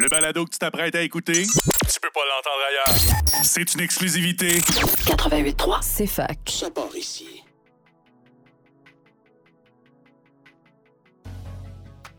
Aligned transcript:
Le 0.00 0.08
balado 0.08 0.46
que 0.46 0.50
tu 0.50 0.58
t'apprêtes 0.58 0.94
à 0.94 1.02
écouter, 1.02 1.42
tu 1.42 2.00
peux 2.00 2.08
pas 2.14 2.22
l'entendre 2.24 2.62
ailleurs. 2.70 3.44
C'est 3.44 3.74
une 3.74 3.80
exclusivité. 3.80 4.60
88.3. 4.60 5.78
C'est 5.82 6.06
fac. 6.06 6.38
Ça 6.48 6.70
part 6.70 6.96
ici. 6.96 7.42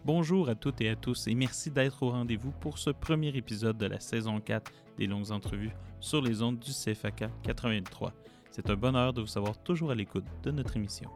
Bonjour 0.06 0.48
à 0.48 0.54
toutes 0.54 0.80
et 0.82 0.90
à 0.90 0.96
tous 0.96 1.26
et 1.26 1.34
merci 1.34 1.72
d'être 1.72 2.04
au 2.04 2.12
rendez-vous 2.12 2.52
pour 2.52 2.78
ce 2.78 2.92
premier 2.92 3.30
épisode 3.30 3.80
de 3.80 3.88
la 3.88 4.00
saison 4.00 4.40
4 4.40 4.72
des 5.00 5.08
longues 5.08 5.32
entrevues 5.32 5.74
sur 6.00 6.22
les 6.22 6.44
ondes 6.44 6.60
du 6.60 6.72
CFAK 6.72 7.24
83. 7.42 8.14
C'est 8.52 8.70
un 8.70 8.76
bonheur 8.76 9.12
de 9.12 9.22
vous 9.22 9.28
savoir 9.28 9.58
toujours 9.58 9.90
à 9.90 9.96
l'écoute 9.96 10.26
de 10.44 10.52
notre 10.52 10.78
émission. 10.78 11.10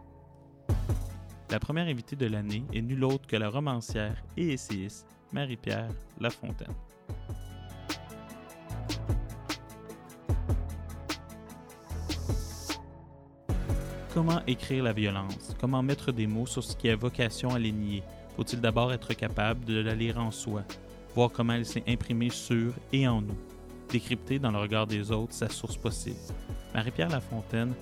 La 1.51 1.59
première 1.59 1.85
invitée 1.85 2.15
de 2.15 2.25
l'année 2.25 2.63
est 2.73 2.81
nulle 2.81 3.03
autre 3.03 3.27
que 3.27 3.35
la 3.35 3.49
romancière 3.49 4.23
et 4.35 4.51
essayiste 4.51 5.14
Marie-Pierre 5.35 5.89
Lafontaine. 6.21 6.73
Comment 14.13 14.39
écrire 14.47 14.85
la 14.85 14.93
violence? 14.93 15.53
Comment 15.59 15.83
mettre 15.83 16.13
des 16.13 16.25
mots 16.25 16.45
sur 16.45 16.63
ce 16.63 16.73
qui 16.73 16.89
a 16.89 16.95
vocation 16.95 17.49
à 17.49 17.59
les 17.59 17.73
nier? 17.73 18.01
Faut-il 18.37 18.61
d'abord 18.61 18.93
être 18.93 19.13
capable 19.13 19.65
de 19.65 19.81
la 19.81 19.93
lire 19.93 20.17
en 20.19 20.31
soi, 20.31 20.63
voir 21.13 21.29
comment 21.33 21.51
elle 21.51 21.65
s'est 21.65 21.83
imprimée 21.85 22.29
sur 22.29 22.71
et 22.93 23.05
en 23.05 23.19
nous, 23.19 23.37
décrypter 23.89 24.39
dans 24.39 24.51
le 24.51 24.59
regard 24.59 24.87
des 24.87 25.11
autres 25.11 25.33
sa 25.33 25.49
source 25.49 25.75
possible? 25.75 26.15
Marie-Pierre 26.73 27.09
Lafontaine 27.09 27.73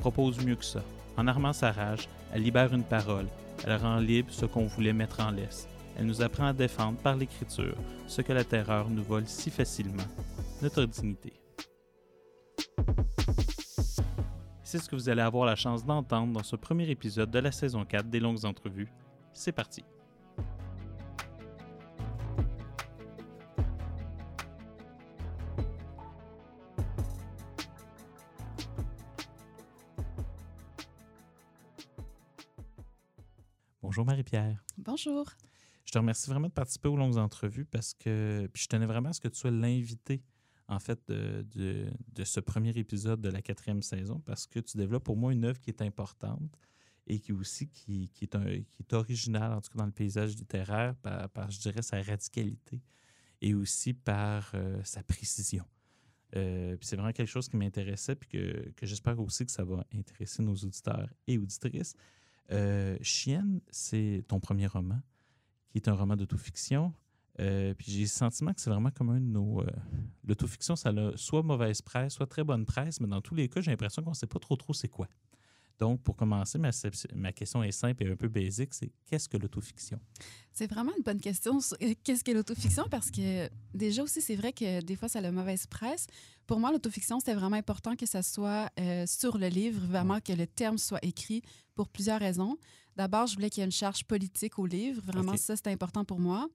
propose 0.00 0.42
mieux 0.42 0.56
que 0.56 0.64
ça. 0.64 0.80
En 1.18 1.26
armant 1.26 1.52
sa 1.52 1.70
rage, 1.70 2.08
elle 2.32 2.44
libère 2.44 2.72
une 2.72 2.82
parole, 2.82 3.26
elle 3.66 3.76
rend 3.76 3.98
libre 3.98 4.32
ce 4.32 4.46
qu'on 4.46 4.64
voulait 4.64 4.94
mettre 4.94 5.20
en 5.20 5.32
laisse. 5.32 5.68
Elle 5.96 6.06
nous 6.06 6.22
apprend 6.22 6.46
à 6.46 6.52
défendre 6.52 6.98
par 6.98 7.16
l'écriture 7.16 7.76
ce 8.06 8.20
que 8.20 8.32
la 8.32 8.44
terreur 8.44 8.90
nous 8.90 9.02
vole 9.02 9.26
si 9.26 9.50
facilement, 9.50 10.02
notre 10.60 10.84
dignité. 10.84 11.32
C'est 14.64 14.78
ce 14.78 14.88
que 14.88 14.96
vous 14.96 15.08
allez 15.08 15.22
avoir 15.22 15.46
la 15.46 15.54
chance 15.54 15.84
d'entendre 15.84 16.32
dans 16.32 16.42
ce 16.42 16.56
premier 16.56 16.90
épisode 16.90 17.30
de 17.30 17.38
la 17.38 17.52
saison 17.52 17.84
4 17.84 18.08
des 18.08 18.18
longues 18.18 18.44
entrevues. 18.44 18.88
C'est 19.32 19.52
parti. 19.52 19.84
Bonjour 33.80 34.04
Marie-Pierre. 34.04 34.64
Bonjour. 34.76 35.26
Je 35.94 35.98
te 36.00 36.00
remercie 36.00 36.28
vraiment 36.28 36.48
de 36.48 36.52
participer 36.52 36.88
aux 36.88 36.96
longues 36.96 37.18
entrevues 37.18 37.66
parce 37.66 37.94
que 37.94 38.48
puis 38.52 38.64
je 38.64 38.66
tenais 38.66 38.84
vraiment 38.84 39.10
à 39.10 39.12
ce 39.12 39.20
que 39.20 39.28
tu 39.28 39.38
sois 39.38 39.52
l'invité 39.52 40.24
en 40.66 40.80
fait 40.80 40.98
de, 41.06 41.46
de, 41.54 42.24
ce 42.24 42.40
premier 42.40 42.70
épisode 42.70 43.20
de 43.20 43.28
la 43.28 43.40
quatrième 43.40 43.80
saison 43.80 44.18
parce 44.26 44.48
que 44.48 44.58
tu 44.58 44.76
développes 44.76 45.04
pour 45.04 45.16
moi 45.16 45.32
une 45.32 45.44
œuvre 45.44 45.60
qui 45.60 45.70
est 45.70 45.82
importante 45.82 46.58
et 47.06 47.20
qui 47.20 47.30
aussi 47.30 47.68
qui, 47.68 48.08
qui 48.08 48.24
est, 48.24 48.34
un, 48.34 48.44
qui 48.44 48.82
est 48.82 48.92
originale, 48.92 49.52
en 49.52 49.60
tout 49.60 49.70
cas 49.70 49.78
dans 49.78 49.86
le 49.86 49.92
paysage 49.92 50.34
littéraire, 50.34 50.96
par, 50.96 51.48
je 51.48 51.60
dirais, 51.60 51.82
sa 51.82 52.02
radicalité 52.02 52.82
et 53.40 53.54
aussi 53.54 53.94
par 53.94 54.50
euh, 54.54 54.82
sa 54.82 55.04
précision. 55.04 55.64
Euh, 56.34 56.76
c'est 56.80 56.96
vraiment 56.96 57.12
quelque 57.12 57.30
chose 57.30 57.48
qui 57.48 57.56
m'intéressait 57.56 58.16
puis 58.16 58.30
que, 58.30 58.68
que 58.70 58.84
j'espère 58.84 59.20
aussi 59.20 59.46
que 59.46 59.52
ça 59.52 59.62
va 59.62 59.86
intéresser 59.94 60.42
nos 60.42 60.56
auditeurs 60.56 61.08
et 61.28 61.38
auditrices. 61.38 61.94
Euh, 62.50 62.98
Chienne, 63.00 63.60
c'est 63.70 64.24
ton 64.26 64.40
premier 64.40 64.66
roman, 64.66 65.00
qui 65.74 65.78
est 65.78 65.88
un 65.88 65.94
roman 65.94 66.14
d'autofiction. 66.14 66.94
Euh, 67.40 67.74
puis 67.74 67.90
j'ai 67.90 68.02
le 68.02 68.06
sentiment 68.06 68.52
que 68.52 68.60
c'est 68.60 68.70
vraiment 68.70 68.92
comme 68.92 69.10
un 69.10 69.20
de 69.20 69.26
nos. 69.26 69.60
Euh, 69.60 69.66
L'autofiction, 70.24 70.76
ça 70.76 70.90
a 70.90 71.16
soit 71.16 71.42
mauvaise 71.42 71.82
presse, 71.82 72.14
soit 72.14 72.28
très 72.28 72.44
bonne 72.44 72.64
presse, 72.64 73.00
mais 73.00 73.08
dans 73.08 73.20
tous 73.20 73.34
les 73.34 73.48
cas, 73.48 73.60
j'ai 73.60 73.72
l'impression 73.72 74.02
qu'on 74.02 74.10
ne 74.10 74.14
sait 74.14 74.28
pas 74.28 74.38
trop 74.38 74.54
trop 74.54 74.72
c'est 74.72 74.88
quoi. 74.88 75.08
Donc, 75.78 76.02
pour 76.02 76.16
commencer, 76.16 76.58
ma, 76.58 76.70
ma, 77.14 77.32
question 77.32 77.62
est 77.62 77.72
simple 77.72 78.04
et 78.04 78.10
un 78.10 78.16
peu 78.16 78.28
basique, 78.28 78.72
c'est 78.74 78.92
qu'est-ce 79.06 79.28
que 79.28 79.36
l'autofiction? 79.36 79.98
C'est 80.52 80.70
vraiment 80.70 80.92
une 80.96 81.02
bonne 81.02 81.20
question. 81.20 81.58
Qu'est-ce 82.04 82.22
que 82.22 82.30
l'autofiction? 82.30 82.84
Parce 82.90 83.10
que 83.10 83.48
déjà 83.74 84.04
aussi, 84.04 84.20
c'est 84.20 84.36
vrai 84.36 84.52
que 84.52 84.80
des 84.82 84.94
fois, 84.94 85.08
ça 85.08 85.18
a 85.18 85.22
la 85.22 85.32
mauvaise 85.32 85.66
presse. 85.66 86.06
Pour 86.46 86.60
moi, 86.60 86.70
l'autofiction, 86.70 87.18
c'était 87.18 87.34
vraiment 87.34 87.56
important 87.56 87.96
que 87.96 88.06
ça 88.06 88.22
soit 88.22 88.70
euh, 88.78 89.04
sur 89.06 89.36
le 89.36 89.48
livre, 89.48 89.84
vraiment 89.84 90.20
que 90.20 90.32
le 90.32 90.46
terme 90.46 90.78
soit 90.78 91.04
écrit 91.04 91.42
pour 91.74 91.88
plusieurs 91.88 92.20
raisons. 92.20 92.56
D'abord, 92.96 93.26
je 93.26 93.34
voulais 93.34 93.50
qu'il 93.50 93.62
y 93.62 93.64
ait 93.64 93.66
une 93.66 93.72
charge 93.72 94.04
politique 94.04 94.58
au 94.60 94.66
livre. 94.66 95.02
Vraiment, 95.04 95.32
okay. 95.32 95.40
ça, 95.40 95.56
c'était 95.56 95.72
important 95.72 96.04
pour 96.04 96.20
moi. 96.20 96.48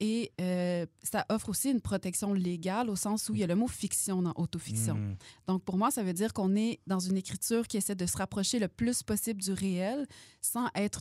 Et 0.00 0.32
euh, 0.40 0.84
ça 1.02 1.24
offre 1.30 1.48
aussi 1.48 1.70
une 1.70 1.80
protection 1.80 2.34
légale 2.34 2.90
au 2.90 2.96
sens 2.96 3.28
où 3.28 3.34
il 3.34 3.40
y 3.40 3.44
a 3.44 3.46
le 3.46 3.54
mot 3.54 3.66
fiction 3.66 4.20
dans 4.20 4.34
autofiction. 4.36 4.94
Mmh. 4.94 5.16
Donc, 5.48 5.64
pour 5.64 5.78
moi, 5.78 5.90
ça 5.90 6.02
veut 6.02 6.12
dire 6.12 6.34
qu'on 6.34 6.54
est 6.54 6.80
dans 6.86 6.98
une 6.98 7.16
écriture 7.16 7.66
qui 7.66 7.78
essaie 7.78 7.94
de 7.94 8.06
se 8.06 8.16
rapprocher 8.18 8.58
le 8.58 8.68
plus 8.68 9.02
possible 9.02 9.40
du 9.40 9.52
réel 9.52 10.06
sans 10.42 10.68
être 10.74 11.00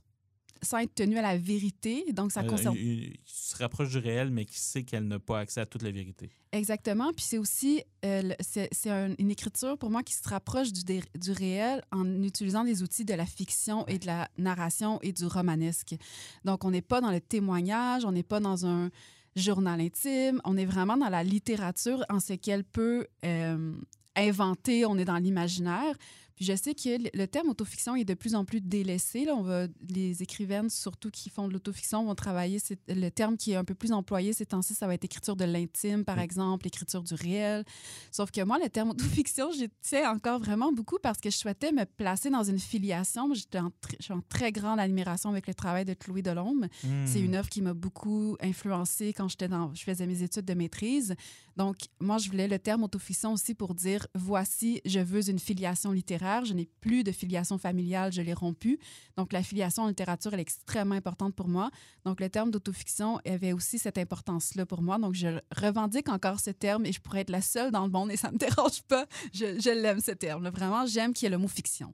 sans 0.61 0.79
être 0.79 0.93
tenu 0.95 1.17
à 1.17 1.21
la 1.21 1.37
vérité. 1.37 2.05
Donc, 2.13 2.31
ça 2.31 2.43
concerne. 2.43 2.75
Euh, 2.75 2.79
il, 2.79 3.19
se 3.25 3.55
rapproche 3.57 3.89
du 3.89 3.97
réel, 3.97 4.31
mais 4.31 4.45
qui 4.45 4.59
sait 4.59 4.83
qu'elle 4.83 5.07
n'a 5.07 5.19
pas 5.19 5.39
accès 5.39 5.61
à 5.61 5.65
toute 5.65 5.81
la 5.81 5.91
vérité. 5.91 6.29
Exactement. 6.51 7.11
Puis 7.13 7.25
c'est 7.27 7.37
aussi 7.37 7.83
euh, 8.05 8.33
c'est 8.41 8.89
un, 8.89 9.13
une 9.19 9.31
écriture 9.31 9.77
pour 9.77 9.89
moi 9.89 10.03
qui 10.03 10.13
se 10.13 10.27
rapproche 10.27 10.71
du, 10.71 10.83
du 10.83 11.31
réel 11.31 11.83
en 11.91 12.23
utilisant 12.23 12.63
des 12.63 12.81
outils 12.81 13.05
de 13.05 13.13
la 13.13 13.25
fiction 13.25 13.85
et 13.87 13.99
de 13.99 14.05
la 14.05 14.29
narration 14.37 14.99
et 15.01 15.11
du 15.11 15.25
romanesque. 15.25 15.95
Donc, 16.43 16.63
on 16.65 16.71
n'est 16.71 16.81
pas 16.81 17.01
dans 17.01 17.11
le 17.11 17.21
témoignage, 17.21 18.05
on 18.05 18.11
n'est 18.11 18.23
pas 18.23 18.39
dans 18.39 18.65
un 18.65 18.89
journal 19.35 19.81
intime, 19.81 20.41
on 20.45 20.57
est 20.57 20.65
vraiment 20.65 20.97
dans 20.97 21.09
la 21.09 21.23
littérature 21.23 22.03
en 22.09 22.19
ce 22.19 22.33
qu'elle 22.33 22.63
peut 22.63 23.05
euh, 23.25 23.73
inventer, 24.15 24.85
on 24.85 24.97
est 24.97 25.05
dans 25.05 25.17
l'imaginaire. 25.17 25.95
Puis 26.35 26.43
je 26.45 26.55
sais 26.55 26.75
que 26.75 27.17
le 27.17 27.25
terme 27.27 27.49
autofiction 27.49 27.95
est 27.95 28.03
de 28.03 28.13
plus 28.13 28.35
en 28.35 28.43
plus 28.43 28.59
délaissé. 28.59 29.23
Là, 29.23 29.35
on 29.35 29.41
va, 29.41 29.67
les 29.89 30.21
écrivaines, 30.21 30.69
surtout 30.69 31.09
qui 31.09 31.29
font 31.29 31.47
de 31.47 31.53
l'autofiction, 31.53 32.03
vont 32.03 32.15
travailler. 32.15 32.59
Le 32.89 33.09
terme 33.09 33.37
qui 33.37 33.53
est 33.53 33.55
un 33.55 33.63
peu 33.63 33.73
plus 33.73 33.93
employé 33.93 34.33
ces 34.33 34.45
temps-ci, 34.45 34.75
ça 34.75 34.85
va 34.85 34.95
être 34.95 35.05
écriture 35.05 35.37
de 35.37 35.45
l'intime, 35.45 36.03
par 36.03 36.19
exemple, 36.19 36.67
écriture 36.67 37.03
du 37.03 37.13
réel. 37.13 37.63
Sauf 38.11 38.31
que 38.31 38.41
moi, 38.41 38.59
le 38.61 38.69
terme 38.69 38.89
autofiction, 38.89 39.49
j'y 39.51 39.69
tiens 39.81 40.11
encore 40.11 40.39
vraiment 40.39 40.73
beaucoup 40.73 40.97
parce 41.01 41.19
que 41.19 41.29
je 41.29 41.37
souhaitais 41.37 41.71
me 41.71 41.85
placer 41.85 42.29
dans 42.29 42.43
une 42.43 42.59
filiation. 42.59 43.33
J'étais 43.33 43.59
en, 43.59 43.71
je 43.97 44.03
suis 44.03 44.13
en 44.13 44.21
très 44.27 44.51
grande 44.51 44.79
admiration 44.79 45.29
avec 45.29 45.47
le 45.47 45.53
travail 45.53 45.85
de 45.85 45.93
Chloé 45.93 46.21
Delhomme. 46.21 46.67
Mmh. 46.83 47.05
C'est 47.05 47.21
une 47.21 47.35
œuvre 47.35 47.47
qui 47.47 47.61
m'a 47.61 47.73
beaucoup 47.73 48.35
influencée 48.41 49.13
quand 49.13 49.29
j'étais 49.29 49.47
dans, 49.47 49.73
je 49.73 49.83
faisais 49.83 50.05
mes 50.05 50.21
études 50.21 50.45
de 50.45 50.53
maîtrise. 50.53 51.15
Donc, 51.55 51.77
moi, 52.01 52.17
je 52.17 52.29
voulais 52.29 52.49
le 52.49 52.59
terme 52.59 52.83
autofiction 52.83 53.31
aussi 53.31 53.53
pour 53.55 53.73
dire 53.73 54.05
voici, 54.13 54.81
je 54.83 54.99
veux 54.99 55.29
une 55.29 55.39
filiation 55.39 55.93
littéraire 55.93 56.24
je 56.43 56.53
n'ai 56.53 56.67
plus 56.81 57.03
de 57.03 57.11
filiation 57.11 57.57
familiale, 57.57 58.11
je 58.11 58.21
l'ai 58.21 58.33
rompue. 58.33 58.79
Donc, 59.17 59.33
la 59.33 59.43
filiation 59.43 59.83
en 59.83 59.87
littérature, 59.87 60.33
elle 60.33 60.39
est 60.39 60.43
extrêmement 60.43 60.95
importante 60.95 61.35
pour 61.35 61.47
moi. 61.47 61.69
Donc, 62.05 62.19
le 62.19 62.29
terme 62.29 62.51
d'autofiction 62.51 63.19
avait 63.25 63.53
aussi 63.53 63.79
cette 63.79 63.97
importance-là 63.97 64.65
pour 64.65 64.81
moi. 64.81 64.97
Donc, 64.97 65.13
je 65.13 65.39
revendique 65.55 66.09
encore 66.09 66.39
ce 66.39 66.51
terme 66.51 66.85
et 66.85 66.91
je 66.91 66.99
pourrais 66.99 67.21
être 67.21 67.29
la 67.29 67.41
seule 67.41 67.71
dans 67.71 67.85
le 67.85 67.91
monde 67.91 68.11
et 68.11 68.17
ça 68.17 68.29
ne 68.29 68.33
me 68.33 68.37
dérange 68.39 68.81
pas. 68.83 69.05
Je, 69.33 69.81
l'aime, 69.81 69.99
ce 69.99 70.11
terme. 70.11 70.47
Vraiment, 70.49 70.85
j'aime 70.85 71.13
qu'il 71.13 71.25
y 71.25 71.27
ait 71.27 71.35
le 71.35 71.37
mot 71.37 71.47
fiction. 71.47 71.93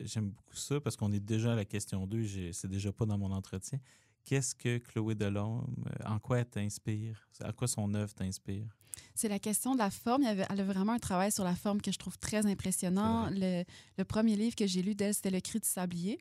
J'aime 0.00 0.30
beaucoup 0.30 0.56
ça 0.56 0.80
parce 0.80 0.96
qu'on 0.96 1.12
est 1.12 1.20
déjà 1.20 1.52
à 1.52 1.56
la 1.56 1.64
question 1.64 2.06
2. 2.06 2.52
C'est 2.52 2.68
déjà 2.68 2.92
pas 2.92 3.06
dans 3.06 3.18
mon 3.18 3.32
entretien. 3.32 3.78
Qu'est-ce 4.24 4.54
que 4.54 4.78
Chloé 4.78 5.14
Delhomme, 5.14 5.66
en 6.04 6.18
quoi 6.18 6.40
elle 6.40 6.46
t'inspire? 6.46 7.28
À 7.40 7.52
quoi 7.52 7.68
son 7.68 7.94
œuvre 7.94 8.12
t'inspire? 8.12 8.66
C'est 9.14 9.28
la 9.28 9.38
question 9.38 9.74
de 9.74 9.78
la 9.78 9.90
forme. 9.90 10.22
Il 10.22 10.26
y 10.26 10.28
avait, 10.28 10.46
elle 10.50 10.60
a 10.60 10.64
vraiment 10.64 10.92
un 10.92 10.98
travail 10.98 11.32
sur 11.32 11.44
la 11.44 11.54
forme 11.54 11.80
que 11.80 11.92
je 11.92 11.98
trouve 11.98 12.18
très 12.18 12.46
impressionnant. 12.46 13.28
Le, 13.30 13.64
le, 13.98 14.04
premier 14.04 14.36
livre 14.36 14.54
que 14.54 14.66
j'ai 14.66 14.82
lu 14.82 14.94
d'elle, 14.94 15.14
c'était 15.14 15.30
Le 15.30 15.40
cri 15.40 15.60
du 15.60 15.68
sablier. 15.68 16.18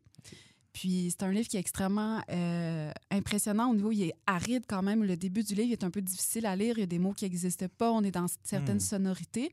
Puis 0.75 1.07
c'est 1.09 1.23
un 1.23 1.31
livre 1.31 1.47
qui 1.47 1.55
est 1.55 1.59
extrêmement 1.61 2.21
euh, 2.29 2.91
impressionnant 3.09 3.71
au 3.71 3.75
niveau, 3.75 3.93
il 3.93 4.03
est 4.03 4.13
aride 4.27 4.65
quand 4.67 4.81
même. 4.81 5.05
Le 5.05 5.15
début 5.15 5.41
du 5.41 5.55
livre 5.55 5.71
est 5.71 5.85
un 5.85 5.89
peu 5.89 6.01
difficile 6.01 6.45
à 6.45 6.53
lire. 6.57 6.77
Il 6.77 6.81
y 6.81 6.83
a 6.83 6.85
des 6.85 6.99
mots 6.99 7.13
qui 7.13 7.23
n'existent 7.23 7.67
pas. 7.77 7.93
On 7.93 8.03
est 8.03 8.11
dans 8.11 8.25
certaines 8.43 8.75
mmh. 8.75 8.81
sonorités. 8.81 9.51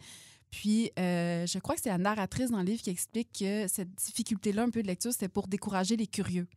Puis, 0.51 0.91
euh, 0.99 1.47
je 1.47 1.61
crois 1.61 1.77
que 1.77 1.81
c'est 1.81 1.91
la 1.91 1.99
narratrice 1.99 2.51
dans 2.51 2.59
le 2.59 2.65
livre 2.65 2.83
qui 2.83 2.91
explique 2.91 3.39
que 3.39 3.69
cette 3.69 3.95
difficulté-là, 3.95 4.65
un 4.65 4.71
peu 4.71 4.83
de 4.83 4.89
lecture, 4.89 5.13
c'était 5.13 5.29
pour 5.29 5.47
décourager 5.47 5.97
les 5.97 6.09
curieux. 6.09 6.49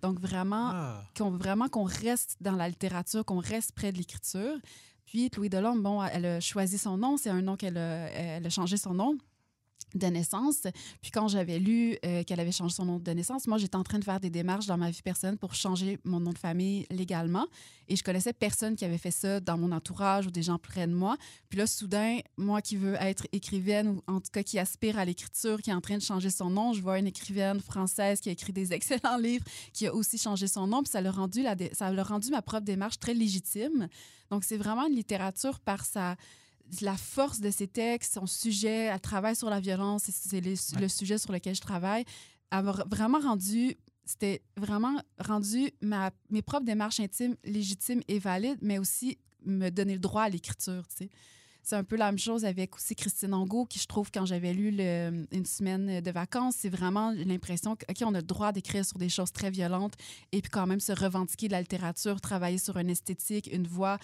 Donc, 0.00 0.20
vraiment, 0.20 0.70
ah. 0.72 1.04
qu'on 1.16 1.30
vraiment 1.30 1.68
qu'on 1.68 1.82
reste 1.82 2.36
dans 2.40 2.54
la 2.54 2.68
littérature, 2.68 3.24
qu'on 3.24 3.40
reste 3.40 3.72
près 3.72 3.90
de 3.90 3.98
l'écriture. 3.98 4.56
Chloé 5.30 5.48
Delhomme, 5.48 5.82
bon, 5.82 6.02
elle 6.02 6.26
a 6.26 6.40
choisi 6.40 6.78
son 6.78 6.96
nom. 6.96 7.16
C'est 7.16 7.30
un 7.30 7.42
nom 7.42 7.56
qu'elle 7.56 7.78
a, 7.78 8.10
elle 8.10 8.46
a 8.46 8.50
changé 8.50 8.76
son 8.76 8.94
nom. 8.94 9.16
De 9.94 10.06
naissance. 10.06 10.62
Puis 11.00 11.10
quand 11.10 11.28
j'avais 11.28 11.58
lu 11.58 11.96
euh, 12.04 12.22
qu'elle 12.24 12.40
avait 12.40 12.52
changé 12.52 12.74
son 12.74 12.84
nom 12.84 12.98
de 12.98 13.10
naissance, 13.12 13.46
moi, 13.46 13.58
j'étais 13.58 13.76
en 13.76 13.84
train 13.84 13.98
de 13.98 14.04
faire 14.04 14.20
des 14.20 14.30
démarches 14.30 14.66
dans 14.66 14.76
ma 14.76 14.90
vie 14.90 15.02
personnelle 15.02 15.38
pour 15.38 15.54
changer 15.54 15.98
mon 16.04 16.20
nom 16.20 16.32
de 16.32 16.38
famille 16.38 16.86
légalement. 16.90 17.46
Et 17.88 17.96
je 17.96 18.02
connaissais 18.02 18.32
personne 18.32 18.76
qui 18.76 18.84
avait 18.84 18.98
fait 18.98 19.10
ça 19.10 19.40
dans 19.40 19.58
mon 19.58 19.70
entourage 19.72 20.26
ou 20.26 20.30
des 20.30 20.42
gens 20.42 20.58
près 20.58 20.86
de 20.86 20.94
moi. 20.94 21.16
Puis 21.48 21.58
là, 21.58 21.66
soudain, 21.66 22.18
moi 22.36 22.62
qui 22.62 22.76
veux 22.76 22.94
être 22.94 23.26
écrivaine 23.32 23.88
ou 23.88 24.02
en 24.06 24.20
tout 24.20 24.30
cas 24.32 24.42
qui 24.42 24.58
aspire 24.58 24.98
à 24.98 25.04
l'écriture, 25.04 25.60
qui 25.60 25.70
est 25.70 25.74
en 25.74 25.80
train 25.80 25.96
de 25.96 26.02
changer 26.02 26.30
son 26.30 26.50
nom, 26.50 26.72
je 26.72 26.80
vois 26.80 26.98
une 26.98 27.06
écrivaine 27.06 27.60
française 27.60 28.20
qui 28.20 28.28
a 28.30 28.32
écrit 28.32 28.52
des 28.52 28.72
excellents 28.74 29.18
livres, 29.18 29.44
qui 29.72 29.86
a 29.86 29.94
aussi 29.94 30.18
changé 30.18 30.46
son 30.46 30.66
nom. 30.66 30.82
Puis 30.82 30.90
ça 30.90 31.00
l'a 31.00 31.10
rendu, 31.10 31.44
ça 31.72 31.90
l'a 31.90 32.02
rendu 32.02 32.30
ma 32.30 32.42
propre 32.42 32.64
démarche 32.64 32.98
très 32.98 33.14
légitime. 33.14 33.88
Donc 34.30 34.44
c'est 34.44 34.56
vraiment 34.56 34.86
une 34.86 34.94
littérature 34.94 35.60
par 35.60 35.84
sa 35.84 36.16
la 36.80 36.96
force 36.96 37.40
de 37.40 37.50
ses 37.50 37.68
textes, 37.68 38.14
son 38.14 38.26
sujet, 38.26 38.86
elle 38.92 39.00
travaille 39.00 39.36
sur 39.36 39.50
la 39.50 39.60
violence, 39.60 40.04
c'est 40.10 40.40
le, 40.40 40.88
sujet 40.88 41.18
sur 41.18 41.32
lequel 41.32 41.54
je 41.54 41.60
travaille, 41.60 42.04
a 42.50 42.62
vraiment 42.62 43.18
rendu, 43.18 43.76
c'était 44.04 44.42
vraiment 44.56 45.00
rendu 45.18 45.70
ma, 45.80 46.10
mes 46.30 46.42
propres 46.42 46.66
démarches 46.66 47.00
intimes 47.00 47.36
légitimes 47.44 48.02
et 48.08 48.18
valides, 48.18 48.58
mais 48.62 48.78
aussi 48.78 49.18
me 49.44 49.70
donner 49.70 49.94
le 49.94 50.00
droit 50.00 50.22
à 50.22 50.28
l'écriture, 50.28 50.86
tu 50.88 51.04
sais. 51.04 51.10
C'est 51.66 51.76
un 51.76 51.84
peu 51.84 51.96
la 51.96 52.10
même 52.12 52.18
chose 52.18 52.44
avec 52.44 52.76
aussi 52.76 52.94
Christine 52.94 53.32
Angot, 53.32 53.64
qui 53.64 53.78
je 53.78 53.86
trouve, 53.86 54.10
quand 54.12 54.26
j'avais 54.26 54.52
lu 54.52 54.70
le, 54.70 55.26
une 55.32 55.46
semaine 55.46 56.02
de 56.02 56.10
vacances, 56.10 56.56
c'est 56.58 56.68
vraiment 56.68 57.10
l'impression 57.12 57.74
qu'on 57.74 58.12
a 58.12 58.18
le 58.18 58.22
droit 58.22 58.52
d'écrire 58.52 58.84
sur 58.84 58.98
des 58.98 59.08
choses 59.08 59.32
très 59.32 59.50
violentes 59.50 59.94
et 60.32 60.42
puis 60.42 60.50
quand 60.50 60.66
même 60.66 60.80
se 60.80 60.92
revendiquer 60.92 61.48
de 61.48 61.52
la 61.52 61.62
littérature, 61.62 62.20
travailler 62.20 62.58
sur 62.58 62.76
une 62.76 62.90
esthétique, 62.90 63.48
une 63.50 63.66
voix 63.66 63.98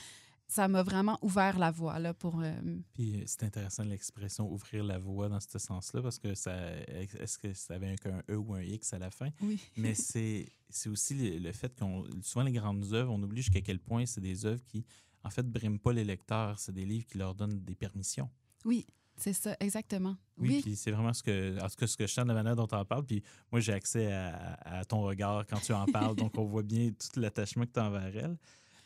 ça 0.50 0.66
m'a 0.66 0.82
vraiment 0.82 1.16
ouvert 1.22 1.58
la 1.58 1.70
voie 1.70 2.00
là, 2.00 2.12
pour. 2.12 2.40
Euh, 2.40 2.52
Puis 2.94 3.14
euh, 3.14 3.22
c'est 3.26 3.44
intéressant 3.44 3.84
l'expression 3.84 4.50
ouvrir 4.50 4.82
la 4.82 4.98
voie 4.98 5.28
dans 5.28 5.38
ce 5.38 5.58
sens-là 5.60 6.02
parce 6.02 6.18
que 6.18 6.34
ça. 6.34 6.52
Est-ce 6.88 7.38
que 7.38 7.54
ça 7.54 7.74
avait 7.74 7.94
un 8.04 8.22
E 8.28 8.36
ou 8.36 8.54
un 8.54 8.62
X 8.62 8.92
à 8.92 8.98
la 8.98 9.10
fin? 9.12 9.28
Oui. 9.42 9.60
Mais 9.76 9.94
c'est 9.94 10.50
aussi 10.88 11.38
le, 11.38 11.52
fait 11.52 11.72
qu'on. 11.78 12.04
Souvent, 12.22 12.44
les 12.44 12.52
grandes 12.52 12.92
œuvres, 12.92 13.12
on 13.12 13.22
oublie 13.22 13.42
jusqu'à 13.42 13.60
quel 13.60 13.78
point 13.78 14.06
c'est 14.06 14.20
des 14.20 14.44
œuvres 14.44 14.62
qui, 14.66 14.84
en 15.22 15.30
fait, 15.30 15.44
briment 15.44 15.78
pas 15.78 15.92
les 15.92 16.04
lecteurs. 16.04 16.58
C'est 16.58 16.72
des 16.72 16.84
livres 16.84 17.06
qui 17.06 17.18
leur 17.18 17.34
donnent 17.36 17.60
des 17.60 17.76
permissions. 17.76 18.28
Oui. 18.64 18.86
C'est 19.16 19.34
ça, 19.34 19.54
exactement. 19.60 20.16
Oui, 20.38 20.62
puis 20.62 20.76
c'est 20.76 20.90
vraiment 20.90 21.12
ce 21.12 21.22
que, 21.22 21.62
en 21.62 21.68
tout 21.68 21.76
cas, 21.76 21.86
ce 21.86 21.94
que 21.94 22.06
je 22.06 22.12
sens 22.12 22.24
de 22.24 22.28
la 22.28 22.34
manière 22.34 22.56
dont 22.56 22.66
tu 22.66 22.74
en 22.74 22.86
parles. 22.86 23.04
Puis 23.04 23.22
moi, 23.52 23.60
j'ai 23.60 23.74
accès 23.74 24.10
à, 24.10 24.82
ton 24.86 25.02
regard 25.02 25.46
quand 25.46 25.60
tu 25.60 25.74
en 25.74 25.84
parles, 25.84 26.16
donc 26.16 26.38
on 26.38 26.44
voit 26.46 26.62
bien 26.62 26.90
tout 26.90 27.20
l'attachement 27.20 27.66
que 27.66 27.72
tu 27.72 27.80
as 27.80 27.84
envers 27.84 28.16
elle. 28.16 28.38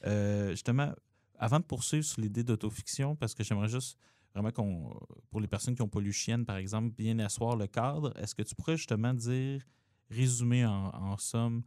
Euh, 0.07 0.51
justement, 0.51 0.93
avant 1.39 1.61
de 1.61 1.65
poursuivre 1.65 2.05
sur 2.05 2.21
l'idée 2.21 2.45
d'autofiction, 2.45 3.17
parce 3.17 3.35
que 3.35 3.43
j'aimerais 3.45 3.69
juste 3.69 3.99
vraiment 4.35 4.51
qu'on, 4.51 4.99
pour 5.31 5.41
les 5.41 5.49
personnes 5.49 5.75
qui 5.75 5.83
n'ont 5.83 5.89
pas 5.89 6.01
lu 6.01 6.13
Chienne, 6.13 6.45
par 6.45 6.57
exemple, 6.57 6.95
bien 6.97 7.19
asseoir 7.21 7.57
le 7.57 7.67
cadre, 7.67 8.13
est-ce 8.19 8.35
que 8.35 8.43
tu 8.43 8.55
pourrais 8.55 8.77
justement 8.77 9.15
dire, 9.15 9.63
résumer 10.11 10.67
en, 10.67 11.17
somme, 11.19 11.63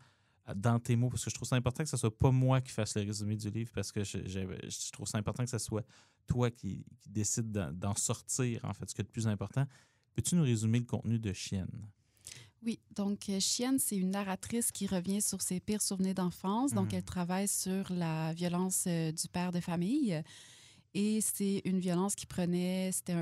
dans 0.56 0.80
tes 0.80 0.96
mots, 0.96 1.10
parce 1.10 1.24
que 1.24 1.30
je 1.30 1.36
trouve 1.36 1.48
ça 1.48 1.56
important 1.56 1.84
que 1.84 1.90
ce 1.90 1.98
soit 1.98 2.18
pas 2.18 2.32
moi 2.32 2.62
qui 2.62 2.72
fasse 2.72 2.96
le 2.96 3.04
résumé 3.04 3.36
du 3.36 3.50
livre, 3.50 3.72
parce 3.74 3.92
que 3.92 4.04
je, 4.04 4.92
trouve 4.92 5.08
ça 5.08 5.18
important 5.18 5.44
que 5.44 5.50
ce 5.50 5.58
soit 5.58 5.86
toi 6.26 6.52
qui, 6.52 6.86
qui 7.00 7.10
décide 7.10 7.52
d'en 7.52 7.96
sortir, 7.96 8.64
en 8.64 8.74
fait, 8.74 8.90
ce 8.90 8.96
qui 8.96 9.02
est 9.02 9.06
le 9.06 9.12
plus 9.12 9.28
important. 9.28 9.66
Peux-tu 10.14 10.36
nous 10.36 10.44
résumer 10.44 10.80
le 10.80 10.86
contenu 10.86 11.20
de 11.20 11.32
Chienne? 11.34 11.88
Oui, 12.68 12.82
donc 12.98 13.30
euh, 13.30 13.40
Chienne, 13.40 13.80
c'est 13.80 13.96
une 13.96 14.12
narratrice 14.12 14.74
qui 14.74 14.88
revient 14.88 15.22
sur 15.22 15.42
ses 15.42 15.62
pires 15.62 15.82
souvenirs 15.82 16.16
d'enfance. 16.16 16.74
Donc, 16.74 16.94
elle 16.94 17.00
mmh. 17.00 17.04
travaille 17.04 17.48
sur 17.48 17.90
la 17.94 18.34
violence 18.34 18.84
euh, 18.88 19.14
du 19.14 19.30
père 19.30 19.54
de 19.54 19.62
famille. 19.62 20.22
Et 20.94 21.22
c'est 21.22 21.62
une 21.64 21.80
violence 21.80 22.14
qui 22.14 22.26
prenait, 22.26 22.92
c'était 22.92 23.16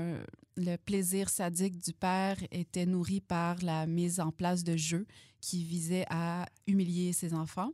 le 0.56 0.76
plaisir 0.78 1.28
sadique 1.28 1.78
du 1.78 1.92
père 1.92 2.36
était 2.50 2.86
nourri 2.86 3.20
par 3.20 3.62
la 3.62 3.86
mise 3.86 4.18
en 4.18 4.32
place 4.32 4.64
de 4.64 4.76
jeux 4.76 5.06
qui 5.40 5.62
visaient 5.62 6.06
à 6.10 6.46
humilier 6.66 7.12
ses 7.12 7.32
enfants. 7.32 7.70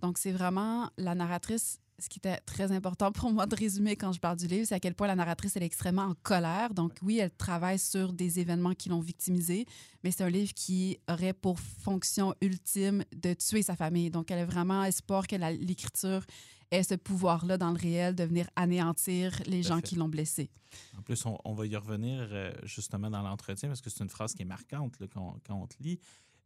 Donc, 0.00 0.18
c'est 0.18 0.32
vraiment 0.32 0.90
la 0.96 1.14
narratrice 1.14 1.78
ce 1.98 2.08
qui 2.08 2.18
était 2.18 2.38
très 2.38 2.72
important 2.72 3.12
pour 3.12 3.30
moi 3.30 3.46
de 3.46 3.54
résumer 3.54 3.96
quand 3.96 4.12
je 4.12 4.20
parle 4.20 4.36
du 4.36 4.46
livre, 4.46 4.66
c'est 4.66 4.74
à 4.74 4.80
quel 4.80 4.94
point 4.94 5.06
la 5.06 5.14
narratrice 5.14 5.56
elle 5.56 5.62
est 5.62 5.66
extrêmement 5.66 6.02
en 6.02 6.14
colère. 6.22 6.74
Donc 6.74 6.92
oui, 7.02 7.18
elle 7.18 7.30
travaille 7.30 7.78
sur 7.78 8.12
des 8.12 8.40
événements 8.40 8.74
qui 8.74 8.88
l'ont 8.88 9.00
victimisée, 9.00 9.66
mais 10.02 10.10
c'est 10.10 10.24
un 10.24 10.30
livre 10.30 10.52
qui 10.54 10.98
aurait 11.08 11.32
pour 11.32 11.60
fonction 11.60 12.34
ultime 12.40 13.04
de 13.14 13.34
tuer 13.34 13.62
sa 13.62 13.76
famille. 13.76 14.10
Donc 14.10 14.30
elle 14.30 14.40
a 14.40 14.44
vraiment 14.44 14.82
espoir 14.84 15.26
que 15.26 15.36
l'écriture 15.36 16.24
ait 16.70 16.82
ce 16.82 16.94
pouvoir-là 16.94 17.58
dans 17.58 17.70
le 17.70 17.78
réel 17.78 18.14
de 18.14 18.24
venir 18.24 18.48
anéantir 18.56 19.40
les 19.46 19.62
gens 19.62 19.80
qui 19.80 19.94
l'ont 19.94 20.08
blessée. 20.08 20.50
En 20.96 21.02
plus, 21.02 21.24
on, 21.26 21.54
va 21.54 21.66
y 21.66 21.76
revenir 21.76 22.28
euh, 22.32 22.52
justement 22.64 23.10
dans 23.10 23.22
l'entretien 23.22 23.68
parce 23.68 23.82
que 23.82 23.90
c'est 23.90 24.02
une 24.02 24.10
phrase 24.10 24.32
qui 24.34 24.42
est 24.42 24.46
marquante 24.46 24.96
quand, 25.12 25.38
on 25.50 25.66
te 25.66 25.82
lit. 25.82 26.00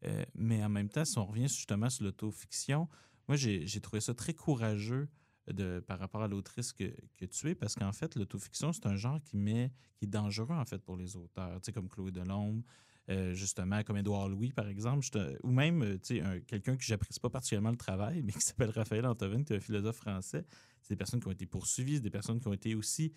Euh, 0.05 0.25
mais 0.35 0.63
en 0.65 0.69
même 0.69 0.89
temps, 0.89 1.05
si 1.05 1.17
on 1.19 1.25
revient 1.25 1.49
justement 1.49 1.89
sur 1.89 2.05
l'autofiction, 2.05 2.89
moi, 3.29 3.37
j'ai 3.37 3.81
trouvé 3.81 4.01
ça 4.01 4.15
très 4.15 4.35
courageux 4.35 5.09
de, 5.53 5.81
par 5.81 5.99
rapport 5.99 6.23
à 6.23 6.29
l'autrice 6.29 6.73
que, 6.73 6.93
que, 7.17 7.25
tu 7.25 7.51
es, 7.51 7.55
parce 7.55 7.75
qu'en 7.75 7.93
fait, 7.93 8.17
l'autofiction, 8.17 8.73
c'est 8.73 8.87
un 8.87 8.97
genre 8.97 9.21
qui, 9.23 9.37
met, 9.37 9.71
qui 9.97 10.05
est 10.07 10.09
dangereux, 10.09 10.55
en 10.55 10.65
fait, 10.65 10.79
pour 10.79 10.97
les 10.97 11.17
auteurs, 11.17 11.61
tu 11.61 11.67
sais, 11.67 11.73
comme 11.73 11.89
Chloé 11.89 12.11
Delombre, 12.11 12.63
euh, 13.09 13.35
justement, 13.35 13.83
comme 13.85 13.99
Édouard 13.99 14.29
Louis, 14.29 14.51
par 14.51 14.67
exemple, 14.67 15.07
ou 15.45 15.53
même, 15.53 15.83
euh, 15.83 15.99
tu 15.99 16.19
sais, 16.19 16.43
quelqu'un 16.47 16.77
que 16.77 16.83
j'apprécie 16.83 17.21
pas 17.21 17.31
particulièrement 17.31 17.71
le 17.71 17.77
travail, 17.77 18.23
mais 18.25 18.33
qui 18.33 18.41
s'appelle 18.41 18.71
Raphaël 18.71 19.07
Antoven, 19.07 19.45
qui 19.45 19.53
est 19.53 19.57
un 19.57 19.61
philosophe 19.61 19.97
français. 19.97 20.45
C'est 20.83 20.95
des 20.95 20.97
personnes 20.97 21.21
qui 21.21 21.29
ont 21.29 21.33
été 21.33 21.47
poursuivies, 21.47 21.97
c'est 21.97 22.01
des 22.01 22.11
personnes 22.11 22.41
qui 22.41 22.49
ont 22.49 22.53
été 22.53 22.75
aussi 22.75 23.13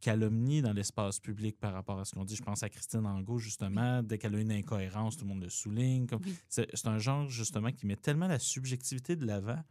calomniées 0.00 0.62
dans 0.62 0.72
l'espace 0.72 1.20
public 1.20 1.58
par 1.58 1.72
rapport 1.72 1.98
à 1.98 2.04
ce 2.04 2.14
qu'on 2.14 2.24
dit. 2.24 2.36
Je 2.36 2.42
pense 2.42 2.62
à 2.62 2.68
Christine 2.68 3.06
Angot, 3.06 3.38
justement, 3.38 4.02
dès 4.02 4.18
qu'elle 4.18 4.34
a 4.34 4.40
une 4.40 4.52
incohérence, 4.52 5.16
tout 5.16 5.24
le 5.24 5.30
monde 5.30 5.42
le 5.42 5.50
souligne. 5.50 6.06
C'est 6.48 6.86
un 6.86 6.98
genre, 6.98 7.28
justement, 7.28 7.70
qui 7.70 7.86
met 7.86 7.96
tellement 7.96 8.26
la 8.26 8.38
subjectivité 8.38 9.16
de 9.16 9.26
l'avant 9.26 9.62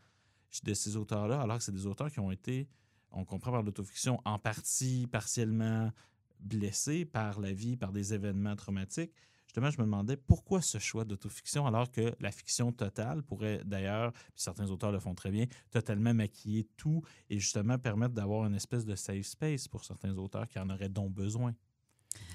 de 0.63 0.74
ces 0.74 0.96
auteurs-là, 0.96 1.42
alors 1.42 1.57
que 1.57 1.63
c'est 1.63 1.72
des 1.72 1.86
auteurs 1.86 2.12
qui 2.12 2.19
ont 2.19 2.31
été, 2.31 2.68
on 3.12 3.25
comprend 3.25 3.51
par 3.51 3.63
l'autofiction, 3.63 4.19
en 4.25 4.40
partie, 4.40 5.07
partiellement 5.07 5.92
blessés 6.40 7.06
par 7.06 7.40
la 7.40 7.54
vie, 7.54 7.75
par 7.75 7.92
des 7.92 8.13
événements 8.13 8.56
traumatiques. 8.56 9.12
Justement, 9.46 9.72
je 9.72 9.80
me 9.80 9.86
demandais 9.86 10.16
pourquoi 10.16 10.62
ce 10.62 10.78
choix 10.78 11.06
d'autofiction 11.06 11.66
alors 11.66 11.92
que 11.92 12.16
la 12.19 12.31
fiction 12.31 12.72
totale 12.72 13.24
pourrait 13.24 13.63
d'ailleurs, 13.66 14.13
certains 14.36 14.69
auteurs 14.69 14.92
le 14.92 15.00
font 15.00 15.16
très 15.16 15.31
bien, 15.31 15.48
totalement 15.72 16.13
maquiller 16.13 16.68
tout 16.78 17.01
et 17.31 17.40
justement 17.40 17.80
permettre 17.80 18.13
d'avoir 18.13 18.46
une 18.46 18.54
espèce 18.54 18.86
de 18.86 18.94
safe 18.94 19.25
space 19.25 19.68
pour 19.68 19.86
certains 19.86 20.16
auteurs 20.18 20.48
qui 20.48 20.60
en 20.60 20.69
auraient 20.69 20.88
donc 20.88 21.13
besoin. 21.13 21.56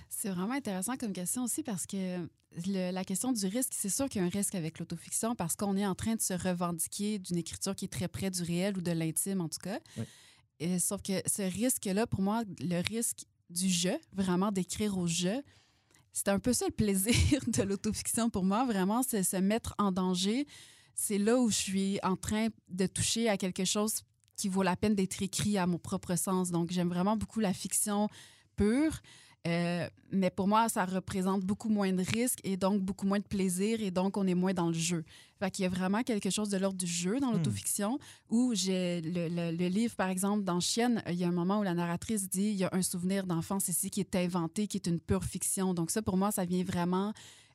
C'est 0.09 0.31
vraiment 0.31 0.55
intéressant 0.55 0.97
comme 0.97 1.13
question 1.13 1.45
aussi 1.45 1.63
parce 1.63 1.87
que 1.87 2.27
la 2.67 3.05
question 3.05 3.33
du 3.33 3.47
risque, 3.47 3.73
c'est 3.77 3.89
sûr 3.89 4.09
qu'il 4.09 4.21
y 4.21 4.25
a 4.25 4.27
un 4.27 4.31
risque 4.31 4.55
avec 4.55 4.79
l'autofiction 4.79 5.35
parce 5.35 5.57
qu'on 5.57 5.77
est 5.77 5.87
en 5.87 5.95
train 5.95 6.15
de 6.15 6.21
se 6.21 6.35
revendiquer 6.35 7.19
d'une 7.19 7.37
écriture 7.37 7.75
qui 7.75 7.87
est 7.87 7.93
très 7.93 8.09
près 8.09 8.31
du 8.31 8.43
réel 8.43 8.79
ou 8.79 8.81
de 8.81 8.93
l'intime 8.93 9.41
en 9.41 9.49
tout 9.49 9.59
cas. 9.59 9.81
Et, 10.61 10.79
sauf 10.79 11.03
que 11.03 11.21
ce 11.27 11.43
risque-là, 11.43 12.07
pour 12.07 12.23
moi, 12.23 12.43
le 12.61 12.81
risque 12.81 13.25
du 13.51 13.69
jeu, 13.69 13.99
vraiment 14.13 14.53
d'écrire 14.53 14.97
au 14.97 15.07
jeu, 15.07 15.43
c'est 16.13 16.29
un 16.29 16.39
peu 16.39 16.53
ça 16.53 16.67
le 16.67 16.73
plaisir 16.73 17.41
de 17.49 17.63
l'autofiction 17.63 18.31
pour 18.31 18.45
moi, 18.45 18.65
vraiment, 18.65 19.03
c'est 19.03 19.25
se 19.25 19.37
mettre 19.37 19.75
en 19.79 19.91
danger. 19.91 20.47
C'est 20.95 21.19
là 21.19 21.39
où 21.39 21.51
je 21.51 21.57
suis 21.57 21.99
en 22.05 22.17
train 22.17 22.49
de 22.69 22.87
toucher 22.87 23.29
à 23.29 23.37
quelque 23.37 23.65
chose 23.65 24.03
qui 24.37 24.49
vaut 24.49 24.63
la 24.63 24.77
peine 24.77 24.95
d'être 24.95 25.21
écrit 25.23 25.59
à 25.59 25.67
mon 25.67 25.79
propre 25.79 26.17
sens. 26.17 26.51
Donc, 26.51 26.71
j'aime 26.71 26.89
vraiment 26.89 27.17
beaucoup 27.17 27.41
la 27.41 27.53
fiction 27.53 28.09
pure. 28.57 29.01
Euh, 29.47 29.87
mais 30.11 30.31
pour 30.31 30.49
moi, 30.49 30.69
ça 30.71 30.87
représente 30.87 31.43
beaucoup 31.43 31.69
moins 31.69 31.93
de 31.93 32.03
risques 32.03 32.39
et 32.45 32.57
donc 32.57 32.81
beaucoup 32.81 33.07
moins 33.07 33.19
de 33.19 33.25
plaisir 33.25 33.83
et 33.83 33.91
donc 33.91 34.17
on 34.17 34.27
est 34.27 34.35
moins 34.35 34.55
dans 34.55 34.69
le 34.69 34.75
jeu. 34.75 35.05
Fait 35.39 35.51
qu'il 35.51 35.65
y 35.65 35.67
a 35.67 35.69
vraiment 35.69 36.03
quelque 36.03 36.31
chose 36.31 36.49
de 36.49 36.57
l'ordre 36.57 36.79
du 36.79 36.87
jeu 36.87 37.21
dans 37.21 37.31
hmm. 37.31 37.35
l'autofiction 37.35 37.99
où 38.31 38.55
j'ai 38.55 39.03
le, 39.03 39.29
le, 39.29 39.69
livre, 39.69 39.95
par 39.97 40.09
exemple, 40.09 40.45
dans 40.45 40.61
Chienne, 40.61 41.03
il 41.09 41.17
y 41.17 41.25
a 41.25 41.29
un 41.29 41.33
moment 41.33 41.59
où 41.59 41.63
la 41.63 41.75
narratrice 41.75 42.29
dit 42.29 42.51
il 42.51 42.57
y 42.57 42.65
a 42.65 42.71
un 42.73 42.83
souvenir 42.83 43.27
d'enfance 43.27 43.69
ici 43.69 43.91
qui 43.91 44.01
est 44.01 44.17
inventé, 44.17 44.67
qui 44.67 44.79
est 44.79 44.87
une 44.87 45.01
pure 45.01 45.25
fiction. 45.25 45.75
Donc 45.75 45.91
ça, 45.91 46.01
pour 46.01 46.17
moi, 46.17 46.31
ça 46.31 46.47
vient 46.47 46.65
vraiment 46.65 47.13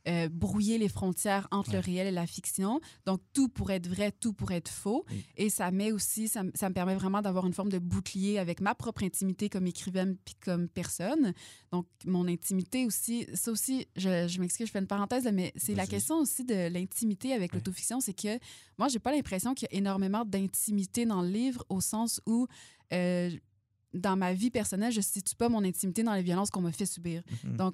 euh, 0.10 0.28
brouiller 0.28 0.78
les 0.80 0.90
frontières 0.90 1.48
entre 1.52 1.74
le 1.74 1.80
réel 1.80 2.08
et 2.08 2.12
la 2.12 2.26
fiction. 2.26 2.82
Donc, 3.06 3.22
tout 3.34 3.48
pourrait 3.48 3.76
être 3.76 3.88
vrai, 3.88 4.12
tout 4.12 4.34
pourrait 4.34 4.56
être 4.56 4.70
faux. 4.70 5.06
Et 5.38 5.50
ça 5.50 5.70
met 5.70 5.92
aussi, 5.92 6.28
ça, 6.28 6.44
me 6.44 6.74
permet 6.74 6.96
vraiment 6.96 7.22
d'avoir 7.22 7.46
une 7.46 7.54
forme 7.54 7.70
de 7.70 7.78
bouclier 7.78 8.40
avec 8.40 8.60
ma 8.60 8.74
propre 8.74 9.04
intimité 9.04 9.50
comme 9.50 9.68
écrivaine 9.68 10.18
puis 10.26 10.36
comme 10.44 10.68
personne. 10.68 11.34
Donc, 11.72 11.86
mon 12.06 12.28
intimité 12.28 12.86
aussi, 12.86 13.28
ça 13.36 13.52
aussi, 13.52 13.88
je, 13.98 14.40
m'excuse, 14.40 14.68
je 14.68 14.72
fais 14.72 14.80
une 14.80 14.88
parenthèse, 14.88 15.30
mais 15.32 15.54
c'est 15.56 15.76
la 15.76 15.86
question 15.86 16.16
aussi 16.18 16.44
de 16.44 16.70
l'intimité 16.70 17.34
avec 17.34 17.54
l'autofiction. 17.54 18.00
C'est 18.00 18.20
que 18.20 18.40
moi, 18.80 18.88
j'ai 18.88 19.00
pas 19.00 19.12
l'impression 19.12 19.54
qu'il 19.54 19.68
y 19.72 19.76
a 19.76 19.78
énormément 19.78 20.26
d'intimité 20.26 21.06
dans 21.06 21.22
le 21.22 21.30
livre 21.30 21.64
au 21.70 21.82
sens 21.82 22.22
où. 22.26 22.48
Euh, 22.94 23.30
dans 23.92 24.16
ma 24.16 24.36
vie 24.36 24.52
personnelle, 24.52 24.92
je 24.92 25.00
ne 25.00 25.04
situe 25.04 25.36
pas 25.36 25.50
mon 25.50 25.64
intimité 25.64 26.04
dans 26.04 26.14
les 26.14 26.22
violences 26.22 26.52
qu'on 26.52 26.62
me 26.62 26.70
fait 26.70 26.86
subir. 26.86 27.24
Mm-hmm. 27.44 27.56
Donc, 27.56 27.74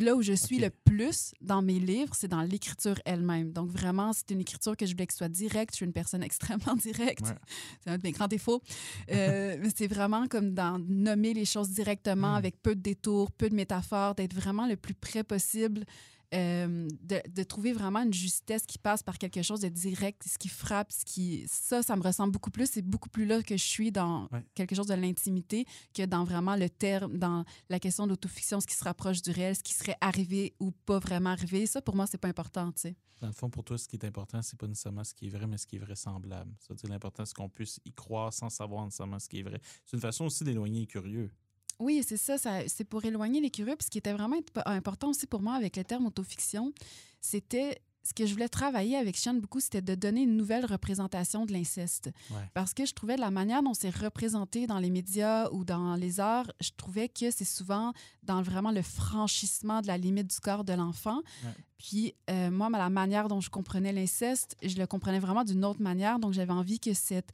là 0.00 0.14
où 0.14 0.22
je 0.22 0.32
suis 0.32 0.58
le 0.58 0.70
plus 0.70 1.32
dans 1.40 1.62
mes 1.62 1.80
livres, 1.80 2.14
c'est 2.14 2.28
dans 2.28 2.42
l'écriture 2.42 2.98
elle-même. 3.04 3.52
Donc, 3.52 3.70
vraiment, 3.70 4.12
c'est 4.12 4.30
une 4.30 4.40
écriture 4.40 4.76
que 4.76 4.86
je 4.86 4.92
voulais 4.92 5.06
que 5.06 5.14
soit 5.14 5.28
directe. 5.28 5.72
Je 5.72 5.76
suis 5.76 5.86
une 5.86 5.92
personne 5.92 6.22
extrêmement 6.30 6.76
directe. 6.76 7.22
Ouais. 7.22 7.34
C'est 7.82 7.90
un 7.90 7.98
de 7.98 8.02
mes 8.02 8.12
grands 8.12 8.28
défauts. 8.28 8.62
Euh, 9.10 9.56
c'est 9.76 9.88
vraiment 9.88 10.26
comme 10.28 10.54
dans 10.54 10.78
nommer 10.78 11.34
les 11.34 11.44
choses 11.44 11.70
directement, 11.70 12.32
Mm. 12.32 12.36
avec 12.36 12.62
peu 12.62 12.74
de 12.74 12.80
détours, 12.80 13.30
peu 13.32 13.48
de 13.48 13.54
métaphores, 13.54 14.14
d'être 14.14 14.34
vraiment 14.34 14.66
le 14.66 14.76
plus 14.76 14.94
près 14.94 15.24
possible. 15.24 15.84
Euh, 16.34 16.86
de, 17.02 17.20
de 17.30 17.42
trouver 17.42 17.72
vraiment 17.72 18.00
une 18.02 18.12
justesse 18.12 18.66
qui 18.66 18.78
passe 18.78 19.02
par 19.02 19.16
quelque 19.18 19.42
chose 19.42 19.60
de 19.60 19.68
direct, 19.68 20.22
ce 20.28 20.36
qui 20.38 20.48
frappe, 20.48 20.92
ce 20.92 21.04
qui 21.04 21.44
ça, 21.48 21.82
ça 21.82 21.96
me 21.96 22.02
ressemble 22.02 22.32
beaucoup 22.32 22.50
plus. 22.50 22.68
C'est 22.70 22.82
beaucoup 22.82 23.08
plus 23.08 23.24
là 23.26 23.42
que 23.42 23.56
je 23.56 23.64
suis 23.64 23.90
dans 23.92 24.28
Ouais. 24.32 24.44
quelque 24.54 24.74
chose 24.74 24.86
de 24.88 24.94
l'intimité 24.94 25.64
que 25.94 26.04
dans 26.04 26.24
vraiment 26.24 26.54
le 26.56 26.68
terme, 26.68 27.16
dans 27.18 27.44
la 27.70 27.80
question 27.80 28.06
d'autofiction, 28.06 28.60
ce 28.60 28.66
qui 28.66 28.74
se 28.74 28.84
rapproche 28.84 29.22
du 29.22 29.30
réel, 29.30 29.56
ce 29.56 29.62
qui 29.62 29.72
serait 29.74 29.96
arrivé 30.00 30.54
ou 30.60 30.70
pas 30.70 30.98
vraiment 30.98 31.30
arrivé. 31.30 31.66
Ça, 31.66 31.80
pour 31.80 31.96
moi, 31.96 32.06
c'est 32.06 32.18
pas 32.18 32.28
important, 32.28 32.72
tu 32.72 32.80
sais. 32.82 32.96
Dans 33.20 33.26
le 33.28 33.32
fond, 33.32 33.50
pour 33.50 33.64
toi, 33.64 33.76
ce 33.78 33.88
qui 33.88 33.96
est 33.96 34.04
important, 34.04 34.40
c'est 34.42 34.56
pas 34.58 34.68
nécessairement 34.68 35.02
ce 35.02 35.12
qui 35.14 35.26
est 35.26 35.30
vrai, 35.30 35.46
mais 35.46 35.56
ce 35.58 35.66
qui 35.66 35.76
est 35.76 35.80
vraisemblable. 35.80 36.54
C'est-à-dire 36.60 36.90
l'important, 36.90 37.24
c'est 37.24 37.34
qu'on 37.34 37.48
puisse 37.48 37.80
y 37.84 37.92
croire 37.92 38.32
sans 38.32 38.48
savoir 38.48 38.84
nécessairement 38.84 39.18
ce 39.18 39.28
qui 39.28 39.40
est 39.40 39.42
vrai. 39.42 39.60
C'est 39.84 39.96
une 39.96 40.00
façon 40.02 40.26
aussi 40.26 40.44
d'éloigner 40.44 40.80
les 40.80 40.86
curieux. 40.86 41.32
Oui, 41.78 42.02
c'est 42.06 42.16
ça, 42.16 42.38
ça 42.38 42.60
c'est 42.66 42.84
pour 42.84 43.04
éloigner 43.04 43.40
les 43.40 43.50
curieux. 43.50 43.76
Puis 43.76 43.86
ce 43.86 43.90
qui 43.90 43.98
était 43.98 44.12
vraiment 44.12 44.36
imp- 44.36 44.62
important 44.66 45.08
aussi 45.10 45.26
pour 45.26 45.42
moi 45.42 45.54
avec 45.54 45.76
le 45.76 45.84
terme 45.84 46.06
autofiction, 46.06 46.72
c'était 47.20 47.80
ce 48.04 48.14
que 48.14 48.24
je 48.24 48.32
voulais 48.32 48.48
travailler 48.48 48.96
avec 48.96 49.18
Sean 49.18 49.34
beaucoup, 49.34 49.60
c'était 49.60 49.82
de 49.82 49.94
donner 49.94 50.22
une 50.22 50.34
nouvelle 50.36 50.64
représentation 50.64 51.44
de 51.44 51.52
l'inceste. 51.52 52.10
Ouais. 52.30 52.36
Parce 52.54 52.72
que 52.72 52.86
je 52.86 52.94
trouvais 52.94 53.18
la 53.18 53.30
manière 53.30 53.62
dont 53.62 53.74
c'est 53.74 53.94
représenté 53.94 54.66
dans 54.66 54.78
les 54.78 54.88
médias 54.88 55.50
ou 55.50 55.62
dans 55.62 55.94
les 55.94 56.18
arts, 56.18 56.50
je 56.60 56.70
trouvais 56.74 57.10
que 57.10 57.30
c'est 57.30 57.44
souvent 57.44 57.92
dans 58.22 58.40
vraiment 58.40 58.70
le 58.70 58.80
franchissement 58.80 59.82
de 59.82 59.88
la 59.88 59.98
limite 59.98 60.28
du 60.28 60.40
corps 60.40 60.64
de 60.64 60.72
l'enfant. 60.72 61.18
Ouais. 61.44 61.50
Puis 61.76 62.14
euh, 62.30 62.50
moi, 62.50 62.70
la 62.70 62.88
manière 62.88 63.28
dont 63.28 63.40
je 63.40 63.50
comprenais 63.50 63.92
l'inceste, 63.92 64.56
je 64.62 64.76
le 64.78 64.86
comprenais 64.86 65.18
vraiment 65.20 65.44
d'une 65.44 65.64
autre 65.64 65.82
manière. 65.82 66.18
Donc 66.18 66.32
j'avais 66.32 66.52
envie 66.54 66.80
que 66.80 66.94
cette 66.94 67.30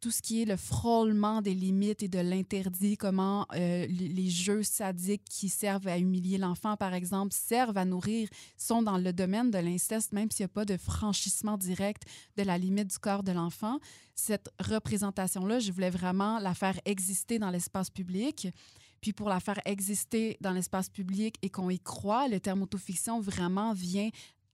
tout 0.00 0.10
ce 0.10 0.22
qui 0.22 0.42
est 0.42 0.44
le 0.44 0.56
frôlement 0.56 1.42
des 1.42 1.54
limites 1.54 2.02
et 2.02 2.08
de 2.08 2.18
l'interdit, 2.18 2.96
comment 2.96 3.46
euh, 3.54 3.86
les 3.88 4.30
jeux 4.30 4.62
sadiques 4.62 5.24
qui 5.28 5.48
servent 5.48 5.88
à 5.88 5.98
humilier 5.98 6.38
l'enfant, 6.38 6.76
par 6.76 6.94
exemple, 6.94 7.34
servent 7.34 7.76
à 7.76 7.84
nourrir, 7.84 8.28
sont 8.56 8.82
dans 8.82 8.98
le 8.98 9.12
domaine 9.12 9.50
de 9.50 9.58
l'inceste, 9.58 10.12
même 10.12 10.30
s'il 10.30 10.44
n'y 10.44 10.50
a 10.50 10.54
pas 10.54 10.64
de 10.64 10.76
franchissement 10.76 11.58
direct 11.58 12.04
de 12.36 12.42
la 12.44 12.58
limite 12.58 12.88
du 12.88 12.98
corps 12.98 13.22
de 13.22 13.32
l'enfant. 13.32 13.78
Cette 14.14 14.50
représentation-là, 14.60 15.58
je 15.58 15.72
voulais 15.72 15.90
vraiment 15.90 16.38
la 16.38 16.54
faire 16.54 16.78
exister 16.84 17.38
dans 17.38 17.50
l'espace 17.50 17.90
public. 17.90 18.48
Puis 19.00 19.12
pour 19.12 19.28
la 19.28 19.40
faire 19.40 19.60
exister 19.64 20.36
dans 20.40 20.50
l'espace 20.50 20.88
public 20.88 21.36
et 21.42 21.50
qu'on 21.50 21.70
y 21.70 21.78
croit, 21.78 22.28
le 22.28 22.40
terme 22.40 22.62
autofiction 22.62 23.20
vraiment 23.20 23.72
vient 23.72 24.10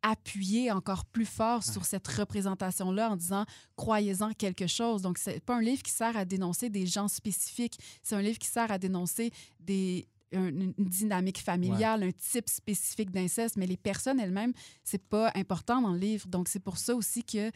appuyer 0.06 0.70
encore 0.70 1.04
plus 1.06 1.25
fort 1.25 1.64
sur 1.64 1.84
cette 1.87 2.06
représentation-là 2.06 3.11
en 3.11 3.16
disant 3.16 3.44
croyez-en 3.76 4.32
quelque 4.32 4.66
chose. 4.66 5.00
Donc, 5.02 5.16
c'est 5.18 5.40
pas 5.42 5.56
un 5.56 5.62
livre 5.62 5.82
qui 5.82 5.90
sert 5.90 6.14
à 6.16 6.25
dénoncer 6.26 6.68
des 6.68 6.87
gens 6.87 7.08
spécifiques, 7.08 7.78
c'est 8.02 8.14
un 8.14 8.20
livre 8.23 8.38
qui 8.38 8.49
sert 8.49 8.70
à 8.70 8.78
dénoncer 8.78 9.30
des 9.61 10.06
un- 10.32 10.49
une 10.49 10.75
dynamique 10.78 11.38
familiale, 11.38 12.02
un 12.02 12.11
type 12.11 12.49
spécifique 12.49 13.12
d'inceste, 13.12 13.56
mais 13.56 13.68
les 13.68 13.76
personnes 13.76 14.18
elles-mêmes, 14.18 14.52
c'est 14.82 14.99
pas 15.02 15.30
important 15.37 15.80
dans 15.80 15.92
le 15.92 15.99
livre. 15.99 16.26
Donc, 16.26 16.49
c'est 16.49 16.58
pour 16.58 16.76
ça 16.76 16.96
aussi 16.96 17.23
que, 17.23 17.52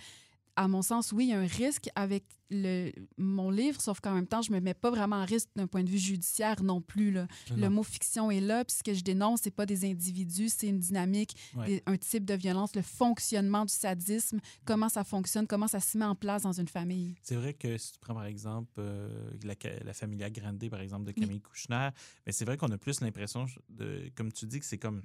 à 0.58 0.66
mon 0.68 0.82
sens, 0.82 1.12
oui, 1.12 1.26
il 1.26 1.28
y 1.30 1.32
a 1.32 1.38
un 1.38 1.46
risque 1.46 1.88
avec 1.94 2.24
le, 2.50 2.90
mon 3.18 3.50
livre, 3.50 3.80
sauf 3.80 4.00
qu'en 4.00 4.14
même 4.14 4.26
temps, 4.26 4.42
je 4.42 4.50
me 4.50 4.58
mets 4.60 4.74
pas 4.74 4.90
vraiment 4.90 5.16
en 5.16 5.24
risque 5.24 5.48
d'un 5.54 5.66
point 5.66 5.84
de 5.84 5.88
vue 5.90 5.98
judiciaire 5.98 6.62
non 6.62 6.80
plus. 6.80 7.10
là. 7.12 7.28
Le 7.56 7.68
mot 7.68 7.82
fiction 7.82 8.30
est 8.30 8.40
là, 8.40 8.64
puis 8.64 8.74
ce 8.78 8.82
que 8.82 8.94
je 8.94 9.04
dénonce, 9.04 9.40
c'est 9.42 9.50
pas 9.54 9.66
des 9.66 9.84
individus, 9.88 10.48
c'est 10.48 10.66
une 10.68 10.78
dynamique, 10.80 11.36
Ouais. 11.54 11.66
des- 11.66 11.82
un 11.86 11.96
type 11.96 12.24
de 12.24 12.34
violence, 12.34 12.74
le 12.74 12.82
fonctionnement 12.82 13.64
du 13.66 13.72
sadisme, 13.72 14.40
comment 14.64 14.88
ça 14.88 15.04
fonctionne, 15.04 15.46
comment 15.46 15.68
ça 15.68 15.78
se 15.80 15.96
met 15.98 16.04
en 16.06 16.14
place 16.14 16.42
dans 16.42 16.52
une 16.58 16.68
famille. 16.68 17.14
C'est 17.22 17.36
vrai 17.36 17.54
que 17.54 17.76
si 17.78 17.92
tu 17.92 17.98
prends 18.00 18.14
par 18.14 18.24
exemple 18.24 18.72
euh, 18.78 19.30
la, 19.44 19.54
la 19.84 19.92
Familia 19.94 20.28
Grande, 20.30 20.68
par 20.70 20.80
exemple, 20.80 21.04
de 21.04 21.12
Oui. 21.16 21.22
Camille 21.22 21.40
Kouchner, 21.40 21.90
mais 22.26 22.32
c'est 22.32 22.44
vrai 22.46 22.56
qu'on 22.56 22.70
a 22.72 22.78
plus 22.78 23.00
l'impression, 23.00 23.46
de, 23.68 24.10
comme 24.16 24.32
tu 24.32 24.46
dis, 24.46 24.58
que 24.58 24.66
c'est 24.66 24.78
comme 24.78 25.02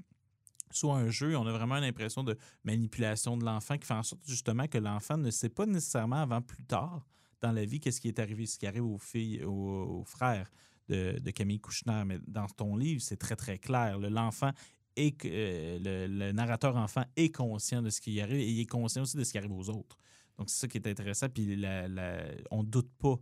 soit 0.77 0.95
un 0.97 1.09
jeu, 1.09 1.35
on 1.37 1.45
a 1.47 1.51
vraiment 1.51 1.79
l'impression 1.79 2.23
de 2.23 2.37
manipulation 2.63 3.37
de 3.37 3.45
l'enfant 3.45 3.77
qui 3.77 3.85
fait 3.87 3.93
en 3.93 4.03
sorte 4.03 4.21
justement 4.27 4.67
que 4.67 4.77
l'enfant 4.77 5.17
ne 5.17 5.29
sait 5.31 5.49
pas 5.49 5.65
nécessairement 5.65 6.21
avant 6.21 6.41
plus 6.41 6.63
tard 6.63 7.05
dans 7.41 7.51
la 7.51 7.65
vie 7.65 7.79
qu'est-ce 7.79 7.99
qui 8.01 8.07
est 8.07 8.19
arrivé, 8.19 8.45
ce 8.45 8.57
qui 8.57 8.65
arrive 8.67 8.85
aux 8.85 8.97
filles, 8.97 9.43
aux, 9.43 9.51
aux 9.99 10.03
frères 10.05 10.49
de, 10.89 11.19
de 11.19 11.31
Camille 11.31 11.59
Kouchner. 11.59 12.03
Mais 12.05 12.19
dans 12.27 12.47
ton 12.47 12.75
livre, 12.75 13.01
c'est 13.01 13.17
très, 13.17 13.35
très 13.35 13.57
clair. 13.57 13.99
Le- 13.99 14.09
L'enfant 14.09 14.51
est, 14.95 15.25
euh, 15.25 15.79
le, 15.81 16.07
le 16.07 16.31
narrateur 16.31 16.75
enfant 16.77 17.03
est 17.15 17.35
conscient 17.35 17.81
de 17.81 17.89
ce 17.89 17.99
qui 17.99 18.21
arrive 18.21 18.37
et 18.39 18.49
il 18.49 18.59
est 18.61 18.65
conscient 18.65 19.01
aussi 19.03 19.17
de 19.17 19.23
ce 19.23 19.31
qui 19.31 19.37
arrive 19.37 19.51
aux 19.51 19.69
autres. 19.69 19.97
Donc, 20.37 20.49
c'est 20.49 20.61
ça 20.61 20.67
qui 20.67 20.77
est 20.77 20.87
intéressant. 20.87 21.27
Puis, 21.29 21.55
la, 21.55 21.87
la- 21.87 22.25
on 22.51 22.63
ne 22.63 22.67
doute 22.67 22.89
pas 22.97 23.15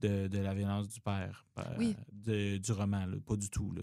de, 0.00 0.28
de 0.28 0.38
la 0.38 0.54
violence 0.54 0.88
du 0.88 1.00
père, 1.00 1.46
euh, 1.58 1.62
Oui. 1.78 1.94
de- 2.12 2.56
du 2.58 2.72
roman, 2.72 3.06
là, 3.06 3.16
pas 3.24 3.36
du 3.36 3.50
tout. 3.50 3.70
Là. 3.72 3.82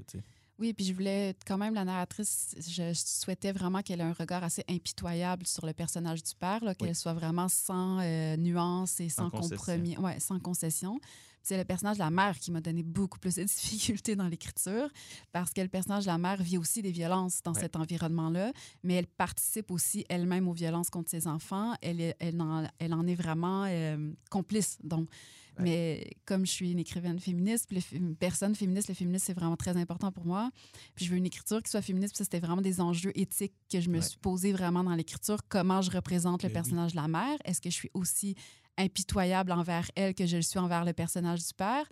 Oui, 0.59 0.73
puis 0.73 0.85
je 0.85 0.93
voulais 0.93 1.35
quand 1.45 1.57
même, 1.59 1.75
la 1.75 1.85
narratrice, 1.85 2.55
je 2.57 2.91
souhaitais 2.93 3.51
vraiment 3.51 3.81
qu'elle 3.83 3.99
ait 3.99 4.03
un 4.03 4.13
regard 4.13 4.43
assez 4.43 4.63
impitoyable 4.67 5.45
sur 5.45 5.65
le 5.67 5.73
personnage 5.73 6.23
du 6.23 6.33
père, 6.35 6.59
qu'elle 6.77 6.89
Oui. 6.89 6.95
soit 6.95 7.13
vraiment 7.13 7.47
sans 7.47 7.99
euh, 8.01 8.35
nuance 8.37 8.99
et 8.99 9.09
Sans 9.09 9.29
sans, 9.29 9.29
compromis, 9.29 9.97
ouais, 9.97 10.19
sans 10.19 10.39
concession. 10.39 10.99
C'est 11.43 11.57
le 11.57 11.63
personnage 11.63 11.95
de 11.97 12.01
la 12.03 12.09
mère 12.09 12.37
qui 12.39 12.51
m'a 12.51 12.59
donné 12.59 12.83
beaucoup 12.83 13.19
plus 13.19 13.35
de 13.35 13.43
difficultés 13.45 14.15
dans 14.15 14.27
l'écriture 14.27 14.89
parce 15.31 15.53
que 15.53 15.61
le 15.61 15.69
personnage 15.69 16.03
de 16.03 16.09
la 16.09 16.17
mère 16.17 16.41
vit 16.41 16.57
aussi 16.57 16.81
des 16.81 16.91
violences 16.91 17.41
dans 17.43 17.53
Ouais. 17.53 17.61
cet 17.61 17.75
environnement-là, 17.77 18.51
mais 18.83 18.95
elle 18.95 19.07
participe 19.07 19.69
aussi 19.71 20.05
elle-même 20.09 20.47
aux 20.49 20.53
violences 20.53 20.89
contre 20.89 21.09
ses 21.11 21.27
enfants. 21.27 21.73
Elle, 21.81 22.01
est- 22.01 22.15
elle, 22.19 22.41
en, 22.41 22.67
elle 22.79 22.93
en 22.93 23.05
est 23.07 23.15
vraiment 23.15 23.63
euh, 23.67 24.11
complice. 24.31 24.77
Donc, 24.83 25.07
Ouais. 25.57 25.63
mais 25.63 26.09
comme 26.25 26.45
je 26.45 26.51
suis 26.51 26.71
une 26.71 26.79
écrivaine 26.79 27.19
féministe, 27.19 27.65
puis 27.67 27.83
une 27.91 28.15
personne 28.15 28.55
féministe, 28.55 28.87
le 28.89 28.93
féminisme, 28.93 29.25
c'est 29.25 29.33
vraiment 29.33 29.57
très 29.57 29.75
important 29.77 30.11
pour 30.11 30.25
moi. 30.25 30.51
Puis 30.95 31.05
je 31.05 31.11
veux 31.11 31.17
une 31.17 31.25
écriture 31.25 31.61
qui 31.63 31.69
soit 31.71 31.81
féministe. 31.81 32.13
Puis 32.13 32.17
ça, 32.19 32.23
c'était 32.25 32.39
vraiment 32.39 32.61
des 32.61 32.79
enjeux 32.81 33.11
éthiques 33.15 33.53
que 33.71 33.79
je 33.79 33.89
me 33.89 33.95
Ouais. 33.97 34.01
suis 34.03 34.17
posé 34.17 34.51
vraiment 34.51 34.83
dans 34.83 34.95
l'écriture. 34.95 35.39
Comment 35.49 35.81
je 35.81 35.91
représente 35.91 36.43
le 36.43 36.49
Ben 36.49 36.53
oui. 36.55 36.61
personnage 36.61 36.91
de 36.91 36.97
la 36.97 37.07
mère? 37.07 37.37
Est-ce 37.45 37.61
que 37.61 37.69
je 37.69 37.75
suis 37.75 37.91
aussi 37.93 38.35
impitoyable 38.77 39.51
envers 39.51 39.89
elle 39.95 40.13
que 40.13 40.25
je 40.25 40.35
le 40.37 40.41
suis 40.43 40.59
envers 40.59 40.85
le 40.85 40.93
personnage 40.93 41.39
du 41.47 41.53
père? 41.53 41.85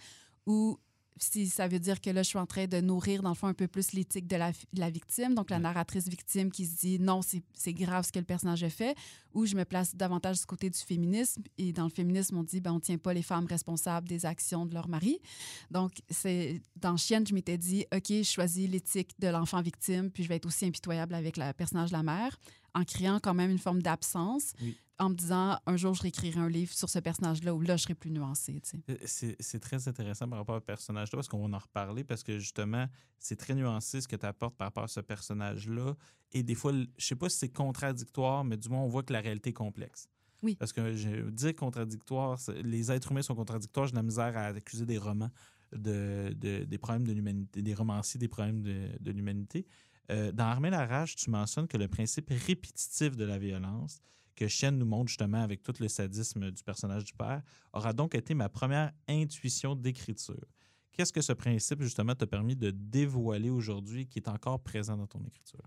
Ou 0.45 0.77
si 1.17 1.47
ça 1.47 1.67
veut 1.67 1.79
dire 1.79 2.01
que 2.01 2.09
là, 2.09 2.23
je 2.23 2.29
suis 2.29 2.37
en 2.37 2.45
train 2.45 2.67
de 2.67 2.81
nourrir, 2.81 3.21
dans 3.21 3.29
le 3.29 3.35
fond, 3.35 3.47
un 3.47 3.53
peu 3.53 3.67
plus 3.67 3.93
l'éthique 3.93 4.27
de 4.27 4.35
la, 4.35 4.51
de 4.51 4.79
la 4.79 4.89
victime, 4.89 5.33
donc 5.33 5.49
la 5.49 5.59
narratrice 5.59 6.07
victime 6.07 6.51
qui 6.51 6.65
se 6.65 6.77
dit 6.77 6.99
non, 6.99 7.21
c'est 7.21 7.41
c'est 7.53 7.73
grave 7.73 8.05
ce 8.05 8.11
que 8.11 8.19
le 8.19 8.25
personnage 8.25 8.63
a 8.63 8.69
fait, 8.69 8.95
ou 9.33 9.45
je 9.45 9.55
me 9.55 9.63
place 9.63 9.95
davantage 9.95 10.39
du 10.39 10.45
côté 10.45 10.69
du 10.69 10.79
féminisme. 10.79 11.43
Et 11.57 11.71
dans 11.71 11.85
le 11.85 11.89
féminisme, 11.89 12.37
on 12.37 12.43
dit 12.43 12.61
ben, 12.61 12.71
on 12.71 12.75
ne 12.75 12.79
tient 12.79 12.97
pas 12.97 13.13
les 13.13 13.21
femmes 13.21 13.45
responsables 13.45 14.07
des 14.07 14.25
actions 14.25 14.65
de 14.65 14.73
leur 14.73 14.87
mari. 14.87 15.19
Donc, 15.71 15.93
c'est 16.09 16.61
dans 16.75 16.97
Chienne, 16.97 17.25
je 17.25 17.33
m'étais 17.33 17.57
dit 17.57 17.85
OK, 17.93 18.09
je 18.09 18.23
choisis 18.23 18.69
l'éthique 18.69 19.11
de 19.19 19.27
l'enfant 19.27 19.61
victime, 19.61 20.11
puis 20.11 20.23
je 20.23 20.29
vais 20.29 20.35
être 20.35 20.45
aussi 20.45 20.65
impitoyable 20.65 21.15
avec 21.15 21.37
le 21.37 21.51
personnage 21.53 21.91
de 21.91 21.97
la 21.97 22.03
mère, 22.03 22.37
en 22.75 22.83
créant 22.83 23.19
quand 23.19 23.33
même 23.33 23.49
une 23.49 23.57
forme 23.57 23.81
d'absence, 23.81 24.53
Oui. 24.61 24.77
en 24.99 25.09
me 25.09 25.15
disant 25.15 25.57
un 25.65 25.77
jour, 25.77 25.93
je 25.95 26.01
réécrirai 26.03 26.39
un 26.39 26.49
livre 26.49 26.71
sur 26.73 26.89
ce 26.89 26.99
personnage-là 26.99 27.55
où 27.55 27.61
là, 27.61 27.77
je 27.77 27.83
serai 27.83 27.95
plus 27.95 28.11
sais. 28.69 28.79
Euh, 28.89 29.35
C'est 29.39 29.59
très 29.59 29.87
intéressant 29.87 30.27
par 30.29 30.37
rapport 30.39 30.57
au 30.57 30.61
personnage-là, 30.61 31.17
parce 31.17 31.27
qu'on 31.27 31.47
va 31.47 31.55
en 31.55 31.59
reparler, 31.59 32.03
parce 32.03 32.21
que 32.23 32.37
justement, 32.37 32.85
c'est 33.17 33.37
très 33.37 33.55
nuancé 33.55 34.01
ce 34.01 34.07
que 34.07 34.15
tu 34.15 34.25
apportes 34.25 34.55
par 34.55 34.67
rapport 34.67 34.83
à 34.83 34.87
ce 34.87 34.99
personnage-là. 34.99 35.95
Et 36.33 36.43
des 36.43 36.55
fois, 36.55 36.73
je 36.73 37.05
sais 37.05 37.15
pas 37.15 37.29
si 37.29 37.37
c'est 37.39 37.49
contradictoire, 37.49 38.43
mais 38.43 38.57
du 38.57 38.69
moins, 38.69 38.81
on 38.81 38.87
voit 38.89 39.03
que 39.03 39.13
la 39.13 39.21
réalité 39.21 39.49
est 39.51 39.53
complexe. 39.53 40.07
Oui. 40.43 40.55
Parce 40.55 40.73
que 40.73 40.95
je 40.95 41.29
dire 41.31 41.55
contradictoire, 41.55 42.37
les 42.63 42.91
êtres 42.91 43.11
humains 43.11 43.21
sont 43.21 43.35
contradictoires, 43.35 43.87
j'ai 43.87 43.91
de 43.93 43.97
la 43.97 44.03
misère 44.03 44.37
à 44.37 44.47
accuser 44.47 44.85
des 44.85 44.97
romans 44.97 45.31
de, 45.71 46.33
de- 46.37 46.63
des 46.65 46.77
problèmes 46.77 47.07
de 47.07 47.13
l'humanité, 47.13 47.61
des 47.61 47.73
romanciers 47.73 48.19
des 48.19 48.27
problèmes 48.27 48.61
de, 48.61 48.89
de 48.99 49.11
l'humanité. 49.11 49.65
Euh, 50.11 50.31
dans 50.31 50.45
Armer 50.45 50.69
la 50.69 50.85
rage, 50.85 51.15
tu 51.15 51.29
mentionnes 51.29 51.67
que 51.67 51.77
le 51.77 51.87
principe 51.87 52.29
répétitif 52.29 53.15
de 53.15 53.25
la 53.25 53.37
violence, 53.37 53.99
que 54.35 54.47
Chen 54.47 54.77
nous 54.77 54.85
montre 54.85 55.09
justement 55.09 55.41
avec 55.41 55.63
tout 55.63 55.73
le 55.79 55.87
sadisme 55.87 56.51
du 56.51 56.63
personnage 56.63 57.05
du 57.05 57.13
père, 57.13 57.41
aura 57.73 57.93
donc 57.93 58.15
été 58.15 58.33
ma 58.33 58.49
première 58.49 58.91
intuition 59.07 59.75
d'écriture. 59.75 60.45
Qu'est-ce 60.91 61.11
que 61.11 61.21
ce 61.21 61.33
principe, 61.33 61.81
justement, 61.81 62.15
t'a 62.15 62.27
permis 62.27 62.55
de 62.55 62.71
dévoiler 62.71 63.49
aujourd'hui 63.49 64.07
qui 64.07 64.19
est 64.19 64.29
encore 64.29 64.61
présent 64.61 64.95
dans 64.95 65.07
ton 65.07 65.23
écriture? 65.25 65.63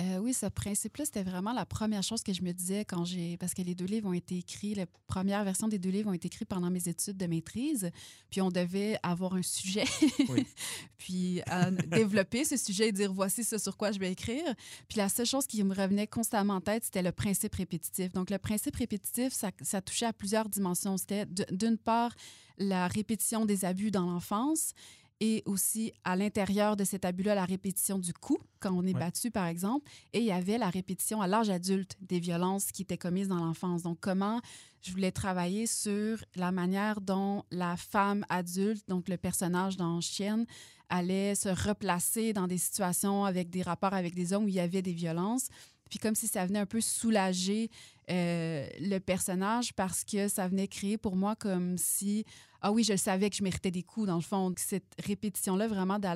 Euh, 0.00 0.18
oui, 0.18 0.34
ce 0.34 0.46
principe-là, 0.46 1.04
c'était 1.04 1.22
vraiment 1.22 1.52
la 1.52 1.64
première 1.64 2.02
chose 2.02 2.24
que 2.24 2.32
je 2.32 2.42
me 2.42 2.50
disais 2.52 2.84
quand 2.84 3.04
j'ai. 3.04 3.36
Parce 3.36 3.54
que 3.54 3.62
les 3.62 3.76
deux 3.76 3.84
livres 3.84 4.08
ont 4.08 4.12
été 4.12 4.38
écrits, 4.38 4.74
la 4.74 4.86
première 5.06 5.44
version 5.44 5.68
des 5.68 5.78
deux 5.78 5.90
livres 5.90 6.10
ont 6.10 6.12
été 6.12 6.26
écrits 6.26 6.44
pendant 6.44 6.68
mes 6.68 6.88
études 6.88 7.16
de 7.16 7.26
maîtrise. 7.26 7.92
Puis 8.28 8.40
on 8.40 8.48
devait 8.48 8.98
avoir 9.04 9.34
un 9.34 9.42
sujet, 9.42 9.84
Oui. 10.28 10.46
puis 10.98 11.42
euh, 11.48 11.70
développer 11.86 12.44
ce 12.44 12.56
sujet 12.56 12.88
et 12.88 12.92
dire 12.92 13.12
voici 13.12 13.44
ce 13.44 13.56
sur 13.56 13.76
quoi 13.76 13.92
je 13.92 14.00
vais 14.00 14.10
écrire. 14.10 14.54
Puis 14.88 14.98
la 14.98 15.08
seule 15.08 15.26
chose 15.26 15.46
qui 15.46 15.62
me 15.62 15.74
revenait 15.74 16.08
constamment 16.08 16.54
en 16.54 16.60
tête, 16.60 16.84
c'était 16.84 17.02
le 17.02 17.12
principe 17.12 17.54
répétitif. 17.54 18.12
Donc 18.12 18.30
le 18.30 18.38
principe 18.38 18.74
répétitif, 18.74 19.32
ça, 19.32 19.52
ça 19.62 19.80
touchait 19.80 20.06
à 20.06 20.12
plusieurs 20.12 20.48
dimensions. 20.48 20.96
C'était 20.96 21.26
d'une 21.52 21.78
part 21.78 22.12
la 22.58 22.88
répétition 22.88 23.44
des 23.44 23.64
abus 23.64 23.92
dans 23.92 24.06
l'enfance 24.06 24.74
et 25.20 25.42
aussi 25.46 25.92
à 26.04 26.16
l'intérieur 26.16 26.76
de 26.76 26.84
cet 26.84 27.04
abus-là, 27.04 27.34
la 27.34 27.44
répétition 27.44 27.98
du 27.98 28.12
coup, 28.12 28.38
quand 28.60 28.72
on 28.72 28.82
est 28.86 28.92
Ouais. 28.94 29.00
battu, 29.00 29.30
par 29.30 29.46
exemple. 29.46 29.90
Et 30.12 30.18
il 30.20 30.24
y 30.26 30.32
avait 30.32 30.58
la 30.58 30.68
répétition 30.70 31.20
à 31.22 31.26
l'âge 31.26 31.50
adulte 31.50 31.96
des 32.00 32.20
violences 32.20 32.72
qui 32.72 32.82
étaient 32.82 32.98
commises 32.98 33.28
dans 33.28 33.36
l'enfance. 33.38 33.82
Donc, 33.82 33.98
comment 34.00 34.40
je 34.82 34.90
voulais 34.90 35.12
travailler 35.12 35.66
sur 35.66 36.22
la 36.36 36.52
manière 36.52 37.00
dont 37.00 37.44
la 37.50 37.76
femme 37.76 38.24
adulte, 38.28 38.86
donc 38.88 39.08
le 39.08 39.16
personnage 39.16 39.76
dans 39.76 40.00
Chienne, 40.00 40.46
allait 40.90 41.34
se 41.34 41.48
replacer 41.48 42.32
dans 42.34 42.46
des 42.46 42.58
situations 42.58 43.24
avec 43.24 43.48
des 43.50 43.62
rapports 43.62 43.94
avec 43.94 44.14
des 44.14 44.32
hommes 44.32 44.44
où 44.44 44.48
il 44.48 44.54
y 44.54 44.60
avait 44.60 44.82
des 44.82 44.92
violences. 44.92 45.48
Puis 45.90 45.98
comme 45.98 46.14
si 46.14 46.26
ça 46.26 46.46
venait 46.46 46.58
un 46.58 46.66
peu 46.66 46.80
soulager 46.80 47.70
euh, 48.10 48.66
le 48.80 48.98
personnage 48.98 49.72
parce 49.74 50.04
que 50.04 50.28
ça 50.28 50.48
venait 50.48 50.68
créer 50.68 50.98
pour 50.98 51.16
moi 51.16 51.36
comme 51.36 51.78
si, 51.78 52.24
ah 52.60 52.72
oui, 52.72 52.84
je 52.84 52.96
savais 52.96 53.30
que 53.30 53.36
je 53.36 53.42
méritais 53.42 53.70
des 53.70 53.82
coups, 53.82 54.06
dans 54.06 54.16
le 54.16 54.22
fond. 54.22 54.52
Cette 54.56 54.94
répétition-là, 55.04 55.68
vraiment 55.68 55.98
de 55.98 56.06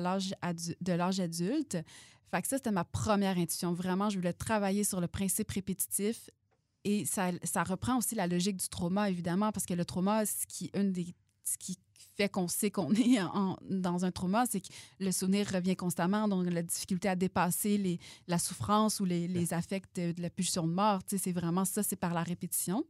l'âge 0.91 1.19
adulte. 1.19 1.77
Fait 2.31 2.41
que 2.41 2.47
ça, 2.47 2.57
c'était 2.57 2.71
ma 2.71 2.83
première 2.83 3.37
intuition. 3.37 3.73
Vraiment, 3.73 4.09
je 4.09 4.17
voulais 4.17 4.33
travailler 4.33 4.83
sur 4.83 5.01
le 5.01 5.07
principe 5.07 5.49
répétitif. 5.51 6.29
Et 6.85 7.05
ça, 7.05 7.31
ça 7.43 7.63
reprend 7.63 7.97
aussi 7.97 8.15
la 8.15 8.27
logique 8.27 8.57
du 8.57 8.69
trauma, 8.69 9.09
évidemment, 9.09 9.51
parce 9.51 9.65
que 9.65 9.73
le 9.73 9.83
trauma, 9.83 10.25
ce 10.25 10.45
qui, 10.47 10.69
une 10.73 10.91
des, 10.93 11.13
ce 11.51 11.57
qui 11.57 11.77
fait 12.15 12.29
qu'on 12.29 12.47
sait 12.47 12.69
qu'on 12.71 12.91
est 12.95 13.21
en- 13.21 13.57
dans 13.69 14.05
un 14.05 14.11
trauma, 14.11 14.45
c'est 14.49 14.61
que 14.61 14.67
le 14.99 15.11
souvenir 15.11 15.47
revient 15.51 15.75
constamment, 15.75 16.27
donc 16.27 16.49
la 16.49 16.61
difficulté 16.63 17.07
à 17.09 17.15
dépasser 17.15 17.77
les, 17.77 17.99
la 18.27 18.37
souffrance 18.39 18.99
ou 18.99 19.05
les, 19.05 19.27
les 19.27 19.53
affects 19.53 19.95
de, 19.95 20.11
de 20.11 20.21
la 20.21 20.29
pulsion 20.29 20.67
de 20.67 20.73
mort, 20.73 20.99
c'est 21.07 21.31
vraiment 21.31 21.65
ça, 21.65 21.83
c'est 21.83 21.95
par 21.95 22.13
la 22.13 22.23
répétition. 22.23 22.83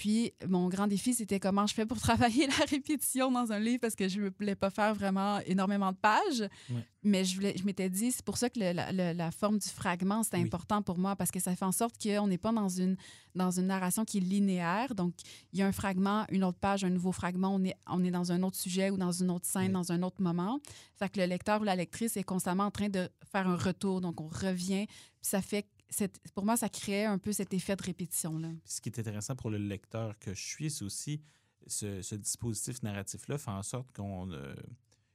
Puis, 0.00 0.32
mon 0.48 0.70
grand 0.70 0.86
défi, 0.86 1.12
c'était 1.12 1.38
comment 1.38 1.66
je 1.66 1.74
fais 1.74 1.84
pour 1.84 2.00
travailler 2.00 2.46
la 2.46 2.64
répétition 2.70 3.30
dans 3.30 3.52
un 3.52 3.58
livre 3.58 3.80
parce 3.82 3.94
que 3.94 4.08
je 4.08 4.18
ne 4.18 4.30
voulais 4.30 4.54
pas 4.54 4.70
faire 4.70 4.94
vraiment 4.94 5.40
énormément 5.40 5.92
de 5.92 5.98
pages. 5.98 6.40
Ouais. 6.70 6.86
Mais 7.02 7.22
je, 7.26 7.34
voulais- 7.34 7.54
je 7.58 7.64
m'étais 7.64 7.90
dit, 7.90 8.10
c'est 8.10 8.24
pour 8.24 8.38
ça 8.38 8.48
que 8.48 8.58
le- 8.58 9.12
la, 9.12 9.30
forme 9.30 9.58
du 9.58 9.68
fragment, 9.68 10.22
c'est 10.22 10.36
Oui. 10.38 10.42
important 10.44 10.80
pour 10.80 10.96
moi 10.96 11.16
parce 11.16 11.30
que 11.30 11.38
ça 11.38 11.54
fait 11.54 11.66
en 11.66 11.72
sorte 11.72 12.02
qu'on 12.02 12.26
n'est 12.28 12.38
pas 12.38 12.50
dans 12.50 12.70
une, 12.70 12.96
dans 13.34 13.50
une 13.50 13.66
narration 13.66 14.06
qui 14.06 14.16
est 14.18 14.20
linéaire. 14.22 14.94
Donc, 14.94 15.12
il 15.52 15.58
y 15.58 15.62
a 15.62 15.66
un 15.66 15.72
fragment, 15.72 16.24
une 16.30 16.44
autre 16.44 16.58
page, 16.58 16.82
un 16.82 16.88
nouveau 16.90 17.12
fragment, 17.12 17.54
on 17.54 17.62
est, 17.64 17.76
on 17.86 18.02
est 18.02 18.10
dans 18.10 18.32
un 18.32 18.42
autre 18.42 18.56
sujet 18.56 18.88
ou 18.88 18.96
dans 18.96 19.12
une 19.12 19.30
autre 19.30 19.44
scène, 19.46 19.66
Oui. 19.66 19.72
dans 19.72 19.92
un 19.92 20.02
autre 20.02 20.22
moment. 20.22 20.60
Fait 20.98 21.10
que 21.10 21.20
le 21.20 21.26
lecteur 21.26 21.60
ou 21.60 21.64
la 21.64 21.76
lectrice 21.76 22.16
est 22.16 22.22
constamment 22.24 22.64
en 22.64 22.70
train 22.70 22.88
de 22.88 23.10
faire 23.30 23.46
un 23.46 23.56
retour. 23.56 24.00
Donc, 24.00 24.18
on 24.22 24.28
revient. 24.28 24.86
Puis 24.86 25.28
ça 25.30 25.42
fait, 25.42 25.66
pour 26.34 26.44
moi, 26.44 26.56
ça 26.56 26.68
crée 26.68 27.04
un 27.04 27.18
peu 27.18 27.32
cet 27.32 27.52
effet 27.54 27.76
de 27.76 27.82
répétition-là. 27.82 28.50
Ce 28.64 28.80
qui 28.80 28.88
est 28.88 28.98
intéressant 28.98 29.36
pour 29.36 29.50
le 29.50 29.58
lecteur 29.58 30.18
que 30.18 30.34
je 30.34 30.42
suis, 30.42 30.70
c'est 30.70 30.84
aussi 30.84 31.20
ce, 31.66 32.14
dispositif 32.14 32.82
narratif-là 32.82 33.38
fait 33.38 33.50
en 33.50 33.62
sorte 33.62 33.88
euh, 33.98 34.54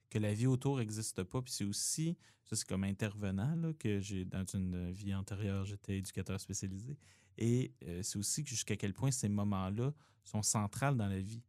que 0.09 0.19
la 0.19 0.33
vie 0.33 0.47
autour 0.47 0.77
n'existe 0.77 1.23
pas. 1.23 1.41
Puis 1.41 1.53
c'est 1.53 1.63
aussi, 1.63 2.17
ça 2.43 2.55
c'est 2.55 2.67
comme 2.67 2.83
intervenant, 2.83 3.73
que 3.79 3.99
j'ai 3.99 4.25
dans 4.25 4.45
une 4.53 4.91
vie 4.91 5.13
antérieure, 5.13 5.65
j'étais 5.65 5.97
éducateur 5.97 6.39
spécialisé. 6.39 6.97
Et 7.37 7.73
euh, 7.85 8.01
c'est 8.03 8.17
aussi 8.17 8.45
jusqu'à 8.45 8.75
quel 8.75 8.93
point 8.93 9.11
ces 9.11 9.29
moments-là 9.29 9.93
sont 10.23 10.41
centrales 10.41 10.97
dans 10.97 11.07
la 11.07 11.19
vie 11.19 11.43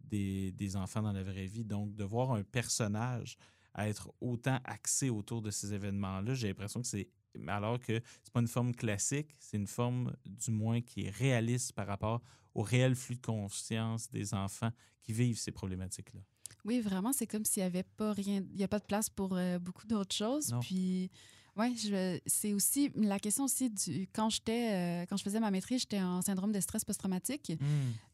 des, 0.00 0.52
des 0.52 0.76
enfants 0.76 1.02
dans 1.02 1.12
la 1.12 1.22
vraie 1.22 1.46
vie. 1.46 1.64
Donc, 1.64 1.94
de 1.94 2.04
voir 2.04 2.32
un 2.32 2.42
personnage 2.42 3.36
à 3.72 3.88
être 3.88 4.12
autant 4.20 4.58
axé 4.64 5.10
autour 5.10 5.42
de 5.42 5.50
ces 5.50 5.72
événements-là, 5.72 6.34
j'ai 6.34 6.48
l'impression 6.48 6.80
que 6.80 6.86
c'est 6.86 7.08
alors 7.46 7.78
que 7.78 8.00
c'est 8.22 8.32
pas 8.32 8.40
une 8.40 8.48
forme 8.48 8.74
classique, 8.74 9.34
c'est 9.38 9.56
une 9.56 9.66
forme 9.66 10.12
du 10.24 10.50
moins 10.50 10.80
qui 10.80 11.06
est 11.06 11.10
réaliste 11.10 11.72
par 11.72 11.86
rapport 11.86 12.20
au 12.54 12.62
réel 12.62 12.94
flux 12.94 13.16
de 13.16 13.20
conscience 13.20 14.10
des 14.10 14.34
enfants 14.34 14.70
qui 15.02 15.12
vivent 15.12 15.38
ces 15.38 15.52
problématiques-là. 15.52 16.20
Oui, 16.64 16.80
vraiment, 16.80 17.12
c'est 17.12 17.26
comme 17.26 17.44
s'il 17.44 17.62
n'y 17.62 17.66
avait 17.66 17.84
pas 17.84 18.12
rien, 18.12 18.42
il 18.50 18.56
n'y 18.56 18.64
a 18.64 18.68
pas 18.68 18.78
de 18.80 18.84
place 18.84 19.08
pour 19.08 19.34
euh, 19.36 19.58
beaucoup 19.58 19.86
d'autres 19.86 20.14
choses. 20.14 20.50
Non. 20.52 20.60
Puis, 20.60 21.10
ouais, 21.56 21.72
je- 21.74 22.18
c'est 22.26 22.52
aussi 22.52 22.90
la 22.96 23.18
question 23.18 23.44
aussi 23.44 23.70
du 23.70 24.06
quand 24.12 24.28
j'étais, 24.28 24.72
euh, 24.74 25.06
quand 25.08 25.16
je 25.16 25.22
faisais 25.22 25.40
ma 25.40 25.50
maîtrise, 25.50 25.80
j'étais 25.82 26.00
en 26.02 26.20
syndrome 26.20 26.52
de 26.52 26.60
stress 26.60 26.84
post-traumatique. 26.84 27.52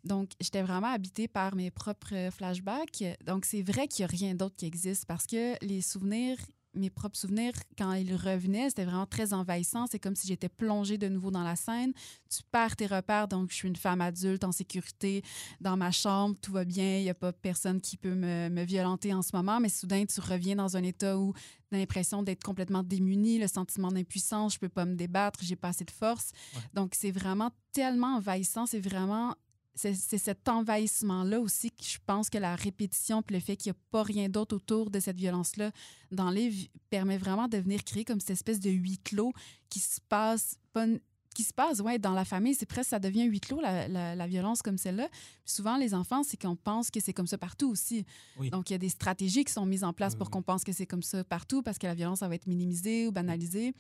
Donc, 0.04 0.30
j'étais 0.40 0.62
vraiment 0.62 0.88
habitée 0.92 1.26
par 1.26 1.56
mes 1.56 1.70
propres 1.73 2.30
flashbacks. 2.30 3.02
Donc, 3.25 3.44
c'est 3.46 3.62
vrai 3.62 3.88
qu'il 3.88 4.04
n'y 4.06 4.12
a 4.12 4.16
rien 4.16 4.35
d'autre 4.37 4.54
qui 4.56 4.66
existe 4.66 5.06
parce 5.06 5.26
que 5.26 5.54
les 5.64 5.80
souvenirs, 5.80 6.38
mes 6.76 6.90
propres 6.90 7.16
souvenirs, 7.16 7.52
quand 7.76 7.92
ils 7.95 8.14
revenaient, 8.14 8.68
c'était 8.68 8.85
vraiment 8.85 9.06
très 9.06 9.33
envahissant. 9.33 9.87
C'est 9.90 9.99
comme 9.99 10.14
si 10.14 10.26
j'étais 10.26 10.49
plongée 10.49 10.99
de 10.99 11.09
nouveau 11.09 11.30
dans 11.30 11.42
la 11.42 11.56
scène. 11.56 11.92
Tu 12.28 12.42
perds 12.50 12.76
tes 12.76 12.87
repères. 12.87 13.28
Donc, 13.28 13.50
je 13.50 13.56
suis 13.56 13.68
une 13.68 13.76
femme 13.76 14.00
adulte 14.00 14.45
en 14.45 14.52
sécurité 14.52 15.23
dans 15.61 15.76
ma 15.76 15.90
chambre. 15.90 16.37
Tout 16.40 16.52
va 16.52 16.64
bien. 16.64 16.99
Il 16.99 17.02
n'y 17.02 17.11
a 17.11 17.14
pas 17.14 17.33
personne 17.33 17.80
qui 17.80 17.97
peut 17.97 18.14
me, 18.14 18.49
me 18.49 18.64
violenter 18.64 19.12
en 19.14 19.23
ce 19.23 19.35
moment. 19.35 19.61
Mais 19.61 19.68
soudain, 19.68 20.04
tu 20.06 20.21
reviens 20.21 20.56
dans 20.56 20.76
un 20.76 20.83
état 20.83 21.18
où 21.18 21.33
tu 21.71 21.75
as 21.75 21.78
l'impression 21.78 22.23
d'être 22.23 22.45
complètement 22.45 22.83
démunie, 22.83 23.38
le 23.38 23.49
sentiment 23.49 23.90
d'impuissance. 23.90 24.54
Je 24.54 24.59
peux 24.59 24.68
pas 24.68 24.85
me 24.85 24.95
débattre. 24.95 25.40
J'ai 25.42 25.56
pas 25.56 25.68
assez 25.68 25.85
de 25.85 25.90
force. 25.90 26.33
Ouais. 26.54 26.62
Donc, 26.75 26.95
c'est 26.95 27.11
vraiment 27.11 27.50
tellement 27.73 28.16
envahissant. 28.16 28.66
C'est 28.66 28.80
vraiment 28.80 29.35
c'est 29.76 29.95
cet 30.18 30.49
envahissement-là 30.49 31.38
aussi 31.40 31.71
que 31.71 31.85
je 31.85 31.99
pense 32.06 32.30
que 32.30 32.38
la 32.38 32.56
répétition 32.56 33.23
puis 33.23 33.35
le 33.37 33.40
fait 33.40 33.56
qu'il 33.56 33.71
n'y 33.73 33.76
a 33.76 33.80
pas 33.90 34.02
rien 34.02 34.28
d'autre 34.28 34.56
autour 34.56 34.90
de 34.90 34.99
cette 35.00 35.16
violence-là 35.18 35.71
dans 36.11 36.30
les 36.30 36.50
permet 36.90 37.18
vraiment 37.18 37.47
de 37.47 37.59
venir 37.59 37.85
créer 37.85 38.04
comme 38.04 38.19
cette 38.21 38.30
espèce 38.30 38.58
de 38.60 38.71
huis 38.71 38.99
clos 38.99 39.32
qui 39.69 39.78
se 39.80 40.00
passe 40.08 40.56
pas 40.73 40.86
qui 41.34 41.43
se 41.45 41.52
passe 41.52 41.80
ouais 41.80 41.99
dans 41.99 42.15
la 42.15 42.25
famille 42.25 42.54
c'est 42.54 42.65
presque 42.65 42.89
ça 42.89 42.99
devient 42.99 43.25
huis 43.25 43.41
clos 43.41 43.60
la, 43.60 43.86
la- 43.89 44.15
la 44.15 44.26
violence 44.26 44.62
comme 44.62 44.78
celle-là 44.78 45.10
souvent 45.45 45.76
les 45.76 45.93
enfants 45.93 46.23
c'est 46.23 46.41
qu'on 46.41 46.56
pense 46.56 46.91
que 46.91 46.99
c'est 46.99 47.12
comme 47.12 47.26
ça 47.26 47.36
partout 47.36 47.69
aussi 47.71 48.06
Oui. 48.39 48.49
donc 48.49 48.71
il 48.71 48.73
y 48.73 48.76
a 48.76 48.78
des 48.78 48.89
stratégies 48.89 49.45
qui 49.45 49.52
sont 49.52 49.67
mises 49.67 49.84
en 49.84 49.93
place 49.93 50.15
Oui, 50.15 50.19
pour 50.21 50.28
oui. 50.28 50.32
qu'on 50.32 50.43
pense 50.43 50.65
que 50.65 50.73
c'est 50.73 50.86
comme 50.86 51.02
ça 51.02 51.23
partout 51.25 51.62
parce 51.62 51.76
que 51.76 51.86
la 51.86 51.95
violence 51.95 52.21
ça 52.21 52.28
va 52.28 52.34
être 52.36 52.47
minimisée 52.47 53.06
ou 53.06 53.12
banalisée 53.12 53.75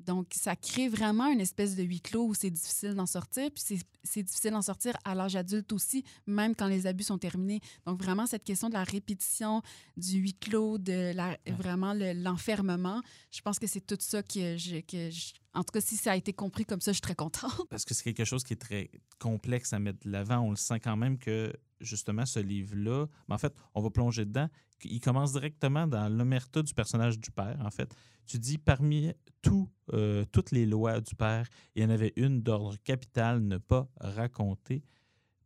donc, 0.00 0.28
ça 0.32 0.54
crée 0.56 0.88
vraiment 0.88 1.26
une 1.28 1.40
espèce 1.40 1.74
de 1.76 1.82
huis 1.82 2.00
clos 2.00 2.26
où 2.28 2.34
c'est 2.34 2.50
difficile 2.50 2.94
d'en 2.94 3.06
sortir. 3.06 3.50
Puis 3.50 3.62
c'est- 4.04 4.22
difficile 4.22 4.52
d'en 4.52 4.62
sortir 4.62 4.96
à 5.04 5.14
l'âge 5.14 5.36
adulte 5.36 5.72
aussi, 5.72 6.02
même 6.26 6.54
quand 6.54 6.66
les 6.66 6.86
abus 6.86 7.04
sont 7.04 7.18
terminés. 7.18 7.60
Donc, 7.86 8.02
vraiment, 8.02 8.26
cette 8.26 8.44
question 8.44 8.68
de 8.68 8.74
la 8.74 8.84
répétition, 8.84 9.60
du 9.96 10.18
huis 10.18 10.34
clos, 10.34 10.78
de 10.78 11.12
la, 11.14 11.36
vraiment 11.58 11.92
le- 11.94 12.12
l'enfermement, 12.14 13.02
je 13.30 13.40
pense 13.42 13.58
que 13.58 13.66
c'est 13.66 13.80
tout 13.84 13.98
ça 14.00 14.22
que 14.22 14.56
je, 14.56 14.80
que 14.80 15.10
je- 15.10 15.32
En 15.54 15.64
tout 15.64 15.72
cas, 15.72 15.80
si 15.80 15.96
ça 15.96 16.12
a 16.12 16.16
été 16.16 16.32
compris 16.32 16.64
comme 16.64 16.80
ça, 16.80 16.92
je 16.92 16.96
suis 16.96 17.00
très 17.02 17.16
contente. 17.16 17.66
Parce 17.68 17.84
que 17.84 17.92
c'est 17.92 18.04
quelque 18.04 18.24
chose 18.24 18.44
qui 18.44 18.52
est 18.52 18.56
très 18.56 18.90
complexe 19.18 19.72
à 19.72 19.78
mettre 19.80 19.98
de 20.04 20.10
l'avant. 20.10 20.38
On 20.38 20.50
le 20.50 20.56
sent 20.56 20.78
quand 20.78 20.96
même 20.96 21.18
que, 21.18 21.52
justement, 21.80 22.24
ce 22.26 22.38
livre-là, 22.38 23.06
mais 23.28 23.34
en 23.34 23.38
fait, 23.38 23.52
on 23.74 23.80
va 23.82 23.90
plonger 23.90 24.24
dedans. 24.24 24.48
Il 24.84 25.00
commence 25.00 25.32
directement 25.32 25.86
dans 25.88 26.08
l'omerta 26.08 26.62
du 26.62 26.72
personnage 26.74 27.18
du 27.18 27.30
père, 27.32 27.58
en 27.64 27.70
fait. 27.70 27.92
Tu 28.28 28.38
dis, 28.38 28.58
parmi 28.58 29.12
tout, 29.40 29.70
euh, 29.94 30.24
toutes 30.30 30.50
les 30.50 30.66
lois 30.66 31.00
du 31.00 31.14
père, 31.14 31.48
il 31.74 31.82
y 31.82 31.86
en 31.86 31.88
avait 31.88 32.12
une 32.16 32.42
d'ordre 32.42 32.76
capital, 32.84 33.40
ne 33.40 33.56
pas 33.56 33.88
raconter. 34.00 34.84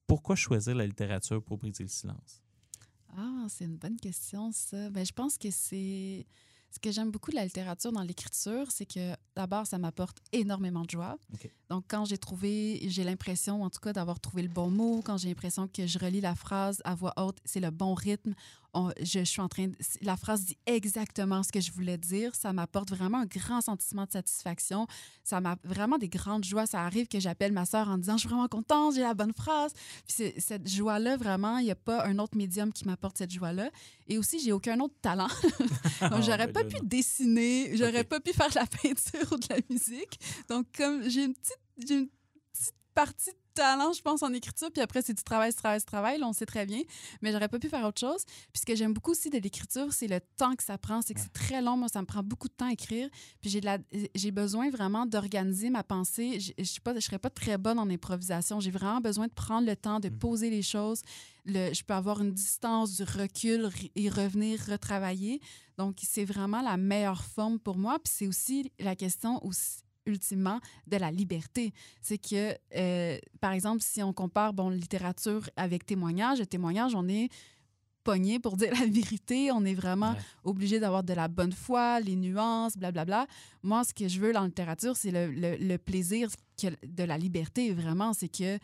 Pourquoi 0.09 0.35
choisir 0.35 0.75
la 0.75 0.85
littérature 0.85 1.40
pour 1.42 1.59
briser 1.59 1.85
le 1.85 1.88
silence? 1.88 2.42
Ah, 3.16 3.47
c'est 3.49 3.66
une 3.66 3.77
bonne 3.77 3.97
question, 3.97 4.51
ça. 4.51 4.90
Ben, 4.90 5.07
je 5.07 5.12
pense 5.12 5.38
que 5.38 5.51
c'est. 5.51 6.27
Ce 6.73 6.79
que 6.81 6.90
j'aime 6.90 7.11
beaucoup 7.11 7.31
de 7.31 7.37
la 7.37 7.45
littérature 7.45 7.92
dans 7.92 8.03
l'écriture, 8.03 8.71
c'est 8.71 8.87
que 8.87 9.14
d'abord, 9.37 9.66
ça 9.66 9.77
m'apporte 9.77 10.16
énormément 10.33 10.85
de 10.85 10.90
joie. 10.90 11.18
Donc, 11.68 11.85
quand 11.87 12.07
j'ai 12.07 12.16
trouvé, 12.16 12.81
j'ai 12.88 13.05
l'impression, 13.05 13.62
en 13.62 13.68
tout 13.68 13.81
cas, 13.81 13.92
d'avoir 13.92 14.18
trouvé 14.18 14.42
le 14.42 14.49
bon 14.49 14.71
mot, 14.71 15.03
quand 15.05 15.18
j'ai 15.18 15.29
l'impression 15.29 15.68
que 15.68 15.87
je 15.87 15.99
relis 15.99 16.23
la 16.23 16.35
phrase 16.35 16.81
à 16.87 16.95
voix 16.95 17.12
haute, 17.18 17.38
c'est 17.45 17.61
le 17.61 17.71
bon 17.71 17.92
rythme, 17.92 18.35
on- 18.75 18.91
je, 19.01 19.21
je 19.21 19.25
suis 19.25 19.41
en 19.41 19.49
train 19.49 19.69
de, 19.69 19.77
la 20.01 20.17
phrase 20.17 20.45
dit 20.45 20.57
exactement 20.67 21.43
ce 21.43 21.53
que 21.53 21.61
je 21.61 21.71
voulais 21.73 21.99
dire, 21.99 22.35
ça 22.35 22.53
m'apporte 22.53 22.91
vraiment 22.91 23.19
un 23.19 23.27
grand 23.27 23.61
sentiment 23.61 24.05
de 24.07 24.13
satisfaction. 24.13 24.87
Ça 25.25 25.41
m'a 25.41 25.57
vraiment 25.65 25.99
des 25.99 26.09
grandes 26.09 26.45
joies. 26.45 26.67
Ça 26.67 26.83
arrive 26.83 27.07
que 27.07 27.21
j'appelle 27.21 27.53
ma 27.53 27.67
sœur 27.67 27.89
en 27.89 27.99
disant, 27.99 28.15
je 28.15 28.21
suis 28.21 28.29
vraiment 28.29 28.49
contente, 28.49 28.95
j'ai 28.95 29.03
la 29.03 29.15
bonne 29.15 29.33
phrase. 29.35 29.73
Puis 30.09 30.33
cette 30.39 30.69
joie-là, 30.69 31.17
vraiment, 31.17 31.59
il 31.59 31.65
n'y 31.65 31.71
a 31.71 31.75
pas 31.77 32.07
un 32.07 32.19
autre 32.19 32.37
médium 32.37 32.73
qui 32.73 32.87
m'apporte 32.87 33.19
cette 33.19 33.31
joie-là. 33.33 33.71
Et 34.09 34.19
aussi, 34.19 34.41
j'ai 34.41 34.53
aucun 34.53 34.79
autre 34.81 34.95
talent. 35.03 35.29
Donc, 36.01 36.23
j'aurais 36.23 36.47
ben 36.47 36.53
pas 36.53 36.63
là, 36.63 36.69
pu 36.69 36.77
non. 36.77 36.83
dessiner, 36.85 37.77
j'aurais 37.77 38.01
Ok. 38.01 38.07
pas 38.09 38.21
pu 38.21 38.33
faire 38.33 38.49
de 38.51 38.55
la 38.57 38.67
peinture 38.83 39.33
ou 39.33 39.37
de 39.37 39.47
la 39.51 39.57
musique. 39.71 40.19
Donc, 40.49 40.67
comme 40.77 41.09
j'ai 41.09 41.25
une 41.25 41.35
petite, 41.35 41.59
j'ai 41.87 41.95
une 41.99 42.09
petite 42.53 42.75
partie 42.95 43.31
de 43.31 43.37
talent, 43.55 43.93
je 43.93 44.03
pense, 44.03 44.23
en 44.23 44.33
écriture, 44.33 44.71
puis 44.73 44.83
après, 44.83 45.03
c'est 45.03 45.15
du 45.15 45.23
travail, 45.23 45.51
du 45.51 45.57
travail, 45.57 45.79
du 45.79 45.85
travail, 45.85 46.19
là, 46.19 46.27
on 46.29 46.33
sait 46.33 46.47
très 46.47 46.67
bien, 46.67 46.83
mais 47.21 47.33
j'aurais 47.33 47.49
pas 47.49 47.59
pu 47.59 47.69
faire 47.69 47.85
autre 47.87 48.01
chose. 48.01 48.25
Puis 48.53 48.61
ce 48.61 48.67
que 48.67 48.75
j'aime 48.75 48.93
beaucoup 48.93 49.11
aussi 49.12 49.31
de 49.31 49.38
l'écriture, 49.38 49.93
c'est 49.93 50.09
le 50.09 50.21
temps 50.37 50.55
que 50.55 50.62
ça 50.62 50.79
prend, 50.79 51.03
c'est 51.03 51.15
que 51.15 51.19
Ouais. 51.21 51.27
c'est 51.33 51.33
très 51.47 51.62
long, 51.62 51.77
moi, 51.77 51.88
ça 51.88 52.01
me 52.01 52.07
prend 52.07 52.23
beaucoup 52.23 52.49
de 52.49 52.55
temps 52.55 52.69
à 52.69 52.73
écrire, 52.73 53.09
puis 53.41 53.51
j'ai 53.51 53.61
de 53.61 53.67
la- 53.67 53.79
j'ai 54.15 54.31
besoin 54.31 54.71
vraiment 54.71 55.07
d'organiser 55.07 55.71
ma 55.71 55.83
pensée. 55.83 56.38
Je 56.59 56.65
suis 56.65 56.81
pas- 56.81 56.99
serais 57.01 57.19
pas 57.19 57.31
très 57.31 57.59
bonne 57.59 57.79
en 57.79 57.88
improvisation, 57.91 58.61
j'ai 58.61 58.71
vraiment 58.71 59.01
besoin 59.01 59.27
de 59.27 59.33
prendre 59.33 59.67
le 59.67 59.77
temps 59.77 60.01
de 60.01 60.09
Mhm. 60.09 60.19
poser 60.19 60.51
les 60.51 60.62
choses. 60.62 61.03
Le- 61.45 61.73
je 61.75 61.83
peux 61.83 61.95
avoir 61.95 62.21
une 62.23 62.33
distance, 62.33 62.97
du 62.97 63.03
recul 63.03 63.69
et 63.97 64.09
revenir 64.09 64.61
retravailler. 64.69 65.41
Donc, 65.79 65.97
c'est 66.03 66.25
vraiment 66.25 66.62
la 66.62 66.77
meilleure 66.77 67.25
forme 67.25 67.59
pour 67.59 67.77
moi. 67.77 67.99
Puis 67.99 68.12
c'est 68.17 68.27
aussi 68.29 68.71
la 68.79 68.95
question 68.95 69.45
aussi, 69.45 69.83
ultimement 70.07 70.61
de 70.87 70.97
la 70.97 71.11
liberté. 71.11 71.73
C'est 72.01 72.19
que, 72.19 72.55
euh, 72.77 73.19
par 73.41 73.53
exemple, 73.53 73.83
si 73.83 74.03
on 74.03 74.12
compare 74.12 74.53
bon, 74.53 74.69
littérature 74.71 75.49
avec 75.57 75.87
témoignage, 75.87 76.38
le 76.41 76.47
témoignage, 76.47 76.95
on 76.95 77.09
est 77.09 77.29
pogné 78.05 78.41
pour 78.41 78.57
dire 78.57 78.73
la 78.79 78.87
vérité. 78.87 79.53
On 79.53 79.65
est 79.65 79.75
vraiment 79.75 80.12
Ouais. 80.12 80.19
obligé 80.45 80.81
d'avoir 80.81 81.05
de 81.05 81.12
la 81.15 81.29
bonne 81.29 81.53
foi, 81.53 82.01
les 82.01 82.17
nuances, 82.17 82.77
blablabla. 82.77 83.27
Moi, 83.62 83.85
ce 83.85 83.95
que 83.95 84.09
je 84.09 84.19
veux 84.21 84.33
dans 84.33 84.41
la 84.41 84.47
littérature, 84.47 84.97
c'est 84.97 85.11
le, 85.12 85.31
le- 85.31 85.57
le 85.57 85.79
plaisir 85.79 86.29
de 86.62 87.05
la 87.05 87.17
liberté, 87.19 87.73
vraiment. 87.73 88.12
C'est 88.12 88.29
que 88.29 88.59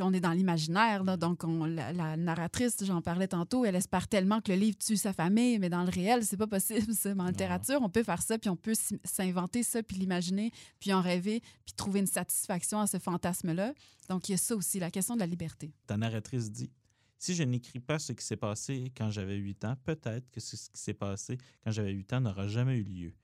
on 0.00 0.12
est 0.12 0.20
dans 0.20 0.32
l'imaginaire, 0.32 1.04
donc 1.18 1.44
on- 1.44 1.64
la, 1.64 1.92
la 1.92 2.16
narratrice, 2.16 2.76
j'en 2.84 3.02
parlais 3.02 3.28
tantôt, 3.28 3.64
elle 3.64 3.74
espère 3.74 4.08
tellement 4.08 4.40
que 4.40 4.52
le 4.52 4.58
livre 4.58 4.78
tue 4.78 4.96
sa 4.96 5.12
famille, 5.12 5.58
mais 5.58 5.68
dans 5.68 5.82
le 5.84 5.90
réel, 5.90 6.24
c'est 6.24 6.36
pas 6.36 6.46
possible. 6.46 6.94
ça. 6.94 7.14
Mais 7.14 7.22
en 7.22 7.26
littérature, 7.26 7.80
on 7.82 7.90
peut 7.90 8.02
faire 8.04 8.22
ça, 8.22 8.38
puis 8.38 8.48
on 8.48 8.56
peut 8.56 8.74
s'inventer 9.04 9.62
ça, 9.62 9.82
puis 9.82 9.96
l'imaginer, 9.96 10.50
puis 10.80 10.92
en 10.92 11.00
rêver, 11.02 11.40
puis 11.64 11.74
trouver 11.74 12.00
une 12.00 12.06
satisfaction 12.06 12.80
à 12.80 12.86
ce 12.86 12.98
fantasme-là. 12.98 13.74
Donc, 14.08 14.28
il 14.28 14.32
y 14.32 14.34
a 14.34 14.38
ça 14.38 14.54
aussi, 14.56 14.78
la 14.78 14.90
question 14.90 15.14
de 15.14 15.20
la 15.20 15.26
liberté. 15.26 15.72
Ta 15.86 15.96
narratrice 15.96 16.50
dit 16.50 16.70
Si 17.18 17.34
je 17.34 17.42
n'écris 17.42 17.80
pas 17.80 17.98
ce 17.98 18.12
qui 18.12 18.24
s'est 18.24 18.36
passé 18.36 18.92
quand 18.96 19.10
j'avais 19.10 19.36
8 19.36 19.64
ans, 19.64 19.74
peut-être 19.84 20.30
que 20.30 20.40
ce 20.40 20.56
qui 20.56 20.80
s'est 20.80 20.94
passé 20.94 21.38
quand 21.64 21.70
j'avais 21.70 21.92
8 21.92 22.12
ans 22.14 22.20
n'aura 22.20 22.48
jamais 22.48 22.76
eu 22.78 22.84
lieu. 22.84 23.14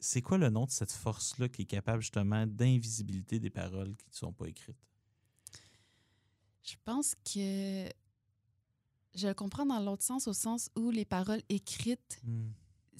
C'est 0.00 0.20
quoi 0.20 0.36
le 0.36 0.50
nom 0.50 0.66
de 0.66 0.70
cette 0.70 0.92
force-là 0.92 1.48
qui 1.48 1.62
est 1.62 1.66
capable 1.66 2.02
justement 2.02 2.46
d'invisibilité 2.46 3.38
des 3.38 3.48
paroles 3.48 3.96
qui 3.96 4.06
ne 4.10 4.14
sont 4.14 4.32
pas 4.32 4.46
écrites? 4.46 4.76
Je 6.64 6.74
pense 6.84 7.14
que 7.24 7.86
je 9.14 9.28
le 9.28 9.34
comprends 9.34 9.66
dans 9.66 9.78
l'autre 9.80 10.02
sens, 10.02 10.26
au 10.26 10.32
sens 10.32 10.70
où 10.76 10.90
les 10.90 11.04
paroles 11.04 11.42
écrites, 11.48 12.20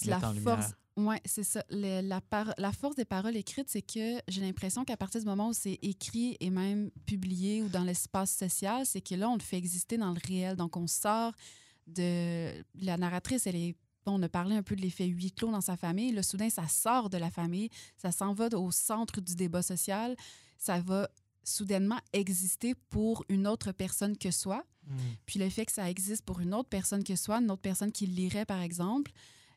la 0.04 0.16
Mettre 0.16 0.28
en 0.28 0.34
force. 0.34 0.66
Ouais, 0.96 1.20
c'est 1.24 1.42
ça. 1.42 1.64
Le- 1.70 2.02
la, 2.06 2.20
par- 2.20 2.54
la 2.56 2.70
force 2.72 2.94
des 2.94 3.04
paroles 3.04 3.34
écrites, 3.36 3.68
c'est 3.68 3.82
que 3.82 4.20
j'ai 4.28 4.40
l'impression 4.42 4.84
qu'à 4.84 4.96
partir 4.96 5.20
du 5.20 5.26
moment 5.26 5.48
où 5.48 5.52
c'est 5.52 5.78
écrit 5.82 6.36
et 6.38 6.50
même 6.50 6.90
publié 7.04 7.62
ou 7.62 7.68
dans 7.68 7.82
l'espace 7.82 8.36
social, 8.36 8.86
c'est 8.86 9.00
que 9.00 9.16
là, 9.16 9.28
on 9.28 9.34
le 9.34 9.40
fait 9.42 9.56
exister 9.56 9.96
dans 9.98 10.12
le 10.12 10.20
réel. 10.28 10.56
Donc, 10.56 10.76
on 10.76 10.86
sort 10.86 11.32
de. 11.88 12.52
La 12.80 12.96
narratrice, 12.96 13.46
elle 13.48 13.56
est. 13.56 13.76
On 14.06 14.22
a 14.22 14.28
parlé 14.28 14.54
un 14.54 14.62
peu 14.62 14.76
de 14.76 14.82
l'effet 14.82 15.06
huis 15.06 15.32
clos 15.32 15.50
dans 15.50 15.62
sa 15.62 15.76
famille. 15.78 16.12
Là, 16.12 16.22
soudain, 16.22 16.50
ça 16.50 16.68
sort 16.68 17.08
de 17.10 17.16
la 17.16 17.30
famille, 17.30 17.70
ça 17.96 18.12
s'en 18.12 18.34
va 18.34 18.48
au 18.56 18.70
centre 18.70 19.20
du 19.22 19.34
débat 19.34 19.62
social. 19.62 20.14
Ça 20.58 20.78
va 20.80 21.08
soudainement 21.44 21.98
exister 22.12 22.74
pour 22.90 23.24
une 23.28 23.46
autre 23.46 23.72
personne 23.72 24.16
que 24.16 24.30
soi. 24.30 24.64
Puis 25.24 25.38
le 25.38 25.48
fait 25.48 25.64
que 25.64 25.72
ça 25.72 25.88
existe 25.88 26.24
pour 26.24 26.40
une 26.40 26.52
autre 26.54 26.68
personne 26.68 27.04
que 27.04 27.16
soi, 27.16 27.38
une 27.38 27.50
autre 27.50 27.62
personne 27.62 27.90
qui 27.90 28.06
lirait, 28.06 28.44
par 28.44 28.60
exemple, 28.60 29.12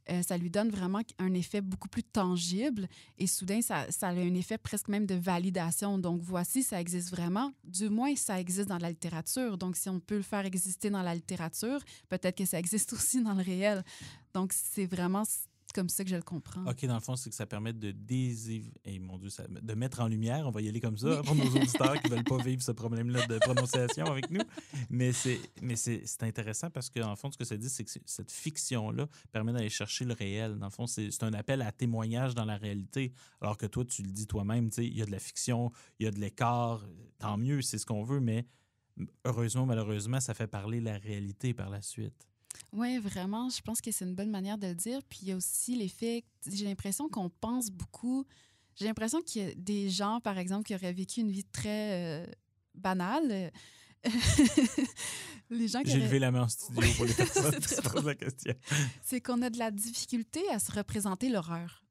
euh, 0.09 0.21
ça 0.21 0.37
lui 0.37 0.49
donne 0.49 0.69
vraiment 0.69 1.01
un 1.19 1.33
effet 1.33 1.61
beaucoup 1.61 1.89
plus 1.89 2.03
tangible. 2.03 2.87
Et 3.17 3.27
soudain, 3.27 3.61
ça, 3.61 3.91
ça 3.91 4.07
a 4.07 4.11
un 4.11 4.35
effet 4.35 4.57
presque 4.57 4.87
même 4.87 5.05
de 5.05 5.15
validation. 5.15 5.97
Donc, 5.97 6.21
voici, 6.21 6.63
ça 6.63 6.79
existe 6.79 7.09
vraiment. 7.09 7.51
Du 7.65 7.89
moins, 7.89 8.15
ça 8.15 8.39
existe 8.39 8.69
dans 8.69 8.77
la 8.77 8.89
littérature. 8.89 9.57
Donc, 9.57 9.75
si 9.75 9.89
on 9.89 9.99
peut 9.99 10.15
le 10.15 10.21
faire 10.21 10.45
exister 10.45 10.89
dans 10.89 11.03
la 11.03 11.13
littérature, 11.13 11.79
peut-être 12.09 12.37
que 12.37 12.45
ça 12.45 12.57
existe 12.57 12.93
aussi 12.93 13.21
dans 13.21 13.33
le 13.33 13.43
réel. 13.43 13.83
Donc, 14.33 14.53
c'est 14.53 14.85
vraiment 14.85 15.23
comme 15.77 15.89
ça 15.89 16.03
que 16.03 16.09
je 16.09 16.15
le 16.15 16.21
comprends. 16.23 16.65
OK, 16.65 16.85
dans 16.85 16.95
le 16.95 16.99
fond, 16.99 17.15
c'est 17.15 17.29
que 17.29 17.35
ça 17.35 17.45
permet 17.45 17.71
de 17.71 17.91
désiv... 17.91 18.71
eh, 18.83 18.99
mon 18.99 19.17
Dieu, 19.17 19.29
ça- 19.29 19.47
de 19.47 19.73
mettre 19.73 19.99
en 20.01 20.07
lumière, 20.07 20.45
on 20.47 20.51
va 20.51 20.61
y 20.61 20.67
aller 20.67 20.79
comme 20.81 20.97
ça, 20.97 21.21
pour 21.23 21.35
nos 21.35 21.45
auditeurs 21.45 22.01
qui 22.01 22.09
ne 22.09 22.15
veulent 22.15 22.23
pas 22.23 22.37
vivre 22.43 22.61
ce 22.61 22.71
problème-là 22.71 23.25
de 23.27 23.37
prononciation 23.37 24.05
avec 24.07 24.29
nous. 24.31 24.41
Mais 24.89 25.13
c'est 25.13 25.39
mais 25.61 25.75
c'est 25.75 26.01
c'est 26.05 26.23
intéressant 26.23 26.69
parce 26.69 26.89
qu'en 26.89 27.15
fond, 27.15 27.31
ce 27.31 27.37
que 27.37 27.45
ça 27.45 27.55
dit, 27.57 27.69
c'est 27.69 27.83
que 27.83 27.91
cette 28.05 28.31
fiction-là 28.31 29.07
permet 29.31 29.53
d'aller 29.53 29.69
chercher 29.69 30.03
le 30.05 30.13
réel. 30.13 30.57
Dans 30.57 30.65
le 30.67 30.71
fond, 30.71 30.87
c'est 30.87 31.11
c'est 31.11 31.23
un 31.23 31.33
appel 31.33 31.61
à 31.61 31.71
témoignage 31.71 32.33
dans 32.35 32.45
la 32.45 32.57
réalité. 32.57 33.13
Alors 33.41 33.57
que 33.57 33.67
toi, 33.67 33.85
tu 33.85 34.01
le 34.03 34.11
dis 34.11 34.27
toi-même, 34.27 34.69
il 34.77 34.97
y 34.97 35.01
a 35.01 35.05
de 35.05 35.11
la 35.11 35.19
fiction, 35.19 35.71
il 35.99 36.05
y 36.05 36.07
a 36.07 36.11
de 36.11 36.19
l'écart, 36.19 36.83
tant 37.19 37.37
mieux, 37.37 37.61
c'est 37.61 37.77
ce 37.77 37.85
qu'on 37.85 38.03
veut, 38.03 38.19
mais 38.19 38.45
heureusement, 39.25 39.65
malheureusement, 39.65 40.19
ça 40.19 40.33
fait 40.33 40.47
parler 40.47 40.79
la 40.81 40.97
réalité 40.97 41.53
par 41.53 41.69
la 41.69 41.81
suite. 41.81 42.27
Oui, 42.73 42.97
vraiment, 42.99 43.49
je 43.49 43.61
pense 43.61 43.81
que 43.81 43.91
c'est 43.91 44.05
une 44.05 44.15
bonne 44.15 44.29
manière 44.29 44.57
de 44.57 44.67
le 44.67 44.75
dire. 44.75 44.99
Puis 45.07 45.19
il 45.23 45.27
y 45.29 45.31
a 45.31 45.35
aussi 45.35 45.75
l'effet, 45.75 46.23
j'ai 46.51 46.65
l'impression 46.65 47.09
qu'on 47.09 47.29
pense 47.29 47.69
beaucoup. 47.71 48.25
J'ai 48.75 48.85
l'impression 48.85 49.21
qu'il 49.21 49.41
y 49.41 49.45
a 49.45 49.53
des 49.55 49.89
gens, 49.89 50.19
par 50.19 50.37
exemple, 50.37 50.63
qui 50.63 50.75
auraient 50.75 50.93
vécu 50.93 51.21
une 51.21 51.31
vie 51.31 51.45
très 51.45 52.23
euh, 52.23 52.25
banale. 52.75 53.51
les 55.49 55.67
gens 55.67 55.81
qui 55.81 55.91
J'ai 55.91 55.99
levé 55.99 56.19
la 56.19 56.31
main 56.31 56.43
en 56.43 56.47
studio 56.47 56.81
pour 56.95 57.05
les 57.05 57.13
personnes 57.15 57.59
qui 57.59 57.69
se 57.69 57.81
posent 57.81 58.05
la 58.05 58.15
question. 58.15 58.53
c'est 59.01 59.21
qu'on 59.21 59.41
a 59.41 59.49
de 59.49 59.57
la 59.57 59.71
difficulté 59.71 60.41
à 60.49 60.59
se 60.59 60.71
représenter 60.71 61.29
l'horreur. 61.29 61.86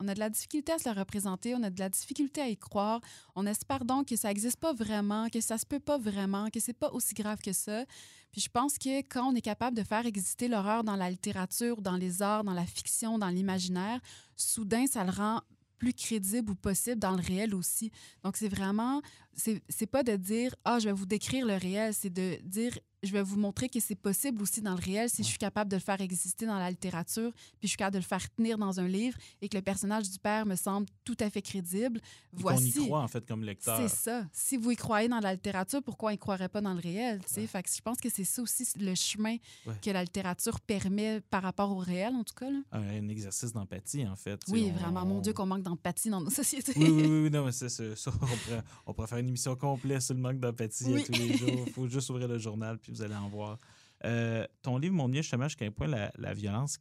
On 0.00 0.06
a 0.08 0.14
de 0.14 0.20
la 0.20 0.30
difficulté 0.30 0.72
à 0.72 0.78
se 0.78 0.84
la 0.84 0.92
représenter, 0.92 1.54
on 1.56 1.62
a 1.62 1.70
de 1.70 1.78
la 1.80 1.88
difficulté 1.88 2.40
à 2.40 2.48
y 2.48 2.56
croire. 2.56 3.00
On 3.34 3.46
espère 3.46 3.84
donc 3.84 4.08
que 4.08 4.16
ça 4.16 4.28
n'existe 4.28 4.60
pas 4.60 4.72
vraiment, 4.72 5.28
que 5.28 5.40
ça 5.40 5.58
se 5.58 5.66
peut 5.66 5.80
pas 5.80 5.98
vraiment, 5.98 6.50
que 6.50 6.60
c'est 6.60 6.72
pas 6.72 6.90
aussi 6.92 7.14
grave 7.14 7.40
que 7.40 7.52
ça. 7.52 7.84
Puis 8.30 8.40
je 8.40 8.48
pense 8.48 8.78
que 8.78 8.98
quand 9.00 9.28
on 9.28 9.34
est 9.34 9.40
capable 9.40 9.76
de 9.76 9.82
faire 9.82 10.06
exister 10.06 10.46
l'horreur 10.46 10.84
dans 10.84 10.96
la 10.96 11.10
littérature, 11.10 11.80
dans 11.82 11.96
les 11.96 12.22
arts, 12.22 12.44
dans 12.44 12.52
la 12.52 12.66
fiction, 12.66 13.18
dans 13.18 13.28
l'imaginaire, 13.28 14.00
soudain, 14.36 14.86
ça 14.86 15.04
le 15.04 15.10
rend 15.10 15.40
plus 15.78 15.94
crédible 15.94 16.50
ou 16.50 16.54
possible 16.54 16.98
dans 16.98 17.12
le 17.12 17.22
réel 17.22 17.54
aussi. 17.54 17.90
Donc, 18.24 18.36
c'est 18.36 18.48
vraiment, 18.48 19.00
c'est 19.34 19.86
pas 19.86 20.02
de 20.02 20.16
dire, 20.16 20.54
ah, 20.64 20.78
je 20.78 20.86
vais 20.86 20.92
vous 20.92 21.06
décrire 21.06 21.46
le 21.46 21.54
réel, 21.54 21.94
c'est 21.94 22.10
de 22.10 22.38
dire, 22.42 22.76
je 23.02 23.12
vais 23.12 23.22
vous 23.22 23.38
montrer 23.38 23.68
que 23.68 23.78
c'est 23.80 23.94
possible 23.94 24.42
aussi 24.42 24.60
dans 24.60 24.74
le 24.74 24.80
réel 24.82 25.08
si 25.08 25.22
je 25.22 25.28
suis 25.28 25.38
capable 25.38 25.70
de 25.70 25.76
le 25.76 25.80
faire 25.82 26.00
exister 26.00 26.46
dans 26.46 26.58
la 26.58 26.68
littérature, 26.70 27.30
puis 27.32 27.62
je 27.62 27.68
suis 27.68 27.76
capable 27.76 27.94
de 27.94 27.98
le 28.00 28.04
faire 28.04 28.28
tenir 28.34 28.58
dans 28.58 28.80
un 28.80 28.88
livre 28.88 29.16
et 29.40 29.48
que 29.48 29.56
le 29.56 29.62
personnage 29.62 30.10
du 30.10 30.18
père 30.18 30.44
me 30.46 30.56
semble 30.56 30.86
tout 31.04 31.16
à 31.20 31.30
fait 31.30 31.42
crédible. 31.42 32.00
Et 32.38 32.42
qu'on 32.42 32.50
y 32.50 32.60
Voici. 32.70 32.84
croit, 32.86 33.00
en 33.02 33.08
fait, 33.08 33.26
comme 33.26 33.42
lecteur. 33.44 33.76
C'est 33.78 33.88
ça. 33.94 34.24
Si 34.32 34.56
vous 34.56 34.70
y 34.72 34.76
croyez 34.76 35.08
dans 35.08 35.20
la 35.20 35.32
littérature, 35.34 35.82
pourquoi 35.82 36.10
on 36.10 36.14
y 36.14 36.18
croirait 36.18 36.48
pas 36.48 36.60
dans 36.60 36.74
le 36.74 36.80
réel? 36.80 37.20
Ouais. 37.36 37.46
Fait 37.46 37.62
que 37.62 37.70
je 37.74 37.80
pense 37.80 37.98
que 37.98 38.08
c'est 38.10 38.24
ça 38.24 38.42
aussi 38.42 38.66
le 38.80 38.94
chemin 38.94 39.36
Ouais. 39.66 39.74
que 39.82 39.90
la 39.90 40.02
littérature 40.02 40.60
permet 40.60 41.20
par 41.20 41.42
rapport 41.42 41.70
au 41.70 41.78
réel, 41.78 42.14
en 42.14 42.24
tout 42.24 42.34
cas. 42.34 42.50
là. 42.50 42.58
un, 42.72 42.82
un 42.82 43.08
exercice 43.08 43.52
d'empathie, 43.52 44.06
en 44.06 44.16
fait. 44.16 44.40
Oui, 44.48 44.70
on- 44.70 44.78
vraiment. 44.78 45.04
Mon 45.06 45.20
Dieu, 45.20 45.32
qu'on 45.32 45.46
manque 45.46 45.62
d'empathie 45.62 46.10
dans 46.10 46.20
nos 46.20 46.30
sociétés. 46.42 46.72
Oui, 46.76 46.88
oui, 46.90 47.02
oui, 47.06 47.20
oui, 47.24 47.30
non, 47.30 47.44
mais 47.44 47.52
c'est 47.52 47.68
ça. 47.68 47.84
On 48.06 48.10
pourrait, 48.26 48.62
on 48.86 48.92
pourrait 48.94 49.06
faire 49.08 49.18
une 49.18 49.28
émission 49.28 49.54
complète 49.56 50.02
sur 50.02 50.14
le 50.14 50.20
manque 50.20 50.40
d'empathie 50.40 50.84
Oui. 50.88 51.04
tous 51.04 51.12
les 51.12 51.36
jours. 51.36 51.64
Il 51.66 51.72
faut 51.72 51.88
juste 51.88 52.10
ouvrir 52.10 52.28
le 52.28 52.38
journal, 52.38 52.78
puis 52.78 52.87
vous 52.90 53.02
allez 53.02 53.14
en 53.14 53.28
voir. 53.28 53.58
Euh, 54.04 54.46
ton 54.62 54.78
livre 54.78 54.94
montre 54.94 55.10
bien 55.10 55.22
justement 55.22 55.44
jusqu'à 55.44 55.64
quel 55.64 55.74
point 55.74 55.88
la, 55.88 56.12
la 56.16 56.34
violence, 56.34 56.78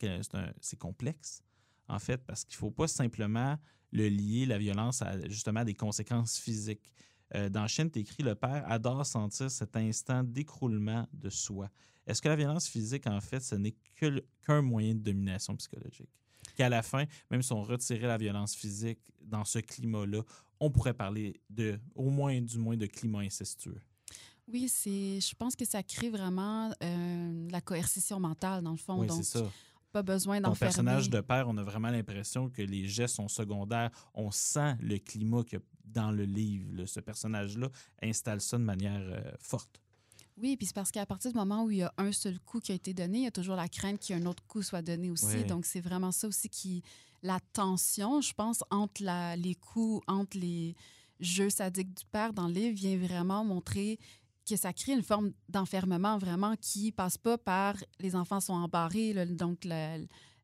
c'est 0.61 0.79
complexe, 0.79 1.41
en 1.87 1.99
fait, 1.99 2.23
parce 2.25 2.43
qu'il 2.43 2.55
ne 2.55 2.59
faut 2.59 2.71
pas 2.71 2.87
simplement 2.87 3.57
le 3.91 4.09
lier, 4.09 4.45
la 4.45 4.57
violence, 4.57 5.01
à 5.01 5.27
justement 5.27 5.63
des 5.63 5.73
conséquences 5.73 6.37
physiques. 6.37 6.91
Euh, 7.35 7.49
dans 7.49 7.67
Chine, 7.67 7.91
tu 7.91 7.99
écris 7.99 8.23
Le 8.23 8.35
père 8.35 8.63
adore 8.69 9.05
sentir 9.05 9.51
cet 9.51 9.75
instant 9.75 10.23
d'écroulement 10.23 11.07
de 11.13 11.29
soi. 11.29 11.69
Est-ce 12.05 12.21
que 12.21 12.29
la 12.29 12.35
violence 12.35 12.67
physique, 12.67 13.05
en 13.07 13.19
fait, 13.19 13.41
ce 13.41 13.55
n'est 13.55 13.75
qu'un 13.95 14.61
moyen 14.61 14.95
de 14.95 14.99
domination 14.99 15.55
psychologique? 15.57 16.09
Qu'à 16.55 16.69
la 16.69 16.81
fin, 16.81 17.03
même 17.29 17.41
si 17.41 17.51
on 17.51 17.61
retirait 17.61 18.07
la 18.07 18.17
violence 18.17 18.55
physique 18.55 18.99
dans 19.21 19.43
ce 19.43 19.59
climat-là, 19.59 20.21
on 20.59 20.71
pourrait 20.71 20.93
parler 20.93 21.41
de, 21.49 21.79
au 21.95 22.09
moins, 22.09 22.39
du 22.41 22.57
moins, 22.57 22.77
de 22.77 22.85
climat 22.85 23.19
incestueux. 23.19 23.81
Oui, 24.51 24.69
c'est. 24.69 25.19
Je 25.19 25.36
pense 25.36 25.55
que 25.55 25.65
ça 25.65 25.83
crée 25.83 26.10
vraiment 26.10 26.71
euh, 26.83 27.47
la 27.51 27.62
coercition 27.62 28.19
mentale, 28.19 28.63
dans 28.63 28.71
le 28.71 28.77
fond. 28.77 28.99
Oui, 29.01 29.07
Donc, 29.07 29.23
c'est 29.23 29.39
ça. 29.39 29.45
pas 29.91 30.03
besoin 30.03 30.38
Ton 30.38 30.49
d'enfermer. 30.49 30.69
personnage 30.69 31.10
de 31.10 31.19
père, 31.21 31.47
on 31.49 31.57
a 31.57 31.63
vraiment 31.63 31.89
l'impression 31.89 32.49
que 32.49 32.62
les 32.62 32.88
gestes 32.88 33.15
sont 33.15 33.27
secondaires. 33.27 33.91
On 34.13 34.31
sent 34.31 34.75
le 34.79 34.97
climat 34.99 35.43
a 35.53 35.57
dans 35.86 36.12
le 36.12 36.23
livre. 36.23 36.73
là. 36.75 36.88
Ce 36.88 36.99
personnage-là 36.99 37.69
installe 38.01 38.39
ça 38.41 38.57
de 38.57 38.63
manière 38.63 39.01
euh, 39.01 39.21
forte. 39.39 39.81
Oui, 40.39 40.55
puis 40.55 40.67
c'est 40.67 40.75
parce 40.75 40.91
qu'à 40.91 41.05
partir 41.05 41.31
du 41.31 41.38
moment 41.38 41.63
où 41.63 41.71
il 41.71 41.77
y 41.77 41.83
a 41.83 41.91
un 41.97 42.12
seul 42.12 42.39
coup 42.39 42.60
qui 42.60 42.71
a 42.71 42.75
été 42.75 42.93
donné, 42.93 43.17
il 43.19 43.23
y 43.23 43.27
a 43.27 43.31
toujours 43.31 43.55
la 43.55 43.67
crainte 43.67 43.99
qu'un 43.99 44.23
autre 44.27 44.43
coup 44.47 44.62
soit 44.62 44.83
donné 44.83 45.10
aussi. 45.10 45.25
Oui. 45.38 45.45
Donc, 45.45 45.65
c'est 45.65 45.81
vraiment 45.81 46.12
ça 46.12 46.27
aussi 46.27 46.47
qui. 46.47 46.83
La 47.23 47.39
tension, 47.51 48.21
je 48.21 48.31
pense, 48.33 48.63
entre 48.69 49.03
la- 49.03 49.36
les 49.36 49.55
coups, 49.55 50.03
entre 50.07 50.38
les 50.38 50.75
jeux 51.19 51.49
sadiques 51.49 51.93
du 51.95 52.05
père 52.05 52.31
dans 52.31 52.47
le 52.47 52.53
livre, 52.53 52.75
vient 52.75 52.95
vraiment 52.97 53.43
montrer 53.43 53.97
que 54.47 54.55
ça 54.55 54.73
crée 54.73 54.93
une 54.93 55.03
forme 55.03 55.31
d'enfermement 55.49 56.17
vraiment 56.17 56.55
qui 56.60 56.91
passe 56.91 57.17
pas 57.17 57.38
par 57.38 57.75
les 57.99 58.15
enfants 58.15 58.39
sont 58.39 58.53
embarrés. 58.53 59.13
donc, 59.25 59.65
la, 59.65 59.97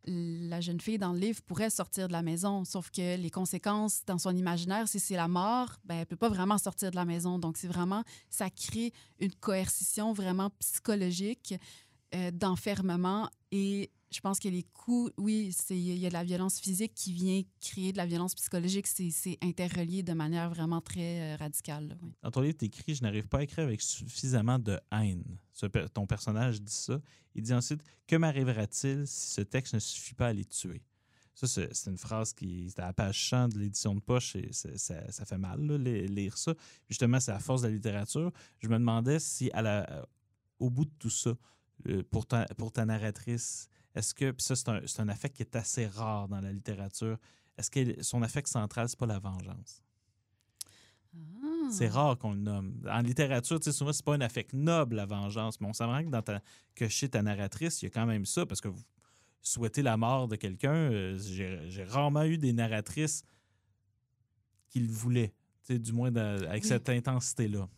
la 0.06 0.60
jeune 0.62 0.82
fille 0.82 0.98
dans 0.98 1.14
le 1.14 1.20
livre 1.20 1.42
pourrait 1.44 1.70
sortir 1.70 2.08
de 2.08 2.14
la 2.14 2.22
maison, 2.22 2.66
sauf 2.66 2.90
que 2.92 3.18
les 3.18 3.30
conséquences 3.30 4.04
dans 4.06 4.18
son 4.18 4.36
imaginaire, 4.36 4.88
si 4.88 5.00
c'est 5.00 5.16
la 5.16 5.28
mort, 5.28 5.78
ben, 5.86 5.96
elle 5.96 6.06
peut 6.06 6.18
pas 6.18 6.30
vraiment 6.30 6.58
sortir 6.58 6.92
de 6.92 6.96
la 6.96 7.06
maison. 7.06 7.40
Donc, 7.40 7.58
c'est 7.58 7.68
vraiment, 7.68 8.04
ça 8.30 8.50
crée 8.50 8.92
une 9.20 9.34
coercition 9.34 10.14
vraiment 10.14 10.50
psychologique 10.60 11.56
euh, 12.16 12.32
d'enfermement 12.32 13.30
et 13.52 13.92
je 14.14 14.22
pense 14.22 14.40
que 14.40 14.48
les 14.48 14.64
coups, 14.64 15.12
oui, 15.18 15.56
il 15.70 15.98
y 15.98 16.06
a 16.06 16.10
de 16.10 16.14
la 16.14 16.24
violence 16.24 16.60
physique 16.60 16.94
qui 16.94 17.14
vient 17.14 17.42
créer 17.60 17.92
de 17.92 17.98
la 17.98 18.06
violence 18.06 18.36
psychologique. 18.36 18.88
C'est 18.88 19.38
interrelié 19.42 20.04
de 20.04 20.14
manière 20.14 20.50
vraiment 20.50 20.82
très 20.82 21.34
euh, 21.34 21.36
radicale. 21.38 21.88
là. 21.90 21.96
Dans 22.22 22.32
ton 22.32 22.42
livre, 22.42 22.58
tu 22.58 22.66
écris 22.66 22.96
Je 22.96 23.04
n'arrive 23.04 23.28
pas 23.28 23.40
à 23.40 23.44
écrire 23.44 23.66
avec 23.66 23.82
suffisamment 23.82 24.60
de 24.60 24.80
haine. 24.92 25.24
Ton 25.94 26.06
personnage 26.08 26.62
dit 26.62 26.74
ça. 26.74 27.00
Il 27.36 27.42
dit 27.44 27.54
ensuite 27.54 27.82
Que 28.08 28.16
m'arrivera-t-il 28.16 29.08
si 29.08 29.30
ce 29.32 29.42
texte 29.42 29.74
ne 29.74 29.80
suffit 29.80 30.14
pas 30.16 30.28
à 30.28 30.34
les 30.34 30.46
tuer 30.46 30.82
Ça, 31.36 31.48
c'est 31.48 31.90
une 31.90 31.98
phrase 31.98 32.34
qui 32.34 32.68
est 32.68 32.80
à 32.80 32.88
la 32.88 32.94
page 32.94 33.30
100 33.30 33.50
de 33.50 33.60
l'édition 33.60 33.96
de 33.96 34.00
poche 34.00 34.36
et 34.36 34.50
ça, 34.52 34.70
ça 34.78 35.26
fait 35.26 35.38
mal, 35.38 35.62
là, 35.66 35.78
li- 35.78 36.08
lire 36.08 36.38
ça. 36.38 36.54
Justement, 36.90 37.20
c'est 37.20 37.32
à 37.32 37.40
force 37.40 37.62
de 37.64 37.68
la 37.68 37.74
littérature. 37.74 38.32
Je 38.60 38.68
me 38.68 38.74
demandais 38.78 39.20
si, 39.20 39.50
à 39.54 39.62
la, 39.62 40.08
au 40.60 40.70
bout 40.70 40.86
de 40.86 40.92
tout 41.00 41.10
ça, 41.10 41.36
pour, 42.12 42.26
ta, 42.26 42.46
pour 42.58 42.72
ta 42.72 42.86
narratrice, 42.86 43.68
est-ce 43.96 44.14
que, 44.14 44.32
puis 44.32 44.44
ça, 44.44 44.56
c'est 44.56 44.70
un, 44.70 44.82
c'est 44.86 45.00
un 45.02 45.10
affect 45.10 45.36
qui 45.36 45.44
est 45.44 45.56
assez 45.56 45.88
rare 45.88 46.28
dans 46.28 46.40
la 46.42 46.52
littérature, 46.52 47.18
est-ce 47.58 47.70
que 47.70 48.02
son 48.02 48.22
affect 48.24 48.48
central, 48.48 48.90
c'est 48.90 48.98
pas 48.98 49.06
la 49.06 49.20
vengeance? 49.20 49.82
Ah. 51.16 51.70
C'est 51.72 51.88
rare 51.90 52.18
qu'on 52.18 52.34
le 52.34 52.40
nomme. 52.40 52.82
En 52.90 53.02
littérature, 53.02 53.60
tu 53.60 53.66
sais, 53.66 53.72
souvent, 53.72 53.94
c'est 53.94 54.04
pas 54.04 54.16
un 54.16 54.22
affect 54.22 54.54
noble, 54.54 54.96
la 54.96 55.06
vengeance, 55.06 55.62
mais 55.62 55.68
on 55.68 55.72
vraiment 55.72 56.04
que, 56.04 56.10
dans 56.10 56.22
ta, 56.24 56.42
que 56.76 56.88
chez 56.88 57.10
ta 57.10 57.22
narratrice, 57.22 57.82
il 57.82 57.86
y 57.86 57.88
a 57.88 57.92
quand 57.92 58.06
même 58.08 58.26
ça, 58.26 58.46
parce 58.46 58.62
que 58.62 58.68
vous 58.68 58.84
souhaitez 59.42 59.82
la 59.84 59.96
mort 59.98 60.28
de 60.28 60.36
quelqu'un. 60.36 60.74
euh, 60.74 61.18
J'ai 61.20 61.70
j'ai 61.70 61.84
rarement 61.84 62.24
eu 62.24 62.38
des 62.38 62.54
narratrices 62.54 63.24
qui 64.70 64.80
le 64.80 64.92
voulaient, 64.92 65.34
tu 65.66 65.74
sais, 65.74 65.80
du 65.80 65.92
moins 65.92 66.12
dans- 66.12 66.44
avec 66.48 66.64
Oui. 66.64 66.70
cette 66.70 66.90
intensité-là. 66.90 67.70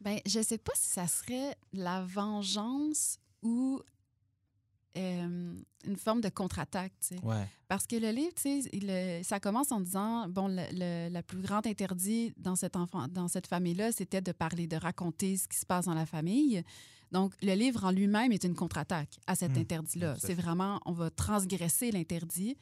Ben, 0.00 0.18
je 0.26 0.42
sais 0.42 0.58
pas 0.58 0.72
si 0.74 0.88
ça 0.88 1.06
serait 1.06 1.56
la 1.72 2.04
vengeance 2.04 3.18
ou 3.42 3.80
euh, 4.96 5.54
une 5.84 5.96
forme 5.96 6.20
de 6.20 6.28
contre-attaque. 6.28 6.92
Ouais. 7.22 7.46
Parce 7.68 7.86
que 7.86 7.96
le 7.96 8.10
livre, 8.10 8.34
il, 8.72 9.24
ça 9.24 9.38
commence 9.38 9.70
en 9.70 9.80
disant, 9.80 10.28
bon, 10.28 10.48
le, 10.48 10.62
le- 10.72 11.08
la 11.12 11.22
plus 11.22 11.40
grande 11.40 11.66
interdit 11.66 12.32
dans 12.36 12.56
cet 12.56 12.74
enfant, 12.76 13.06
dans 13.08 13.28
cette 13.28 13.46
famille-là, 13.46 13.92
c'était 13.92 14.20
de 14.20 14.32
parler, 14.32 14.66
de 14.66 14.76
raconter 14.76 15.36
ce 15.36 15.46
qui 15.46 15.58
se 15.58 15.66
passe 15.66 15.84
dans 15.86 15.94
la 15.94 16.06
famille. 16.06 16.62
Donc, 17.12 17.32
le 17.42 17.54
livre 17.54 17.84
en 17.84 17.90
lui-même 17.90 18.32
est 18.32 18.44
une 18.44 18.54
contre-attaque 18.54 19.18
à 19.26 19.34
cet 19.34 19.52
Hmm. 19.56 19.60
interdit-là. 19.60 20.16
C'est 20.18 20.34
vraiment, 20.34 20.80
on 20.84 20.92
va 20.92 21.10
transgresser 21.10 21.90
l'interdit, 21.90 22.56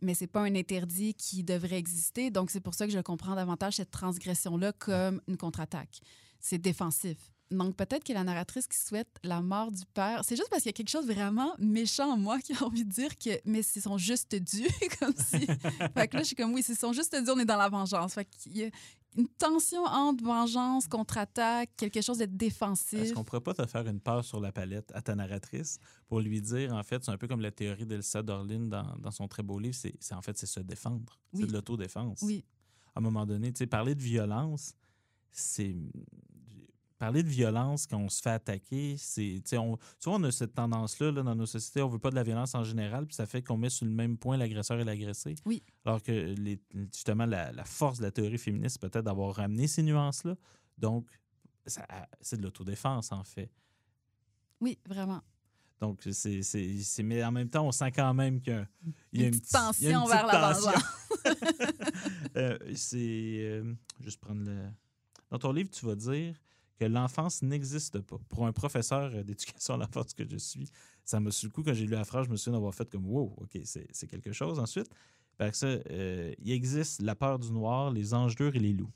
mais 0.00 0.14
c'est 0.14 0.26
pas 0.26 0.42
un 0.42 0.54
interdit 0.54 1.14
qui 1.14 1.44
devrait 1.44 1.78
exister. 1.78 2.30
Donc, 2.30 2.50
c'est 2.50 2.60
pour 2.60 2.74
ça 2.74 2.86
que 2.86 2.92
je 2.92 2.98
comprends 3.00 3.34
davantage 3.34 3.74
cette 3.76 3.90
transgression-là 3.90 4.72
comme 4.72 5.20
une 5.28 5.36
contre-attaque. 5.36 6.00
C'est 6.40 6.58
défensif. 6.58 7.18
Donc, 7.50 7.76
peut-être 7.76 8.04
que 8.04 8.12
la 8.12 8.24
narratrice 8.24 8.66
qui 8.66 8.78
souhaite 8.78 9.08
la 9.22 9.40
mort 9.40 9.70
du 9.70 9.84
père, 9.92 10.22
c'est 10.24 10.36
juste 10.36 10.48
parce 10.50 10.62
qu'il 10.62 10.70
y 10.70 10.74
a 10.74 10.76
quelque 10.76 10.90
chose 10.90 11.06
de 11.06 11.12
vraiment 11.12 11.54
méchant 11.58 12.12
en 12.12 12.16
moi 12.16 12.40
qui 12.40 12.52
a 12.54 12.64
envie 12.64 12.84
de 12.84 12.90
dire 12.90 13.16
que, 13.18 13.30
mais 13.44 13.62
c'est 13.62 13.80
son 13.80 13.98
juste 13.98 14.34
dû, 14.34 14.66
comme 14.98 15.14
si. 15.16 15.46
fait 15.94 16.08
que 16.08 16.16
là, 16.16 16.22
je 16.22 16.26
suis 16.28 16.36
comme, 16.36 16.52
oui, 16.54 16.62
c'est 16.62 16.74
son 16.74 16.92
juste 16.92 17.14
dû, 17.14 17.30
on 17.30 17.38
est 17.38 17.44
dans 17.44 17.56
la 17.58 17.68
vengeance. 17.68 18.14
Fait 18.14 18.24
qu'il 18.24 18.56
y 18.56 18.64
a 18.64 18.70
une 19.16 19.28
tension 19.28 19.84
entre 19.84 20.24
vengeance, 20.24 20.88
contre-attaque, 20.88 21.70
quelque 21.76 22.00
chose 22.00 22.18
de 22.18 22.24
défensif. 22.24 22.98
Est-ce 22.98 23.12
qu'on 23.12 23.24
pourrait 23.24 23.40
pas 23.40 23.54
te 23.54 23.64
faire 23.66 23.86
une 23.86 24.00
passe 24.00 24.26
sur 24.26 24.40
la 24.40 24.50
palette 24.50 24.90
à 24.94 25.02
ta 25.02 25.14
narratrice 25.14 25.78
pour 26.08 26.20
lui 26.20 26.40
dire, 26.40 26.74
en 26.74 26.82
fait, 26.82 27.04
c'est 27.04 27.12
un 27.12 27.16
peu 27.16 27.28
comme 27.28 27.40
la 27.40 27.52
théorie 27.52 27.86
d'Elsa 27.86 28.22
Dorlin 28.22 28.66
dans, 28.66 28.96
dans 28.98 29.10
son 29.10 29.28
très 29.28 29.42
beau 29.42 29.58
livre, 29.58 29.76
c'est 29.76 30.14
en 30.14 30.22
fait, 30.22 30.36
c'est 30.36 30.46
se 30.46 30.60
défendre. 30.60 31.20
Oui. 31.32 31.42
C'est 31.42 31.46
de 31.46 31.52
l'autodéfense. 31.52 32.20
Oui, 32.22 32.44
À 32.94 32.98
un 32.98 33.02
moment 33.02 33.24
donné, 33.26 33.52
tu 33.52 33.58
sais, 33.58 33.66
parler 33.66 33.94
de 33.94 34.02
violence, 34.02 34.74
c'est. 35.30 35.76
Parler 36.98 37.22
de 37.24 37.28
violence 37.28 37.86
quand 37.86 37.98
on 37.98 38.08
se 38.08 38.22
fait 38.22 38.30
attaquer, 38.30 38.94
c'est. 38.96 39.42
On, 39.58 39.70
vois, 40.04 40.14
on 40.14 40.22
a 40.22 40.30
cette 40.30 40.54
tendance-là 40.54 41.10
là, 41.10 41.22
dans 41.22 41.34
nos 41.34 41.44
sociétés, 41.46 41.82
on 41.82 41.88
veut 41.88 41.98
pas 41.98 42.10
de 42.10 42.14
la 42.14 42.22
violence 42.22 42.54
en 42.54 42.62
général, 42.62 43.06
puis 43.06 43.14
ça 43.16 43.26
fait 43.26 43.42
qu'on 43.42 43.56
met 43.56 43.68
sur 43.68 43.84
le 43.84 43.90
même 43.92 44.16
point 44.16 44.36
l'agresseur 44.36 44.78
et 44.78 44.84
l'agressé. 44.84 45.34
Oui. 45.44 45.62
Alors 45.84 46.02
que, 46.02 46.12
les- 46.12 46.60
justement, 46.92 47.26
la, 47.26 47.50
la 47.52 47.64
force 47.64 47.98
de 47.98 48.04
la 48.04 48.10
théorie 48.12 48.38
féministe, 48.38 48.78
c'est 48.80 48.88
peut-être 48.90 49.04
d'avoir 49.04 49.34
ramené 49.34 49.66
ces 49.66 49.82
nuances-là. 49.82 50.36
Donc, 50.78 51.08
ça- 51.66 51.86
c'est 52.20 52.36
de 52.38 52.42
l'autodéfense, 52.42 53.10
en 53.12 53.24
fait. 53.24 53.50
oui, 54.60 54.78
vraiment. 54.88 55.20
Donc, 55.80 56.00
c'est, 56.12 56.42
c'est, 56.42 56.78
c'est- 56.78 57.02
mais 57.02 57.22
en 57.24 57.32
même 57.32 57.50
temps, 57.50 57.66
on 57.66 57.72
sent 57.72 57.90
quand 57.90 58.14
même 58.14 58.40
qu'il 58.40 58.52
y 58.52 58.56
a, 58.56 58.68
il 59.12 59.20
y 59.20 59.24
a 59.24 59.26
Une 59.26 59.32
petite 59.32 59.52
petite- 59.52 59.80
il 59.80 59.88
y 59.88 59.88
a 59.88 59.92
tension 59.94 60.06
vers 60.06 60.26
la 60.28 60.52
vengeance. 60.52 60.74
Euh, 62.36 62.58
c'est. 62.74 62.98
euh, 63.42 63.74
juste 64.00 64.20
prendre 64.20 64.42
le. 64.44 64.68
Dans 65.30 65.38
ton 65.38 65.52
livre, 65.52 65.70
tu 65.70 65.86
vas 65.86 65.94
dire 65.94 66.34
que 66.78 66.84
l'enfance 66.84 67.42
n'existe 67.42 68.00
pas. 68.00 68.18
Pour 68.28 68.46
un 68.46 68.52
professeur 68.52 69.12
euh, 69.14 69.22
d'éducation 69.22 69.74
à 69.74 69.76
l'enfance 69.76 70.14
que 70.14 70.28
je 70.28 70.36
suis, 70.36 70.68
ça 71.04 71.20
m'a 71.20 71.30
su 71.30 71.46
le 71.46 71.52
coup 71.52 71.62
quand 71.62 71.74
j'ai 71.74 71.86
lu 71.86 71.92
la 71.92 72.04
phrase, 72.04 72.26
je 72.26 72.30
me 72.30 72.36
souviens 72.36 72.54
d'avoir 72.54 72.74
fait 72.74 72.90
comme 72.90 73.06
wow, 73.06 73.34
OK, 73.38 73.58
c'est, 73.64 74.06
quelque 74.06 74.32
chose. 74.32 74.58
Ensuite, 74.58 74.88
parce 75.36 75.60
que 75.60 75.82
euh, 75.90 76.32
il 76.38 76.52
existe 76.52 77.02
la 77.02 77.14
peur 77.14 77.38
du 77.38 77.52
noir, 77.52 77.90
les 77.90 78.14
anges 78.14 78.34
durs 78.34 78.54
et 78.54 78.60
les 78.60 78.72
loups. 78.72 78.92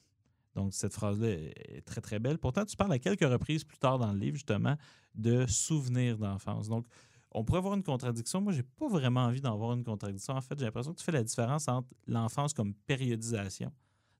Donc, 0.54 0.74
cette 0.74 0.92
phrase-là 0.92 1.28
est 1.28 1.82
très, 1.84 2.00
très 2.00 2.18
belle. 2.18 2.38
Pourtant, 2.38 2.64
tu 2.64 2.76
parles 2.76 2.92
à 2.92 2.98
quelques 2.98 3.20
reprises 3.28 3.62
plus 3.62 3.78
tard 3.78 3.98
dans 3.98 4.12
le 4.12 4.18
livre, 4.18 4.34
justement, 4.34 4.76
de 5.14 5.46
souvenirs 5.46 6.18
d'enfance. 6.18 6.68
Donc, 6.68 6.86
on 7.30 7.44
pourrait 7.44 7.58
avoir 7.58 7.74
une 7.74 7.82
contradiction. 7.82 8.40
Moi, 8.40 8.52
j'ai 8.52 8.62
pas 8.62 8.88
vraiment 8.88 9.24
envie 9.24 9.40
d'en 9.40 9.56
voir 9.56 9.74
une 9.74 9.84
contradiction. 9.84 10.34
En 10.34 10.40
fait, 10.40 10.58
j'ai 10.58 10.64
l'impression 10.64 10.92
que 10.92 10.98
tu 10.98 11.04
fais 11.04 11.12
la 11.12 11.22
différence 11.22 11.68
entre 11.68 11.88
l'enfance 12.06 12.54
comme 12.54 12.74
périodisation, 12.74 13.70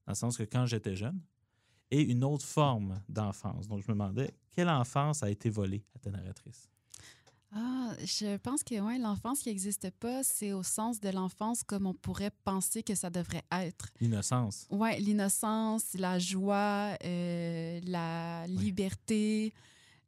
dans 0.05 0.11
le 0.11 0.15
sens 0.15 0.37
que 0.37 0.43
quand 0.43 0.65
j'étais 0.65 0.95
jeune, 0.95 1.19
et 1.91 2.01
une 2.01 2.23
autre 2.23 2.45
forme 2.45 3.01
d'enfance. 3.09 3.67
Donc, 3.67 3.81
je 3.81 3.87
me 3.87 3.93
demandais, 3.93 4.33
quelle 4.51 4.69
enfance 4.69 5.23
a 5.23 5.29
été 5.29 5.49
volée 5.49 5.83
à 5.95 5.99
ta 5.99 6.11
narratrice? 6.11 6.69
Ah, 7.51 7.93
je 8.03 8.37
pense 8.37 8.63
que 8.63 8.79
ouais, 8.79 8.99
l'enfance 8.99 9.39
qui 9.39 9.49
n'existe 9.49 9.89
pas, 9.99 10.23
c'est 10.23 10.53
au 10.53 10.61
sens 10.61 10.99
de 10.99 11.09
l'enfance 11.09 11.63
comme 11.63 11.87
on 11.87 11.95
pourrait 11.95 12.31
penser 12.43 12.83
que 12.83 12.93
ça 12.93 13.09
devrait 13.09 13.43
être. 13.51 13.89
L'innocence. 13.99 14.67
Ouais, 14.69 14.99
l'innocence, 14.99 15.95
la 15.95 16.19
joie, 16.19 16.95
euh, 17.03 17.79
la 17.85 18.45
liberté, 18.45 19.51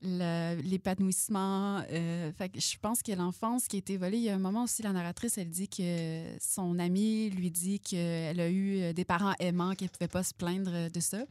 l'épanouissement. 0.04 1.80
euh, 1.89 2.32
je 2.56 2.78
pense 2.78 3.02
que 3.02 3.12
l'enfance 3.12 3.67
qui 3.67 3.78
a 3.78 3.80
été 3.80 3.98
volée, 3.98 4.17
il 4.17 4.24
y 4.24 4.30
a 4.30 4.36
un 4.36 4.39
moment 4.39 4.65
aussi, 4.65 4.84
la 4.84 4.94
narratrice, 4.94 5.39
elle 5.39 5.50
dit 5.50 5.67
que 5.67 6.24
son 6.39 6.78
amie 6.78 7.32
lui 7.32 7.50
dit 7.50 7.80
qu'elle 7.80 8.39
a 8.39 8.50
eu 8.50 8.82
euh, 8.82 8.94
des 8.94 9.06
parents 9.06 9.34
aimants, 9.39 9.74
qu'elle 9.74 9.88
ne 9.88 9.98
pouvait 9.98 10.08
pas 10.08 10.24
se 10.24 10.36
plaindre 10.36 10.91
de 10.91 11.00
ça. 11.00 11.26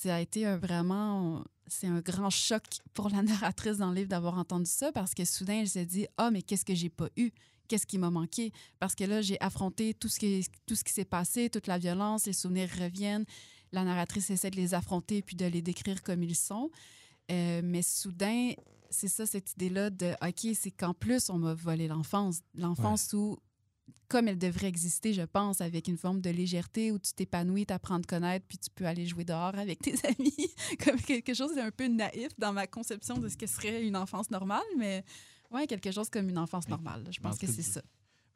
Ça 0.00 0.16
a 0.16 0.20
été 0.20 0.44
un 0.46 0.56
vraiment, 0.56 1.44
c'est 1.66 1.86
un 1.86 2.00
grand 2.00 2.30
choc 2.30 2.62
pour 2.94 3.08
la 3.08 3.22
narratrice 3.22 3.78
dans 3.78 3.90
le 3.90 3.96
livre 3.96 4.08
d'avoir 4.08 4.38
entendu 4.38 4.70
ça 4.70 4.92
parce 4.92 5.14
que 5.14 5.24
soudain, 5.24 5.60
elle 5.60 5.68
s'est 5.68 5.86
dit, 5.86 6.06
ah, 6.16 6.30
mais 6.30 6.42
qu'est-ce 6.42 6.64
que 6.64 6.74
j'ai 6.74 6.90
pas 6.90 7.08
eu? 7.16 7.30
Qu'est-ce 7.68 7.86
qui 7.86 7.98
m'a 7.98 8.10
manqué? 8.10 8.52
Parce 8.78 8.94
que 8.94 9.04
là, 9.04 9.22
j'ai 9.22 9.40
affronté 9.40 9.94
tout 9.94 10.08
ce 10.08 10.18
qui, 10.20 10.46
tout 10.66 10.74
ce 10.74 10.84
qui 10.84 10.92
s'est 10.92 11.04
passé, 11.04 11.50
toute 11.50 11.66
la 11.66 11.78
violence, 11.78 12.26
les 12.26 12.32
souvenirs 12.32 12.68
reviennent. 12.78 13.24
La 13.72 13.84
narratrice 13.84 14.30
essaie 14.30 14.50
de 14.50 14.56
les 14.56 14.74
affronter 14.74 15.22
puis 15.22 15.34
de 15.34 15.46
les 15.46 15.62
décrire 15.62 16.02
comme 16.02 16.22
ils 16.22 16.36
sont. 16.36 16.70
Euh, 17.32 17.60
mais 17.64 17.82
soudain, 17.82 18.52
c'est 18.90 19.08
ça, 19.08 19.26
cette 19.26 19.52
idée-là 19.52 19.90
de 19.90 20.12
OK, 20.22 20.54
c'est 20.54 20.70
qu'en 20.70 20.94
plus, 20.94 21.28
on 21.30 21.38
m'a 21.38 21.54
volé 21.54 21.88
l'enfance. 21.88 22.40
L'enfance 22.54 23.12
où, 23.12 23.38
comme 24.08 24.28
elle 24.28 24.38
devrait 24.38 24.68
exister, 24.68 25.12
je 25.12 25.22
pense, 25.22 25.60
avec 25.60 25.88
une 25.88 25.96
forme 25.96 26.20
de 26.20 26.30
légèreté 26.30 26.92
où 26.92 26.98
tu 26.98 27.12
t'épanouis, 27.12 27.66
tu 27.66 27.72
apprends 27.72 27.96
à 27.96 28.00
te 28.00 28.06
connaître, 28.06 28.44
puis 28.48 28.58
tu 28.58 28.70
peux 28.70 28.86
aller 28.86 29.06
jouer 29.06 29.24
dehors 29.24 29.56
avec 29.56 29.80
tes 29.80 29.94
amis, 30.06 30.54
comme 30.84 31.00
quelque 31.00 31.34
chose 31.34 31.54
d'un 31.54 31.70
peu 31.70 31.88
naïf 31.88 32.28
dans 32.38 32.52
ma 32.52 32.66
conception 32.66 33.18
de 33.18 33.28
ce 33.28 33.36
que 33.36 33.46
serait 33.46 33.84
une 33.84 33.96
enfance 33.96 34.30
normale, 34.30 34.62
mais 34.76 35.04
ouais, 35.50 35.66
quelque 35.66 35.90
chose 35.90 36.08
comme 36.08 36.28
une 36.28 36.38
enfance 36.38 36.68
normale. 36.68 37.04
Je 37.10 37.20
pense 37.20 37.34
En 37.34 37.38
que 37.38 37.46
c'est 37.46 37.62
ça. 37.62 37.82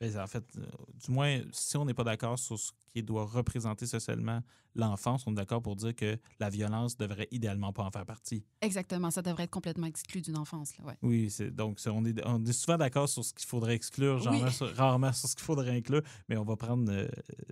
Ben, 0.01 0.17
en 0.19 0.27
fait, 0.27 0.45
euh, 0.57 0.65
du 1.05 1.11
moins, 1.13 1.41
si 1.53 1.77
on 1.77 1.85
n'est 1.85 1.93
pas 1.95 2.05
d'accord 2.05 2.39
sur 2.39 2.59
ce 2.59 2.73
qui 2.95 3.03
doit 3.03 3.27
représenter 3.27 3.87
socialement 3.87 4.43
l'enfance, 4.75 5.25
on 5.27 5.33
est 5.33 5.35
d'accord 5.37 5.61
pour 5.61 5.77
dire 5.77 5.95
que 5.95 6.19
la 6.39 6.49
violence 6.49 6.97
devrait 6.97 7.29
idéalement 7.31 7.73
pas 7.75 7.83
en 7.85 7.91
faire 7.91 8.07
partie. 8.07 8.43
Exactement, 8.63 9.11
ça 9.11 9.21
devrait 9.21 9.43
être 9.45 9.51
complètement 9.51 9.87
exclu 9.87 10.23
d'une 10.23 10.39
enfance. 10.39 10.77
Là, 10.79 10.85
ouais. 10.87 10.97
Oui, 11.03 11.29
c'est 11.31 11.51
donc 11.51 11.79
on 11.87 12.05
est, 12.07 12.19
on 12.27 12.43
est 12.47 12.53
souvent 12.53 12.79
d'accord 12.79 13.09
sur 13.11 13.23
ce 13.25 13.35
qu'il 13.35 13.47
faudrait 13.47 13.75
exclure, 13.75 14.17
Oui. 14.21 14.25
rarement, 14.27 14.51
sur, 14.51 14.75
rarement 14.75 15.13
sur 15.13 15.29
ce 15.29 15.37
qu'il 15.37 15.45
faudrait 15.45 15.77
inclure, 15.77 16.03
mais 16.31 16.39
on 16.39 16.45
va 16.45 16.57
prendre 16.57 16.91
euh, 16.91 17.07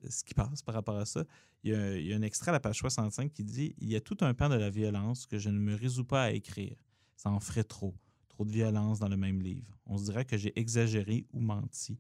ce 0.08 0.24
qui 0.24 0.32
passe 0.32 0.62
par 0.62 0.74
rapport 0.74 0.96
à 0.96 1.04
ça. 1.04 1.24
Il 1.64 1.72
y, 1.72 1.74
a, 1.74 1.96
il 1.98 2.06
y 2.06 2.14
a 2.14 2.16
un 2.16 2.22
extrait 2.22 2.48
à 2.48 2.52
la 2.52 2.60
page 2.60 2.78
65 2.78 3.30
qui 3.32 3.44
dit 3.44 3.74
Il 3.78 3.90
y 3.90 3.96
a 3.96 4.00
tout 4.00 4.16
un 4.22 4.32
pan 4.32 4.48
de 4.48 4.54
la 4.54 4.70
violence 4.70 5.26
que 5.26 5.38
je 5.38 5.50
ne 5.50 5.58
me 5.58 5.74
résous 5.74 6.04
pas 6.04 6.22
à 6.24 6.30
écrire. 6.30 6.76
Ça 7.16 7.30
en 7.30 7.40
ferait 7.40 7.64
trop. 7.64 7.94
Trop 8.28 8.44
de 8.46 8.52
violence 8.52 9.00
dans 9.00 9.08
le 9.08 9.16
même 9.16 9.42
livre. 9.42 9.76
On 9.86 9.98
se 9.98 10.04
dirait 10.04 10.24
que 10.24 10.36
j'ai 10.38 10.58
exagéré 10.58 11.26
ou 11.32 11.40
menti. 11.40 11.98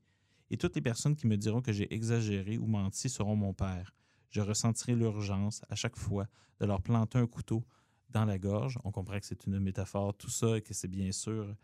Et 0.50 0.56
toutes 0.56 0.74
les 0.74 0.80
personnes 0.82 1.14
qui 1.16 1.26
me 1.26 1.36
diront 1.36 1.60
que 1.60 1.72
j'ai 1.72 1.92
exagéré 1.94 2.58
ou 2.58 2.66
menti 2.66 3.08
seront 3.08 3.36
mon 3.36 3.52
père. 3.54 3.94
Je 4.30 4.40
ressentirai 4.40 4.94
l'urgence 4.94 5.62
à 5.68 5.74
chaque 5.74 5.96
fois 5.96 6.26
de 6.60 6.66
leur 6.66 6.80
planter 6.82 7.18
un 7.18 7.26
couteau 7.26 7.64
dans 8.10 8.24
la 8.24 8.38
gorge. 8.38 8.78
On 8.84 8.90
comprend 8.92 9.18
que 9.18 9.26
c'est 9.26 9.46
une 9.46 9.58
métaphore, 9.58 10.14
tout 10.16 10.30
ça, 10.30 10.56
et 10.56 10.62
que 10.62 10.72
c'est 10.74 10.88
bien 10.88 11.12
sûr 11.12 11.54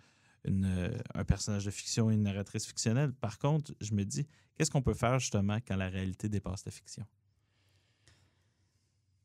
une, 0.44 0.64
euh, 0.66 0.98
un 1.14 1.24
personnage 1.24 1.64
de 1.64 1.70
fiction 1.70 2.10
et 2.10 2.14
une 2.14 2.22
narratrice 2.22 2.66
fictionnelle. 2.66 3.12
Par 3.14 3.38
contre, 3.38 3.74
je 3.80 3.94
me 3.94 4.04
dis, 4.04 4.26
qu'est-ce 4.54 4.70
qu'on 4.70 4.82
peut 4.82 4.92
faire 4.94 5.18
justement 5.18 5.58
quand 5.66 5.76
la 5.76 5.88
réalité 5.88 6.28
dépasse 6.28 6.64
la 6.66 6.72
fiction? 6.72 7.06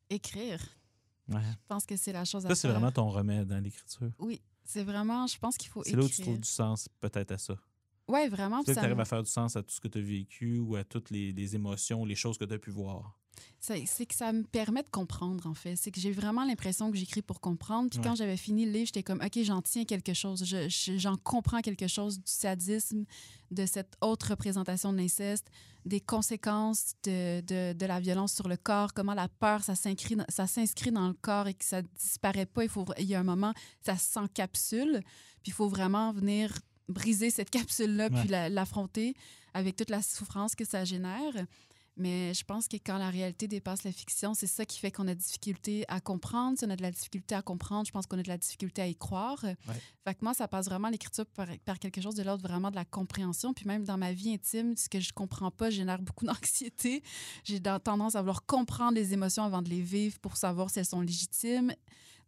Écrire, 0.09 0.59
Ouais. 1.27 1.41
je 1.43 1.57
pense 1.67 1.85
que 1.85 1.95
c'est 1.95 2.11
la 2.13 2.25
chose 2.25 2.45
à 2.45 2.49
Ça, 2.49 2.55
c'est 2.55 2.61
faire. 2.67 2.71
vraiment 2.71 2.91
ton 2.91 3.09
remède 3.09 3.47
dans 3.47 3.59
l'écriture? 3.59 4.09
Oui, 4.17 4.41
c'est 4.63 4.83
vraiment, 4.83 5.27
je 5.27 5.37
pense 5.37 5.57
qu'il 5.57 5.69
faut 5.69 5.83
C'est 5.83 5.89
écrire. 5.91 5.99
là 5.99 6.05
où 6.05 6.09
tu 6.09 6.21
trouves 6.23 6.39
du 6.39 6.47
sens 6.49 6.89
peut-être 6.99 7.31
à 7.33 7.37
ça. 7.37 7.55
Oui, 8.09 8.27
vraiment. 8.27 8.63
Tu 8.63 8.71
arrives 8.77 8.95
me- 8.95 9.01
à 9.01 9.05
faire 9.05 9.23
du 9.23 9.29
sens 9.29 9.55
à 9.55 9.63
tout 9.63 9.71
ce 9.73 9.79
que 9.79 9.87
tu 9.87 9.99
as 9.99 10.01
vécu 10.01 10.57
ou 10.59 10.75
à 10.75 10.83
toutes 10.83 11.09
les, 11.11 11.31
les 11.31 11.55
émotions, 11.55 12.03
les 12.05 12.15
choses 12.15 12.37
que 12.37 12.45
tu 12.45 12.53
as 12.53 12.59
pu 12.59 12.71
voir. 12.71 13.15
C'est 13.61 14.05
que 14.05 14.15
ça 14.15 14.33
me 14.33 14.43
permet 14.43 14.83
de 14.83 14.89
comprendre, 14.89 15.45
en 15.47 15.53
fait. 15.53 15.75
C'est 15.77 15.91
que 15.91 15.99
j'ai 16.01 16.11
vraiment 16.11 16.43
l'impression 16.43 16.91
que 16.91 16.97
j'écris 16.97 17.21
pour 17.21 17.39
comprendre. 17.39 17.89
Puis 17.89 17.99
Ouais. 17.99 18.05
quand 18.05 18.15
j'avais 18.15 18.35
fini 18.35 18.65
le 18.65 18.71
livre, 18.71 18.87
j'étais 18.87 19.03
comme, 19.03 19.21
OK, 19.23 19.39
j'en 19.43 19.61
tiens 19.61 19.85
quelque 19.85 20.13
chose. 20.13 20.43
Je- 20.43 20.67
je- 20.67 20.97
J'en 20.97 21.15
comprends 21.17 21.61
quelque 21.61 21.87
chose 21.87 22.17
du 22.17 22.23
sadisme, 22.31 23.05
de 23.51 23.65
cette 23.65 23.95
autre 24.01 24.29
représentation 24.31 24.91
de 24.91 24.97
l'inceste, 24.97 25.47
des 25.85 26.01
conséquences 26.01 26.93
de, 27.03 27.39
de, 27.41 27.73
de 27.73 27.85
la 27.85 27.99
violence 28.01 28.33
sur 28.33 28.47
le 28.49 28.57
corps, 28.57 28.93
comment 28.93 29.13
la 29.13 29.27
peur, 29.29 29.63
ça 29.63 29.75
s'inscrit 29.75 30.15
dans- 30.17 30.25
ça 30.29 30.45
s'inscrit 30.47 30.91
dans 30.91 31.07
le 31.07 31.13
corps 31.13 31.47
et 31.47 31.53
que 31.53 31.63
ça 31.65 31.81
disparaît 31.81 32.45
pas. 32.45 32.63
Il, 32.63 32.69
faut, 32.69 32.85
il 32.97 33.05
y 33.05 33.15
a 33.15 33.19
un 33.19 33.23
moment, 33.23 33.53
ça 33.85 33.95
s'encapsule. 33.97 35.01
Puis 35.43 35.51
il 35.51 35.53
faut 35.53 35.69
vraiment 35.69 36.11
venir 36.11 36.53
briser 36.89 37.29
cette 37.29 37.49
capsule-là, 37.49 38.09
Ouais. 38.11 38.19
puis 38.19 38.29
la- 38.29 38.49
l'affronter 38.49 39.13
avec 39.53 39.75
toute 39.75 39.89
la 39.89 40.01
souffrance 40.01 40.55
que 40.55 40.65
ça 40.65 40.83
génère. 40.85 41.45
Mais 42.01 42.33
je 42.33 42.45
pense 42.45 42.69
que 42.69 42.77
quand 42.77 42.97
la 42.97 43.09
réalité 43.09 43.45
dépasse 43.49 43.83
la 43.83 43.91
fiction, 43.91 44.33
c'est 44.33 44.47
ça 44.47 44.63
qui 44.65 44.79
fait 44.79 44.89
qu'on 44.89 45.05
a 45.09 45.13
de 45.13 45.19
difficulté 45.19 45.83
à 45.89 45.99
comprendre. 45.99 46.57
Si 46.57 46.63
on 46.63 46.69
a 46.69 46.77
de 46.77 46.81
la 46.81 46.91
difficulté 46.91 47.35
à 47.35 47.41
comprendre, 47.41 47.85
je 47.85 47.91
pense 47.91 48.05
qu'on 48.05 48.17
a 48.17 48.23
de 48.23 48.27
la 48.29 48.37
difficulté 48.37 48.81
à 48.81 48.87
y 48.87 48.95
croire. 48.95 49.41
Fait 50.05 50.13
que 50.15 50.19
moi, 50.23 50.33
ça 50.33 50.47
passe 50.47 50.67
vraiment 50.67 50.87
l'écriture 50.87 51.25
par, 51.25 51.47
par 51.65 51.77
quelque 51.77 51.99
chose 51.99 52.15
de 52.15 52.23
l'ordre 52.23 52.47
vraiment 52.47 52.71
de 52.71 52.75
la 52.77 52.85
compréhension. 52.85 53.53
Puis 53.53 53.65
même 53.65 53.83
dans 53.83 53.97
ma 53.97 54.13
vie 54.13 54.33
intime, 54.33 54.77
ce 54.77 54.87
que 54.87 55.01
je 55.01 55.11
comprends 55.11 55.51
pas 55.51 55.69
génère 55.71 55.99
beaucoup 56.01 56.25
d'anxiété. 56.53 57.03
J'ai 57.43 57.59
tendance 57.59 58.15
à 58.15 58.21
vouloir 58.21 58.45
comprendre 58.45 58.93
les 58.93 59.11
émotions 59.13 59.43
avant 59.43 59.61
de 59.61 59.69
les 59.69 59.81
vivre 59.81 60.19
pour 60.19 60.37
savoir 60.37 60.69
si 60.69 60.79
elles 60.79 60.85
sont 60.85 61.01
légitimes. 61.01 61.73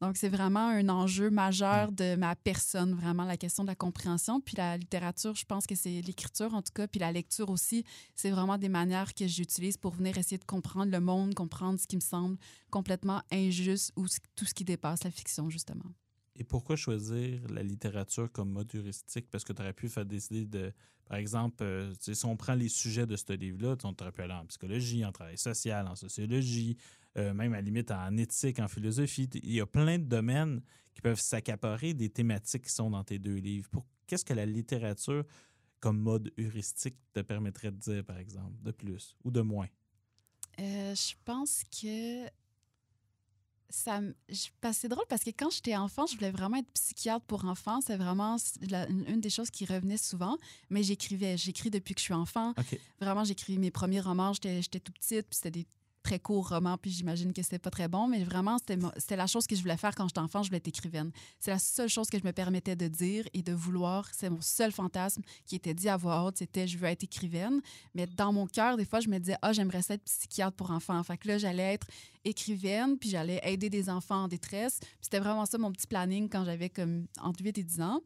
Donc, 0.01 0.17
c'est 0.17 0.29
vraiment 0.29 0.67
un 0.67 0.89
enjeu 0.89 1.29
majeur 1.29 1.91
de 1.91 2.15
ma 2.15 2.35
personne, 2.35 2.95
vraiment, 2.95 3.23
la 3.23 3.37
question 3.37 3.63
de 3.63 3.67
la 3.69 3.75
compréhension. 3.75 4.41
Puis 4.41 4.55
la 4.57 4.75
littérature, 4.75 5.35
je 5.35 5.45
pense 5.45 5.67
que 5.67 5.75
c'est 5.75 6.01
l'écriture, 6.01 6.55
en 6.55 6.63
tout 6.63 6.73
cas, 6.73 6.87
puis 6.87 6.99
la 6.99 7.11
lecture 7.11 7.51
aussi, 7.51 7.85
c'est 8.15 8.31
vraiment 8.31 8.57
des 8.57 8.69
manières 8.69 9.13
que 9.13 9.27
j'utilise 9.27 9.77
pour 9.77 9.93
venir 9.93 10.17
essayer 10.17 10.39
de 10.39 10.43
comprendre 10.43 10.91
le 10.91 10.99
monde, 10.99 11.35
comprendre 11.35 11.79
ce 11.79 11.85
qui 11.85 11.97
me 11.97 12.01
semble 12.01 12.37
complètement 12.71 13.21
injuste 13.31 13.93
ou 13.95 14.07
tout 14.35 14.45
ce 14.45 14.55
qui 14.55 14.65
dépasse 14.65 15.03
la 15.03 15.11
fiction, 15.11 15.51
justement. 15.51 15.85
Et 16.41 16.43
pourquoi 16.43 16.75
choisir 16.75 17.39
la 17.49 17.61
littérature 17.61 18.31
comme 18.31 18.49
mode 18.49 18.73
heuristique? 18.73 19.29
Parce 19.29 19.43
que 19.43 19.53
tu 19.53 19.61
aurais 19.61 19.73
pu 19.73 19.89
faire 19.89 20.07
décider 20.07 20.47
de, 20.47 20.73
par 21.05 21.19
exemple, 21.19 21.63
euh, 21.63 21.93
si 21.99 22.25
on 22.25 22.35
prend 22.35 22.55
les 22.55 22.67
sujets 22.67 23.05
de 23.05 23.15
ce 23.15 23.31
livre-là, 23.33 23.75
tu 23.75 23.85
aurais 23.85 24.11
pu 24.11 24.23
aller 24.23 24.33
en 24.33 24.47
psychologie, 24.47 25.05
en 25.05 25.11
travail 25.11 25.37
social, 25.37 25.87
en 25.87 25.93
sociologie, 25.93 26.77
euh, 27.15 27.31
même 27.35 27.53
à 27.53 27.57
la 27.57 27.61
limite 27.61 27.91
en 27.91 28.17
éthique, 28.17 28.57
en 28.57 28.67
philosophie. 28.67 29.29
Il 29.35 29.51
y 29.51 29.61
a 29.61 29.67
plein 29.67 29.99
de 29.99 30.05
domaines 30.05 30.63
qui 30.95 31.01
peuvent 31.01 31.19
s'accaparer 31.19 31.93
des 31.93 32.09
thématiques 32.09 32.63
qui 32.63 32.71
sont 32.71 32.89
dans 32.89 33.03
tes 33.03 33.19
deux 33.19 33.37
livres. 33.37 33.69
Qu'est-ce 34.07 34.25
que 34.25 34.33
la 34.33 34.47
littérature 34.47 35.23
comme 35.79 35.99
mode 35.99 36.33
heuristique 36.39 36.97
te 37.13 37.19
permettrait 37.19 37.69
de 37.69 37.77
dire, 37.77 38.03
par 38.03 38.17
exemple, 38.17 38.55
de 38.63 38.71
plus 38.71 39.15
ou 39.23 39.29
de 39.29 39.41
moins? 39.41 39.69
Euh, 40.59 40.95
je 40.95 41.13
pense 41.23 41.63
que 41.65 42.25
ça 43.71 43.99
c'est 44.73 44.87
drôle 44.87 45.05
parce 45.09 45.23
que 45.23 45.29
quand 45.31 45.49
j'étais 45.49 45.75
enfant, 45.75 46.05
je 46.05 46.15
voulais 46.15 46.31
vraiment 46.31 46.57
être 46.57 46.71
psychiatre 46.73 47.25
pour 47.25 47.45
enfants. 47.45 47.79
C'est 47.81 47.97
vraiment 47.97 48.35
la- 48.69 48.87
une, 48.89 49.19
des 49.21 49.29
choses 49.29 49.49
qui 49.49 49.65
revenait 49.65 49.97
souvent. 49.97 50.37
Mais 50.69 50.83
j'écrivais. 50.83 51.37
J'écris 51.37 51.69
depuis 51.69 51.93
que 51.95 51.99
je 51.99 52.05
suis 52.05 52.13
enfant. 52.13 52.53
Vraiment, 52.99 53.23
j'écris 53.23 53.57
mes 53.57 53.71
premiers 53.71 54.01
romans. 54.01 54.33
J'étais 54.33 54.61
j'étais 54.61 54.79
tout 54.79 54.91
petite, 54.91 55.27
puis 55.27 55.35
c'était 55.37 55.51
des 55.51 55.65
très 56.11 56.19
courts 56.19 56.49
romans, 56.49 56.77
puis 56.77 56.91
j'imagine 56.91 57.31
que 57.31 57.41
c'était 57.41 57.57
pas 57.57 57.69
très 57.69 57.87
bon. 57.87 58.05
Mais 58.05 58.23
vraiment, 58.25 58.57
c'était 58.57 59.15
la 59.15 59.27
chose 59.27 59.47
que 59.47 59.55
je 59.55 59.61
voulais 59.61 59.77
faire 59.77 59.95
quand 59.95 60.09
j'étais 60.09 60.19
enfant. 60.19 60.43
Je 60.43 60.49
voulais 60.49 60.57
être 60.57 60.67
écrivaine. 60.67 61.09
C'est 61.39 61.51
la 61.51 61.59
seule 61.59 61.87
chose 61.87 62.09
que 62.09 62.19
je 62.19 62.25
me 62.25 62.33
permettais 62.33 62.75
de 62.75 62.89
dire 62.89 63.25
et 63.33 63.41
de 63.41 63.53
vouloir. 63.53 64.09
C'est 64.11 64.29
mon 64.29 64.41
seul 64.41 64.73
fantasme 64.73 65.21
qui 65.45 65.55
était 65.55 65.73
dit 65.73 65.87
à 65.87 65.95
voix 65.95 66.25
haute. 66.25 66.37
C'était 66.37 66.67
je 66.67 66.77
veux 66.77 66.87
être 66.87 67.05
écrivaine. 67.05 67.61
Mais 67.95 68.07
dans 68.07 68.33
mon 68.33 68.45
cœur, 68.45 68.75
des 68.75 68.83
fois, 68.83 68.99
je 68.99 69.07
me 69.07 69.19
disais, 69.19 69.37
ah, 69.41 69.53
j'aimerais 69.53 69.81
ça 69.81 69.93
être 69.93 70.03
psychiatre 70.03 70.57
pour 70.57 70.71
enfants. 70.71 71.01
Fait 71.03 71.17
que 71.17 71.29
là, 71.29 71.37
j'allais 71.37 71.75
être 71.75 71.87
écrivaine, 72.25 72.97
puis 72.97 73.09
j'allais 73.09 73.39
aider 73.43 73.69
des 73.69 73.89
enfants 73.89 74.23
en 74.23 74.27
détresse. 74.27 74.81
C'était 74.99 75.19
vraiment 75.19 75.45
ça 75.45 75.57
mon 75.57 75.71
petit 75.71 75.87
planning 75.87 76.27
quand 76.27 76.43
j'avais 76.43 76.69
comme 76.69 77.05
entre 77.21 77.41
8 77.41 77.57
et 77.57 77.63
10 77.63 77.81
ans. 77.81 78.01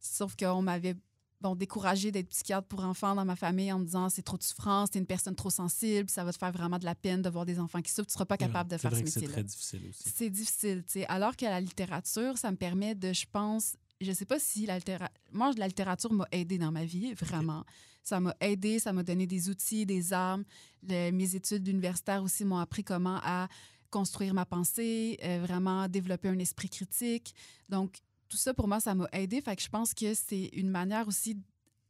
Sauf 0.00 0.36
qu'on 0.36 0.62
m'avait 0.62 0.96
bon, 1.40 1.54
découragée 1.54 2.10
d'être 2.10 2.28
psychiatre 2.28 2.66
pour 2.66 2.84
enfants 2.84 3.14
dans 3.14 3.24
ma 3.24 3.36
famille 3.36 3.70
en 3.72 3.78
me 3.78 3.84
disant 3.84 4.08
c'est 4.08 4.22
trop 4.22 4.36
de 4.38 4.42
souffrance, 4.42 4.90
t'es 4.90 4.98
une 4.98 5.06
personne 5.06 5.34
trop 5.34 5.50
sensible, 5.50 6.08
ça 6.10 6.24
va 6.24 6.32
te 6.32 6.38
faire 6.38 6.52
vraiment 6.52 6.78
de 6.78 6.84
la 6.84 6.94
peine 6.94 7.22
de 7.22 7.28
voir 7.28 7.44
des 7.44 7.58
enfants 7.58 7.82
qui 7.82 7.90
souffrent, 7.92 8.08
tu 8.08 8.14
seras 8.14 8.24
pas 8.24 8.36
capable 8.36 8.70
de 8.70 8.76
faire 8.78 8.90
vrai 8.90 9.00
ce 9.00 9.04
que 9.04 9.10
c'est 9.10 9.26
très 9.26 9.42
difficile 9.44 9.82
aussi. 9.88 10.10
c'est 10.14 10.30
difficile, 10.30 10.82
tu 10.86 10.92
sais. 11.00 11.06
Alors 11.06 11.36
que 11.36 11.44
la 11.44 11.60
littérature, 11.60 12.38
ça 12.38 12.50
me 12.50 12.56
permet 12.56 12.94
de, 12.94 13.12
je 13.12 13.26
pense, 13.30 13.76
je 14.00 14.12
sais 14.12 14.24
pas 14.26 14.38
si 14.38 14.66
la 14.66 14.76
littérature... 14.78 15.14
Moi, 15.32 15.52
la 15.56 15.66
littérature 15.68 16.12
m'a 16.12 16.26
aidé 16.32 16.58
dans 16.58 16.72
ma 16.72 16.84
vie, 16.84 17.12
vraiment. 17.14 17.64
Ça 18.02 18.20
m'a 18.20 18.34
aidé, 18.40 18.78
ça 18.78 18.92
m'a 18.92 19.02
donné 19.02 19.26
des 19.26 19.48
outils, 19.48 19.84
des 19.84 20.12
armes. 20.12 20.44
Le- 20.88 21.10
mes 21.10 21.34
études 21.34 21.66
universitaires 21.66 22.22
aussi 22.22 22.44
m'ont 22.44 22.58
appris 22.58 22.84
comment 22.84 23.18
à 23.22 23.48
construire 23.90 24.34
ma 24.34 24.44
pensée, 24.44 25.18
euh, 25.24 25.40
vraiment 25.42 25.88
développer 25.88 26.28
un 26.28 26.38
esprit 26.38 26.68
critique. 26.68 27.34
Donc, 27.68 27.98
tout 28.28 28.36
ça, 28.36 28.54
pour 28.54 28.68
moi, 28.68 28.80
ça 28.80 28.94
m'a 28.94 29.08
aidé. 29.12 29.40
Fait 29.40 29.56
que 29.56 29.62
je 29.62 29.68
pense 29.68 29.94
que 29.94 30.14
c'est 30.14 30.46
une 30.52 30.70
manière 30.70 31.06
aussi 31.08 31.34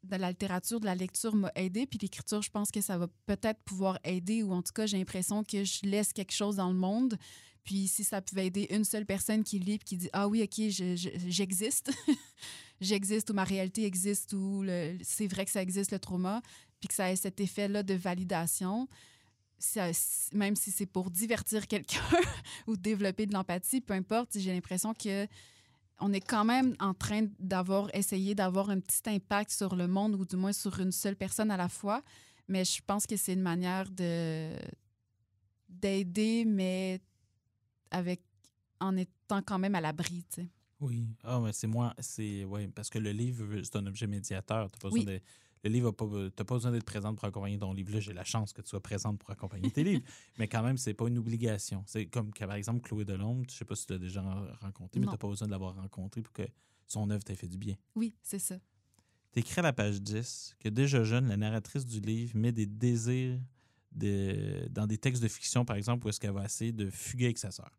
de 0.05 0.16
la 0.16 0.31
littérature, 0.31 0.79
de 0.79 0.85
la 0.85 0.94
lecture 0.94 1.35
m'a 1.35 1.51
aidé. 1.57 1.87
Puis 1.87 1.99
l'écriture, 2.01 2.42
je 2.42 2.51
pense 2.51 2.70
que 2.70 2.81
ça 2.81 2.96
va 2.99 3.09
peut-être 3.27 3.61
pouvoir 3.64 3.99
aider, 4.05 4.42
ou 4.42 4.53
en 4.53 4.62
tout 4.62 4.72
cas, 4.72 4.87
j'ai 4.87 4.99
l'impression 4.99 5.42
que 5.42 5.64
je 5.64 5.81
laisse 5.85 6.12
quelque 6.12 6.33
chose 6.33 6.57
dans 6.57 6.68
le 6.68 6.77
monde. 6.79 7.16
Puis 7.64 7.88
si 7.88 8.05
ça 8.05 8.22
pouvait 8.22 8.46
aider 8.46 8.68
une 8.70 8.85
seule 8.85 9.05
personne 9.07 9.42
qui 9.42 9.59
lit 9.59 9.72
et 9.72 9.79
qui 9.79 9.96
dit 9.96 10.09
Ah 10.12 10.29
oui, 10.29 10.42
OK, 10.42 10.55
je- 10.70 10.94
je- 10.94 11.09
j'existe, 11.29 11.90
j'existe, 12.81 13.31
ou 13.31 13.35
ma 13.35 13.42
réalité 13.44 13.85
existe, 13.85 14.33
ou 14.35 14.64
c'est 15.03 15.27
vrai 15.27 15.44
que 15.44 15.51
ça 15.51 15.62
existe, 15.62 15.90
le 15.90 15.99
trauma, 15.99 16.42
puis 16.79 16.88
que 16.88 16.94
ça 16.94 17.11
ait 17.11 17.16
cet 17.16 17.40
effet-là 17.40 17.83
de 17.83 17.94
validation. 17.94 18.87
Même 20.33 20.55
si 20.55 20.70
c'est 20.70 20.87
pour 20.87 21.11
divertir 21.11 21.66
quelqu'un 21.68 22.01
ou 22.66 22.77
développer 22.77 23.27
de 23.27 23.33
l'empathie, 23.33 23.81
peu 23.81 23.94
importe, 23.94 24.38
j'ai 24.38 24.53
l'impression 24.53 24.94
que 24.94 25.27
on 25.99 26.13
est 26.13 26.21
quand 26.21 26.45
même 26.45 26.75
en 26.81 26.93
train 26.95 27.27
d'avoir 27.39 27.89
essayé 27.95 28.35
d'avoir 28.35 28.71
un 28.71 28.81
petit 28.81 29.03
impact 29.09 29.51
sur 29.51 29.75
le 29.77 29.87
monde 29.89 30.15
ou 30.17 30.25
du 30.25 30.37
moins 30.37 30.53
sur 30.53 30.79
une 30.81 30.93
seule 30.93 31.17
personne 31.17 31.51
à 31.51 31.57
la 31.57 31.69
fois. 31.69 32.03
Mais 32.49 32.65
je 32.65 32.81
pense 32.87 33.07
que 33.07 33.17
c'est 33.17 33.33
une 33.33 33.43
manière 33.43 33.91
de 33.91 34.53
d'aider, 35.69 36.45
mais 36.45 37.01
avec 37.91 38.21
en 38.81 38.97
étant 38.97 39.43
quand 39.43 39.59
même 39.59 39.75
à 39.75 39.81
l'abri. 39.81 40.25
tu 40.31 40.43
sais. 40.43 40.49
Oui. 40.81 41.07
Ah, 41.25 41.41
mais 41.41 41.53
c'est 41.53 41.67
moi. 41.67 41.95
C'est 41.99 42.45
ouais, 42.45 42.69
parce 42.69 42.91
que 42.91 42.99
le 42.99 43.11
livre, 43.11 43.47
c'est 43.63 43.77
un 43.77 43.87
objet 43.87 44.07
médiateur. 44.07 44.71
T'as 44.71 44.79
pas 44.79 44.89
Oui. 44.91 45.01
besoin 45.05 45.15
de- 45.15 45.21
le 45.69 45.73
livre, 45.75 45.93
tu 45.99 46.05
n'as 46.05 46.31
pas 46.45 46.55
besoin 46.55 46.71
d'être 46.73 46.85
présente 46.85 47.17
pour 47.17 47.25
accompagner 47.27 47.59
ton 47.59 47.73
livre. 47.73 47.93
Là, 47.93 48.01
j'ai 48.01 48.13
la 48.13 48.25
chance 48.25 48.53
que 48.53 48.63
tu 48.63 48.69
sois 48.69 48.83
présente 48.83 49.19
pour 49.19 49.31
accompagner 49.31 49.71
tes 49.71 49.85
livres. 49.85 50.03
Mais 50.39 50.49
quand 50.49 50.63
même, 50.63 50.77
c'est 50.79 50.95
pas 50.95 51.07
une 51.09 51.19
obligation. 51.19 51.83
C'est 51.87 52.07
comme, 52.07 52.31
par 52.33 52.55
exemple, 52.55 52.81
Chloé 52.81 53.05
Delhomme, 53.05 53.45
je 53.51 53.55
sais 53.55 53.65
pas 53.65 53.75
si 53.75 53.87
tu 53.87 53.93
l'as 53.93 53.99
déjà 53.99 54.23
rencontré, 54.61 55.01
mais 55.01 55.07
tu 55.07 55.13
n'as 55.13 55.17
pas 55.19 55.29
besoin 55.29 55.47
de 55.47 55.53
l'avoir 55.53 55.75
rencontré 55.77 56.23
pour 56.23 56.33
que 56.33 56.43
son 56.87 57.09
œuvre 57.11 57.25
t'ait 57.25 57.35
fait 57.35 57.49
du 57.49 57.59
bien. 57.59 57.75
Oui, 57.95 58.15
c'est 58.23 58.39
ça. 58.39 58.57
Tu 59.33 59.41
écris 59.41 59.59
à 59.61 59.63
la 59.63 59.73
page 59.73 60.01
10 60.01 60.57
que 60.61 60.69
déjà 60.69 61.03
jeune, 61.05 61.29
la 61.29 61.37
narratrice 61.37 61.85
du 61.87 62.01
livre 62.01 62.37
met 62.37 62.53
des 62.53 62.67
désirs 62.67 63.39
de- 63.93 64.69
dans 64.71 64.87
des 64.87 64.99
textes 64.99 65.23
de 65.23 65.29
fiction, 65.29 65.65
par 65.65 65.77
exemple, 65.77 66.07
où 66.07 66.11
est-ce 66.11 66.21
qu'elle 66.21 66.33
va 66.33 66.45
essayer 66.45 66.73
de 66.73 66.91
fuguer 66.91 67.27
avec 67.27 67.39
sa 67.39 67.51
sœur. 67.51 67.71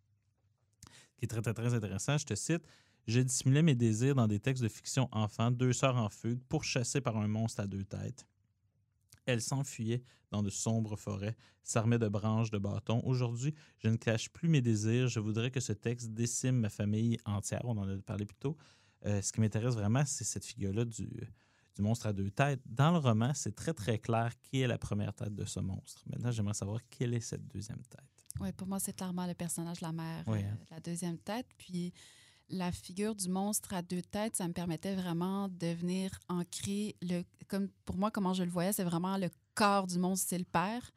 Ce 1.14 1.18
qui 1.20 1.26
est 1.26 1.28
très, 1.28 1.42
très, 1.42 1.54
très 1.54 1.74
intéressant, 1.74 2.18
je 2.18 2.26
te 2.26 2.36
cite. 2.36 2.62
Je 3.08 3.22
dissimulais 3.22 3.62
mes 3.62 3.76
désirs 3.76 4.16
dans 4.16 4.28
des 4.28 4.40
textes 4.40 4.62
de 4.64 4.68
fiction 4.68 5.08
enfants, 5.12 5.50
deux 5.52 5.74
sœurs 5.74 5.96
en 5.96 6.10
fugue, 6.10 6.40
pourchassées 6.50 7.02
par 7.02 7.18
un 7.18 7.28
monstre 7.28 7.62
à 7.62 7.68
deux 7.68 7.86
têtes. 7.86 8.28
Elles 9.26 9.42
s'enfuyaient 9.42 10.04
dans 10.32 10.44
de 10.44 10.50
sombres 10.50 10.98
forêts, 10.98 11.36
s'armaient 11.64 12.00
de 12.00 12.08
branches, 12.10 12.52
de 12.52 12.58
bâtons. 12.58 13.02
Aujourd'hui, 13.06 13.54
je 13.80 13.88
ne 13.88 13.96
cache 13.96 14.30
plus 14.30 14.50
mes 14.50 14.62
désirs. 14.62 15.08
Je 15.08 15.20
voudrais 15.22 15.52
que 15.52 15.60
ce 15.62 15.74
texte 15.74 16.10
décime 16.12 16.58
ma 16.60 16.70
famille 16.70 17.18
entière. 17.26 17.62
On 17.64 17.78
en 17.78 17.88
a 17.88 17.98
parlé 18.00 18.26
plus 18.26 18.38
tôt. 18.38 18.58
Euh, 19.06 19.22
ce 19.22 19.32
qui 19.32 19.40
m'intéresse 19.40 19.76
vraiment, 19.76 20.04
c'est 20.06 20.24
cette 20.26 20.46
figure-là 20.46 20.84
du, 20.84 21.08
du 21.76 21.82
monstre 21.82 22.08
à 22.08 22.14
deux 22.14 22.30
têtes. 22.32 22.62
Dans 22.66 22.92
le 22.92 22.98
roman, 22.98 23.32
c'est 23.34 23.56
très, 23.56 23.74
très 23.74 24.00
clair 24.00 24.34
qui 24.42 24.62
est 24.62 24.68
la 24.68 24.78
première 24.78 25.14
tête 25.14 25.34
de 25.34 25.46
ce 25.46 25.60
monstre. 25.62 26.04
Maintenant, 26.10 26.32
j'aimerais 26.32 26.54
savoir 26.56 26.82
quelle 26.90 27.14
est 27.14 27.22
cette 27.22 27.48
deuxième 27.48 27.82
tête. 27.84 28.02
Oui, 28.42 28.52
pour 28.52 28.68
moi, 28.68 28.80
c'est 28.80 28.94
clairement 28.94 29.26
le 29.28 29.34
personnage 29.34 29.80
de 29.80 29.86
la 29.86 29.94
mère, 29.94 30.24
Oui, 30.28 30.40
euh, 30.44 30.48
hein. 30.52 30.58
la 30.72 30.80
deuxième 30.82 31.18
tête. 31.20 31.48
Puis 31.58 31.94
la 32.50 32.72
figure 32.72 33.16
du 33.16 33.30
monstre 33.30 33.74
à 33.74 33.82
deux 33.82 34.02
têtes, 34.02 34.36
ça 34.36 34.48
me 34.48 34.54
permettait 34.54 34.96
vraiment 34.96 35.48
de 35.50 35.68
venir 35.74 36.12
ancrer 36.30 36.96
le. 37.02 37.24
Comme 37.48 37.70
pour 37.86 37.98
moi, 37.98 38.12
comment 38.12 38.34
je 38.34 38.44
le 38.44 38.50
voyais, 38.50 38.74
c'est 38.74 38.84
vraiment 38.84 39.18
le 39.18 39.30
corps 39.56 39.88
du 39.88 39.98
monstre, 40.00 40.28
c'est 40.30 40.38
le 40.38 40.46
père. 40.46 40.92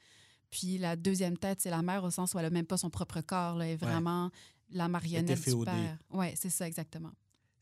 Puis 0.50 0.78
la 0.78 0.96
deuxième 0.96 1.36
tête, 1.38 1.60
c'est 1.60 1.70
la 1.70 1.82
mère, 1.82 2.02
au 2.04 2.10
sens 2.10 2.34
où 2.34 2.38
elle 2.38 2.44
n'a 2.44 2.50
même 2.50 2.66
pas 2.66 2.76
son 2.76 2.90
propre 2.90 3.20
corps. 3.20 3.56
Là, 3.56 3.66
elle 3.66 3.72
est 3.72 3.76
vraiment 3.76 4.30
la 4.70 4.88
marionnette 4.88 5.26
du 5.36 5.64
père. 5.64 5.98
Oui, 6.10 6.26
c'est 6.34 6.50
ça, 6.50 6.66
exactement. 6.66 7.12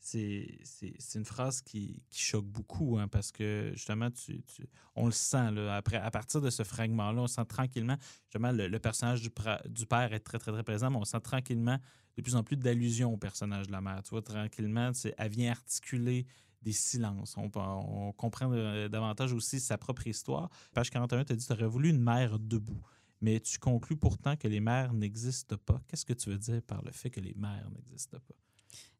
C'est 0.01 1.15
une 1.15 1.25
phrase 1.25 1.61
qui, 1.61 2.01
qui 2.09 2.21
choque 2.21 2.45
beaucoup 2.45 2.97
hein, 2.97 3.07
parce 3.07 3.31
que 3.31 3.71
justement, 3.75 4.09
tu, 4.09 4.41
tu- 4.43 4.67
on 4.95 5.05
le 5.07 5.11
sent. 5.11 5.51
Là, 5.51 5.75
après, 5.75 5.97
à 5.97 6.09
partir 6.09 6.41
de 6.41 6.49
ce 6.49 6.63
fragment-là, 6.63 7.21
on 7.21 7.27
sent 7.27 7.45
tranquillement, 7.45 7.97
justement, 8.23 8.51
le, 8.51 8.67
le 8.67 8.79
personnage 8.79 9.21
du, 9.21 9.29
pra- 9.29 9.65
du 9.67 9.85
père 9.85 10.13
est 10.13 10.19
très, 10.21 10.39
très, 10.39 10.51
très 10.51 10.63
présent, 10.63 10.89
mais 10.89 10.97
on 10.97 11.05
sent 11.05 11.19
tranquillement 11.21 11.77
de 12.19 12.23
plus 12.23 12.35
en 12.35 12.43
plus 12.43 12.57
d'allusions 12.57 13.13
au 13.13 13.17
personnage 13.17 13.67
de 13.67 13.71
la 13.71 13.79
mère. 13.79 14.03
Tu 14.03 14.09
vois, 14.09 14.21
tranquillement, 14.21 14.91
elle 15.17 15.31
vient 15.31 15.51
articuler 15.51 16.25
des 16.61 16.73
silences. 16.73 17.35
On 17.37 18.11
comprend 18.11 18.51
euh, 18.51 18.89
davantage 18.89 19.31
aussi 19.31 19.61
sa 19.61 19.77
propre 19.77 20.05
histoire. 20.05 20.49
Page 20.73 20.89
41, 20.89 21.23
tu 21.23 21.31
as 21.31 21.35
dit 21.37 21.45
tu 21.45 21.53
aurais 21.53 21.65
voulu 21.65 21.89
une 21.89 22.01
mère 22.01 22.37
debout. 22.37 22.81
Mais 23.21 23.39
tu 23.39 23.57
conclus 23.57 23.95
pourtant 23.95 24.35
que 24.35 24.49
les 24.49 24.59
mères 24.59 24.93
n'existent 24.93 25.57
pas. 25.57 25.81
Qu'est-ce 25.87 26.05
que 26.05 26.13
tu 26.13 26.29
veux 26.29 26.37
dire 26.37 26.61
par 26.61 26.81
le 26.81 26.91
fait 26.91 27.09
que 27.09 27.21
les 27.21 27.33
mères 27.35 27.69
n'existent 27.71 28.19
pas? 28.19 28.35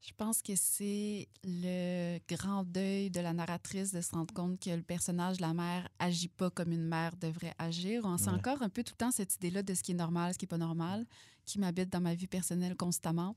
Je 0.01 0.11
pense 0.17 0.41
que 0.41 0.53
c'est 0.55 1.27
le 1.43 2.19
grand 2.27 2.63
deuil 2.63 3.09
de 3.11 3.19
la 3.19 3.33
narratrice 3.33 3.91
de 3.91 3.99
se 4.01 4.11
rendre 4.11 4.33
compte 4.33 4.59
que 4.59 4.69
le 4.69 4.81
personnage 4.81 5.37
de 5.37 5.41
la 5.41 5.53
mère 5.53 5.89
agit 5.99 6.29
pas 6.29 6.49
comme 6.49 6.71
une 6.71 6.87
mère 6.87 7.15
devrait 7.17 7.53
agir. 7.59 8.03
On 8.05 8.17
sent 8.17 8.29
encore 8.29 8.61
un 8.61 8.69
peu 8.69 8.83
tout 8.83 8.93
le 8.93 8.97
temps 9.05 9.11
cette 9.11 9.35
idée-là 9.35 9.61
de 9.61 9.73
ce 9.73 9.83
qui 9.83 9.91
est 9.91 9.95
normal, 9.95 10.33
ce 10.33 10.37
qui 10.39 10.45
est 10.45 10.47
pas 10.47 10.57
normal, 10.57 11.05
qui 11.45 11.59
m'habite 11.59 11.89
dans 11.89 11.99
ma 11.99 12.15
vie 12.15 12.27
personnelle 12.27 12.75
constamment. 12.77 13.35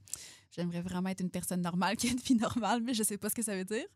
J'aimerais 0.54 0.82
vraiment 0.82 1.08
être 1.08 1.20
une 1.20 1.30
personne 1.30 1.62
normale 1.62 1.96
qui 1.96 2.08
a 2.08 2.12
une 2.12 2.18
vie 2.20 2.36
normale, 2.36 2.80
mais 2.82 2.94
je 2.94 3.02
sais 3.02 3.18
pas 3.18 3.28
ce 3.28 3.34
que 3.34 3.42
ça 3.42 3.56
veut 3.56 3.64
dire. 3.64 3.86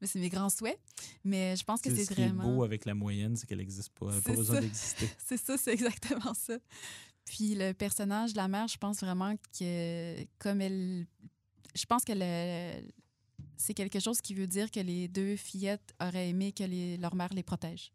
Mais 0.00 0.06
c'est 0.06 0.18
mes 0.18 0.28
grands 0.30 0.50
souhaits. 0.50 0.78
Mais 1.22 1.54
je 1.54 1.64
pense 1.64 1.80
que 1.80 1.90
C'est 1.90 1.96
c'est 1.96 2.04
ce 2.06 2.14
qui 2.14 2.22
est 2.22 2.28
vraiment. 2.28 2.56
beau 2.56 2.64
avec 2.64 2.84
la 2.84 2.94
moyenne, 2.94 3.36
c'est 3.36 3.46
qu'elle 3.46 3.58
n'existe 3.58 3.90
pas. 3.90 4.06
Elle 4.08 4.16
n'a 4.16 4.22
pas 4.22 4.32
besoin 4.34 4.60
d'exister. 4.60 5.08
C'est 5.24 5.36
ça, 5.36 5.56
c'est 5.56 5.72
exactement 5.72 6.34
ça. 6.34 6.56
Puis 7.26 7.54
le 7.54 7.72
personnage 7.74 8.32
de 8.32 8.38
la 8.38 8.48
mère, 8.48 8.66
je 8.68 8.78
pense 8.78 9.00
vraiment 9.00 9.34
que 9.58 10.24
comme 10.38 10.60
elle... 10.62 11.06
Je 11.78 11.86
pense 11.86 12.04
que 12.04 12.12
c'est 13.56 13.74
quelque 13.74 14.00
chose 14.00 14.20
qui 14.20 14.34
veut 14.34 14.46
dire 14.46 14.70
que 14.70 14.80
les 14.80 15.06
deux 15.08 15.36
fillettes 15.36 15.94
auraient 16.00 16.28
aimé 16.28 16.52
que 16.52 16.64
leur 17.00 17.14
mère 17.14 17.32
les 17.32 17.42
protège. 17.42 17.92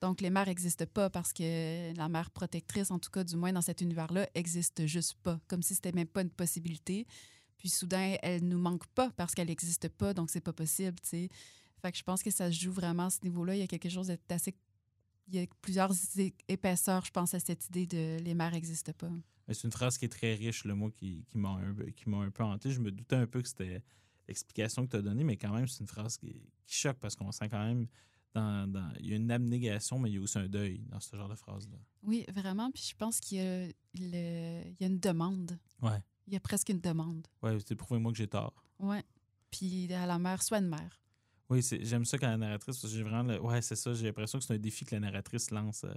Donc 0.00 0.20
les 0.20 0.28
mères 0.28 0.46
n'existent 0.46 0.86
pas 0.86 1.08
parce 1.08 1.32
que 1.32 1.96
la 1.96 2.08
mère 2.08 2.30
protectrice, 2.30 2.90
en 2.90 2.98
tout 2.98 3.10
cas 3.10 3.24
du 3.24 3.36
moins 3.36 3.52
dans 3.52 3.62
cet 3.62 3.80
univers-là, 3.80 4.28
existe 4.34 4.86
juste 4.86 5.14
pas. 5.22 5.40
Comme 5.48 5.62
si 5.62 5.74
c'était 5.74 5.92
même 5.92 6.08
pas 6.08 6.22
une 6.22 6.30
possibilité. 6.30 7.06
Puis 7.56 7.70
soudain, 7.70 8.16
elle 8.22 8.44
nous 8.44 8.58
manque 8.58 8.86
pas 8.88 9.10
parce 9.16 9.34
qu'elle 9.34 9.48
n'existe 9.48 9.88
pas, 9.88 10.12
donc 10.12 10.28
c'est 10.28 10.40
pas 10.40 10.52
possible, 10.52 10.98
je 11.10 12.02
pense 12.02 12.22
que 12.22 12.30
ça 12.30 12.50
se 12.50 12.60
joue 12.60 12.72
vraiment 12.72 13.06
à 13.06 13.10
ce 13.10 13.20
niveau-là. 13.22 13.54
Il 13.54 13.60
y 13.60 13.62
a 13.62 13.66
quelque 13.66 13.88
chose 13.88 14.12
d'assez 14.28 14.54
il 15.28 15.36
y 15.36 15.42
a 15.42 15.46
plusieurs 15.62 15.92
épaisseurs, 16.48 17.06
je 17.06 17.10
pense, 17.10 17.32
à 17.32 17.40
cette 17.40 17.66
idée 17.68 17.86
de 17.86 18.18
les 18.22 18.34
mères 18.34 18.52
n'existent 18.52 18.92
pas. 18.92 19.08
C'est 19.48 19.64
une 19.64 19.72
phrase 19.72 19.98
qui 19.98 20.04
est 20.06 20.08
très 20.08 20.34
riche, 20.34 20.64
le 20.64 20.74
mot 20.74 20.90
qui, 20.90 21.24
qui 21.30 21.36
m'a 21.38 21.50
un, 21.50 21.74
peu- 21.74 22.42
un 22.42 22.46
hanté. 22.46 22.70
Je 22.70 22.80
me 22.80 22.90
doutais 22.90 23.16
un 23.16 23.26
peu 23.26 23.42
que 23.42 23.48
c'était 23.48 23.82
l'explication 24.26 24.86
que 24.86 24.90
tu 24.92 24.96
as 24.96 25.02
donnée, 25.02 25.24
mais 25.24 25.36
quand 25.36 25.52
même, 25.52 25.68
c'est 25.68 25.80
une 25.80 25.86
phrase 25.88 26.16
qui, 26.16 26.32
qui 26.66 26.74
choque 26.76 26.98
parce 26.98 27.14
qu'on 27.14 27.30
sent 27.30 27.48
quand 27.50 27.62
même 27.64 27.86
dans, 28.32 28.66
dans- 28.70 28.92
Il 29.00 29.06
y 29.06 29.12
a 29.12 29.16
une 29.16 29.30
abnégation, 29.30 29.98
mais 29.98 30.10
il 30.10 30.14
y 30.14 30.18
a 30.18 30.20
aussi 30.20 30.38
un 30.38 30.48
deuil 30.48 30.78
dans 30.88 30.98
ce 31.00 31.14
genre 31.14 31.28
de 31.28 31.34
phrase-là. 31.34 31.76
Oui, 32.02 32.24
vraiment. 32.34 32.70
Puis 32.70 32.88
je 32.90 32.96
pense 32.96 33.20
qu'il 33.20 33.38
y 33.38 33.40
a, 33.42 33.66
le- 33.66 33.72
il 33.94 34.76
y 34.80 34.84
a 34.84 34.86
une 34.86 34.98
demande. 34.98 35.58
Ouais. 35.82 36.02
Il 36.26 36.32
y 36.32 36.36
a 36.36 36.40
presque 36.40 36.70
une 36.70 36.80
demande. 36.80 37.26
Ouais, 37.42 37.58
c'est 37.66 37.76
prouvez-moi 37.76 38.12
que 38.12 38.18
j'ai 38.18 38.26
tort. 38.28 38.64
Ouais. 38.78 39.04
Puis 39.50 39.92
à 39.92 40.06
la 40.06 40.18
mère, 40.18 40.42
soit 40.42 40.58
une 40.58 40.68
mère. 40.68 41.00
Oui, 41.50 41.62
c'est- 41.62 41.84
j'aime 41.84 42.06
ça 42.06 42.16
quand 42.16 42.26
la 42.28 42.38
narratrice, 42.38 42.78
parce 42.80 42.90
que 42.90 42.96
j'ai 42.98 43.04
vraiment. 43.04 43.24
le- 43.34 43.40
ouais, 43.42 43.60
c'est 43.60 43.76
ça, 43.76 43.92
j'ai 43.92 44.06
l'impression 44.06 44.38
que 44.38 44.44
c'est 44.46 44.54
un 44.54 44.58
défi 44.58 44.86
que 44.86 44.94
la 44.94 45.00
narratrice 45.00 45.50
lance 45.50 45.84
euh, 45.84 45.94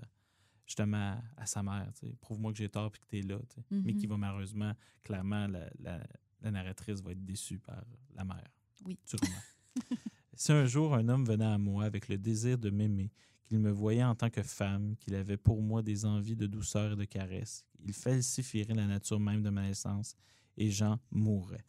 justement 0.67 0.97
à, 0.97 1.21
à 1.37 1.45
sa 1.47 1.63
mère. 1.63 1.91
tu. 1.99 2.05
Prouve-moi 2.21 2.51
que 2.51 2.57
j'ai 2.59 2.69
tort 2.69 2.91
puis 2.91 3.01
que 3.01 3.07
t'es 3.07 3.21
là. 3.21 3.39
tu 3.49 3.55
sais. 3.55 3.65
Mais 3.71 3.93
Mhm. 3.93 3.97
qui 3.99 4.05
va 4.07 4.17
malheureusement, 4.17 4.73
clairement, 5.01 5.47
la, 5.47 5.69
la- 5.79 6.05
la 6.41 6.51
narratrice 6.51 7.01
va 7.01 7.11
être 7.13 7.25
déçue 7.25 7.57
par 7.57 7.83
la 8.13 8.23
mère. 8.23 8.47
Oui. 8.85 8.99
Sûrement. 9.05 9.27
si 10.35 10.51
un 10.51 10.65
jour 10.65 10.93
un 10.93 11.07
homme 11.09 11.25
venait 11.25 11.45
à 11.45 11.57
moi 11.57 11.85
avec 11.85 12.07
le 12.09 12.17
désir 12.17 12.57
de 12.59 12.69
m'aimer, 12.69 13.11
qu'il 13.45 13.59
me 13.59 13.71
voyait 13.71 14.03
en 14.03 14.13
tant 14.13 14.29
que 14.29 14.43
femme, 14.43 14.95
qu'il 14.97 15.15
avait 15.15 15.37
pour 15.37 15.61
moi 15.61 15.81
des 15.81 16.05
envies 16.05 16.35
de 16.35 16.45
douceur 16.47 16.91
et 16.91 16.95
de 16.95 17.05
caresse, 17.05 17.65
il 17.79 17.93
falsifierait 17.93 18.73
la 18.73 18.85
nature 18.85 19.19
même 19.19 19.41
de 19.41 19.49
ma 19.49 19.61
naissance 19.63 20.15
et 20.57 20.69
Jean 20.69 20.99
mourrait. 21.11 21.63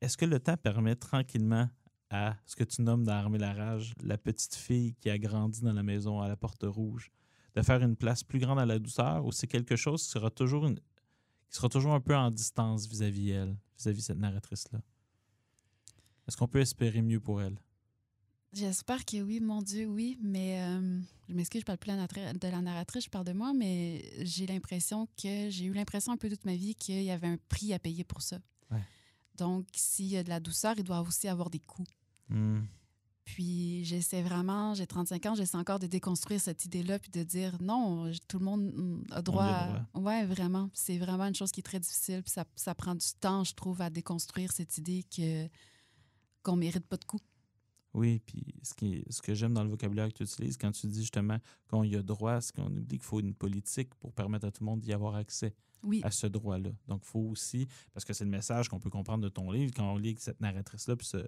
Est-ce 0.00 0.16
que 0.18 0.26
le 0.26 0.38
temps 0.38 0.56
permet 0.56 0.94
tranquillement 0.96 1.68
à 2.10 2.36
ce 2.44 2.54
que 2.56 2.64
tu 2.64 2.82
nommes 2.82 3.04
dans 3.04 3.12
Armer 3.12 3.38
la 3.38 3.54
rage, 3.54 3.94
la 4.02 4.18
petite 4.18 4.54
fille 4.54 4.94
qui 4.96 5.08
a 5.08 5.18
grandi 5.18 5.62
dans 5.62 5.72
la 5.72 5.82
maison 5.82 6.20
à 6.20 6.28
la 6.28 6.36
porte 6.36 6.64
rouge, 6.64 7.10
de 7.54 7.62
faire 7.62 7.82
une 7.82 7.96
place 7.96 8.22
plus 8.22 8.38
grande 8.38 8.58
à 8.58 8.66
la 8.66 8.78
douceur 8.78 9.24
ou 9.24 9.32
c'est 9.32 9.46
quelque 9.46 9.76
chose 9.76 10.02
qui 10.02 10.08
sera 10.10 10.30
toujours, 10.30 10.66
une- 10.66 10.78
qui 10.78 11.56
sera 11.56 11.68
toujours 11.68 11.92
un 11.94 12.00
peu 12.00 12.16
en 12.16 12.30
distance 12.30 12.86
vis-à-vis 12.86 13.30
elle, 13.30 13.56
vis-à-vis 13.78 14.02
cette 14.02 14.18
narratrice-là? 14.18 14.80
Est-ce 16.26 16.36
qu'on 16.36 16.48
peut 16.48 16.60
espérer 16.60 17.02
mieux 17.02 17.20
pour 17.20 17.42
elle? 17.42 17.58
J'espère 18.52 19.04
que 19.04 19.20
oui, 19.22 19.40
mon 19.40 19.62
Dieu, 19.62 19.86
oui. 19.86 20.18
Mais 20.22 20.60
euh, 20.62 21.00
je 21.28 21.34
m'excuse, 21.34 21.62
je 21.62 21.64
parle 21.64 21.78
plus 21.78 21.92
de 21.92 22.48
la 22.48 22.60
narratrice, 22.60 23.04
je 23.04 23.10
parle 23.10 23.24
de 23.24 23.32
moi, 23.32 23.52
mais 23.54 24.04
j'ai 24.24 24.46
l'impression 24.46 25.06
que 25.20 25.48
j'ai 25.50 25.64
eu 25.64 25.72
l'impression 25.72 26.12
un 26.12 26.16
peu 26.18 26.28
toute 26.28 26.44
ma 26.44 26.54
vie 26.54 26.74
qu'il 26.74 27.02
y 27.02 27.10
avait 27.10 27.28
un 27.28 27.38
prix 27.48 27.72
à 27.72 27.78
payer 27.78 28.04
pour 28.04 28.20
ça. 28.22 28.38
Ouais. 28.70 28.82
Donc, 29.36 29.66
s'il 29.74 30.06
y 30.06 30.16
a 30.18 30.22
de 30.22 30.28
la 30.28 30.38
douceur, 30.38 30.74
il 30.76 30.84
doit 30.84 31.00
aussi 31.00 31.28
avoir 31.28 31.48
des 31.48 31.60
coûts. 31.60 31.86
Hmm. 32.28 32.60
Puis 33.24 33.84
j'essaie 33.84 34.20
vraiment, 34.22 34.74
j'ai 34.74 34.86
35 34.86 35.26
ans, 35.26 35.34
j'essaie 35.34 35.56
encore 35.56 35.78
de 35.78 35.86
déconstruire 35.86 36.40
cette 36.40 36.64
idée-là 36.64 36.98
puis 36.98 37.10
de 37.10 37.22
dire 37.22 37.56
non, 37.62 38.10
tout 38.28 38.38
le 38.40 38.44
monde 38.44 38.62
mm, 38.74 39.02
a 39.12 39.22
droit. 39.22 39.44
à- 39.44 39.86
Ouais, 39.94 40.26
vraiment. 40.26 40.70
C'est 40.74 40.98
vraiment 40.98 41.26
une 41.26 41.34
chose 41.34 41.52
qui 41.52 41.60
est 41.60 41.64
très 41.64 41.78
difficile. 41.80 42.22
Puis 42.22 42.32
ça, 42.32 42.44
ça 42.56 42.74
prend 42.74 42.94
du 42.96 43.06
temps, 43.20 43.44
je 43.44 43.54
trouve, 43.54 43.80
à 43.80 43.90
déconstruire 43.90 44.50
cette 44.52 44.76
idée 44.78 45.04
que 45.04 45.48
qu'on 46.42 46.56
mérite 46.56 46.84
pas 46.86 46.96
de 46.96 47.04
coups. 47.04 47.22
Oui, 47.94 48.20
puis 48.26 48.42
ce, 48.62 48.74
qui 48.74 49.04
ce 49.10 49.20
que 49.22 49.34
j'aime 49.34 49.52
dans 49.54 49.62
le 49.62 49.70
vocabulaire 49.70 50.08
que 50.08 50.14
tu 50.14 50.22
utilises, 50.24 50.56
quand 50.56 50.72
tu 50.72 50.86
dis 50.88 51.00
justement 51.02 51.38
qu'on 51.68 51.84
y 51.84 51.94
a 51.94 52.02
droit, 52.02 52.40
c'est 52.40 52.56
qu'on 52.56 52.66
oublie 52.66 52.96
qu'il 52.98 53.02
faut 53.02 53.20
une 53.20 53.34
politique 53.34 53.94
pour 53.96 54.12
permettre 54.12 54.46
à 54.46 54.50
tout 54.50 54.64
le 54.64 54.66
monde 54.70 54.80
d'y 54.80 54.92
avoir 54.94 55.14
accès 55.14 55.54
Oui, 55.84 56.00
à 56.02 56.10
ce 56.10 56.26
droit-là. 56.26 56.70
Donc, 56.88 57.02
il 57.04 57.08
faut 57.08 57.20
aussi, 57.20 57.68
parce 57.92 58.04
que 58.06 58.14
c'est 58.14 58.24
le 58.24 58.30
message 58.30 58.68
qu'on 58.70 58.80
peut 58.80 58.88
comprendre 58.90 59.22
de 59.22 59.28
ton 59.28 59.50
livre, 59.52 59.72
quand 59.76 59.92
on 59.92 59.98
lit 59.98 60.16
cette 60.18 60.40
narratrice-là, 60.40 60.96
puis 60.96 61.06
ce, 61.06 61.18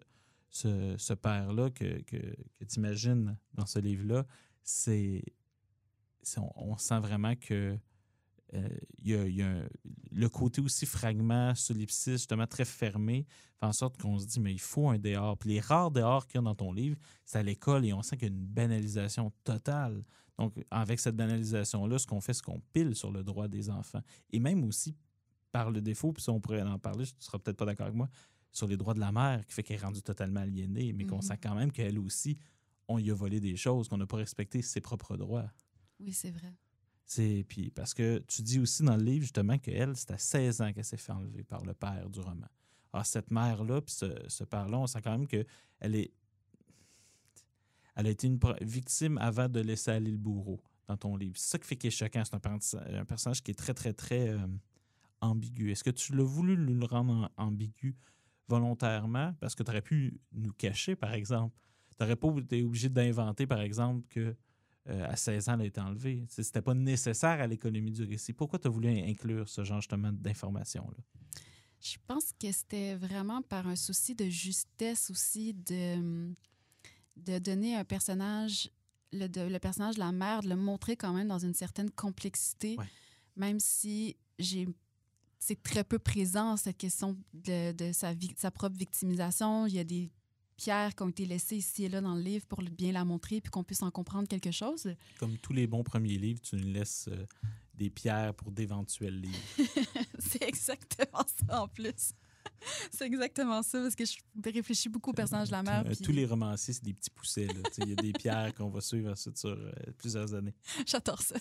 ce, 0.54 1.14
père-là 1.14 1.70
que, 1.70 2.02
que, 2.02 2.16
que 2.16 2.64
tu 2.64 2.78
imagines 2.78 3.36
dans 3.54 3.66
ce 3.66 3.78
livre-là, 3.78 4.26
c'est. 4.62 5.22
On, 6.56 6.76
sent 6.78 7.00
vraiment 7.00 7.34
que. 7.36 7.76
euh, 8.54 8.68
y 9.02 9.42
a, 9.42 9.68
le 10.10 10.28
côté 10.28 10.60
aussi 10.60 10.86
fragment, 10.86 11.54
solipsiste, 11.54 12.18
justement 12.18 12.46
très 12.46 12.64
fermé, 12.64 13.26
fait 13.58 13.66
en 13.66 13.72
sorte 13.72 14.00
qu'on 14.00 14.18
se 14.18 14.26
dit, 14.26 14.40
mais 14.40 14.52
il 14.52 14.60
faut 14.60 14.88
un 14.88 14.98
dehors. 14.98 15.36
Puis 15.36 15.50
les 15.50 15.60
rares 15.60 15.90
dehors 15.90 16.26
qu'il 16.26 16.36
y 16.36 16.38
a 16.38 16.42
dans 16.44 16.54
ton 16.54 16.72
livre, 16.72 16.96
c'est 17.26 17.38
à 17.38 17.42
l'école 17.42 17.84
et 17.84 17.92
on 17.92 18.02
sent 18.02 18.16
qu'il 18.16 18.28
y 18.28 18.30
a 18.30 18.34
une 18.34 18.46
banalisation 18.46 19.32
totale. 19.42 20.04
Donc, 20.38 20.54
avec 20.70 20.98
cette 20.98 21.16
banalisation-là, 21.16 21.98
ce 21.98 22.06
qu'on 22.06 22.20
fait, 22.20 22.32
c'est 22.32 22.44
qu'on 22.44 22.60
pile 22.72 22.94
sur 22.94 23.10
le 23.10 23.22
droit 23.22 23.48
des 23.48 23.70
enfants. 23.70 24.02
Et 24.30 24.40
même 24.40 24.64
aussi, 24.64 24.96
par 25.52 25.70
le 25.70 25.80
défaut, 25.80 26.12
puis 26.12 26.22
ça, 26.22 26.32
on 26.32 26.40
pourrait 26.40 26.62
en 26.62 26.78
parler, 26.78 27.04
tu 27.06 27.14
seras 27.20 27.38
peut-être 27.38 27.56
pas 27.56 27.66
d'accord 27.66 27.86
avec 27.86 27.96
moi, 27.96 28.08
sur 28.54 28.66
les 28.66 28.78
droits 28.78 28.94
de 28.94 29.00
la 29.00 29.12
mère, 29.12 29.44
qui 29.44 29.52
fait 29.52 29.62
qu'elle 29.62 29.76
est 29.76 29.84
rendue 29.84 30.00
totalement 30.00 30.40
aliénée, 30.40 30.94
mais 30.94 31.04
qu'on 31.04 31.16
Mhm. 31.16 31.22
sent 31.22 31.38
quand 31.42 31.54
même 31.54 31.70
qu'elle 31.72 31.98
aussi, 31.98 32.38
on 32.88 32.98
y 32.98 33.10
a 33.10 33.14
volé 33.14 33.38
des 33.40 33.56
choses, 33.56 33.88
qu'on 33.88 33.98
n'a 33.98 34.06
pas 34.06 34.16
respecté 34.16 34.62
ses 34.62 34.80
propres 34.80 35.16
droits. 35.18 35.50
oui, 36.00 36.12
c'est 36.12 36.30
vrai. 36.30 36.52
C'est 37.06 37.44
puis 37.46 37.70
parce 37.70 37.92
que 37.92 38.24
tu 38.26 38.40
dis 38.42 38.58
aussi 38.58 38.82
dans 38.82 38.96
le 38.96 39.02
livre 39.04 39.22
justement 39.24 39.58
qu'elle, 39.58 39.94
c'est 39.96 40.10
à 40.12 40.16
16 40.18 40.62
ans 40.62 40.72
qu'elle 40.72 40.84
s'est 40.86 40.96
fait 40.96 41.12
enlever 41.12 41.44
par 41.44 41.62
le 41.64 41.74
père 41.74 42.08
du 42.08 42.18
roman. 42.20 42.46
Alors 42.94 43.04
cette 43.04 43.30
mère-là, 43.30 43.82
puis 43.82 43.94
ce, 43.94 44.06
ce 44.28 44.44
père-là, 44.44 44.78
on 44.78 44.86
sent 44.86 45.02
quand 45.02 45.10
même 45.18 45.26
qu'elle 45.26 45.46
est. 45.94 46.12
Elle 47.96 48.06
a 48.06 48.10
été 48.10 48.26
une 48.26 48.38
victime 48.62 49.18
avant 49.18 49.48
de 49.48 49.60
laisser 49.60 49.90
aller 49.90 50.10
le 50.10 50.16
bourreau 50.16 50.60
dans 50.86 50.96
ton 50.96 51.16
livre. 51.16 51.36
C'est 51.36 51.50
ça 51.50 51.58
qui 51.58 51.66
fait 51.66 51.76
qu'il 51.76 51.88
est 51.88 51.90
choquant. 51.90 52.24
C'est 52.24 52.34
un, 52.34 52.40
perso- 52.40 52.78
un 52.78 53.04
personnage 53.04 53.42
qui 53.42 53.50
est 53.52 53.54
très, 53.54 53.74
très, 53.74 53.92
très 53.92 54.30
euh, 54.30 54.46
ambigu. 55.20 55.70
Est-ce 55.70 55.84
que 55.84 55.90
tu 55.90 56.14
l'as 56.16 56.24
voulu 56.24 56.56
le 56.56 56.84
rendre 56.86 57.30
en- 57.36 57.44
ambigu 57.46 57.96
volontairement? 58.48 59.34
Parce 59.40 59.54
que 59.54 59.62
tu 59.62 59.70
aurais 59.70 59.82
pu 59.82 60.18
nous 60.32 60.52
cacher, 60.52 60.96
par 60.96 61.12
exemple. 61.14 61.56
Tu 61.96 62.02
n'aurais 62.02 62.16
pas 62.16 62.28
été 62.38 62.62
obligé 62.62 62.88
d'inventer, 62.88 63.46
par 63.46 63.60
exemple, 63.60 64.04
que 64.08 64.34
euh, 64.88 65.06
à 65.08 65.16
16 65.16 65.48
ans, 65.48 65.54
elle 65.54 65.62
a 65.62 65.64
été 65.66 65.80
enlevée. 65.80 66.26
Ce 66.28 66.40
n'était 66.42 66.60
pas 66.62 66.74
nécessaire 66.74 67.40
à 67.40 67.46
l'économie 67.46 67.90
du 67.92 68.02
récit. 68.04 68.32
Pourquoi 68.32 68.58
tu 68.58 68.66
as 68.68 68.70
voulu 68.70 68.88
inclure 68.88 69.48
ce 69.48 69.64
genre 69.64 69.80
justement 69.80 70.12
d'informations-là? 70.12 70.96
Je 71.80 71.96
pense 72.06 72.32
que 72.40 72.50
c'était 72.52 72.94
vraiment 72.94 73.42
par 73.42 73.66
un 73.66 73.76
souci 73.76 74.14
de 74.14 74.24
justesse 74.26 75.10
aussi 75.10 75.54
de, 75.54 76.32
de 77.16 77.38
donner 77.38 77.76
un 77.76 77.84
personnage, 77.84 78.70
le, 79.12 79.26
de- 79.28 79.42
le 79.48 79.58
personnage 79.58 79.94
de 79.96 80.00
la 80.00 80.12
mère, 80.12 80.42
de 80.42 80.48
le 80.48 80.56
montrer 80.56 80.96
quand 80.96 81.12
même 81.12 81.28
dans 81.28 81.38
une 81.38 81.54
certaine 81.54 81.90
complexité, 81.90 82.76
Ouais. 82.78 82.86
même 83.36 83.60
si 83.60 84.16
j'ai 84.38 84.66
c'est 85.44 85.62
très 85.62 85.84
peu 85.84 85.98
présent 85.98 86.56
cette 86.56 86.78
question 86.78 87.18
de, 87.34 87.72
de 87.72 87.92
sa, 87.92 88.14
sa 88.36 88.50
propre 88.50 88.76
victimisation. 88.76 89.66
Il 89.66 89.74
y 89.74 89.78
a 89.78 89.84
des 89.84 90.10
pierres 90.56 90.94
qui 90.94 91.02
ont 91.02 91.10
été 91.10 91.26
laissées 91.26 91.56
ici 91.56 91.84
et 91.84 91.88
là 91.90 92.00
dans 92.00 92.14
le 92.14 92.22
livre 92.22 92.46
pour 92.46 92.62
bien 92.62 92.92
la 92.92 93.04
montrer 93.04 93.42
puis 93.42 93.50
qu'on 93.50 93.62
puisse 93.62 93.82
en 93.82 93.90
comprendre 93.90 94.26
quelque 94.26 94.50
chose. 94.50 94.94
Comme 95.18 95.36
tous 95.36 95.52
les 95.52 95.66
bons 95.66 95.84
premiers 95.84 96.16
livres, 96.16 96.40
tu 96.40 96.56
nous 96.56 96.72
laisses 96.72 97.08
euh, 97.08 97.26
des 97.74 97.90
pierres 97.90 98.32
pour 98.32 98.52
d'éventuels 98.52 99.20
livres. 99.20 99.68
C'est 100.18 100.42
exactement 100.44 101.26
ça 101.48 101.62
en 101.62 101.68
plus. 101.68 102.14
C'est 102.90 103.04
exactement 103.04 103.62
ça 103.62 103.82
parce 103.82 103.94
que 103.94 104.04
je 104.06 104.16
réfléchis 104.42 104.88
beaucoup 104.88 105.10
au 105.10 105.14
personnage 105.14 105.48
de 105.48 105.52
la 105.52 105.62
mère. 105.62 105.80
Euh, 105.80 105.90
puis 105.90 105.98
Tous 105.98 106.12
les 106.12 106.24
romanciers, 106.24 106.72
c'est 106.72 106.84
des 106.84 106.94
petits 106.94 107.10
poussets. 107.10 107.48
Il 107.78 107.88
y 107.90 107.92
a 107.92 107.96
des 107.96 108.12
pierres 108.12 108.54
qu'on 108.54 108.70
va 108.70 108.80
suivre 108.80 109.10
ensuite 109.10 109.36
sur 109.36 109.50
euh, 109.50 109.72
plusieurs 109.98 110.32
années. 110.34 110.54
J'adore 110.86 111.20
ça. 111.20 111.36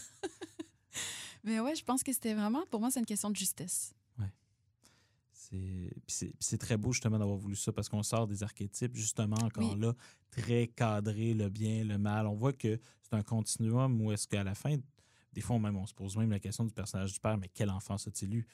Mais 1.43 1.59
ouais, 1.59 1.75
je 1.75 1.83
pense 1.83 2.03
que 2.03 2.13
c'était 2.13 2.33
vraiment, 2.33 2.65
pour 2.69 2.79
moi, 2.79 2.89
c'est 2.91 2.99
une 2.99 3.05
question 3.05 3.29
de 3.29 3.35
justesse. 3.35 3.93
Puis 5.49 5.91
c'est- 6.07 6.57
très 6.57 6.77
beau 6.77 6.93
justement 6.93 7.19
d'avoir 7.19 7.37
voulu 7.37 7.55
ça 7.55 7.71
parce 7.71 7.87
qu'on 7.87 8.01
sort 8.01 8.25
des 8.25 8.41
archétypes 8.41 8.95
justement 8.95 9.35
encore 9.35 9.73
Oui. 9.73 9.79
là 9.79 9.93
très 10.31 10.67
cadré 10.67 11.35
le 11.35 11.49
bien 11.49 11.83
le 11.83 11.99
mal 11.99 12.25
on 12.25 12.33
voit 12.33 12.53
que 12.53 12.79
c'est 13.03 13.13
un 13.13 13.21
continuum 13.21 14.01
où 14.01 14.11
est-ce 14.11 14.27
qu'à 14.27 14.43
la 14.43 14.55
fin 14.55 14.77
des 15.33 15.41
fois, 15.41 15.59
même, 15.59 15.75
on 15.77 15.85
se 15.85 15.93
pose 15.93 16.15
même 16.15 16.29
la 16.31 16.39
question 16.39 16.63
du 16.63 16.71
personnage 16.71 17.13
du 17.13 17.19
père, 17.19 17.37
mais 17.37 17.49
quel 17.53 17.69
enfant 17.69 17.95
a-t-il 17.95 18.35
eu? 18.35 18.47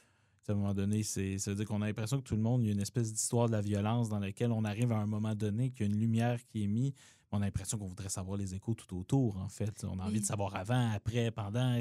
à 0.47 0.53
un 0.53 0.55
moment 0.55 0.73
donné, 0.73 1.03
c'est, 1.03 1.37
ça 1.37 1.51
veut 1.51 1.57
dire 1.57 1.67
qu'on 1.67 1.81
a 1.83 1.85
l'impression 1.85 2.17
que 2.17 2.23
tout 2.23 2.35
le 2.35 2.41
monde, 2.41 2.63
il 2.63 2.67
y 2.67 2.69
a 2.69 2.73
une 2.73 2.79
espèce 2.79 3.13
d'histoire 3.13 3.45
de 3.47 3.51
la 3.51 3.61
violence 3.61 4.09
dans 4.09 4.17
laquelle 4.17 4.51
on 4.51 4.63
arrive 4.63 4.91
à 4.91 4.97
un 4.97 5.05
moment 5.05 5.35
donné, 5.35 5.69
qu'il 5.69 5.85
y 5.85 5.89
a 5.89 5.93
une 5.93 5.99
lumière 5.99 6.43
qui 6.47 6.63
est 6.63 6.67
mise. 6.67 6.93
On 7.31 7.37
a 7.37 7.45
l'impression 7.45 7.77
qu'on 7.77 7.85
voudrait 7.85 8.09
savoir 8.09 8.35
les 8.35 8.55
échos 8.55 8.73
tout 8.73 8.97
autour, 8.97 9.37
en 9.37 9.47
fait. 9.49 9.83
On 9.83 9.99
a 9.99 10.05
envie 10.05 10.21
de 10.21 10.25
savoir 10.25 10.55
avant, 10.55 10.89
après, 10.91 11.29
pendant. 11.29 11.79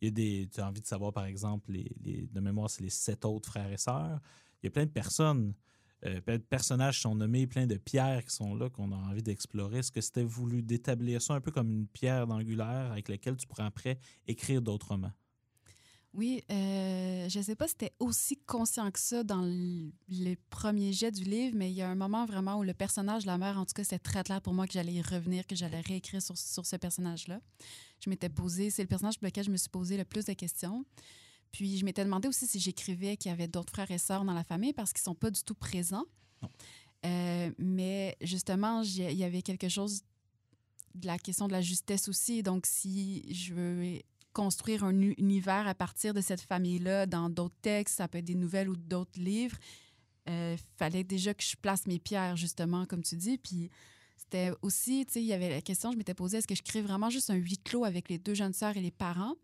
Il 0.00 0.06
y 0.06 0.08
a 0.08 0.10
des, 0.10 0.48
tu 0.52 0.60
as 0.60 0.68
envie 0.68 0.80
de 0.80 0.86
savoir, 0.86 1.12
par 1.12 1.26
exemple, 1.26 1.72
les, 1.72 2.28
de 2.32 2.40
mémoire, 2.40 2.70
c'est 2.70 2.82
les 2.82 2.90
sept 2.90 3.24
autres 3.24 3.48
frères 3.50 3.70
et 3.72 3.76
sœurs. 3.78 4.20
Il 4.62 4.66
y 4.66 4.68
a 4.68 4.70
plein 4.70 4.86
de 4.86 4.90
personnes, 4.90 5.54
euh, 6.06 6.20
plein 6.20 6.38
de 6.38 6.42
personnages 6.42 6.96
qui 6.96 7.02
sont 7.02 7.14
nommés, 7.14 7.46
plein 7.46 7.66
de 7.66 7.76
pierres 7.76 8.24
qui 8.24 8.34
sont 8.34 8.54
là 8.54 8.70
qu'on 8.70 8.92
a 8.92 8.96
envie 8.96 9.22
d'explorer. 9.22 9.78
Est-ce 9.78 9.92
que 9.92 10.00
c'était 10.00 10.24
voulu 10.24 10.62
d'établir 10.62 11.20
ça 11.22 11.34
un 11.34 11.40
peu 11.40 11.50
comme 11.50 11.70
une 11.70 11.86
pierre 11.86 12.26
d'angulaire 12.26 12.92
avec 12.92 13.08
laquelle 13.08 13.36
tu 13.36 13.46
pourrais 13.46 13.64
après 13.64 13.98
écrire 14.26 14.62
d'autres? 14.62 14.96
Oui, 16.12 16.42
euh, 16.50 17.28
je 17.28 17.38
ne 17.38 17.44
sais 17.44 17.54
pas 17.54 17.68
si 17.68 17.72
c'était 17.78 17.94
aussi 18.00 18.36
conscient 18.36 18.90
que 18.90 18.98
ça 18.98 19.22
dans 19.22 19.42
les 20.08 20.36
premiers 20.50 20.92
jets 20.92 21.12
du 21.12 21.22
livre, 21.22 21.56
mais 21.56 21.70
il 21.70 21.74
y 21.74 21.82
a 21.82 21.88
un 21.88 21.94
moment 21.94 22.26
vraiment 22.26 22.58
où 22.58 22.64
le 22.64 22.74
personnage 22.74 23.22
de 23.22 23.28
la 23.28 23.38
mère, 23.38 23.58
en 23.58 23.64
tout 23.64 23.74
cas, 23.74 23.84
c'était 23.84 24.00
très 24.00 24.24
clair 24.24 24.40
pour 24.42 24.52
moi 24.52 24.66
que 24.66 24.72
j'allais 24.72 24.94
y 24.94 25.02
revenir, 25.02 25.46
que 25.46 25.54
j'allais 25.54 25.80
réécrire 25.80 26.20
sur, 26.20 26.36
sur 26.36 26.66
ce 26.66 26.74
personnage-là. 26.74 27.40
Je 28.04 28.10
m'étais 28.10 28.28
posé, 28.28 28.70
c'est 28.70 28.82
le 28.82 28.88
personnage 28.88 29.18
pour 29.18 29.26
lequel 29.26 29.44
je 29.44 29.50
me 29.50 29.56
suis 29.56 29.68
posé 29.68 29.96
le 29.96 30.04
plus 30.04 30.24
de 30.24 30.32
questions. 30.32 30.84
Puis 31.52 31.78
je 31.78 31.84
m'étais 31.84 32.04
demandé 32.04 32.26
aussi 32.26 32.46
si 32.46 32.58
j'écrivais 32.58 33.16
qu'il 33.16 33.30
y 33.30 33.32
avait 33.32 33.48
d'autres 33.48 33.72
frères 33.72 33.90
et 33.90 33.98
sœurs 33.98 34.24
dans 34.24 34.34
la 34.34 34.44
famille 34.44 34.72
parce 34.72 34.92
qu'ils 34.92 35.02
ne 35.02 35.12
sont 35.12 35.14
pas 35.14 35.30
du 35.30 35.42
tout 35.42 35.54
présents. 35.54 36.06
Euh, 37.06 37.50
mais 37.58 38.16
justement, 38.20 38.82
il 38.82 39.12
y 39.12 39.24
avait 39.24 39.42
quelque 39.42 39.68
chose 39.68 40.02
de 40.94 41.06
la 41.06 41.18
question 41.18 41.46
de 41.46 41.52
la 41.52 41.60
justesse 41.60 42.08
aussi. 42.08 42.42
Donc, 42.42 42.66
si 42.66 43.32
je 43.32 43.54
veux 43.54 44.00
construire 44.32 44.84
un 44.84 45.00
univers 45.00 45.66
à 45.66 45.74
partir 45.74 46.14
de 46.14 46.20
cette 46.20 46.40
famille-là 46.40 47.06
dans 47.06 47.30
d'autres 47.30 47.58
textes, 47.62 47.96
ça 47.96 48.08
peut 48.08 48.18
être 48.18 48.24
des 48.24 48.34
nouvelles 48.34 48.68
ou 48.68 48.76
d'autres 48.76 49.18
livres. 49.20 49.56
Il 50.26 50.32
euh, 50.32 50.56
fallait 50.76 51.04
déjà 51.04 51.34
que 51.34 51.42
je 51.42 51.56
place 51.56 51.86
mes 51.86 51.98
pierres, 51.98 52.36
justement, 52.36 52.86
comme 52.86 53.02
tu 53.02 53.16
dis. 53.16 53.38
Puis 53.38 53.70
c'était 54.16 54.52
aussi, 54.62 55.04
tu 55.06 55.14
sais, 55.14 55.22
il 55.22 55.26
y 55.26 55.32
avait 55.32 55.48
la 55.48 55.60
question, 55.60 55.90
je 55.90 55.96
m'étais 55.96 56.14
posée, 56.14 56.38
est-ce 56.38 56.46
que 56.46 56.54
je 56.54 56.62
crée 56.62 56.82
vraiment 56.82 57.10
juste 57.10 57.30
un 57.30 57.34
huis 57.34 57.58
clos 57.58 57.84
avec 57.84 58.08
les 58.08 58.18
deux 58.18 58.34
jeunes 58.34 58.52
sœurs 58.52 58.76
et 58.76 58.80
les 58.80 58.90
parents? 58.90 59.34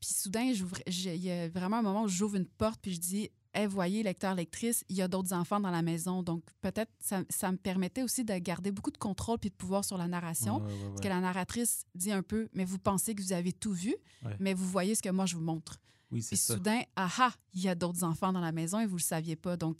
Puis 0.00 0.10
soudain, 0.12 0.52
il 0.86 1.16
y 1.16 1.30
a 1.30 1.48
vraiment 1.48 1.78
un 1.78 1.82
moment 1.82 2.02
où 2.02 2.08
j'ouvre 2.08 2.36
une 2.36 2.46
porte, 2.46 2.80
puis 2.80 2.92
je 2.92 3.00
dis, 3.00 3.30
hey, 3.54 3.66
voyez, 3.66 4.02
lecteur, 4.02 4.34
lectrice, 4.34 4.84
il 4.88 4.96
y 4.96 5.02
a 5.02 5.08
d'autres 5.08 5.32
enfants 5.32 5.60
dans 5.60 5.70
la 5.70 5.82
maison. 5.82 6.22
Donc, 6.22 6.42
peut-être 6.60 6.92
ça, 7.00 7.22
ça, 7.28 7.52
me 7.52 7.56
permettait 7.56 8.02
aussi 8.02 8.24
de 8.24 8.34
garder 8.34 8.70
beaucoup 8.70 8.90
de 8.90 8.98
contrôle 8.98 9.38
puis 9.38 9.50
de 9.50 9.54
pouvoir 9.54 9.84
sur 9.84 9.96
la 9.98 10.08
narration. 10.08 10.60
Parce 10.60 11.00
que 11.00 11.08
la 11.08 11.20
narratrice 11.20 11.86
dit 11.94 12.12
un 12.12 12.22
peu, 12.22 12.48
mais 12.52 12.64
vous 12.64 12.78
pensez 12.78 13.14
que 13.14 13.22
vous 13.22 13.32
avez 13.32 13.52
tout 13.52 13.72
vu, 13.72 13.94
mais 14.38 14.54
vous 14.54 14.66
voyez 14.66 14.94
ce 14.94 15.02
que 15.02 15.10
moi 15.10 15.26
je 15.26 15.36
vous 15.36 15.42
montre. 15.42 15.80
Oui, 16.10 16.22
c'est 16.22 16.36
ça. 16.36 16.54
soudain, 16.54 16.80
aha, 16.94 17.32
il 17.54 17.62
y 17.62 17.68
a 17.68 17.74
d'autres 17.74 18.04
enfants 18.04 18.32
dans 18.32 18.40
la 18.40 18.52
maison 18.52 18.78
et 18.78 18.86
vous 18.86 18.94
ne 18.94 18.98
le 18.98 19.04
saviez 19.04 19.36
pas. 19.36 19.56
Donc, 19.56 19.76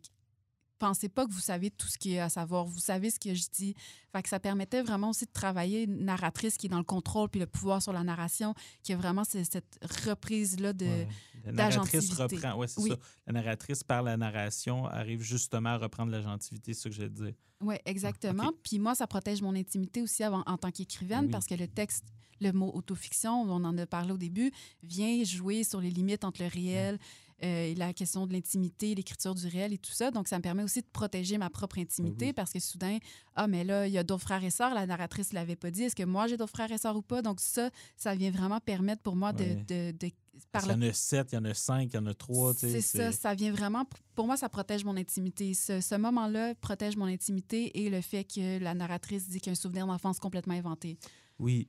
pensez 0.87 1.09
pas 1.09 1.25
que 1.27 1.33
vous 1.33 1.41
savez 1.41 1.71
tout 1.71 1.87
ce 1.87 1.97
qu'il 1.97 2.13
y 2.13 2.19
a 2.19 2.27
à 2.27 2.29
savoir. 2.29 2.67
Vous 2.67 2.79
savez 2.79 3.09
ce 3.09 3.19
que 3.19 3.35
je 3.35 3.45
dis. 3.51 3.75
Fait 4.13 4.23
que 4.23 4.29
ça 4.29 4.39
permettait 4.39 4.83
vraiment 4.83 5.11
aussi 5.11 5.25
de 5.25 5.33
travailler 5.33 5.85
une 5.85 6.05
narratrice 6.05 6.59
qui 6.59 6.67
est 6.67 6.69
dans 6.69 6.79
le 6.79 6.85
contrôle 6.85 7.31
puis 7.31 7.41
le 7.41 7.47
pouvoir 7.47 7.81
sur 7.81 7.93
la 7.95 8.05
narration, 8.05 8.55
qui 8.83 8.93
a 8.93 8.97
vraiment 8.97 9.25
cette 9.25 9.81
reprise-là 10.07 10.75
de. 10.75 11.07
La 11.47 11.53
narratrice 11.53 12.13
reprend, 12.13 12.57
ouais, 12.57 12.69
c'est 12.69 12.83
ça. 12.83 12.97
La 13.27 13.33
narratrice, 13.33 13.83
par 13.83 14.03
la 14.03 14.17
narration, 14.17 14.87
arrive 14.87 15.23
justement 15.23 15.71
à 15.71 15.79
reprendre 15.79 16.13
l'agentivité, 16.13 16.75
c'est 16.75 16.83
ce 16.83 16.89
que 16.89 16.95
je 16.95 17.07
dire. 17.07 17.35
Oui, 17.61 17.77
exactement. 17.87 18.53
Puis 18.63 18.79
moi, 18.79 18.95
ça 18.95 19.07
protège 19.07 19.41
mon 19.41 19.55
intimité 19.55 20.03
aussi 20.03 20.25
en, 20.27 20.59
tant 20.59 20.71
qu'écrivaine 20.71 21.31
parce 21.31 21.47
que 21.47 21.55
le 21.55 21.67
texte 21.67 22.05
le 22.41 22.53
mot 22.53 22.71
autofiction, 22.75 23.43
on 23.43 23.65
en 23.65 23.79
a 23.79 23.87
parlé 23.87 24.13
au 24.13 24.19
début, 24.19 24.53
vient 24.83 25.23
jouer 25.25 25.65
sur 25.65 25.81
les 25.81 25.91
limites 25.91 26.25
entre 26.25 26.43
le 26.43 26.49
réel, 26.49 26.99
euh, 27.43 27.75
la 27.77 27.93
question 27.93 28.27
de 28.27 28.33
l'intimité, 28.33 28.95
l'écriture 28.95 29.35
du 29.35 29.47
réel 29.47 29.73
et 29.73 29.79
tout 29.79 29.93
ça. 29.93 30.11
Donc, 30.11 30.29
ça 30.29 30.39
me 30.39 30.43
permet 30.43 30.63
aussi 30.63 30.81
de 30.81 30.87
protéger 30.93 31.37
ma 31.37 31.51
propre 31.51 31.79
intimité 31.79 32.33
parce 32.33 32.53
que 32.53 32.61
soudain, 32.61 32.99
ah, 33.35 33.47
mais 33.47 33.65
là, 33.65 33.87
il 33.87 33.93
y 33.93 33.99
a 33.99 34.05
d'autres 34.05 34.23
frères 34.23 34.45
et 34.45 34.51
sœurs, 34.51 34.75
la 34.75 34.87
narratrice 34.87 35.31
ne 35.31 35.35
l'avait 35.35 35.57
pas 35.57 35.71
dit. 35.71 35.83
Est-ce 35.83 35.97
que 35.97 36.05
moi, 36.05 36.27
j'ai 36.27 36.37
d'autres 36.37 36.53
frères 36.53 36.71
et 36.71 36.79
sœurs 36.79 36.97
ou 36.97 37.03
pas? 37.03 37.23
Donc, 37.23 37.41
ça, 37.41 37.71
ça 37.97 38.15
vient 38.15 38.31
vraiment 38.31 38.61
permettre 38.61 39.03
pour 39.03 39.17
moi 39.17 39.33
de. 39.33 39.45
de, 39.67 39.91
de 39.93 40.07
Il 40.07 40.71
y 40.71 40.73
en 40.73 40.83
a 40.83 40.93
sept, 40.93 41.33
il 41.33 41.35
y 41.35 41.39
en 41.39 41.45
a 41.45 41.55
cinq, 41.55 41.91
il 41.93 41.97
y 41.97 41.99
en 41.99 42.07
a 42.07 42.15
trois. 42.15 42.55
C'est 42.55 42.81
ça, 42.81 43.13
ça 43.13 43.35
vient 43.35 43.53
vraiment. 43.53 43.85
Pour 44.15 44.27
moi, 44.27 44.37
ça 44.37 44.49
protège 44.49 44.85
mon 44.85 44.97
intimité. 44.97 45.55
Ce, 45.55 45.81
ce 45.81 45.95
moment-là 45.97 46.55
protège 46.55 46.97
mon 46.97 47.07
intimité 47.07 47.85
et 47.85 47.91
le 47.91 48.01
fait 48.01 48.25
que 48.25 48.59
la 48.59 48.75
narratrice 48.75 49.29
dit 49.29 49.41
qu'il 49.41 49.49
y 49.49 49.51
a 49.51 49.53
un 49.53 49.57
souvenir 49.57 49.87
d'enfance 49.87 50.19
complètement 50.21 50.55
inventé. 50.55 50.99
Oui, 51.39 51.69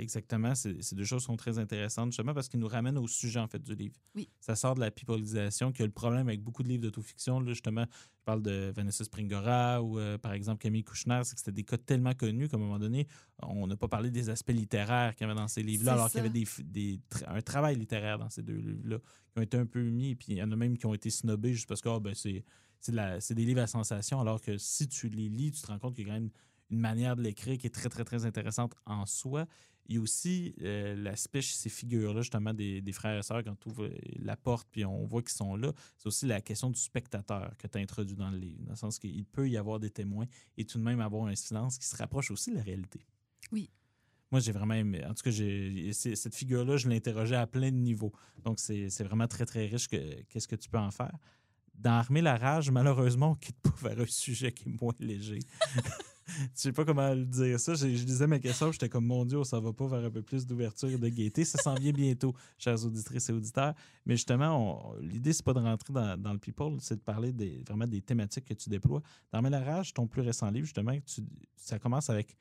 Exactement. 0.00 0.54
Ces 0.54 0.94
deux 0.94 1.04
choses 1.04 1.22
sont 1.22 1.36
très 1.36 1.58
intéressantes, 1.58 2.06
justement, 2.06 2.32
parce 2.32 2.48
qu'ils 2.48 2.58
nous 2.58 2.68
ramènent 2.68 2.96
au 2.96 3.06
sujet, 3.06 3.38
en 3.38 3.46
fait, 3.46 3.62
du 3.62 3.74
livre. 3.74 3.94
Oui. 4.14 4.30
Ça 4.40 4.56
sort 4.56 4.74
de 4.74 4.80
la 4.80 4.90
pipolisation, 4.90 5.72
qui 5.72 5.82
a 5.82 5.84
le 5.84 5.92
problème 5.92 6.28
avec 6.28 6.42
beaucoup 6.42 6.62
de 6.62 6.68
livres 6.68 6.82
d'autofiction. 6.82 7.44
Justement, 7.46 7.84
je 7.90 8.24
parle 8.24 8.42
de 8.42 8.72
Vanessa 8.74 9.04
Springora 9.04 9.82
ou, 9.82 9.98
euh, 9.98 10.16
par 10.16 10.32
exemple, 10.32 10.62
Camille 10.62 10.84
Kouchner. 10.84 11.20
C'est 11.24 11.34
que 11.34 11.40
c'était 11.40 11.52
des 11.52 11.64
cas 11.64 11.76
tellement 11.76 12.14
connus 12.14 12.48
qu'à 12.48 12.56
un 12.56 12.60
moment 12.60 12.78
donné, 12.78 13.06
on 13.42 13.66
n'a 13.66 13.76
pas 13.76 13.88
parlé 13.88 14.10
des 14.10 14.30
aspects 14.30 14.52
littéraires 14.52 15.14
qu'il 15.14 15.26
y 15.26 15.30
avait 15.30 15.38
dans 15.38 15.48
ces 15.48 15.62
livres-là, 15.62 15.92
alors 15.92 16.08
qu'il 16.08 16.18
y 16.18 16.20
avait 16.20 16.30
des, 16.30 16.46
des, 16.64 17.00
un 17.26 17.42
travail 17.42 17.76
littéraire 17.76 18.18
dans 18.18 18.30
ces 18.30 18.42
deux 18.42 18.56
livres-là 18.56 18.98
qui 18.98 19.38
ont 19.38 19.42
été 19.42 19.58
un 19.58 19.66
peu 19.66 19.82
mis. 19.82 20.14
Puis 20.14 20.32
il 20.32 20.38
y 20.38 20.42
en 20.42 20.50
a 20.50 20.56
même 20.56 20.78
qui 20.78 20.86
ont 20.86 20.94
été 20.94 21.10
snobés 21.10 21.52
juste 21.52 21.68
parce 21.68 21.82
que 21.82 21.90
oh, 21.90 22.00
ben, 22.00 22.14
c'est 22.14 22.44
c'est 22.80 23.34
des 23.34 23.44
livres 23.44 23.60
à 23.60 23.66
sensation, 23.66 24.22
alors 24.22 24.40
que 24.40 24.56
si 24.56 24.88
tu 24.88 25.10
les 25.10 25.28
lis, 25.28 25.50
tu 25.50 25.60
te 25.60 25.66
rends 25.66 25.78
compte 25.78 25.94
qu'il 25.94 26.06
y 26.06 26.10
a 26.10 26.14
quand 26.14 26.18
même 26.18 26.30
une 26.70 26.78
manière 26.78 27.16
de 27.16 27.22
l'écrire 27.22 27.58
qui 27.58 27.66
est 27.66 27.74
très, 27.74 27.88
très, 27.88 28.04
très 28.04 28.24
intéressante 28.24 28.74
en 28.86 29.04
soi. 29.06 29.46
Il 29.90 29.96
y 29.96 29.98
a 29.98 30.02
aussi 30.02 30.54
euh, 30.62 30.94
l'aspect 30.94 31.42
chez 31.42 31.56
ces 31.56 31.68
figures-là, 31.68 32.20
justement, 32.22 32.54
des, 32.54 32.92
frères 32.92 33.18
et 33.18 33.22
sœurs, 33.24 33.42
quand 33.42 33.56
tu 33.58 33.70
ouvres 33.70 33.90
la 34.20 34.36
porte 34.36 34.68
puis 34.70 34.84
on 34.84 35.04
voit 35.04 35.20
qu'ils 35.20 35.32
sont 35.32 35.56
là. 35.56 35.72
C'est 35.98 36.06
aussi 36.06 36.26
la 36.26 36.40
question 36.40 36.70
du 36.70 36.80
spectateur 36.80 37.56
que 37.58 37.66
tu 37.66 37.76
as 37.76 37.80
introduit 37.80 38.16
dans 38.16 38.30
le 38.30 38.38
livre, 38.38 38.62
dans 38.62 38.70
le 38.70 38.76
sens 38.76 39.00
qu'il 39.00 39.24
peut 39.24 39.50
y 39.50 39.56
avoir 39.56 39.80
des 39.80 39.90
témoins 39.90 40.26
et 40.56 40.64
tout 40.64 40.78
de 40.78 40.84
même 40.84 41.00
avoir 41.00 41.26
un 41.26 41.34
silence 41.34 41.76
qui 41.76 41.88
se 41.88 41.96
rapproche 41.96 42.30
aussi 42.30 42.52
de 42.52 42.56
la 42.56 42.62
réalité. 42.62 43.04
Oui. 43.50 43.68
Moi, 44.30 44.40
j'ai 44.40 44.52
vraiment 44.52 44.74
aimé. 44.74 45.04
En 45.04 45.12
tout 45.12 45.24
cas, 45.24 45.32
cette 45.32 46.36
figure-là, 46.36 46.76
je 46.76 46.88
l'interrogeais 46.88 47.34
à 47.34 47.48
plein 47.48 47.72
de 47.72 47.76
niveaux. 47.76 48.12
Donc, 48.44 48.60
c'est 48.60 49.02
vraiment 49.02 49.26
très, 49.26 49.44
très 49.44 49.66
riche. 49.66 49.88
Qu'est-ce 49.88 50.46
que 50.46 50.54
tu 50.54 50.70
peux 50.70 50.78
en 50.78 50.92
faire? 50.92 51.18
Dans 51.74 51.90
Armer 51.90 52.20
la 52.20 52.36
rage, 52.36 52.70
malheureusement, 52.70 53.32
on 53.32 53.34
quitte 53.34 53.58
pas 53.60 53.74
vers 53.82 53.98
un 53.98 54.06
sujet 54.06 54.52
qui 54.52 54.68
est 54.68 54.80
moins 54.80 54.94
léger. 55.00 55.40
je 56.54 56.60
sais 56.60 56.72
pas 56.72 56.84
comment 56.84 57.12
le 57.12 57.24
dire 57.24 57.58
ça. 57.58 57.74
Je, 57.74 57.86
lisais 57.86 58.26
mes 58.26 58.40
questions, 58.40 58.72
j'étais 58.72 58.88
comme 58.88 59.06
mon 59.06 59.24
Dieu, 59.24 59.42
ça 59.44 59.60
va 59.60 59.72
pas 59.72 59.86
vers 59.86 60.04
un 60.04 60.10
peu 60.10 60.22
plus 60.22 60.46
d'ouverture 60.46 60.88
et 60.88 60.98
de 60.98 61.08
gaieté. 61.08 61.44
Ça 61.44 61.58
s'en 61.58 61.74
vient 61.74 61.92
bientôt, 61.92 62.34
chers 62.58 62.84
auditrices 62.84 63.28
et 63.28 63.32
auditeurs. 63.32 63.74
Mais 64.06 64.14
justement, 64.16 64.94
l'idée, 65.00 65.32
c'est 65.32 65.44
pas 65.44 65.54
de 65.54 65.60
rentrer 65.60 65.92
dans, 65.92 66.32
le 66.32 66.38
people, 66.38 66.76
c'est 66.80 66.96
de 66.96 67.00
parler 67.00 67.32
des, 67.32 67.62
vraiment 67.66 67.86
des 67.86 68.00
thématiques 68.00 68.44
que 68.44 68.54
tu 68.54 68.68
déploies. 68.68 69.02
Dans 69.32 69.42
Mélarage, 69.42 69.94
ton 69.94 70.06
plus 70.06 70.22
récent 70.22 70.50
livre, 70.50 70.66
justement, 70.66 70.96
ça 71.56 71.78
commence 71.78 72.10
avec 72.10 72.36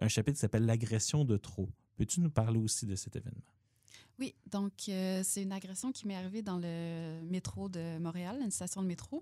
un 0.00 0.08
chapitre 0.08 0.36
qui 0.36 0.40
s'appelle 0.40 0.66
L'agression 0.66 1.24
de 1.24 1.36
trop. 1.36 1.68
Peux-tu 1.96 2.20
nous 2.20 2.30
parler 2.30 2.58
aussi 2.58 2.86
de 2.86 2.94
cet 2.94 3.16
événement? 3.16 3.40
Oui, 4.18 4.34
donc 4.50 4.72
euh, 4.88 5.22
c'est 5.24 5.42
une 5.42 5.52
agression 5.52 5.90
qui 5.90 6.06
m'est 6.06 6.14
arrivée 6.14 6.42
dans 6.42 6.58
le 6.58 7.22
métro 7.22 7.68
de 7.68 7.98
Montréal, 7.98 8.38
une 8.42 8.50
station 8.50 8.82
de 8.82 8.86
métro. 8.86 9.20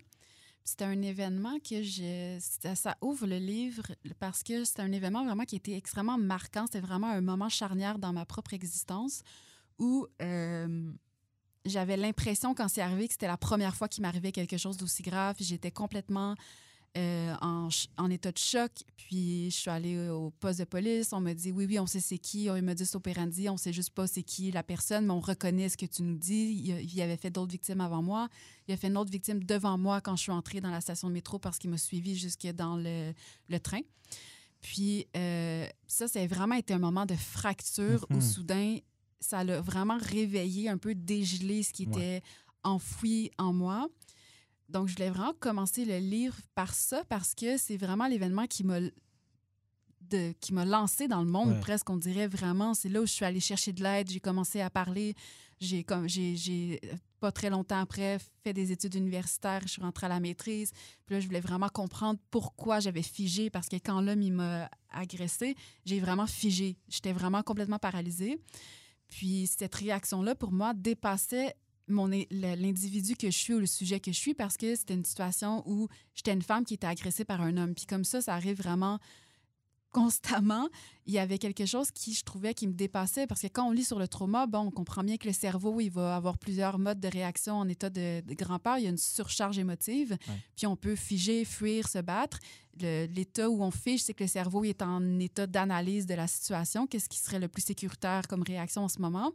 C'était 0.64 0.84
un 0.84 1.02
événement 1.02 1.58
que 1.58 1.82
je, 1.82 2.38
ça, 2.74 2.96
ouvre 3.00 3.26
le 3.26 3.38
livre 3.38 3.82
parce 4.18 4.42
que 4.42 4.64
c'était 4.64 4.82
un 4.82 4.92
événement 4.92 5.24
vraiment 5.24 5.44
qui 5.44 5.56
était 5.56 5.76
extrêmement 5.76 6.18
marquant. 6.18 6.66
C'était 6.66 6.80
vraiment 6.80 7.08
un 7.08 7.20
moment 7.20 7.48
charnière 7.48 7.98
dans 7.98 8.12
ma 8.12 8.24
propre 8.24 8.54
existence 8.54 9.22
où 9.78 10.06
euh, 10.22 10.92
j'avais 11.64 11.96
l'impression 11.96 12.54
quand 12.54 12.68
c'est 12.68 12.82
arrivé 12.82 13.06
que 13.08 13.14
c'était 13.14 13.26
la 13.26 13.38
première 13.38 13.74
fois 13.74 13.88
qu'il 13.88 14.02
m'arrivait 14.02 14.32
quelque 14.32 14.58
chose 14.58 14.76
d'aussi 14.76 15.02
grave. 15.02 15.36
J'étais 15.40 15.70
complètement 15.70 16.34
euh, 16.96 17.34
en, 17.40 18.10
état 18.10 18.32
de 18.32 18.38
choc. 18.38 18.72
Puis 18.96 19.48
je 19.50 19.56
suis 19.56 19.70
allée 19.70 20.08
au 20.08 20.30
poste 20.30 20.58
de 20.58 20.64
police. 20.64 21.12
On 21.12 21.20
m'a 21.20 21.34
dit 21.34 21.52
oui, 21.52 21.66
oui, 21.66 21.78
on 21.78 21.86
sait 21.86 22.00
c'est 22.00 22.18
qui. 22.18 22.46
Il 22.46 22.62
m'a 22.62 22.74
dit 22.74 22.84
c'est 22.84 22.96
opérandi. 22.96 23.48
On 23.48 23.56
sait 23.56 23.72
juste 23.72 23.90
pas 23.90 24.08
c'est 24.08 24.24
qui 24.24 24.50
la 24.50 24.64
personne, 24.64 25.06
mais 25.06 25.12
on 25.12 25.20
reconnaît 25.20 25.68
ce 25.68 25.76
que 25.76 25.86
tu 25.86 26.02
nous 26.02 26.16
dis. 26.16 26.50
Il, 26.64 26.94
y 26.94 27.00
avait 27.00 27.16
fait 27.16 27.30
d'autres 27.30 27.52
victimes 27.52 27.80
avant 27.80 28.02
moi. 28.02 28.28
Il 28.66 28.74
a 28.74 28.76
fait 28.76 28.88
une 28.88 28.96
autre 28.96 29.12
victime 29.12 29.44
devant 29.44 29.78
moi 29.78 30.00
quand 30.00 30.16
je 30.16 30.22
suis 30.22 30.32
entrée 30.32 30.60
dans 30.60 30.70
la 30.70 30.80
station 30.80 31.06
de 31.08 31.12
métro 31.12 31.38
parce 31.38 31.58
qu'il 31.58 31.70
m'a 31.70 31.78
suivi 31.78 32.16
jusque 32.16 32.48
dans 32.54 32.76
le, 32.76 33.12
train. 33.60 33.82
Puis 34.60 35.06
euh, 35.16 35.66
ça, 35.86 36.08
ça 36.08 36.20
a 36.20 36.26
vraiment 36.26 36.56
été 36.56 36.74
un 36.74 36.80
moment 36.80 37.06
de 37.06 37.14
fracture 37.14 38.04
où 38.10 38.14
mhm. 38.14 38.20
soudain, 38.20 38.78
ça 39.20 39.44
l'a 39.44 39.60
vraiment 39.60 39.98
réveillé, 39.98 40.68
un 40.68 40.78
peu 40.78 40.96
dégelé 40.96 41.62
ce 41.62 41.72
qui 41.72 41.84
était 41.84 42.22
enfoui 42.64 43.30
en 43.38 43.52
moi. 43.52 43.88
Donc, 44.70 44.88
je 44.88 44.94
voulais 44.94 45.10
vraiment 45.10 45.34
commencer 45.38 45.84
le 45.84 45.98
livre 45.98 46.36
par 46.54 46.74
ça 46.74 47.04
parce 47.08 47.34
que 47.34 47.56
c'est 47.56 47.76
vraiment 47.76 48.06
l'événement 48.06 48.46
qui 48.46 48.64
m'a 48.64 48.80
de, 50.10 50.32
qui 50.40 50.52
m'a 50.52 50.64
lancé 50.64 51.08
dans 51.08 51.22
le 51.22 51.30
monde, 51.30 51.60
presque, 51.60 51.88
on 51.88 51.96
dirait 51.96 52.26
vraiment. 52.26 52.74
C'est 52.74 52.88
là 52.88 53.00
où 53.00 53.06
je 53.06 53.12
suis 53.12 53.24
allée 53.24 53.40
chercher 53.40 53.72
de 53.72 53.82
l'aide. 53.82 54.10
J'ai 54.10 54.20
commencé 54.20 54.60
à 54.60 54.70
parler. 54.70 55.14
J'ai, 55.60 55.84
comme, 55.84 56.08
j'ai, 56.08 56.80
pas 57.20 57.30
très 57.30 57.50
longtemps 57.50 57.80
après, 57.80 58.18
fait 58.42 58.52
des 58.52 58.72
études 58.72 58.94
universitaires. 58.94 59.60
Je 59.64 59.68
suis 59.68 59.82
rentrée 59.82 60.06
à 60.06 60.08
la 60.08 60.20
maîtrise. 60.20 60.72
Puis 61.06 61.14
là, 61.14 61.20
je 61.20 61.26
voulais 61.26 61.40
vraiment 61.40 61.68
comprendre 61.68 62.18
pourquoi 62.30 62.80
j'avais 62.80 63.02
figé. 63.02 63.50
Parce 63.50 63.68
que 63.68 63.76
quand 63.76 64.00
l'homme, 64.00 64.22
il 64.22 64.32
m'a 64.32 64.70
agressé, 64.90 65.54
j'ai 65.84 66.00
vraiment 66.00 66.26
figé. 66.26 66.76
J'étais 66.88 67.12
vraiment 67.12 67.42
complètement 67.42 67.78
paralysée. 67.78 68.40
Puis 69.08 69.46
cette 69.46 69.74
réaction-là, 69.74 70.34
pour 70.34 70.52
moi, 70.52 70.72
dépassait 70.74 71.54
mon 71.90 72.06
l'individu 72.06 73.16
que 73.16 73.30
je 73.30 73.36
suis 73.36 73.54
ou 73.54 73.58
le 73.58 73.66
sujet 73.66 74.00
que 74.00 74.12
je 74.12 74.18
suis 74.18 74.34
parce 74.34 74.56
que 74.56 74.74
c'était 74.74 74.94
une 74.94 75.04
situation 75.04 75.62
où 75.66 75.88
j'étais 76.14 76.32
une 76.32 76.42
femme 76.42 76.64
qui 76.64 76.74
était 76.74 76.86
agressée 76.86 77.24
par 77.24 77.40
un 77.40 77.56
homme. 77.56 77.74
Puis 77.74 77.86
comme 77.86 78.04
ça, 78.04 78.20
ça 78.20 78.34
arrive 78.34 78.56
vraiment 78.56 78.98
constamment, 79.90 80.68
il 81.06 81.12
y 81.12 81.18
avait 81.18 81.38
quelque 81.38 81.66
chose 81.66 81.90
qui, 81.90 82.14
je 82.14 82.22
trouvais, 82.24 82.54
qui 82.54 82.66
me 82.66 82.72
dépassait. 82.72 83.26
Parce 83.26 83.42
que 83.42 83.48
quand 83.48 83.68
on 83.68 83.72
lit 83.72 83.84
sur 83.84 83.98
le 83.98 84.08
trauma, 84.08 84.46
bon, 84.46 84.60
on 84.60 84.70
comprend 84.70 85.02
bien 85.02 85.16
que 85.16 85.26
le 85.26 85.32
cerveau, 85.32 85.80
il 85.80 85.90
va 85.90 86.16
avoir 86.16 86.38
plusieurs 86.38 86.78
modes 86.78 87.00
de 87.00 87.08
réaction 87.08 87.54
en 87.54 87.68
état 87.68 87.90
de, 87.90 88.22
grand-peur. 88.34 88.78
Il 88.78 88.84
y 88.84 88.86
a 88.86 88.90
une 88.90 88.96
surcharge 88.96 89.58
émotive, 89.58 90.16
puis 90.56 90.66
on 90.66 90.76
peut 90.76 90.96
figer, 90.96 91.44
fuir, 91.44 91.88
se 91.88 91.98
battre. 91.98 92.38
L'état 92.80 93.48
où 93.48 93.62
on 93.62 93.70
fige, 93.70 94.02
c'est 94.02 94.14
que 94.14 94.24
le 94.24 94.28
cerveau 94.28 94.64
est 94.64 94.82
en 94.82 95.18
état 95.18 95.46
d'analyse 95.46 96.06
de 96.06 96.14
la 96.14 96.26
situation. 96.26 96.86
Qu'est-ce 96.86 97.08
qui 97.08 97.18
serait 97.18 97.38
le 97.38 97.48
plus 97.48 97.62
sécuritaire 97.62 98.26
comme 98.28 98.42
réaction 98.42 98.82
en 98.82 98.88
ce 98.88 99.00
moment? 99.00 99.32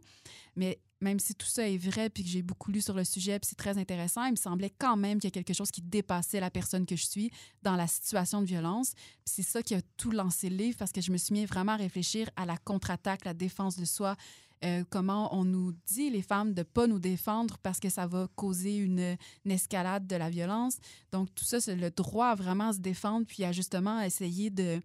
Mais 0.56 0.80
même 1.00 1.18
si 1.18 1.34
tout 1.34 1.46
ça 1.46 1.68
est 1.68 1.76
vrai, 1.76 2.08
puis 2.08 2.24
que 2.24 2.30
j'ai 2.30 2.42
beaucoup 2.42 2.70
lu 2.70 2.80
sur 2.80 2.94
le 2.94 3.04
sujet, 3.04 3.38
puis 3.38 3.48
c'est 3.50 3.56
très 3.56 3.76
intéressant, 3.76 4.24
il 4.24 4.30
me 4.30 4.36
semblait 4.36 4.72
quand 4.78 4.96
même 4.96 5.18
qu'il 5.18 5.28
y 5.28 5.32
a 5.32 5.42
quelque 5.42 5.52
chose 5.52 5.70
qui 5.70 5.82
dépassait 5.82 6.40
la 6.40 6.50
personne 6.50 6.86
que 6.86 6.96
je 6.96 7.04
suis 7.04 7.30
dans 7.62 7.76
la 7.76 7.86
situation 7.86 8.40
de 8.40 8.46
violence. 8.46 8.94
C'est 9.24 9.42
ça 9.42 9.62
qui 9.62 9.74
a 9.74 9.82
tout 9.98 10.10
lancé 10.10 10.48
le 10.48 10.56
livre, 10.56 10.78
parce 10.78 10.92
que 10.92 11.02
je 11.02 11.12
me 11.12 11.18
suis 11.18 11.34
mis 11.34 11.44
vraiment 11.44 11.72
à 11.72 11.76
réfléchir 11.76 12.30
à 12.36 12.46
la 12.46 12.56
contre-attaque, 12.56 13.24
la 13.26 13.34
défense 13.34 13.76
de 13.76 13.84
soi, 13.84 14.16
euh, 14.64 14.84
comment 14.88 15.34
on 15.34 15.44
nous 15.44 15.72
dit, 15.86 16.10
les 16.10 16.22
femmes, 16.22 16.54
de 16.54 16.60
ne 16.60 16.64
pas 16.64 16.86
nous 16.86 16.98
défendre 16.98 17.58
parce 17.58 17.78
que 17.78 17.88
ça 17.88 18.06
va 18.06 18.28
causer 18.36 18.76
une, 18.76 19.16
escalade 19.44 20.06
de 20.06 20.16
la 20.16 20.30
violence. 20.30 20.78
Donc, 21.12 21.34
tout 21.34 21.44
ça, 21.44 21.60
c'est 21.60 21.76
le 21.76 21.90
droit 21.90 22.28
à 22.28 22.72
se 22.72 22.80
défendre, 22.80 23.26
puis 23.26 23.44
à 23.44 23.52
justement 23.52 24.00
essayer 24.00 24.50
de, 24.50 24.80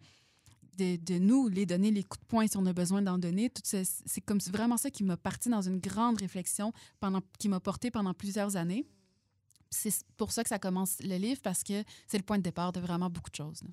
de, 0.77 1.19
nous, 1.19 1.47
les 1.47 1.65
donner 1.65 1.91
les 1.91 2.03
coups 2.03 2.21
de 2.21 2.27
poing 2.27 2.47
si 2.47 2.57
on 2.57 2.65
a 2.65 2.73
besoin 2.73 3.01
d'en 3.01 3.17
donner. 3.17 3.51
C'est 3.63 4.21
comme 4.21 4.39
vraiment 4.39 4.77
ça 4.77 4.89
qui 4.89 5.03
m'a 5.03 5.17
parti 5.17 5.49
dans 5.49 5.61
une 5.61 5.79
grande 5.79 6.19
réflexion 6.19 6.73
pendant, 6.99 7.21
qui 7.39 7.47
m'a 7.47 7.59
porté 7.59 7.91
pendant 7.91 8.13
plusieurs 8.13 8.57
années. 8.57 8.85
C'est 9.69 9.93
pour 10.17 10.33
ça 10.33 10.43
que 10.43 10.49
ça 10.49 10.59
commence 10.59 11.01
le 11.01 11.15
livre, 11.15 11.39
parce 11.41 11.63
que 11.63 11.83
c'est 12.07 12.17
le 12.17 12.23
point 12.23 12.37
de 12.37 12.43
départ 12.43 12.73
de 12.73 12.81
vraiment 12.81 13.09
beaucoup 13.09 13.29
de 13.29 13.35
choses. 13.35 13.63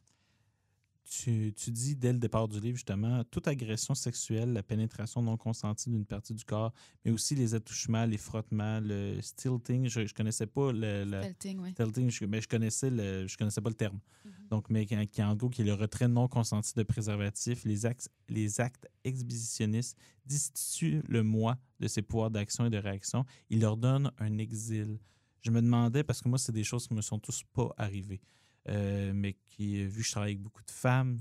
Tu, 1.11 1.55
tu, 1.57 1.71
dis 1.71 1.97
dès 1.97 2.13
le 2.13 2.19
départ 2.19 2.49
du 2.49 2.61
livre, 2.61 2.77
justement, 2.77 3.25
toute 3.31 3.49
agression 3.49 3.95
sexuelle, 3.95 4.53
la 4.53 4.63
pénétration 4.63 5.23
non 5.23 5.39
consentie 5.39 5.89
d'une 5.89 6.05
partie 6.05 6.35
du 6.35 6.45
corps, 6.45 6.71
mais 7.03 7.11
aussi 7.11 7.35
les 7.35 7.55
attouchements, 7.55 8.05
les 8.05 8.19
frottements, 8.19 8.79
le 8.81 9.19
stilting. 9.23 9.89
Je 9.89 10.01
ne 10.01 10.09
connaissais 10.09 10.47
pas 10.47 10.71
le. 10.71 11.05
le 11.05 11.23
stilting, 11.23 11.61
oui. 11.61 11.75
je, 12.11 12.27
mais 12.27 12.43
je 12.43 12.49
connaissais, 12.49 12.91
le, 12.91 13.27
je 13.27 13.39
connaissais 13.39 13.63
pas 13.63 13.71
le 13.71 13.75
terme. 13.75 13.99
Mm-hmm. 14.27 14.49
Donc, 14.51 14.69
mais 14.69 14.85
qui, 14.85 15.23
en 15.23 15.35
gros, 15.35 15.49
qui 15.49 15.63
est 15.63 15.65
le 15.65 15.73
retrait 15.73 16.09
non 16.09 16.29
consenti 16.29 16.75
de 16.75 16.83
préservatifs, 16.83 17.65
les 17.65 17.87
actes, 17.87 18.11
les 18.29 18.61
actes 18.61 18.87
exhibitionnistes 19.05 19.97
destituent 20.27 21.03
le 21.09 21.23
moi 21.23 21.57
de 21.81 21.89
ses 21.89 22.03
pouvoirs 22.03 22.31
d'action 22.31 22.67
et 22.67 22.71
de 22.71 22.77
réaction. 22.77 23.25
Il 23.49 23.61
leur 23.61 23.79
donne 23.79 24.13
un 24.19 24.37
exil. 24.37 24.99
Je 25.41 25.51
me 25.51 25.63
demandais, 25.63 26.05
parce 26.05 26.21
que 26.21 26.29
moi, 26.29 26.39
c'est 26.39 26.53
des 26.53 26.65
choses 26.65 26.87
qui 26.87 26.93
me 26.93 27.01
sont 27.01 27.19
tous 27.19 27.45
pas 27.55 27.73
arrivées. 27.79 28.21
Euh, 28.69 29.13
mais 29.15 29.35
qui, 29.47 29.85
vu 29.85 30.01
que 30.01 30.07
je 30.07 30.13
travaille 30.13 30.33
avec 30.33 30.43
beaucoup 30.43 30.63
de 30.63 30.71
femmes, 30.71 31.19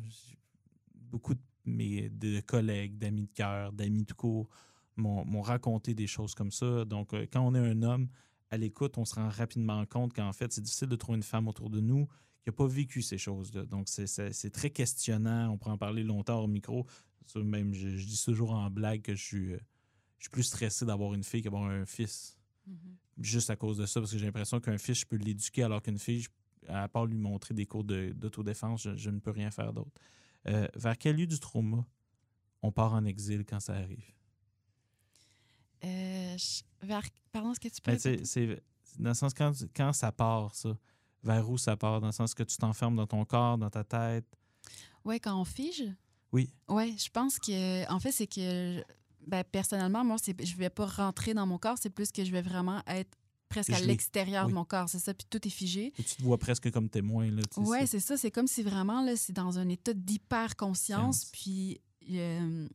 beaucoup 0.94 1.34
de 1.34 1.42
mes 1.66 2.10
de 2.10 2.40
collègues, 2.42 2.98
d'amis 2.98 3.24
de 3.24 3.32
cœur, 3.34 3.72
d'amis 3.72 4.06
de 4.06 4.14
cours 4.14 4.50
m'ont 4.98 5.42
raconté 5.42 5.94
des 5.94 6.08
choses 6.08 6.34
comme 6.34 6.52
ça. 6.52 6.86
Donc, 6.86 7.14
euh, 7.14 7.28
quand 7.32 7.42
on 7.42 7.54
est 7.54 7.60
un 7.60 7.84
homme 7.84 8.10
à 8.50 8.58
l'écoute, 8.58 8.98
on 8.98 9.06
se 9.06 9.16
rend 9.16 9.30
rapidement 9.30 9.86
compte 9.86 10.14
qu'en 10.14 10.34
fait, 10.34 10.52
c'est 10.52 10.62
difficile 10.62 10.88
de 10.88 10.96
trouver 10.96 11.18
une 11.18 11.24
femme 11.24 11.48
autour 11.48 11.70
de 11.70 11.80
nous 11.80 12.08
qui 12.42 12.50
n'a 12.50 12.54
pas 12.54 12.68
vécu 12.68 13.02
ces 13.02 13.18
choses-là. 13.18 13.66
Donc, 13.66 13.88
c'est 13.88 14.50
très 14.52 14.70
questionnant. 14.70 15.52
On 15.52 15.58
pourrait 15.58 15.74
en 15.74 15.78
parler 15.78 16.04
longtemps 16.04 16.40
au 16.40 16.48
micro. 16.48 16.86
Même, 17.36 17.74
je, 17.74 17.90
dis 17.90 18.24
toujours 18.24 18.52
en 18.52 18.70
blague 18.70 19.02
que 19.02 19.14
je 19.14 19.24
suis, 19.24 19.54
euh, 19.54 19.60
je 20.18 20.24
suis 20.24 20.32
plus 20.32 20.44
stressé 20.44 20.86
d'avoir 20.86 21.14
une 21.14 21.24
fille 21.24 21.42
qu'avoir 21.42 21.66
un 21.66 21.86
fils. 21.86 22.38
Mm-hmm. 22.68 22.74
Juste 23.20 23.50
à 23.50 23.56
cause 23.56 23.78
de 23.78 23.86
ça, 23.86 24.00
parce 24.00 24.12
que 24.12 24.18
j'ai 24.18 24.26
l'impression 24.26 24.60
qu'un 24.60 24.78
fils, 24.78 25.02
je 25.02 25.06
peux 25.06 25.18
l'éduquer 25.18 25.64
alors 25.64 25.82
qu'une 25.82 26.00
fille, 26.00 26.22
je 26.22 26.30
à 26.68 26.88
part 26.88 27.06
lui 27.06 27.18
montrer 27.18 27.54
des 27.54 27.66
cours 27.66 27.84
d'autodéfense, 27.84 28.88
je, 28.96 29.10
ne 29.10 29.20
peux 29.20 29.32
rien 29.32 29.52
faire 29.52 29.74
d'autre. 29.74 29.92
Euh, 30.48 30.68
vers 30.76 30.98
quel 30.98 31.16
lieu 31.16 31.28
du 31.28 31.40
trauma 31.40 31.86
on 32.62 32.72
part 32.72 32.94
en 32.94 33.06
exil 33.06 33.46
quand 33.46 33.60
ça 33.60 33.74
arrive? 33.74 34.14
Euh, 35.84 36.36
vers, 36.82 37.04
pardon, 37.32 37.54
ce 37.54 37.60
que 37.60 37.68
tu 37.68 37.82
peux 37.82 37.92
ben, 37.92 38.26
C'est 38.26 38.64
dans 38.98 39.10
le 39.10 39.16
sens 39.16 39.34
quand, 39.34 39.52
quand 39.76 39.94
ça 39.94 40.12
part, 40.12 40.56
ça, 40.56 40.78
vers 41.24 41.50
où 41.50 41.58
ça 41.58 41.78
part? 41.78 42.02
Dans 42.02 42.08
le 42.08 42.14
sens 42.14 42.34
que 42.34 42.44
tu 42.44 42.58
t'enfermes 42.58 42.96
dans 42.96 43.08
ton 43.08 43.26
corps, 43.26 43.58
dans 43.58 43.70
ta 43.70 43.84
tête? 43.84 44.26
Oui, 45.06 45.20
quand 45.20 45.40
on 45.40 45.46
fige? 45.46 45.86
Oui. 46.32 46.54
Oui, 46.68 46.98
je 46.98 47.10
pense 47.10 47.40
que, 47.40 47.90
en 47.92 48.00
fait, 48.00 48.12
c'est 48.12 48.28
que, 48.28 48.84
ben, 49.26 49.44
personnellement, 49.44 50.04
moi, 50.04 50.18
je 50.26 50.32
ne 50.32 50.58
vais 50.58 50.70
pas 50.70 50.86
rentrer 50.86 51.34
dans 51.34 51.46
mon 51.46 51.58
corps, 51.58 51.78
c'est 51.80 51.90
plus 51.90 52.12
que 52.12 52.24
je 52.24 52.32
vais 52.32 52.42
vraiment 52.42 52.82
être 52.88 53.18
presque 53.50 53.72
à 53.72 53.80
l'extérieur 53.80 54.48
de 54.48 54.54
mon 54.54 54.66
corps, 54.66 54.90
c'est 54.90 55.00
ça, 55.00 55.14
puis 55.14 55.28
tout 55.30 55.46
est 55.46 55.52
figé. 55.52 55.94
tu 55.96 56.04
te 56.04 56.22
vois 56.24 56.38
presque 56.38 56.72
comme 56.72 56.90
témoin. 56.90 57.30
Oui, 57.58 57.80
c'est 57.86 58.00
ça, 58.00 58.18
c'est 58.18 58.32
comme 58.32 58.48
si 58.48 58.64
vraiment, 58.64 59.04
là, 59.04 59.16
c'est 59.16 59.34
dans 59.34 59.60
un 59.60 59.70
état 59.70 59.94
d'hyper-conscience, 59.94 61.26
puis... 61.32 61.82
Euh, 62.10 62.68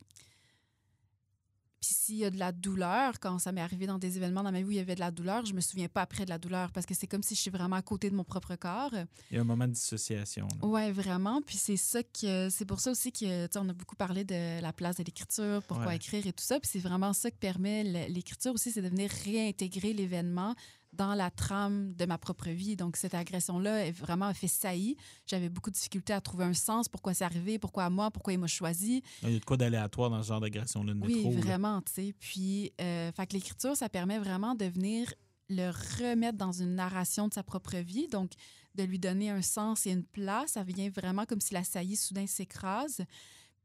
puis 1.83 1.93
s'il 1.93 2.15
y 2.15 2.23
a 2.23 2.29
de 2.29 2.39
la 2.39 2.53
douleur, 2.53 3.19
quand 3.19 3.39
ça 3.39 3.51
m'est 3.51 3.59
arrivé 3.59 3.87
dans 3.87 3.99
des 3.99 4.15
événements 4.15 4.41
dans 4.41 4.53
ma 4.53 4.59
vie 4.59 4.65
où 4.65 4.71
il 4.71 4.77
y 4.77 4.79
avait 4.79 4.95
de 4.95 5.01
la 5.01 5.11
douleur, 5.11 5.45
je 5.45 5.53
me 5.53 5.59
souviens 5.59 5.89
pas 5.89 6.01
après 6.01 6.23
de 6.23 6.29
la 6.29 6.37
douleur 6.37 6.71
parce 6.71 6.85
que 6.85 6.93
c'est 6.93 7.07
comme 7.07 7.23
si 7.23 7.35
je 7.35 7.41
suis 7.41 7.51
vraiment 7.51 7.75
à 7.75 7.81
côté 7.81 8.09
de 8.09 8.15
mon 8.15 8.23
propre 8.23 8.55
corps. 8.55 8.93
Il 9.29 9.35
y 9.35 9.37
a 9.37 9.41
un 9.41 9.43
moment 9.43 9.67
de 9.67 9.73
dissociation. 9.73 10.47
Oui, 10.61 10.91
vraiment. 10.91 11.41
Puis 11.41 11.57
c'est 11.57 11.75
ça 11.75 12.01
que 12.01 12.47
c'est 12.49 12.63
pour 12.63 12.79
ça 12.79 12.91
aussi 12.91 13.11
que 13.11 13.49
on 13.59 13.67
a 13.67 13.73
beaucoup 13.73 13.97
parlé 13.97 14.23
de 14.23 14.61
la 14.61 14.71
place 14.71 14.95
de 14.95 15.03
l'écriture, 15.03 15.61
pourquoi 15.63 15.93
écrire 15.93 16.25
et 16.25 16.31
tout 16.31 16.45
ça. 16.45 16.57
Puis 16.57 16.69
c'est 16.71 16.79
vraiment 16.79 17.11
ça 17.11 17.29
que 17.29 17.35
permet 17.35 17.83
l'écriture 18.07 18.53
aussi, 18.53 18.71
c'est 18.71 18.81
de 18.81 18.87
venir 18.87 19.11
réintégrer 19.25 19.91
l'événement 19.91 20.55
dans 20.93 21.15
la 21.15 21.31
trame 21.31 21.93
de 21.93 22.05
ma 22.05 22.17
propre 22.17 22.49
vie. 22.49 22.75
Donc, 22.75 22.97
cette 22.97 23.13
agression-là 23.13 23.91
vraiment 23.91 24.33
fait 24.33 24.47
saillie. 24.47 24.95
J'avais 25.25 25.49
beaucoup 25.49 25.69
de 25.69 25.75
difficultés 25.75 26.13
à 26.13 26.21
trouver 26.21 26.45
un 26.45 26.53
sens, 26.53 26.87
pourquoi 26.87 27.13
c'est 27.13 27.25
arrivé, 27.25 27.59
pourquoi 27.59 27.89
moi, 27.89 28.11
pourquoi 28.11 28.33
il 28.33 28.39
m'a 28.39 28.47
choisi? 28.47 29.03
Il 29.23 29.31
y 29.31 29.35
a 29.35 29.39
de 29.39 29.45
quoi 29.45 29.57
d'aléatoire 29.57 30.09
dans 30.09 30.21
ce 30.21 30.27
genre 30.27 30.39
d'agression-là 30.41 30.93
de 30.93 30.99
Oui, 30.99 31.29
vraiment, 31.35 31.81
tu 31.81 31.93
sais. 31.93 32.15
Puis, 32.19 32.71
euh, 32.79 33.11
fait 33.11 33.27
que 33.27 33.33
l'écriture, 33.33 33.75
ça 33.75 33.89
permet 33.89 34.19
vraiment 34.19 34.55
de 34.55 34.65
venir 34.65 35.13
le 35.49 35.69
remettre 35.69 36.37
dans 36.37 36.51
une 36.51 36.75
narration 36.75 37.27
de 37.27 37.33
sa 37.33 37.43
propre 37.43 37.77
vie. 37.77 38.07
Donc, 38.07 38.31
de 38.75 38.83
lui 38.83 38.99
donner 38.99 39.29
un 39.29 39.41
sens 39.41 39.85
et 39.85 39.91
une 39.91 40.03
place. 40.03 40.51
Ça 40.51 40.63
vient 40.63 40.89
vraiment 40.89 41.25
comme 41.25 41.41
si 41.41 41.53
la 41.53 41.63
saillie 41.63 41.95
soudain 41.95 42.27
s'écrase. 42.27 43.03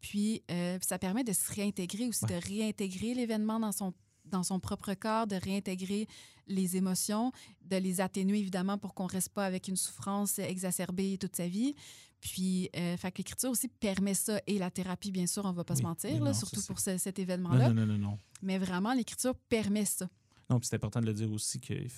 Puis, 0.01 0.43
euh, 0.51 0.79
ça 0.83 0.99
permet 0.99 1.25
de 1.25 1.33
se 1.33 1.53
réintégrer 1.53 2.07
aussi, 2.07 2.25
de 2.27 2.35
réintégrer 2.35 3.15
l'événement 3.15 3.59
dans 3.59 3.73
son 3.73 3.93
dans 4.31 4.43
son 4.43 4.61
propre 4.61 4.95
corps, 4.95 5.27
de 5.27 5.37
réintégrer 5.37 6.07
les 6.47 6.77
émotions, 6.77 7.33
de 7.65 7.77
les 7.77 8.01
atténuer 8.01 8.39
évidemment 8.39 8.79
pour 8.79 8.95
qu'on 8.95 9.07
reste 9.07 9.31
pas 9.31 9.45
avec 9.45 9.69
une 9.69 9.77
souffrance 9.77 10.39
exacerbée 10.39 11.19
toute 11.19 11.37
sa 11.37 11.47
vie. 11.47 11.75
Puis, 12.21 12.69
euh, 12.77 12.97
l'écriture 13.17 13.51
aussi 13.51 13.69
permet 13.69 14.15
ça 14.15 14.41
et 14.47 14.59
la 14.59 14.71
thérapie, 14.71 15.13
bien 15.13 15.27
sûr, 15.27 15.45
on 15.45 15.53
va 15.53 15.65
pas 15.65 15.77
se 15.77 15.83
mentir, 15.83 16.35
surtout 16.35 16.63
pour 16.67 16.81
cet 16.81 17.19
événement-là. 17.19 17.69
Non, 17.69 17.75
non, 17.75 17.87
non, 17.87 17.99
non, 17.99 18.19
Mais 18.43 18.59
vraiment, 18.59 18.93
l'écriture 18.93 19.35
permet 19.35 19.85
ça. 19.85 20.09
Non, 20.51 20.59
puis 20.59 20.67
c'est 20.67 20.77
important 20.77 21.01
de 21.01 21.07
le 21.07 21.13
dire 21.13 21.31
aussi 21.31 21.61
qu'il 21.61 21.91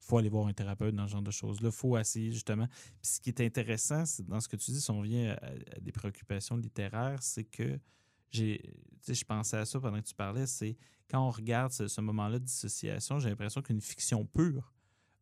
faut 0.00 0.18
aller 0.18 0.28
voir 0.28 0.48
un 0.48 0.52
thérapeute 0.52 0.94
dans 0.94 1.06
ce 1.06 1.12
genre 1.12 1.22
de 1.22 1.30
choses-là. 1.30 1.68
Il 1.68 1.74
faut 1.74 1.96
essayer, 1.96 2.32
justement. 2.32 2.66
Puis 2.66 3.12
ce 3.12 3.20
qui 3.20 3.30
est 3.30 3.40
intéressant, 3.40 4.02
dans 4.26 4.40
ce 4.40 4.48
que 4.48 4.56
tu 4.56 4.72
dis, 4.72 4.80
si 4.80 4.90
on 4.90 5.00
vient 5.00 5.36
à 5.40 5.80
des 5.80 5.92
préoccupations 5.92 6.56
littéraires, 6.56 7.22
c'est 7.22 7.44
que 7.44 7.78
je 8.32 9.24
pensais 9.24 9.56
à 9.56 9.64
ça 9.64 9.80
pendant 9.80 10.00
que 10.00 10.06
tu 10.06 10.14
parlais, 10.14 10.46
c'est 10.46 10.76
quand 11.10 11.26
on 11.26 11.30
regarde 11.30 11.72
ce, 11.72 12.00
moment-là 12.00 12.38
de 12.38 12.44
dissociation, 12.44 13.18
j'ai 13.18 13.30
l'impression 13.30 13.62
qu'une 13.62 13.80
fiction 13.80 14.24
pure 14.26 14.74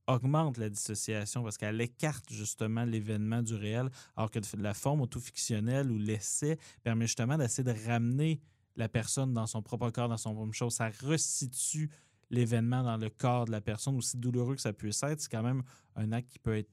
augmente 0.09 0.57
la 0.59 0.69
dissociation 0.69 1.43
parce 1.43 1.57
qu'elle 1.57 1.81
écarte 1.81 2.31
justement 2.31 2.85
l'événement 2.85 3.43
du 3.43 3.55
réel, 3.55 3.91
alors 4.17 4.31
que 4.31 4.39
la 4.57 4.75
forme 4.75 5.01
auto-fictionnelle 5.01 5.91
ou 5.91 5.99
l'essai 5.99 6.59
permet 6.83 7.07
justement 7.07 7.37
d'essayer 7.37 7.65
de 7.65 7.87
ramener 7.87 8.41
la 8.77 8.89
personne 8.89 9.33
dans 9.33 9.47
son 9.47 9.63
propre 9.63 9.91
corps, 9.91 10.09
dans 10.09 10.17
son 10.17 10.35
propre 10.35 10.53
chose. 10.53 10.75
Ça 10.75 10.91
resitue 11.01 11.91
l'événement 12.31 12.83
dans 12.83 12.97
le 12.97 13.09
corps 13.09 13.47
de 13.47 13.53
la 13.53 13.61
personne, 13.61 13.97
aussi 13.97 14.17
douloureux 14.17 14.55
que 14.55 14.61
ça 14.61 14.73
puisse 14.73 15.03
être. 15.03 15.21
C'est 15.21 15.31
quand 15.31 15.43
même 15.43 15.63
un 15.97 16.13
acte 16.13 16.31
qui 16.31 16.39
peut 16.39 16.57
être 16.57 16.71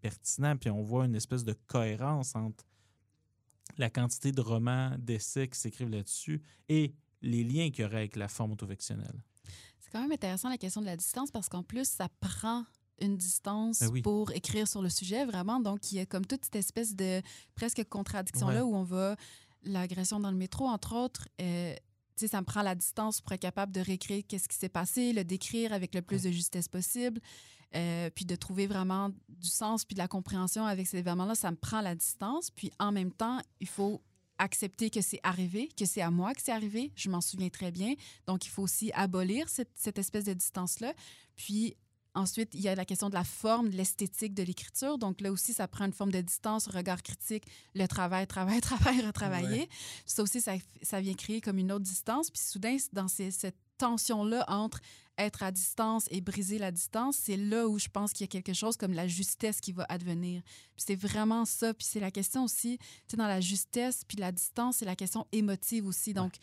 pertinent, 0.00 0.56
puis 0.56 0.70
on 0.70 0.82
voit 0.82 1.06
une 1.06 1.14
espèce 1.14 1.44
de 1.44 1.54
cohérence 1.66 2.34
entre 2.34 2.64
quantité 3.90 4.32
de 4.32 4.40
romans, 4.40 4.92
d'essais 4.98 5.48
qui 5.48 5.58
s'écrivent 5.58 5.90
là-dessus 5.90 6.42
et 6.68 6.94
les 7.22 7.44
liens 7.44 7.70
qu'il 7.70 7.82
y 7.82 7.84
aurait 7.84 7.98
avec 7.98 8.16
la 8.16 8.28
forme 8.28 8.52
autofictionnelle. 8.52 9.20
C'est 9.80 9.90
quand 9.90 10.00
même 10.00 10.12
intéressant 10.12 10.48
la 10.48 10.58
question 10.58 10.80
de 10.80 10.86
la 10.86 10.96
distance 10.96 11.30
parce 11.30 11.48
qu'en 11.48 11.62
plus, 11.62 11.88
ça 11.88 12.08
prend 12.20 12.64
une 13.00 13.16
distance 13.16 13.80
ben 13.80 14.02
pour 14.02 14.30
écrire 14.32 14.68
sur 14.68 14.82
le 14.82 14.88
sujet, 14.88 15.24
vraiment. 15.24 15.60
Donc, 15.60 15.90
il 15.92 15.96
y 15.96 16.00
a 16.00 16.06
comme 16.06 16.26
toute 16.26 16.44
cette 16.44 16.56
espèce 16.56 16.94
de 16.94 17.22
presque 17.54 17.82
contradiction-là 17.88 18.64
où 18.64 18.74
on 18.74 18.84
va, 18.84 19.16
l'agression 19.64 20.20
dans 20.20 20.30
le 20.30 20.36
métro, 20.36 20.66
entre 20.66 20.94
autres, 20.94 21.28
euh, 21.40 21.74
sais, 22.16 22.28
ça 22.28 22.40
me 22.40 22.46
prend 22.46 22.62
la 22.62 22.74
distance 22.74 23.20
pour 23.20 23.32
être 23.32 23.40
capable 23.40 23.72
de 23.72 23.80
réécrire 23.80 24.22
qu'est-ce 24.26 24.48
qui 24.48 24.56
s'est 24.56 24.68
passé, 24.68 25.12
le 25.12 25.24
décrire 25.24 25.72
avec 25.72 25.94
le 25.94 26.02
plus 26.02 26.22
de 26.22 26.30
justesse 26.30 26.68
possible, 26.68 27.20
euh, 27.74 28.08
puis 28.10 28.24
de 28.24 28.36
trouver 28.36 28.66
vraiment 28.66 29.10
du 29.28 29.48
sens 29.48 29.84
puis 29.84 29.94
de 29.94 29.98
la 29.98 30.08
compréhension 30.08 30.64
avec 30.64 30.86
ces 30.86 30.98
événements-là. 30.98 31.34
Ça 31.34 31.50
me 31.50 31.56
prend 31.56 31.80
la 31.80 31.94
distance. 31.94 32.50
Puis 32.50 32.70
en 32.78 32.92
même 32.92 33.12
temps, 33.12 33.40
il 33.60 33.68
faut 33.68 34.00
accepter 34.38 34.90
que 34.90 35.00
c'est 35.00 35.20
arrivé, 35.22 35.68
que 35.76 35.84
c'est 35.84 36.02
à 36.02 36.10
moi 36.10 36.34
que 36.34 36.42
c'est 36.42 36.52
arrivé. 36.52 36.92
Je 36.96 37.10
m'en 37.10 37.20
souviens 37.20 37.48
très 37.48 37.70
bien. 37.70 37.94
Donc, 38.26 38.46
il 38.46 38.50
faut 38.50 38.62
aussi 38.62 38.92
abolir 38.92 39.48
cette, 39.48 39.70
cette 39.74 39.98
espèce 39.98 40.24
de 40.24 40.32
distance-là. 40.32 40.92
Puis, 41.36 41.76
Ensuite, 42.14 42.50
il 42.54 42.60
y 42.60 42.68
a 42.68 42.74
la 42.74 42.84
question 42.84 43.08
de 43.08 43.14
la 43.14 43.24
forme, 43.24 43.70
de 43.70 43.76
l'esthétique 43.76 44.34
de 44.34 44.42
l'écriture. 44.44 44.98
Donc 44.98 45.20
là 45.20 45.32
aussi, 45.32 45.52
ça 45.52 45.66
prend 45.66 45.84
une 45.84 45.92
forme 45.92 46.12
de 46.12 46.20
distance, 46.20 46.68
regard 46.68 47.02
critique, 47.02 47.44
le 47.74 47.86
travail, 47.86 48.26
travail, 48.26 48.60
travail, 48.62 49.00
retravailler. 49.00 49.68
Ça 50.06 50.22
aussi, 50.22 50.40
ça, 50.40 50.52
ça, 50.82 51.00
vient 51.00 51.14
créer 51.14 51.40
comme 51.40 51.58
une 51.58 51.72
autre 51.72 51.84
distance. 51.84 52.30
Puis 52.30 52.40
soudain, 52.40 52.76
dans 52.92 53.08
ces, 53.08 53.32
cette 53.32 53.56
tension-là 53.78 54.44
entre 54.48 54.80
être 55.18 55.42
à 55.42 55.50
distance 55.50 56.06
et 56.10 56.20
briser 56.20 56.58
la 56.58 56.70
distance, 56.70 57.16
c'est 57.16 57.36
là 57.36 57.68
où 57.68 57.78
je 57.78 57.88
pense 57.88 58.12
qu'il 58.12 58.24
y 58.24 58.28
a 58.28 58.28
quelque 58.28 58.52
chose 58.52 58.76
comme 58.76 58.92
la 58.92 59.08
justesse 59.08 59.60
qui 59.60 59.72
va 59.72 59.84
advenir. 59.88 60.42
Puis 60.76 60.84
c'est 60.86 60.96
vraiment 60.96 61.44
ça. 61.44 61.74
Puis 61.74 61.86
c'est 61.90 62.00
la 62.00 62.10
question 62.10 62.44
aussi, 62.44 62.78
tu 62.78 62.86
sais, 63.08 63.16
dans 63.16 63.26
la 63.26 63.40
justesse, 63.40 64.02
puis 64.06 64.18
la 64.18 64.30
distance, 64.30 64.76
c'est 64.76 64.84
la 64.84 64.96
question 64.96 65.26
émotive 65.32 65.86
aussi. 65.86 66.14
Donc, 66.14 66.34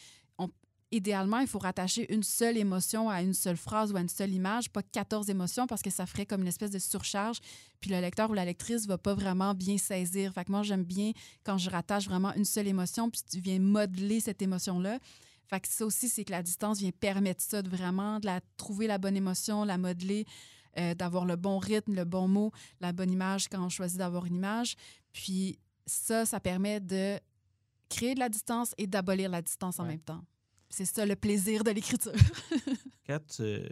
idéalement, 0.91 1.39
il 1.39 1.47
faut 1.47 1.59
rattacher 1.59 2.13
une 2.13 2.23
seule 2.23 2.57
émotion 2.57 3.09
à 3.09 3.21
une 3.21 3.33
seule 3.33 3.57
phrase 3.57 3.91
ou 3.91 3.97
à 3.97 4.01
une 4.01 4.09
seule 4.09 4.31
image, 4.31 4.69
pas 4.69 4.83
14 4.83 5.29
émotions 5.29 5.67
parce 5.67 5.81
que 5.81 5.89
ça 5.89 6.05
ferait 6.05 6.25
comme 6.25 6.41
une 6.41 6.47
espèce 6.47 6.71
de 6.71 6.79
surcharge. 6.79 7.39
Puis 7.79 7.89
le 7.89 7.99
lecteur 7.99 8.29
ou 8.29 8.33
la 8.33 8.45
lectrice 8.45 8.85
va 8.87 8.97
pas 8.97 9.13
vraiment 9.13 9.53
bien 9.53 9.77
saisir. 9.77 10.33
Fait 10.33 10.45
que 10.45 10.51
moi, 10.51 10.63
j'aime 10.63 10.83
bien 10.83 11.11
quand 11.43 11.57
je 11.57 11.69
rattache 11.69 12.05
vraiment 12.05 12.33
une 12.35 12.45
seule 12.45 12.67
émotion, 12.67 13.09
puis 13.09 13.21
tu 13.29 13.39
viens 13.39 13.59
modeler 13.59 14.19
cette 14.19 14.41
émotion-là. 14.41 14.99
Fait 15.47 15.59
que 15.59 15.67
ça 15.67 15.85
aussi, 15.85 16.07
c'est 16.07 16.23
que 16.23 16.31
la 16.31 16.43
distance 16.43 16.79
vient 16.79 16.91
permettre 16.91 17.41
ça, 17.41 17.61
de 17.61 17.69
vraiment 17.69 18.19
de 18.19 18.25
la, 18.25 18.41
trouver 18.57 18.87
la 18.87 18.97
bonne 18.97 19.17
émotion, 19.17 19.63
la 19.65 19.77
modeler, 19.77 20.25
euh, 20.77 20.93
d'avoir 20.93 21.25
le 21.25 21.35
bon 21.35 21.57
rythme, 21.59 21.93
le 21.93 22.05
bon 22.05 22.27
mot, 22.27 22.51
la 22.79 22.93
bonne 22.93 23.11
image 23.11 23.49
quand 23.49 23.63
on 23.63 23.69
choisit 23.69 23.97
d'avoir 23.97 24.25
une 24.25 24.35
image. 24.35 24.75
Puis 25.11 25.59
ça, 25.85 26.25
ça 26.25 26.39
permet 26.39 26.79
de 26.79 27.19
créer 27.89 28.13
de 28.15 28.19
la 28.19 28.29
distance 28.29 28.73
et 28.77 28.87
d'abolir 28.87 29.29
la 29.29 29.41
distance 29.41 29.79
en 29.79 29.85
même 29.85 29.99
temps. 29.99 30.23
C'est 30.71 30.85
ça 30.85 31.05
le 31.05 31.15
plaisir 31.17 31.63
de 31.63 31.71
l'écriture. 31.71 32.13
Kat, 33.03 33.19
euh, 33.41 33.67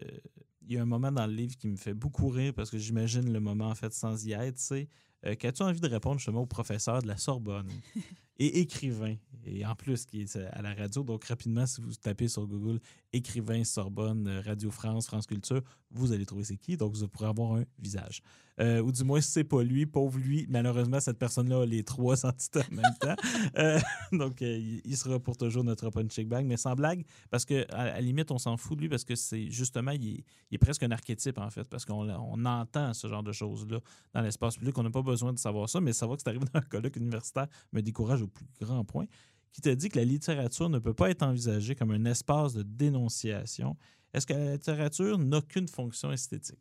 il 0.61 0.73
y 0.73 0.77
a 0.77 0.81
un 0.81 0.85
moment 0.85 1.11
dans 1.11 1.25
le 1.25 1.33
livre 1.33 1.55
qui 1.55 1.67
me 1.67 1.77
fait 1.77 1.93
beaucoup 1.93 2.27
rire 2.27 2.53
parce 2.53 2.69
que 2.69 2.77
j'imagine 2.77 3.31
le 3.31 3.39
moment 3.39 3.69
en 3.69 3.75
fait 3.75 3.93
sans 3.93 4.25
y 4.25 4.33
être, 4.33 4.59
c'est 4.59 4.89
euh, 5.25 5.35
qu'as-tu 5.35 5.63
envie 5.63 5.79
de 5.79 5.87
répondre 5.87 6.17
justement 6.17 6.41
au 6.41 6.45
professeur 6.45 7.01
de 7.01 7.07
la 7.07 7.17
Sorbonne? 7.17 7.69
et 8.39 8.61
écrivain, 8.61 9.15
et 9.45 9.65
en 9.65 9.75
plus 9.75 10.05
qui 10.05 10.21
est 10.21 10.35
à 10.35 10.61
la 10.61 10.73
radio. 10.73 11.03
Donc 11.03 11.25
rapidement, 11.25 11.65
si 11.65 11.81
vous 11.81 11.93
tapez 11.93 12.27
sur 12.27 12.47
Google 12.47 12.79
écrivain 13.13 13.63
Sorbonne, 13.63 14.27
euh, 14.27 14.41
Radio 14.41 14.71
France, 14.71 15.07
France 15.07 15.27
Culture, 15.27 15.61
vous 15.91 16.11
allez 16.11 16.25
trouver 16.25 16.43
c'est 16.43 16.57
qui. 16.57 16.77
Donc 16.77 16.95
vous 16.95 17.07
pourrez 17.07 17.27
avoir 17.27 17.53
un 17.53 17.65
visage. 17.79 18.21
Euh, 18.59 18.81
ou 18.81 18.91
du 18.91 19.03
moins, 19.03 19.21
si 19.21 19.31
c'est 19.31 19.43
pas 19.45 19.63
lui, 19.63 19.85
pauvre 19.85 20.19
lui, 20.19 20.45
malheureusement, 20.49 20.99
cette 20.99 21.17
personne-là 21.17 21.61
a 21.61 21.65
les 21.65 21.83
trois 21.83 22.25
entités 22.25 22.59
en 22.59 22.75
même 22.75 22.93
temps. 22.99 23.15
Euh, 23.57 23.79
donc, 24.11 24.41
il 24.41 24.97
sera 24.97 25.19
pour 25.19 25.37
toujours 25.37 25.63
notre 25.63 25.89
punching 25.89 26.27
bag, 26.27 26.45
mais 26.45 26.57
sans 26.57 26.75
blague, 26.75 27.05
parce 27.29 27.45
que 27.45 27.65
à, 27.73 27.85
la 27.85 28.01
limite, 28.01 28.31
on 28.31 28.37
s'en 28.37 28.57
fout 28.57 28.77
de 28.77 28.81
lui 28.81 28.89
parce 28.89 29.05
que 29.05 29.15
c'est 29.15 29.49
justement, 29.49 29.91
il 29.91 30.23
est, 30.51 30.57
presque 30.57 30.83
un 30.83 30.91
archétype, 30.91 31.37
en 31.37 31.49
fait, 31.49 31.67
parce 31.69 31.85
qu'on 31.85 32.09
on 32.09 32.45
entend 32.45 32.93
ce 32.93 33.07
genre 33.07 33.23
de 33.23 33.31
choses-là 33.31 33.79
dans 34.13 34.21
l'espace 34.21 34.57
public. 34.57 34.77
On 34.77 34.83
n'a 34.83 34.89
pas 34.89 35.01
besoin 35.01 35.31
de 35.31 35.39
savoir 35.39 35.69
ça, 35.69 35.79
mais 35.79 35.93
savoir 35.93 36.17
que 36.17 36.23
c'est 36.23 36.29
arrivé 36.29 36.45
dans 36.53 36.59
un 36.59 36.63
colloque 36.63 36.97
universitaire 36.97 37.47
me 37.71 37.81
décourage 37.81 38.21
au 38.21 38.27
plus 38.29 38.45
grand 38.59 38.83
point 38.83 39.05
qui 39.51 39.61
te 39.61 39.69
dit 39.69 39.89
que 39.89 39.97
la 39.97 40.05
littérature 40.05 40.69
ne 40.69 40.79
peut 40.79 40.93
pas 40.93 41.09
être 41.09 41.23
envisagée 41.23 41.75
comme 41.75 41.91
un 41.91 42.05
espace 42.05 42.53
de 42.53 42.63
dénonciation. 42.63 43.75
Est-ce 44.13 44.27
que 44.27 44.33
la 44.33 44.53
littérature 44.53 45.17
n'a 45.17 45.41
qu'une 45.41 45.67
fonction 45.67 46.11
esthétique? 46.11 46.59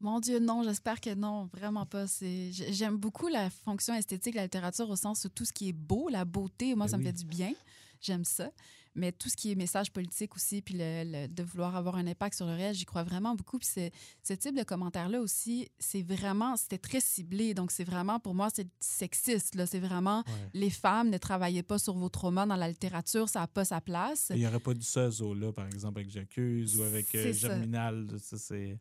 Mon 0.00 0.20
Dieu, 0.20 0.38
non, 0.38 0.62
j'espère 0.62 1.00
que 1.00 1.14
non, 1.14 1.46
vraiment 1.46 1.86
pas. 1.86 2.04
J'aime 2.50 2.98
beaucoup 2.98 3.28
la 3.28 3.48
fonction 3.48 3.94
esthétique 3.94 4.34
de 4.34 4.38
la 4.38 4.44
littérature 4.44 4.90
au 4.90 4.96
sens 4.96 5.24
où 5.24 5.30
tout 5.30 5.46
ce 5.46 5.52
qui 5.54 5.70
est 5.70 5.72
beau, 5.72 6.08
la 6.10 6.26
beauté, 6.26 6.74
moi, 6.74 6.84
ben 6.84 6.90
ça 6.90 6.98
me 6.98 7.02
fait 7.02 7.14
du 7.14 7.24
bien. 7.24 7.52
J'aime 8.00 8.24
ça 8.24 8.50
mais 8.96 9.12
tout 9.12 9.28
ce 9.28 9.36
qui 9.36 9.52
est 9.52 9.54
message 9.54 9.92
politique 9.92 10.34
aussi, 10.34 10.62
puis 10.62 10.74
le, 10.76 11.26
de 11.28 11.42
vouloir 11.42 11.76
avoir 11.76 11.96
un 11.96 12.06
impact 12.06 12.36
sur 12.36 12.46
le 12.46 12.54
reste, 12.54 12.78
j'y 12.78 12.84
crois 12.84 13.04
vraiment 13.04 13.34
beaucoup. 13.34 13.58
Puis 13.58 13.68
ce 14.22 14.32
type 14.32 14.56
de 14.56 14.62
commentaire-là 14.62 15.20
aussi, 15.20 15.68
c'est 15.78 16.02
vraiment, 16.02 16.56
c'était 16.56 16.78
très 16.78 17.00
ciblé. 17.00 17.54
Donc, 17.54 17.70
c'est 17.70 17.84
vraiment, 17.84 18.18
pour 18.18 18.34
moi, 18.34 18.48
c'est 18.52 18.68
sexiste. 18.80 19.54
Là. 19.54 19.66
C'est 19.66 19.78
vraiment, 19.78 20.24
les 20.54 20.70
femmes 20.70 21.10
ne 21.10 21.18
travaillaient 21.18 21.62
pas 21.62 21.78
sur 21.78 21.94
vos 21.94 22.08
traumas 22.08 22.46
dans 22.46 22.56
la 22.56 22.68
littérature, 22.68 23.28
ça 23.28 23.40
n'a 23.40 23.46
pas 23.46 23.64
sa 23.64 23.80
place. 23.80 24.28
Il 24.30 24.38
n'y 24.38 24.46
aurait 24.46 24.60
pas 24.60 24.74
du 24.74 24.82
ça, 24.82 25.08
là, 25.34 25.52
par 25.52 25.66
exemple, 25.66 26.00
avec 26.00 26.10
J'accuse 26.10 26.78
ou 26.78 26.82
avec 26.82 27.14
euh, 27.14 27.32
Germinal. 27.32 28.06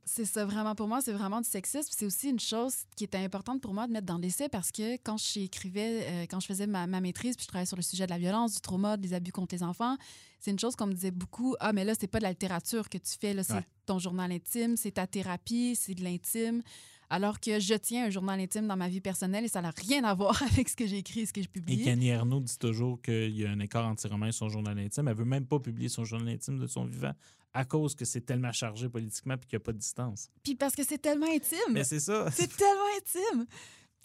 C'est 0.06 0.26
ça, 0.26 0.46
vraiment. 0.46 0.76
Pour 0.76 0.88
moi, 0.88 1.02
c'est 1.02 1.14
vraiment 1.14 1.42
du 1.42 1.50
sexisme. 1.50 1.90
C'est 1.92 2.06
aussi 2.06 2.30
une 2.30 2.40
chose 2.40 2.76
qui 2.96 3.04
était 3.04 3.18
importante 3.18 3.62
pour 3.62 3.74
moi 3.74 3.88
de 3.88 3.94
mettre 3.94 4.06
dans 4.06 4.18
l'essai 4.18 4.50
parce 4.50 4.72
que 4.72 4.94
quand 4.98 5.18
j'écrivais, 5.18 6.06
euh, 6.08 6.26
quand 6.30 6.40
je 6.40 6.48
faisais 6.48 6.68
ma, 6.68 6.88
ma 6.88 7.02
maîtrise, 7.02 7.36
puis 7.36 7.44
je 7.44 7.48
travaillais 7.48 7.66
sur 7.66 7.78
le 7.78 7.82
sujet 7.82 8.06
de 8.06 8.12
la 8.12 8.18
violence, 8.18 8.56
du 8.56 8.62
trauma, 8.62 8.98
des 8.98 9.14
abus 9.14 9.32
contre 9.32 9.56
les 9.56 9.64
enfants, 9.64 9.98
c'est 10.40 10.52
une 10.52 10.60
chose 10.60 10.76
qu'on 10.76 10.88
me 10.88 10.94
disait 10.94 11.12
beaucoup. 11.12 11.56
Ah, 11.60 11.74
mais 11.74 11.84
là, 11.84 11.94
c'est 12.00 12.08
pas 12.08 12.20
de 12.20 12.24
la 12.24 12.30
littérature 12.30 12.90
que 12.90 12.98
tu 12.98 13.18
fais, 13.20 13.34
là, 13.34 13.44
c'est 13.44 13.66
ton 13.86 14.00
journal 14.00 14.32
intime, 14.32 14.78
c'est 14.78 14.92
ta 14.92 15.08
thérapie, 15.08 15.76
c'est 15.76 15.96
de 15.96 16.04
l'intime. 16.04 16.62
Alors 17.10 17.40
que 17.40 17.60
je 17.60 17.76
tiens 17.76 18.06
un 18.06 18.10
journal 18.10 18.40
intime 18.40 18.68
dans 18.68 18.76
ma 18.76 18.90
vie 18.90 19.02
personnelle 19.02 19.46
et 19.46 19.48
ça 19.48 19.62
n'a 19.62 19.72
rien 19.72 20.04
à 20.04 20.14
voir 20.14 20.42
avec 20.52 20.70
ce 20.70 20.76
que 20.76 20.88
j'ai 20.88 20.98
écrit, 20.98 21.26
ce 21.26 21.34
que 21.34 21.42
je 21.42 21.48
publie. 21.48 21.82
Et 21.82 21.84
Kenny 21.84 22.12
Arnaud 22.12 22.42
dit 22.42 22.58
toujours 22.58 23.02
qu'il 23.02 23.36
y 23.36 23.46
a 23.46 23.52
un 23.52 23.60
écart 23.60 23.86
anti-romain 23.88 24.32
sur 24.32 24.48
son 24.48 24.50
journal 24.50 24.78
intime. 24.80 25.08
Elle 25.08 25.16
veut 25.16 25.26
même 25.26 25.46
pas 25.46 25.60
publier 25.60 25.90
son 25.90 26.04
journal 26.04 26.30
intime 26.30 26.60
de 26.60 26.68
son 26.68 26.86
vivant 26.86 27.14
à 27.54 27.64
cause 27.64 27.96
que 27.96 28.04
c'est 28.06 28.22
tellement 28.22 28.52
chargé 28.52 28.90
politiquement 28.90 29.38
puis 29.38 29.48
qu'il 29.48 29.58
n'y 29.58 29.62
a 29.62 29.66
pas 29.66 29.72
de 29.72 29.78
distance. 29.78 30.30
Puis 30.44 30.56
parce 30.56 30.76
que 30.76 30.84
c'est 30.84 30.98
tellement 30.98 31.28
intime. 31.28 31.72
Mais 31.72 31.86
c'est 31.86 32.02
ça. 32.02 32.30
C'est 32.32 32.54
tellement 32.56 32.84
intime. 32.98 33.46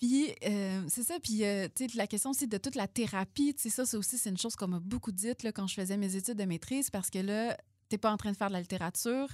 Puis, 0.00 0.34
euh, 0.46 0.82
c'est 0.88 1.02
ça. 1.02 1.20
Puis, 1.22 1.44
euh, 1.44 1.68
tu 1.74 1.86
sais, 1.86 1.96
la 1.96 2.06
question 2.06 2.30
aussi 2.30 2.46
de 2.46 2.56
toute 2.56 2.74
la 2.74 2.88
thérapie, 2.88 3.54
tu 3.54 3.62
sais, 3.62 3.68
ça, 3.68 3.84
c'est 3.84 3.98
aussi, 3.98 4.16
c'est 4.16 4.30
une 4.30 4.38
chose 4.38 4.56
qu'on 4.56 4.68
m'a 4.68 4.80
beaucoup 4.80 5.12
dite 5.12 5.42
là, 5.42 5.52
quand 5.52 5.66
je 5.66 5.74
faisais 5.74 5.98
mes 5.98 6.16
études 6.16 6.38
de 6.38 6.44
maîtrise 6.44 6.88
parce 6.88 7.10
que 7.10 7.18
là, 7.18 7.56
t'es 7.90 7.98
pas 7.98 8.10
en 8.10 8.16
train 8.16 8.32
de 8.32 8.36
faire 8.36 8.48
de 8.48 8.54
la 8.54 8.60
littérature, 8.60 9.28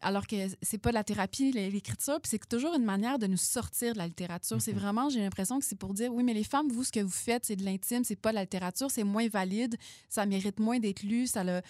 alors 0.00 0.26
que 0.26 0.36
c'est 0.60 0.78
pas 0.78 0.90
de 0.90 0.94
la 0.94 1.04
thérapie, 1.04 1.52
l'écriture, 1.52 2.20
puis 2.20 2.30
c'est 2.30 2.48
toujours 2.48 2.74
une 2.74 2.84
manière 2.84 3.20
de 3.20 3.28
nous 3.28 3.36
sortir 3.36 3.92
de 3.92 3.98
la 3.98 4.08
littérature. 4.08 4.60
C'est 4.60 4.72
mhm. 4.72 4.78
vraiment, 4.78 5.08
j'ai 5.08 5.20
l'impression 5.20 5.60
que 5.60 5.64
c'est 5.64 5.78
pour 5.78 5.94
dire, 5.94 6.12
oui, 6.12 6.24
mais 6.24 6.34
les 6.34 6.44
femmes, 6.44 6.68
vous, 6.68 6.82
ce 6.82 6.92
que 6.92 7.00
vous 7.00 7.10
faites, 7.10 7.44
c'est 7.44 7.56
de 7.56 7.64
l'intime, 7.64 8.02
c'est 8.02 8.16
pas 8.16 8.30
de 8.30 8.36
la 8.36 8.42
littérature, 8.42 8.90
c'est 8.90 9.04
moins 9.04 9.28
valide, 9.28 9.76
ça 10.08 10.26
mérite 10.26 10.58
moins 10.58 10.80
d'être 10.80 11.04
lu, 11.04 11.28
ça 11.28 11.44
le, 11.44 11.62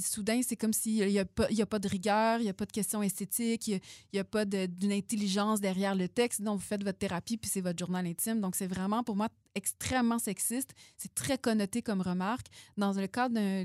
soudain, 0.00 0.40
c'est 0.46 0.56
comme 0.56 0.72
s'il 0.72 1.06
n'y 1.06 1.18
a, 1.18 1.24
pas, 1.24 1.46
a 1.46 1.66
pas 1.66 1.78
de 1.78 1.88
rigueur, 1.88 2.40
il 2.40 2.44
n'y 2.44 2.48
a 2.48 2.54
pas 2.54 2.66
de 2.66 2.72
questions 2.72 3.02
esthétiques, 3.02 3.68
il 3.68 3.80
n'y 4.12 4.18
a, 4.18 4.24
pas 4.24 4.44
d'une 4.44 4.92
intelligence 4.92 5.60
derrière 5.60 5.94
le 5.94 6.08
texte. 6.08 6.42
dont 6.42 6.54
vous 6.54 6.62
faites 6.62 6.84
votre 6.84 6.98
thérapie, 6.98 7.36
puis 7.36 7.50
c'est 7.50 7.60
votre 7.60 7.78
journal 7.78 8.06
intime. 8.06 8.40
Donc, 8.40 8.56
c'est 8.56 8.66
vraiment, 8.66 9.02
pour 9.02 9.16
moi, 9.16 9.28
extrêmement 9.54 10.18
sexiste. 10.18 10.74
C'est 10.96 11.14
très 11.14 11.38
connoté 11.38 11.82
comme 11.82 12.00
remarque. 12.00 12.46
Dans 12.76 12.92
le 12.92 13.06
cadre 13.06 13.34
d'un... 13.34 13.64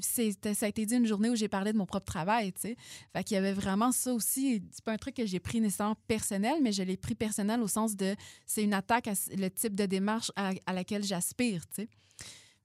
Ça 0.00 0.66
a 0.66 0.68
été 0.68 0.84
dit 0.84 0.96
une 0.96 1.06
journée 1.06 1.30
où 1.30 1.36
j'ai 1.36 1.48
parlé 1.48 1.72
de 1.72 1.78
mon 1.78 1.86
propre 1.86 2.06
travail, 2.06 2.52
tu 2.52 2.62
sais. 2.62 2.76
Fait 3.12 3.22
qu'il 3.22 3.36
y 3.36 3.38
avait 3.38 3.52
vraiment 3.52 3.92
ça 3.92 4.12
aussi. 4.12 4.62
C'est 4.72 4.84
pas 4.84 4.92
un 4.92 4.96
truc 4.96 5.14
que 5.14 5.24
j'ai 5.24 5.38
pris 5.38 5.60
nécessairement 5.60 5.96
personnel, 6.08 6.58
mais 6.60 6.72
je 6.72 6.82
l'ai 6.82 6.96
pris 6.96 7.14
personnel 7.14 7.60
au 7.62 7.68
sens 7.68 7.94
de... 7.94 8.16
C'est 8.46 8.64
une 8.64 8.74
attaque 8.74 9.06
à 9.06 9.12
le 9.36 9.48
type 9.48 9.76
de 9.76 9.86
démarche 9.86 10.32
à, 10.34 10.52
à 10.66 10.72
laquelle 10.72 11.04
j'aspire, 11.04 11.66
tu 11.68 11.82
sais. 11.82 11.88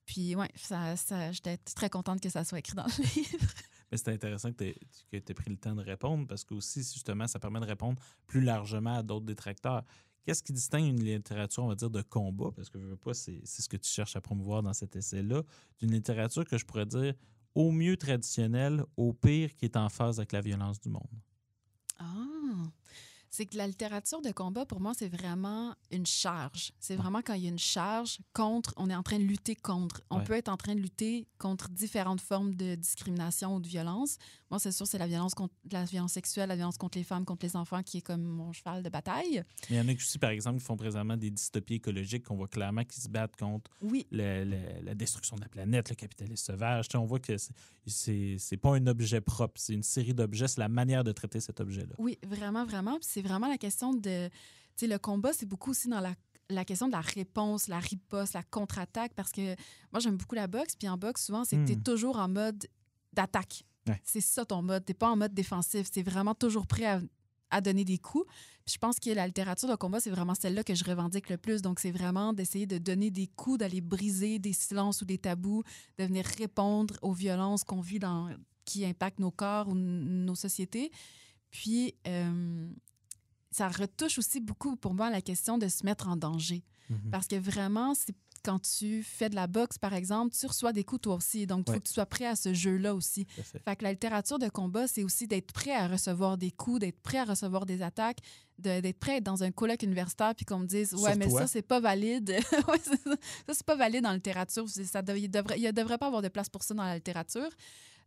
Puis, 0.10 0.36
ouais, 0.36 0.49
ça, 0.55 0.95
j'étais 1.32 1.57
très 1.57 1.88
contente 1.91 2.20
que 2.20 2.30
ça 2.30 2.43
soit 2.43 2.57
écrit 2.57 2.74
dans 2.74 2.88
le 2.88 3.03
livre. 3.16 3.45
Mais 3.91 3.97
c'est 3.97 4.10
intéressant 4.10 4.51
que 4.51 4.64
tu 4.64 4.76
aies 5.14 5.22
pris 5.22 5.51
le 5.51 5.57
temps 5.57 5.76
de 5.76 5.84
répondre 5.84 6.26
parce 6.26 6.43
que 6.43 6.55
aussi, 6.55 6.80
justement, 6.80 7.28
ça 7.28 7.38
permet 7.38 7.60
de 7.60 7.66
répondre 7.66 8.01
plus 8.26 8.41
largement 8.41 8.95
à 8.95 9.03
d'autres 9.03 9.28
détracteurs. 9.28 9.84
Qu'est-ce 10.26 10.41
qui 10.41 10.51
distingue 10.51 10.86
une 10.86 11.03
littérature, 11.03 11.64
on 11.64 11.68
va 11.68 11.76
dire, 11.76 11.91
de 11.91 12.01
combat, 12.01 12.49
parce 12.55 12.72
que 12.72 12.80
je 12.80 12.88
veux 12.88 12.97
pas, 12.97 13.14
c'est 13.14 13.45
ce 13.45 13.70
que 13.70 13.78
tu 13.78 13.88
cherches 13.88 14.16
à 14.16 14.22
promouvoir 14.22 14.64
dans 14.64 14.74
cet 14.74 14.95
essai-là, 14.95 15.43
d'une 15.80 15.91
littérature 15.91 16.43
que 16.43 16.57
je 16.57 16.66
pourrais 16.66 16.88
dire 16.88 17.14
au 17.53 17.72
mieux 17.72 17.95
traditionnelle, 17.95 18.84
au 18.97 19.14
pire 19.14 19.55
qui 19.55 19.66
est 19.66 19.78
en 19.78 19.89
phase 19.89 20.18
avec 20.18 20.32
la 20.32 20.41
violence 20.41 20.80
du 20.80 20.89
monde? 20.89 21.22
C'est 23.30 23.46
que 23.46 23.58
la 23.58 23.68
littérature 23.68 24.22
de 24.22 24.32
combat, 24.32 24.66
pour 24.66 24.80
moi, 24.80 24.94
c'est 24.98 25.08
vraiment 25.08 25.76
une 25.92 26.06
charge. 26.06 26.72
C'est 26.80 26.96
vraiment 26.96 27.22
quand 27.22 27.34
il 27.34 27.44
y 27.44 27.46
a 27.46 27.50
une 27.50 27.60
charge 27.60 28.20
contre, 28.34 28.74
on 28.78 28.90
est 28.90 28.96
en 28.96 29.04
train 29.04 29.20
de 29.20 29.24
lutter 29.24 29.56
contre. 29.56 30.02
On 30.10 30.22
peut 30.22 30.34
être 30.34 30.50
en 30.50 30.58
train 30.58 30.76
de 30.76 30.80
lutter 30.80 31.28
contre 31.38 31.70
différentes 31.70 32.22
formes 32.22 32.56
de 32.56 32.76
discrimination 32.76 33.56
ou 33.56 33.60
de 33.60 33.68
violence. 33.68 34.18
Moi, 34.50 34.60
c'est 34.60 34.72
sûr, 34.72 34.88
c'est 34.88 34.98
la 34.98 35.08
violence 35.08 35.36
contre 35.36 35.54
la 35.72 35.86
violence 35.86 36.14
sexuelle, 36.14 36.50
la 36.50 36.56
violence 36.56 36.78
contre 36.78 36.98
les 36.98 37.04
femmes, 37.04 37.24
contre 37.24 37.46
les 37.46 37.56
enfants 37.56 37.84
qui 37.84 37.98
est 37.98 38.02
comme 38.02 38.24
mon 38.24 38.52
cheval 38.52 38.82
de 38.82 38.90
bataille. 38.90 39.44
Mais 39.70 39.76
il 39.76 39.78
y 39.78 39.82
en 39.82 39.88
a 39.88 39.94
aussi, 39.94 40.18
par 40.18 40.32
exemple, 40.32 40.60
qui 40.60 40.66
font 40.66 40.78
présentement 40.78 41.18
des 41.18 41.30
dystopies 41.30 41.76
écologiques 41.76 42.24
qu'on 42.24 42.36
voit 42.36 42.48
clairement 42.48 42.84
qui 42.84 43.00
se 43.00 43.10
battent 43.10 43.36
contre 43.36 43.70
oui. 43.82 44.08
la 44.12 44.96
destruction 44.96 45.36
de 45.36 45.42
la 45.42 45.50
planète, 45.50 45.90
le 45.90 45.96
capitalisme 45.96 46.54
sauvage. 46.54 46.88
on 46.96 47.06
voit 47.06 47.20
que 47.20 47.36
c'est 47.86 48.58
pas 48.58 48.76
un 48.76 48.88
objet 48.88 49.22
propre, 49.22 49.60
c'est 49.60 49.74
une 49.74 49.84
série 49.84 50.14
d'objets, 50.14 50.48
c'est 50.48 50.60
la 50.60 50.70
manière 50.70 51.04
de 51.04 51.12
traiter 51.12 51.40
cet 51.40 51.60
objet-là. 51.60 51.96
Oui, 51.98 52.18
vraiment, 52.26 52.66
vraiment. 52.66 52.98
C'est 53.20 53.28
vraiment 53.28 53.48
la 53.48 53.58
question 53.58 53.94
de. 53.94 54.30
Tu 54.30 54.32
sais, 54.86 54.88
le 54.88 54.98
combat, 54.98 55.34
c'est 55.34 55.46
beaucoup 55.46 55.72
aussi 55.72 55.90
dans 55.90 56.00
la 56.00 56.16
la 56.52 56.66
question 56.66 56.88
de 56.88 56.94
la 56.94 57.02
réponse, 57.02 57.68
la 57.68 57.78
riposte, 57.78 58.34
la 58.34 58.42
contre-attaque, 58.42 59.14
parce 59.14 59.32
que 59.32 59.56
moi, 59.92 60.00
j'aime 60.00 60.18
beaucoup 60.18 60.34
la 60.34 60.48
boxe. 60.48 60.76
Puis 60.76 60.90
en 60.90 60.98
boxe, 60.98 61.26
souvent, 61.26 61.44
c'est 61.44 61.58
que 61.58 61.66
tu 61.66 61.74
es 61.74 61.76
hmm. 61.76 61.84
toujours 61.84 62.18
en 62.18 62.28
mode 62.28 62.66
d'attaque. 63.14 63.66
C'est 64.04 64.22
ça 64.22 64.46
ton 64.46 64.64
mode. 64.64 64.84
Tu 64.84 64.96
pas 64.96 65.10
en 65.10 65.16
mode 65.16 65.34
défensif. 65.34 65.88
C'est 65.92 66.02
vraiment 66.02 66.34
toujours 66.34 66.66
prêt 66.66 67.00
à 67.52 67.62
donner 67.62 67.86
des 67.86 68.00
coups. 68.00 68.26
Puis 68.66 68.74
je 68.74 68.78
pense 68.80 69.00
que 69.00 69.12
la 69.12 69.28
littérature 69.28 69.70
de 69.70 69.76
combat, 69.76 70.00
c'est 70.00 70.10
vraiment 70.10 70.34
celle-là 70.34 70.64
que 70.64 70.74
je 70.74 70.84
revendique 70.86 71.30
le 71.30 71.38
plus. 71.38 71.62
Donc, 71.62 71.80
c'est 71.80 71.92
vraiment 71.92 72.34
d'essayer 72.34 72.66
de 72.66 72.80
donner 72.80 73.12
des 73.12 73.28
coups, 73.28 73.60
d'aller 73.60 73.82
briser 73.82 74.40
des 74.40 74.54
silences 74.54 75.04
ou 75.04 75.06
des 75.06 75.20
tabous, 75.20 75.64
de 76.00 76.06
venir 76.06 76.26
répondre 76.38 76.96
aux 77.04 77.14
violences 77.14 77.64
qu'on 77.64 77.82
vit 77.82 78.00
dans, 78.00 78.30
qui 78.66 78.86
impactent 78.86 79.20
nos 79.20 79.32
corps 79.32 79.68
ou 79.68 79.76
nos 79.76 80.36
sociétés. 80.36 80.92
Puis, 81.52 81.96
euh, 82.08 82.72
ça 83.52 83.68
retouche 83.68 84.18
aussi 84.18 84.39
beaucoup 84.39 84.76
pour 84.76 84.93
moi 84.93 85.10
la 85.10 85.22
question 85.22 85.58
de 85.58 85.68
se 85.68 85.86
mettre 85.86 86.08
en 86.08 86.16
danger. 86.16 86.64
Mhm. 86.89 87.12
Parce 87.12 87.28
que 87.28 87.36
vraiment, 87.36 87.93
c'est 87.95 88.16
quand 88.43 88.60
tu 88.60 89.04
fais 89.04 89.30
de 89.30 89.36
la 89.36 89.47
boxe, 89.47 89.78
par 89.78 89.93
exemple, 89.93 90.34
tu 90.34 90.45
reçois 90.45 90.72
des 90.72 90.86
coups 90.86 91.02
toi 91.02 91.16
aussi. 91.16 91.45
Donc, 91.45 91.66
il 91.68 91.72
Ouais. 91.72 91.76
faut 91.76 91.82
que 91.82 91.88
tu 91.88 91.93
sois 91.93 92.06
prêt 92.06 92.26
à 92.26 92.38
ce 92.38 92.54
jeu-là 92.54 92.95
aussi. 92.95 93.26
Fait. 93.26 93.60
Fait 93.60 93.76
que 93.76 93.84
la 93.84 93.91
littérature 93.91 94.39
de 94.39 94.47
combat, 94.47 94.88
c'est 94.88 95.04
aussi 95.04 95.28
d'être 95.28 95.52
prêt 95.52 95.74
à 95.76 95.88
recevoir 95.89 96.38
des 96.38 96.50
coups, 96.52 96.80
d'être 96.80 97.00
prêt 97.02 97.18
à 97.18 97.26
recevoir 97.26 97.66
des 97.66 97.82
attaques, 97.82 98.20
de- 98.58 98.80
d'être 98.80 98.97
prêt 98.97 99.14
à 99.14 99.18
être 99.18 99.24
dans 99.26 99.43
un 99.43 99.52
colloque 99.52 99.84
universitaire 99.84 100.34
puis 100.36 100.45
qu'on 100.45 100.60
me 100.60 100.68
dise 100.68 100.93
Ouais, 100.93 101.12
Sur 101.12 101.20
mais 101.20 101.28
toi. 101.28 101.41
ça, 101.41 101.47
c'est 101.47 101.62
pas 101.62 101.82
valide. 101.82 102.30
ouais, 102.70 102.80
ça, 102.80 102.93
Ça, 103.47 103.54
c'est 103.54 103.66
pas 103.66 103.76
valide 103.76 104.06
en 104.06 104.14
littérature. 104.14 104.70
Ça 104.70 105.02
il 105.18 105.30
devrait, 105.30 105.60
il 105.60 105.66
ne 105.66 105.72
devrait 105.72 105.97
pas 105.97 106.08
avoir 106.08 106.22
de 106.22 106.30
place 106.30 106.47
pour 106.50 106.64
ça 106.64 106.74
dans 106.74 106.84
la 106.84 106.95
littérature. 106.95 107.50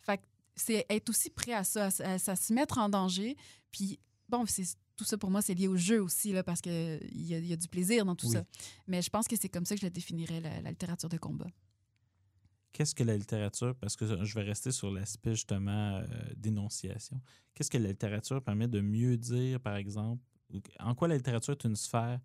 Fait 0.00 0.16
que 0.16 0.22
c'est 0.56 0.86
être 0.88 1.10
aussi 1.10 1.28
prêt 1.28 1.52
à 1.52 1.62
ça, 1.62 1.86
à, 1.88 1.88
à- 2.14 2.30
à 2.30 2.36
se 2.36 2.52
mettre 2.54 2.78
en 2.78 2.88
danger. 2.88 3.36
Puis, 3.70 3.98
bon, 4.30 4.44
c'est 4.46 4.64
tout 4.96 5.04
ça 5.04 5.16
pour 5.18 5.30
moi, 5.30 5.42
c'est 5.42 5.54
lié 5.54 5.68
au 5.68 5.76
jeu 5.76 6.00
aussi, 6.02 6.32
là, 6.32 6.42
parce 6.42 6.60
qu'il 6.60 6.72
y, 6.72 7.34
a- 7.34 7.38
il 7.38 7.46
y 7.46 7.52
a 7.52 7.56
du 7.56 7.68
plaisir 7.68 8.04
dans 8.04 8.14
tout 8.16 8.26
Oui. 8.26 8.32
ça. 8.34 8.44
Mais 8.86 9.00
je 9.02 9.10
pense 9.10 9.26
que 9.26 9.36
c'est 9.36 9.48
comme 9.48 9.64
ça 9.66 9.74
que 9.74 9.80
je 9.80 9.86
définirais, 9.88 10.40
la, 10.40 10.60
la 10.60 10.70
littérature 10.70 11.08
de 11.08 11.16
combat. 11.18 11.48
Qu'est-ce 12.72 12.94
que 12.94 13.04
la 13.04 13.16
littérature, 13.18 13.74
parce 13.76 13.96
que 13.96 14.24
je 14.24 14.34
vais 14.34 14.42
rester 14.42 14.72
sur 14.72 14.90
l'aspect 14.90 15.34
justement 15.34 15.96
euh, 15.98 16.04
d'énonciation, 16.36 17.20
qu'est-ce 17.54 17.70
que 17.70 17.76
la 17.76 17.88
littérature 17.90 18.42
permet 18.42 18.66
de 18.68 18.80
mieux 18.80 19.18
dire, 19.18 19.60
par 19.60 19.76
exemple, 19.76 20.22
en 20.80 20.94
quoi 20.94 21.08
la 21.08 21.16
littérature 21.16 21.52
est 21.52 21.64
une 21.64 21.76
sphère 21.76 22.18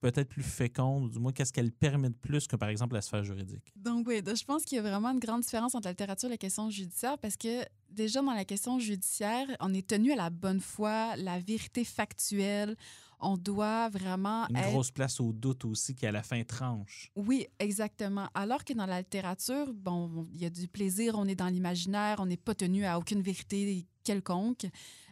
peut-être 0.00 0.28
plus 0.28 0.42
féconde, 0.42 1.04
ou 1.04 1.08
du 1.10 1.18
moins 1.18 1.32
qu'est-ce 1.32 1.52
qu'elle 1.52 1.72
permet 1.72 2.08
de 2.08 2.14
plus 2.14 2.46
que 2.46 2.56
par 2.56 2.68
exemple 2.68 2.94
la 2.94 3.02
sphère 3.02 3.24
juridique? 3.24 3.72
Donc 3.76 4.06
oui, 4.08 4.22
donc 4.22 4.36
je 4.36 4.44
pense 4.44 4.64
qu'il 4.64 4.76
y 4.76 4.78
a 4.78 4.82
vraiment 4.82 5.10
une 5.10 5.20
grande 5.20 5.42
différence 5.42 5.74
entre 5.74 5.86
la 5.86 5.92
littérature 5.92 6.28
et 6.28 6.32
la 6.32 6.38
question 6.38 6.70
judiciaire 6.70 7.18
parce 7.18 7.36
que 7.36 7.64
déjà 7.90 8.22
dans 8.22 8.32
la 8.32 8.44
question 8.44 8.78
judiciaire, 8.78 9.46
on 9.60 9.72
est 9.74 9.86
tenu 9.86 10.12
à 10.12 10.16
la 10.16 10.30
bonne 10.30 10.60
foi, 10.60 11.16
la 11.16 11.38
vérité 11.38 11.84
factuelle. 11.84 12.76
On 13.22 13.36
doit 13.36 13.90
vraiment 13.90 14.46
Une 14.48 14.56
être... 14.56 14.70
grosse 14.70 14.90
place 14.90 15.20
au 15.20 15.34
doute 15.34 15.66
aussi 15.66 15.94
qui 15.94 16.06
à 16.06 16.12
la 16.12 16.22
fin 16.22 16.42
tranche. 16.42 17.10
Oui, 17.14 17.46
exactement. 17.58 18.28
Alors 18.32 18.64
que 18.64 18.72
dans 18.72 18.86
la 18.86 19.00
littérature, 19.00 19.74
bon, 19.74 20.26
il 20.32 20.40
y 20.40 20.46
a 20.46 20.50
du 20.50 20.66
plaisir, 20.68 21.16
on 21.18 21.26
est 21.26 21.34
dans 21.34 21.48
l'imaginaire, 21.48 22.16
on 22.20 22.24
n'est 22.24 22.38
pas 22.38 22.54
tenu 22.54 22.86
à 22.86 22.98
aucune 22.98 23.20
vérité 23.20 23.86
quelconque. 24.04 24.66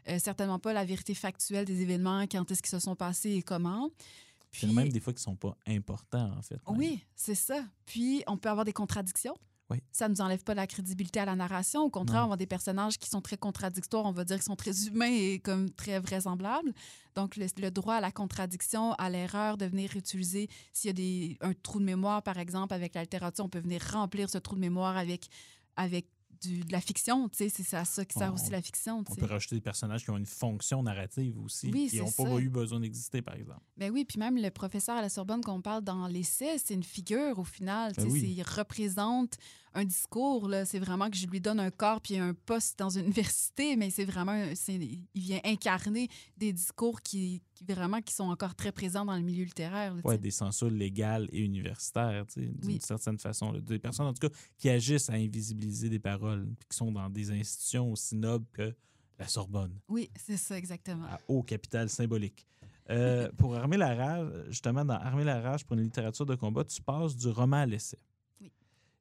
Euh, 0.08 0.18
certainement 0.18 0.58
pas 0.58 0.72
la 0.72 0.86
vérité 0.86 1.12
factuelle 1.12 1.66
des 1.66 1.82
événements, 1.82 2.22
quand 2.22 2.50
est-ce 2.50 2.62
qu'ils 2.62 2.70
se 2.70 2.78
sont 2.78 2.96
passés 2.96 3.32
et 3.32 3.42
comment. 3.42 3.90
Puis 4.66 4.74
même 4.74 4.88
des 4.90 5.00
fois 5.00 5.12
qui 5.12 5.22
sont 5.22 5.36
pas 5.36 5.56
importants 5.66 6.32
en 6.36 6.42
fait. 6.42 6.56
même. 6.68 6.78
Oui, 6.78 7.04
c'est 7.14 7.34
ça. 7.34 7.62
Puis, 7.86 8.22
on 8.26 8.36
peut 8.36 8.48
avoir 8.48 8.64
des 8.64 8.72
contradictions. 8.72 9.36
Oui. 9.70 9.82
Ça 9.92 10.08
ne 10.08 10.14
nous 10.14 10.20
enlève 10.22 10.42
pas 10.44 10.54
la 10.54 10.66
crédibilité 10.66 11.20
à 11.20 11.26
la 11.26 11.36
narration. 11.36 11.82
Au 11.82 11.90
contraire, 11.90 12.20
Non. 12.20 12.24
on 12.24 12.28
voit 12.28 12.36
des 12.38 12.46
personnages 12.46 12.96
qui 12.98 13.10
sont 13.10 13.20
très 13.20 13.36
contradictoires. 13.36 14.06
On 14.06 14.12
va 14.12 14.24
dire 14.24 14.36
qu'ils 14.36 14.44
sont 14.44 14.56
très 14.56 14.86
humains 14.86 15.12
et 15.12 15.40
comme 15.40 15.68
très 15.70 16.00
vraisemblables. 16.00 16.72
Donc, 17.14 17.36
le, 17.36 17.46
le 17.60 17.70
droit 17.70 17.96
à 17.96 18.00
la 18.00 18.10
contradiction, 18.10 18.94
à 18.94 19.10
l'erreur 19.10 19.58
de 19.58 19.66
venir 19.66 19.94
utiliser, 19.94 20.48
s'il 20.72 20.88
y 20.88 20.90
a 20.90 20.92
des, 20.94 21.36
un 21.42 21.52
trou 21.52 21.80
de 21.80 21.84
mémoire, 21.84 22.22
par 22.22 22.38
exemple, 22.38 22.72
avec 22.72 22.94
la 22.94 23.02
littérature, 23.02 23.44
on 23.44 23.50
peut 23.50 23.58
venir 23.60 23.82
remplir 23.92 24.30
ce 24.30 24.38
trou 24.38 24.54
de 24.54 24.60
mémoire 24.60 24.96
avec, 24.96 25.28
avec 25.76 26.06
du- 26.40 26.60
de 26.60 26.72
la 26.72 26.80
fiction. 26.80 27.28
Tu 27.28 27.48
sais, 27.48 27.62
c'est 27.64 27.76
à 27.76 27.84
ça 27.84 28.04
qui 28.04 28.18
sert 28.18 28.30
On- 28.30 28.34
aussi 28.34 28.50
la 28.50 28.62
fiction. 28.62 29.02
tu 29.04 29.12
On 29.12 29.14
peut 29.14 29.26
rajouter 29.26 29.54
des 29.56 29.60
personnages 29.60 30.04
qui 30.04 30.10
ont 30.10 30.16
une 30.16 30.26
fonction 30.26 30.82
narrative 30.82 31.38
aussi, 31.40 31.70
Oui, 31.72 31.88
qui 31.90 31.98
n'ont 31.98 32.10
pas 32.10 32.38
eu 32.38 32.48
besoin 32.48 32.80
d'exister, 32.80 33.22
par 33.22 33.34
exemple. 33.34 33.60
Ben 33.76 33.90
oui, 33.92 34.04
puis 34.04 34.18
même 34.18 34.36
le 34.36 34.50
professeur 34.50 34.96
à 34.96 35.02
la 35.02 35.08
Sorbonne 35.08 35.40
qu'on 35.42 35.60
parle 35.62 35.82
dans 35.84 36.06
l'essai, 36.06 36.58
c'est 36.58 36.74
une 36.74 36.82
figure 36.82 37.38
au 37.38 37.44
final. 37.44 37.92
Ben 37.96 38.04
tu 38.04 38.10
sais, 38.10 38.14
oui. 38.14 38.34
Il 38.38 38.42
représente 38.42 39.36
un 39.74 39.84
discours. 39.84 40.48
là. 40.48 40.64
C'est 40.64 40.78
vraiment 40.78 41.08
que 41.10 41.16
je 41.16 41.26
lui 41.26 41.40
donne 41.40 41.60
un 41.60 41.70
corps 41.70 42.00
puis 42.00 42.16
un 42.18 42.34
poste 42.34 42.78
dans 42.78 42.90
une 42.90 43.04
université, 43.06 43.76
mais 43.76 43.90
c'est 43.90 44.04
vraiment, 44.04 44.34
il 44.68 45.06
vient 45.14 45.40
incarner 45.44 46.08
des 46.36 46.52
discours 46.52 47.00
qui, 47.02 47.42
qui 47.54 47.64
vraiment 47.64 48.00
qui 48.00 48.14
sont 48.14 48.24
encore 48.30 48.54
très 48.54 48.72
présents 48.72 49.04
dans 49.04 49.16
le 49.16 49.22
milieu 49.22 49.44
littéraire. 49.44 49.94
là, 49.94 50.00
Ouais, 50.04 50.18
des 50.18 50.30
censures 50.30 50.70
légales 50.70 51.28
et 51.32 51.40
universitaires, 51.44 52.24
d'une 52.36 52.54
Oui. 52.64 52.78
certaine 52.80 53.18
façon. 53.18 53.52
là. 53.52 53.60
Des 53.60 53.78
personnes, 53.78 54.06
en 54.06 54.14
tout 54.14 54.28
cas, 54.28 54.34
qui 54.56 54.68
agissent 54.70 55.10
à 55.10 55.14
invisibiliser 55.14 55.88
des 55.88 55.98
paroles, 55.98 56.46
puis 56.58 56.68
qui 56.70 56.76
sont 56.76 56.92
dans 56.92 57.08
des 57.10 57.30
institutions 57.30 57.92
aussi 57.92 58.16
nobles 58.16 58.46
que 58.52 58.74
la 59.18 59.26
Sorbonne, 59.26 59.78
Oui, 59.88 60.08
c'est 60.16 60.36
ça 60.36 60.56
exactement. 60.56 61.04
à 61.06 61.18
haut 61.28 61.42
capital 61.42 61.88
symbolique. 61.88 62.46
Euh, 62.90 63.30
pour 63.36 63.54
armer 63.56 63.76
la 63.76 63.94
rage, 63.94 64.30
justement, 64.48 64.82
dans 64.84 64.94
Armer 64.94 65.24
la 65.24 65.40
rage 65.42 65.64
pour 65.66 65.76
une 65.76 65.82
littérature 65.82 66.24
de 66.24 66.34
combat, 66.36 66.64
tu 66.64 66.80
passes 66.80 67.14
du 67.16 67.28
roman 67.28 67.58
à 67.58 67.66
l'essai. 67.66 67.98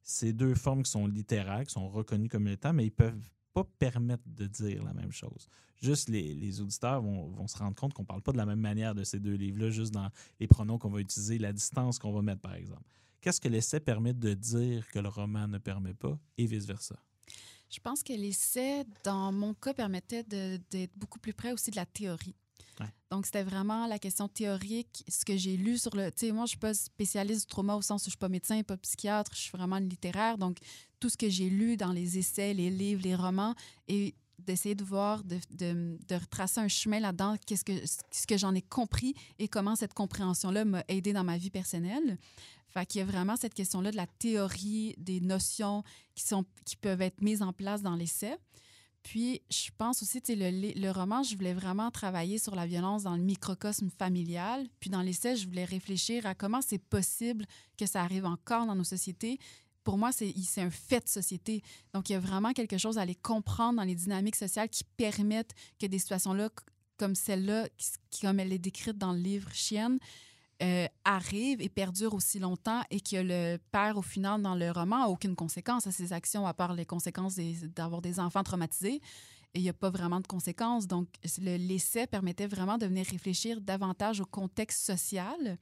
C'est 0.10 0.32
deux 0.32 0.56
formes 0.56 0.84
qui 0.84 0.92
sont 0.92 1.06
littéraires, 1.06 1.66
qui 1.66 1.74
sont 1.74 1.90
reconnues 1.90 2.30
comme 2.30 2.48
étant, 2.48 2.72
mais 2.72 2.86
ils 2.86 2.92
peuvent 2.92 3.30
pas 3.54 3.66
permettre 3.78 4.24
de 4.26 4.48
dire 4.48 4.82
la 4.86 4.94
même 4.94 5.12
chose. 5.12 5.50
Juste 5.82 6.08
les, 6.08 6.34
les 6.34 6.62
auditeurs 6.62 7.02
vont, 7.02 7.28
vont 7.28 7.46
se 7.46 7.58
rendre 7.58 7.76
compte 7.76 7.94
qu'on 7.94 8.06
parle 8.06 8.22
pas 8.22 8.32
de 8.32 8.38
la 8.38 8.46
même 8.46 8.62
manière 8.62 8.96
de 8.96 9.04
ces 9.04 9.20
deux 9.20 9.34
livres-là, 9.34 9.70
juste 9.70 9.94
dans 9.94 10.10
les 10.40 10.48
pronoms 10.48 10.78
qu'on 10.78 10.90
va 10.90 11.02
utiliser, 11.02 11.38
la 11.38 11.52
distance 11.52 12.00
qu'on 12.00 12.14
va 12.14 12.22
mettre, 12.22 12.40
par 12.40 12.54
exemple. 12.54 12.86
Qu'est-ce 13.20 13.42
que 13.42 13.50
l'essai 13.50 13.82
permet 13.82 14.14
de 14.14 14.34
dire 14.34 14.88
que 14.88 15.00
le 15.00 15.10
roman 15.10 15.46
ne 15.46 15.58
permet 15.58 15.94
pas, 15.94 16.18
et 16.38 16.46
vice-versa? 16.46 16.96
Je 17.70 17.80
pense 17.82 18.02
que 18.02 18.14
l'essai, 18.14 18.86
dans 19.04 19.34
mon 19.34 19.54
cas, 19.56 19.74
permettait 19.74 20.24
d'être 20.24 20.98
beaucoup 20.98 21.20
plus 21.20 21.34
près 21.34 21.52
aussi 21.52 21.70
de 21.70 21.76
la 21.76 21.86
théorie. 21.86 22.36
Donc, 23.10 23.26
c'était 23.26 23.44
vraiment 23.44 23.88
la 23.88 24.00
question 24.00 24.28
théorique, 24.28 25.04
ce 25.08 25.24
que 25.24 25.38
j'ai 25.38 25.56
lu 25.58 25.78
sur 25.78 25.96
le... 25.96 26.12
Tu 26.12 26.28
sais, 26.28 26.32
moi, 26.32 26.46
je 26.46 26.50
suis 26.50 26.58
pas 26.58 26.74
spécialiste 26.74 27.42
du 27.42 27.48
trauma 27.48 27.76
au 27.76 27.82
sens 27.82 28.04
où 28.04 28.06
je 28.06 28.12
suis 28.12 28.18
pas 28.18 28.30
médecin, 28.30 28.62
pas 28.64 28.78
psychiatre, 28.78 29.32
je 29.34 29.42
suis 29.42 29.52
vraiment 29.58 29.78
littéraire. 29.78 30.38
Donc, 30.38 30.58
tout 31.00 31.10
ce 31.10 31.18
que 31.18 31.30
j'ai 31.30 31.50
lu 31.50 31.78
dans 31.78 31.92
les 31.92 32.18
essais, 32.18 32.54
les 32.54 32.70
livres, 32.70 33.02
les 33.04 33.16
romans, 33.16 33.56
et 33.88 34.14
d'essayer 34.40 34.76
de 34.76 34.84
voir, 34.84 35.24
de, 35.24 35.40
de, 35.52 35.98
de 36.08 36.16
retracer 36.16 36.60
un 36.60 36.68
chemin 36.68 37.00
là-dedans, 37.00 37.36
qu'est-ce 37.46 37.64
que, 37.64 37.74
ce 37.86 38.28
que 38.28 38.38
j'en 38.38 38.54
ai 38.54 38.62
compris 38.62 39.16
et 39.40 39.48
comment 39.48 39.76
cette 39.76 39.94
compréhension-là 39.94 40.66
m'a 40.66 40.84
aidé 40.88 41.14
dans 41.14 41.24
ma 41.24 41.38
vie 41.38 41.50
personnelle. 41.50 42.18
Fait 42.68 42.86
qu'il 42.86 43.00
y 43.00 43.02
a 43.02 43.06
vraiment 43.06 43.36
cette 43.36 43.54
question-là 43.54 43.92
de 43.92 43.96
la 43.96 44.08
théorie, 44.08 44.94
des 44.98 45.22
notions 45.22 45.84
qui, 46.14 46.24
sont, 46.24 46.46
qui 46.66 46.76
peuvent 46.76 47.02
être 47.02 47.22
mises 47.22 47.42
en 47.42 47.54
place 47.54 47.82
dans 47.82 47.96
l'essai. 47.96 48.36
Puis, 49.08 49.42
je 49.50 49.70
pense 49.78 50.04
aussi, 50.04 50.22
tu 50.22 50.36
le, 50.36 50.92
roman, 50.92 51.24
je 51.24 51.34
voulais 51.38 51.54
vraiment 51.54 51.90
travailler 51.92 52.38
sur 52.38 52.56
la 52.56 52.68
violence 52.68 53.04
dans 53.04 53.16
le 53.16 53.24
microcosme 53.24 53.90
familial. 53.90 54.68
Puis, 54.82 54.90
dans 54.90 55.02
l'essai, 55.02 55.38
je 55.38 55.48
voulais 55.48 55.64
réfléchir 55.64 56.26
à 56.26 56.36
comment 56.36 56.62
c'est 56.62 56.78
possible 56.78 57.46
que 57.78 57.86
ça 57.86 58.02
arrive 58.02 58.26
encore 58.26 58.66
dans 58.66 58.76
nos 58.76 58.84
sociétés. 58.84 59.40
Pour 59.86 59.98
moi, 59.98 60.12
c'est 60.12 60.34
un 60.58 60.70
fait 60.70 61.06
de 61.06 61.08
société. 61.08 61.64
Donc, 61.94 62.10
il 62.10 62.14
y 62.14 62.16
a 62.18 62.20
vraiment 62.20 62.52
quelque 62.52 62.78
chose 62.78 62.98
à 62.98 63.04
aller 63.04 63.16
comprendre 63.16 63.78
dans 63.78 63.86
les 63.86 63.96
dynamiques 63.96 64.36
sociales 64.36 64.68
qui 64.68 64.84
permettent 64.84 65.56
que 65.80 65.86
des 65.86 66.00
situations-là, 66.00 66.50
comme 66.98 67.16
celle-là, 67.16 67.70
comme 68.22 68.42
elle 68.42 68.52
est 68.52 68.60
décrite 68.60 68.98
dans 68.98 69.14
le 69.14 69.20
livre 69.20 69.50
Chienne, 69.54 70.00
euh, 70.64 70.88
arrive 71.06 71.62
et 71.62 71.70
perdure 71.70 72.14
aussi 72.14 72.40
longtemps 72.40 72.82
et 72.90 73.00
que 73.00 73.18
le 73.18 73.58
père, 73.72 73.98
au 73.98 74.02
final, 74.02 74.42
dans 74.42 74.56
le 74.56 74.72
roman, 74.72 75.00
n'a 75.00 75.10
aucune 75.10 75.36
conséquence 75.36 75.86
à 75.88 75.92
ses 75.92 76.14
actions, 76.14 76.48
à 76.48 76.54
part 76.54 76.74
les 76.74 76.86
conséquences 76.86 77.36
d'avoir 77.76 78.02
des 78.02 78.20
enfants 78.20 78.44
traumatisés. 78.44 79.02
Il 79.54 79.62
n'y 79.62 79.70
a 79.70 79.74
pas 79.74 79.90
vraiment 79.90 80.20
de 80.20 80.28
conséquences. 80.28 80.88
Donc, 80.88 81.08
le- 81.40 81.58
l'essai 81.58 82.06
permettait 82.08 82.48
vraiment 82.48 82.78
de 82.78 82.86
venir 82.86 83.06
réfléchir 83.06 83.62
davantage 83.62 84.20
au 84.22 84.26
contexte 84.26 84.84
social, 84.86 85.58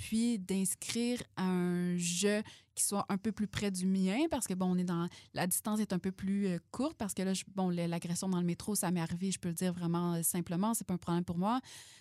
puis 0.00 0.38
d'inscrire 0.38 1.22
un 1.36 1.94
jeu 1.98 2.42
qui 2.74 2.82
soit 2.82 3.04
un 3.10 3.18
peu 3.18 3.32
plus 3.32 3.46
près 3.46 3.70
du 3.70 3.84
mien, 3.84 4.20
parce 4.30 4.46
que, 4.46 4.54
bon, 4.54 4.72
on 4.74 4.78
est 4.78 4.84
dans... 4.84 5.06
La 5.34 5.46
distance 5.46 5.78
est 5.78 5.92
un 5.92 5.98
peu 5.98 6.10
plus 6.10 6.46
euh, 6.46 6.58
courte, 6.70 6.96
parce 6.96 7.12
que 7.12 7.20
là, 7.20 7.34
bon, 7.54 7.68
l'agression 7.68 8.26
dans 8.26 8.40
le 8.40 8.46
métro, 8.46 8.74
ça 8.74 8.90
m'est 8.90 9.02
arrivé, 9.02 9.30
je 9.30 9.38
peux 9.38 9.50
le 9.50 9.54
dire 9.54 9.74
vraiment 9.74 10.14
euh, 10.14 10.22
simplement, 10.22 10.72
c'est 10.72 10.86
pas 10.86 10.94
un 10.94 10.98
problème 10.98 11.24
pour 11.24 11.36
moi. 11.36 11.60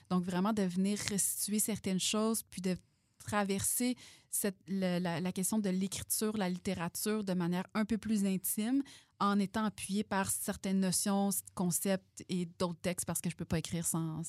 Donc, 0.09 0.23
vraiment 0.23 0.53
de 0.53 0.63
venir 0.63 0.97
restituer 1.09 1.59
certaines 1.59 1.99
choses, 1.99 2.41
puis 2.43 2.61
de 2.61 2.77
traverser 3.17 3.97
cette, 4.31 4.57
la, 4.69 5.33
question 5.33 5.59
de 5.59 5.69
l'écriture, 5.69 6.37
la 6.37 6.47
littérature 6.47 7.25
de 7.25 7.33
manière 7.33 7.67
un 7.73 7.83
peu 7.83 7.97
plus 7.97 8.23
intime, 8.25 8.81
en 9.19 9.37
étant 9.39 9.65
appuyé 9.65 10.05
par 10.05 10.31
certaines 10.31 10.79
notions, 10.79 11.31
concepts 11.53 12.23
et 12.29 12.45
d'autres 12.45 12.79
textes, 12.79 13.05
parce 13.05 13.19
que 13.19 13.29
je 13.29 13.35
peux 13.35 13.43
pas 13.43 13.59
écrire 13.59 13.85
sans 13.85 14.23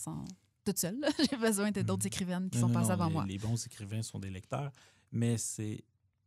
toute 0.64 0.78
seule. 0.78 0.98
J'ai 1.30 1.36
besoin 1.36 1.70
de 1.70 1.82
d'autres 1.82 2.04
Mhm. 2.04 2.06
écrivaines 2.08 2.50
qui 2.50 2.58
Non, 2.58 2.68
sont 2.68 2.72
passées 2.74 2.90
avant 2.92 3.06
les, 3.08 3.12
moi. 3.12 3.26
Les 3.26 3.38
bons 3.38 3.64
écrivains 3.66 4.02
sont 4.02 4.18
des 4.18 4.30
lecteurs, 4.30 4.70
mais 5.12 5.36
c'est 5.38 5.84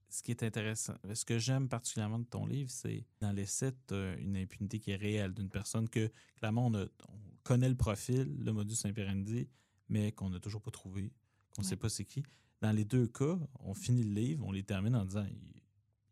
ce 0.10 0.22
qui 0.22 0.32
est 0.32 0.44
intéressant. 0.44 0.94
Ce 1.14 1.26
que 1.26 1.40
j'aime 1.40 1.68
particulièrement 1.68 2.20
de 2.20 2.26
ton 2.26 2.46
livre, 2.46 2.70
c'est 2.70 3.06
dans 3.20 3.32
l'essai, 3.32 3.72
as 3.92 4.14
une 4.20 4.38
impunité 4.38 4.80
qui 4.80 4.92
est 4.92 4.96
réelle 4.96 5.34
d'une 5.34 5.50
personne 5.50 5.90
que, 5.90 6.12
clairement, 6.38 6.68
on, 6.68 6.74
a- 6.76 6.86
on 7.10 7.20
connaît 7.44 7.70
le 7.70 7.76
profil, 7.76 8.38
le 8.40 8.52
modus 8.54 8.76
imperendi, 8.86 9.48
mais 9.90 10.12
qu'on 10.12 10.30
n'a 10.30 10.40
toujours 10.40 10.62
pas 10.62 10.72
trouvé, 10.72 11.12
qu'on 11.56 11.62
ne 11.64 11.68
sait 11.68 11.76
pas 11.78 11.90
c'est 11.90 12.06
qui. 12.06 12.24
Dans 12.62 12.72
les 12.72 12.86
deux 12.86 13.08
cas, 13.08 13.38
on 13.60 13.74
finit 13.74 14.04
le 14.04 14.14
livre, 14.14 14.46
on 14.46 14.52
les 14.52 14.64
termine 14.64 14.96
en 14.96 15.04
disant 15.06 15.26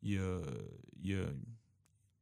il, 0.02 0.12
y, 0.14 0.18
a, 0.18 0.42
il 1.02 1.12
y 1.12 1.14
a 1.16 1.26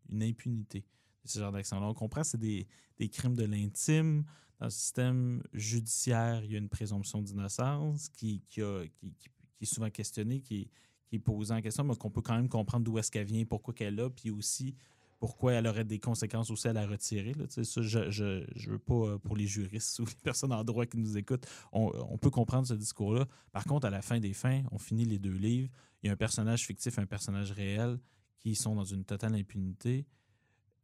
une 0.09 0.23
impunité. 0.23 0.85
ce 1.25 1.39
genre 1.39 1.51
d'action-là. 1.51 1.87
On 1.87 1.93
comprend 1.93 2.21
que 2.21 2.27
c'est 2.27 2.37
des, 2.37 2.67
des 2.97 3.09
crimes 3.09 3.35
de 3.35 3.45
l'intime. 3.45 4.25
Dans 4.59 4.65
le 4.65 4.71
système 4.71 5.41
judiciaire, 5.53 6.43
il 6.43 6.51
y 6.51 6.55
a 6.55 6.57
une 6.59 6.69
présomption 6.69 7.21
d'innocence 7.21 8.09
qui, 8.09 8.41
qui, 8.49 8.61
a- 8.61 8.85
qui- 8.87 9.13
qui- 9.17 9.29
est 9.61 9.65
souvent 9.65 9.89
questionnée, 9.89 10.41
qui 10.41 10.61
est, 10.61 10.67
qui 11.07 11.15
est 11.15 11.19
posée 11.19 11.53
en 11.53 11.61
question, 11.61 11.83
mais 11.83 11.95
qu'on 11.95 12.09
peut 12.11 12.21
quand 12.21 12.35
même 12.35 12.49
comprendre 12.49 12.83
d'où 12.85 12.97
est-ce 12.97 13.09
qu'elle 13.11 13.25
vient, 13.25 13.43
pourquoi 13.45 13.73
qu'elle 13.73 13.95
là, 13.95 14.09
puis 14.09 14.29
aussi 14.31 14.75
pourquoi 15.17 15.51
elle 15.51 15.67
aurait 15.67 15.83
des 15.83 15.99
conséquences 15.99 16.49
aussi 16.49 16.69
à 16.69 16.71
la 16.73 16.87
retirer. 16.87 17.33
Là. 17.33 17.43
Ça, 17.49 17.61
je, 17.63 18.09
je, 18.09 18.45
je 18.55 18.69
veux 18.71 18.79
pas, 18.79 18.93
euh, 18.93 19.17
pour 19.17 19.35
les 19.35 19.47
juristes 19.47 19.99
ou 19.99 20.05
les 20.05 20.13
personnes 20.23 20.53
en 20.53 20.63
droit 20.63 20.85
qui 20.85 20.97
nous 20.97 21.17
écoutent, 21.17 21.45
on, 21.73 21.91
on 22.09 22.17
peut 22.17 22.29
comprendre 22.29 22.65
ce 22.65 22.73
discours-là. 22.73 23.27
Par 23.51 23.65
contre, 23.65 23.85
à 23.85 23.89
la 23.89 24.01
fin 24.01 24.17
des 24.21 24.31
fins, 24.31 24.63
on 24.71 24.77
finit 24.77 25.03
les 25.03 25.19
deux 25.19 25.35
livres, 25.35 25.69
il 26.01 26.07
y 26.07 26.09
a 26.09 26.13
un 26.13 26.15
personnage 26.15 26.65
fictif 26.65 26.97
et 26.97 27.01
un 27.01 27.05
personnage 27.05 27.51
réel 27.51 27.99
qui 28.37 28.55
sont 28.55 28.75
dans 28.75 28.85
une 28.85 29.03
totale 29.03 29.35
impunité. 29.35 30.05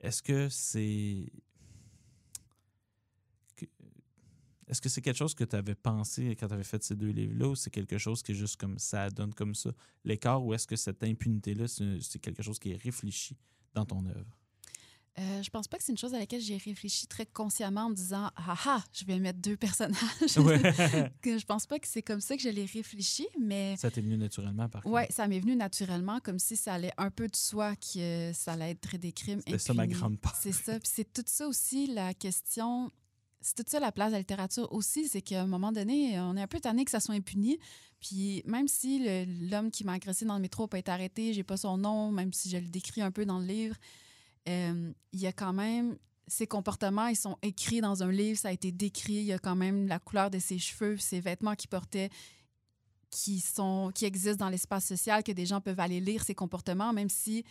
Est-ce 0.01 0.21
que 0.21 0.49
c'est... 0.49 1.31
que- 3.55 3.65
Est-ce 4.75 4.81
que 4.81 4.89
c'est 4.89 5.01
quelque 5.01 5.15
chose 5.15 5.33
que 5.33 5.45
tu 5.45 5.55
avais 5.55 5.73
pensé 5.73 6.35
quand 6.37 6.49
tu 6.49 6.53
avais 6.53 6.65
fait 6.65 6.83
ces 6.83 6.97
deux 6.97 7.07
livres-là 7.07 7.47
ou 7.47 7.55
c'est 7.55 7.69
quelque 7.69 7.97
chose 7.97 8.21
qui 8.21 8.33
est 8.33 8.35
juste 8.35 8.57
comme 8.57 8.77
ça 8.77 9.09
donne 9.09 9.33
comme 9.33 9.55
ça 9.55 9.69
l'écart 10.03 10.43
ou 10.43 10.53
est-ce 10.53 10.67
que 10.67 10.75
cette 10.75 11.01
impunité-là, 11.01 11.65
c'est 11.69 12.01
c'est 12.01 12.19
quelque 12.19 12.43
chose 12.43 12.59
qui 12.59 12.71
est 12.71 12.75
réfléchi 12.83 13.37
dans 13.73 13.85
ton 13.85 14.05
œuvre? 14.05 14.37
Euh, 15.17 15.41
je 15.41 15.49
pense 15.49 15.69
pas 15.69 15.77
que 15.77 15.83
c'est 15.85 15.93
une 15.93 15.97
chose 15.97 16.13
à 16.13 16.19
laquelle 16.19 16.41
j'ai 16.41 16.57
réfléchi 16.57 17.07
très 17.07 17.25
consciemment 17.25 17.85
en 17.85 17.89
me 17.91 17.95
disant 17.95 18.29
ah 18.35 18.57
ah, 18.65 18.83
je 18.91 19.05
vais 19.05 19.17
mettre 19.17 19.39
deux 19.39 19.55
personnages. 19.55 20.37
Ouais. 20.37 20.59
Je 21.23 21.45
pense 21.45 21.65
pas 21.65 21.79
que 21.79 21.87
c'est 21.87 22.01
comme 22.01 22.19
ça 22.19 22.35
que 22.35 22.41
je 22.41 22.49
l'ai 22.49 22.65
réfléchi, 22.65 23.25
mais 23.39 23.77
ça 23.77 23.89
t'est 23.89 24.01
venu 24.01 24.17
naturellement 24.17 24.67
par 24.67 24.83
contre. 24.83 24.93
ouais, 24.93 25.07
ça 25.09 25.25
m'est 25.29 25.39
venu 25.39 25.55
naturellement, 25.55 26.19
comme 26.19 26.37
si 26.37 26.57
ça 26.57 26.73
allait 26.73 26.91
un 26.97 27.11
peu 27.11 27.29
de 27.29 27.35
soi 27.37 27.77
que 27.77 28.31
ça 28.33 28.53
allait 28.53 28.71
être 28.71 28.97
des 28.97 29.13
crimes 29.13 29.39
C'était 29.45 29.57
ça 29.57 29.73
ma 29.73 29.87
grande 29.87 30.19
part. 30.19 30.35
C'est 30.35 30.51
ça. 30.51 30.77
Puis 30.81 30.91
c'est 30.93 31.13
tout 31.13 31.23
ça 31.27 31.47
aussi 31.47 31.87
la 31.87 32.13
question. 32.13 32.91
C'est 33.45 33.63
tout 33.63 33.69
ça 33.69 33.79
la 33.79 33.91
place 33.91 34.07
de 34.07 34.13
la 34.13 34.19
littérature 34.19 34.67
aussi, 34.73 35.07
c'est 35.07 35.21
qu'à 35.21 35.43
un 35.43 35.45
moment 35.45 35.71
donné, 35.71 36.19
on 36.19 36.35
est 36.35 36.41
un 36.41 36.47
peu 36.47 36.59
tanné 36.59 36.83
que 36.83 36.89
ça 36.89 36.99
soit 36.99 37.13
impuni. 37.13 37.59
Puis 37.99 38.41
même 38.47 38.67
si 38.67 39.05
l'homme 39.51 39.69
qui 39.69 39.83
m'a 39.83 39.93
agressé 39.93 40.25
dans 40.25 40.33
le 40.33 40.41
métro 40.41 40.65
pas 40.65 40.79
été 40.79 40.89
arrêté, 40.89 41.31
j'ai 41.31 41.43
pas 41.43 41.55
son 41.55 41.77
nom, 41.77 42.11
même 42.11 42.33
si 42.33 42.49
je 42.49 42.57
le 42.57 42.67
décris 42.67 43.03
un 43.03 43.11
peu 43.11 43.23
dans 43.23 43.37
le 43.37 43.45
livre, 43.45 43.75
euh, 44.49 44.91
il 45.13 45.19
y 45.19 45.27
a 45.27 45.31
quand 45.31 45.53
même 45.53 45.95
ses 46.27 46.47
comportements, 46.47 47.05
ils 47.05 47.15
sont 47.15 47.37
écrits 47.43 47.81
dans 47.81 48.01
un 48.01 48.11
livre, 48.11 48.39
ça 48.39 48.47
a 48.47 48.51
été 48.51 48.71
décrit, 48.71 49.13
il 49.13 49.25
y 49.25 49.33
a 49.33 49.37
quand 49.37 49.55
même 49.55 49.87
la 49.87 49.99
couleur 49.99 50.31
de 50.31 50.39
ses 50.39 50.57
cheveux, 50.57 50.97
ses 50.97 51.19
vêtements 51.19 51.53
qu'il 51.53 51.69
portait 51.69 52.09
qui 53.11 53.41
sont 53.41 53.91
qui 53.93 54.05
existent 54.05 54.43
dans 54.43 54.49
l'espace 54.49 54.85
social 54.87 55.21
que 55.21 55.31
des 55.31 55.45
gens 55.45 55.61
peuvent 55.61 55.79
aller 55.79 55.99
lire 55.99 56.23
ses 56.23 56.33
comportements 56.33 56.93
même 56.93 57.09
si 57.09 57.45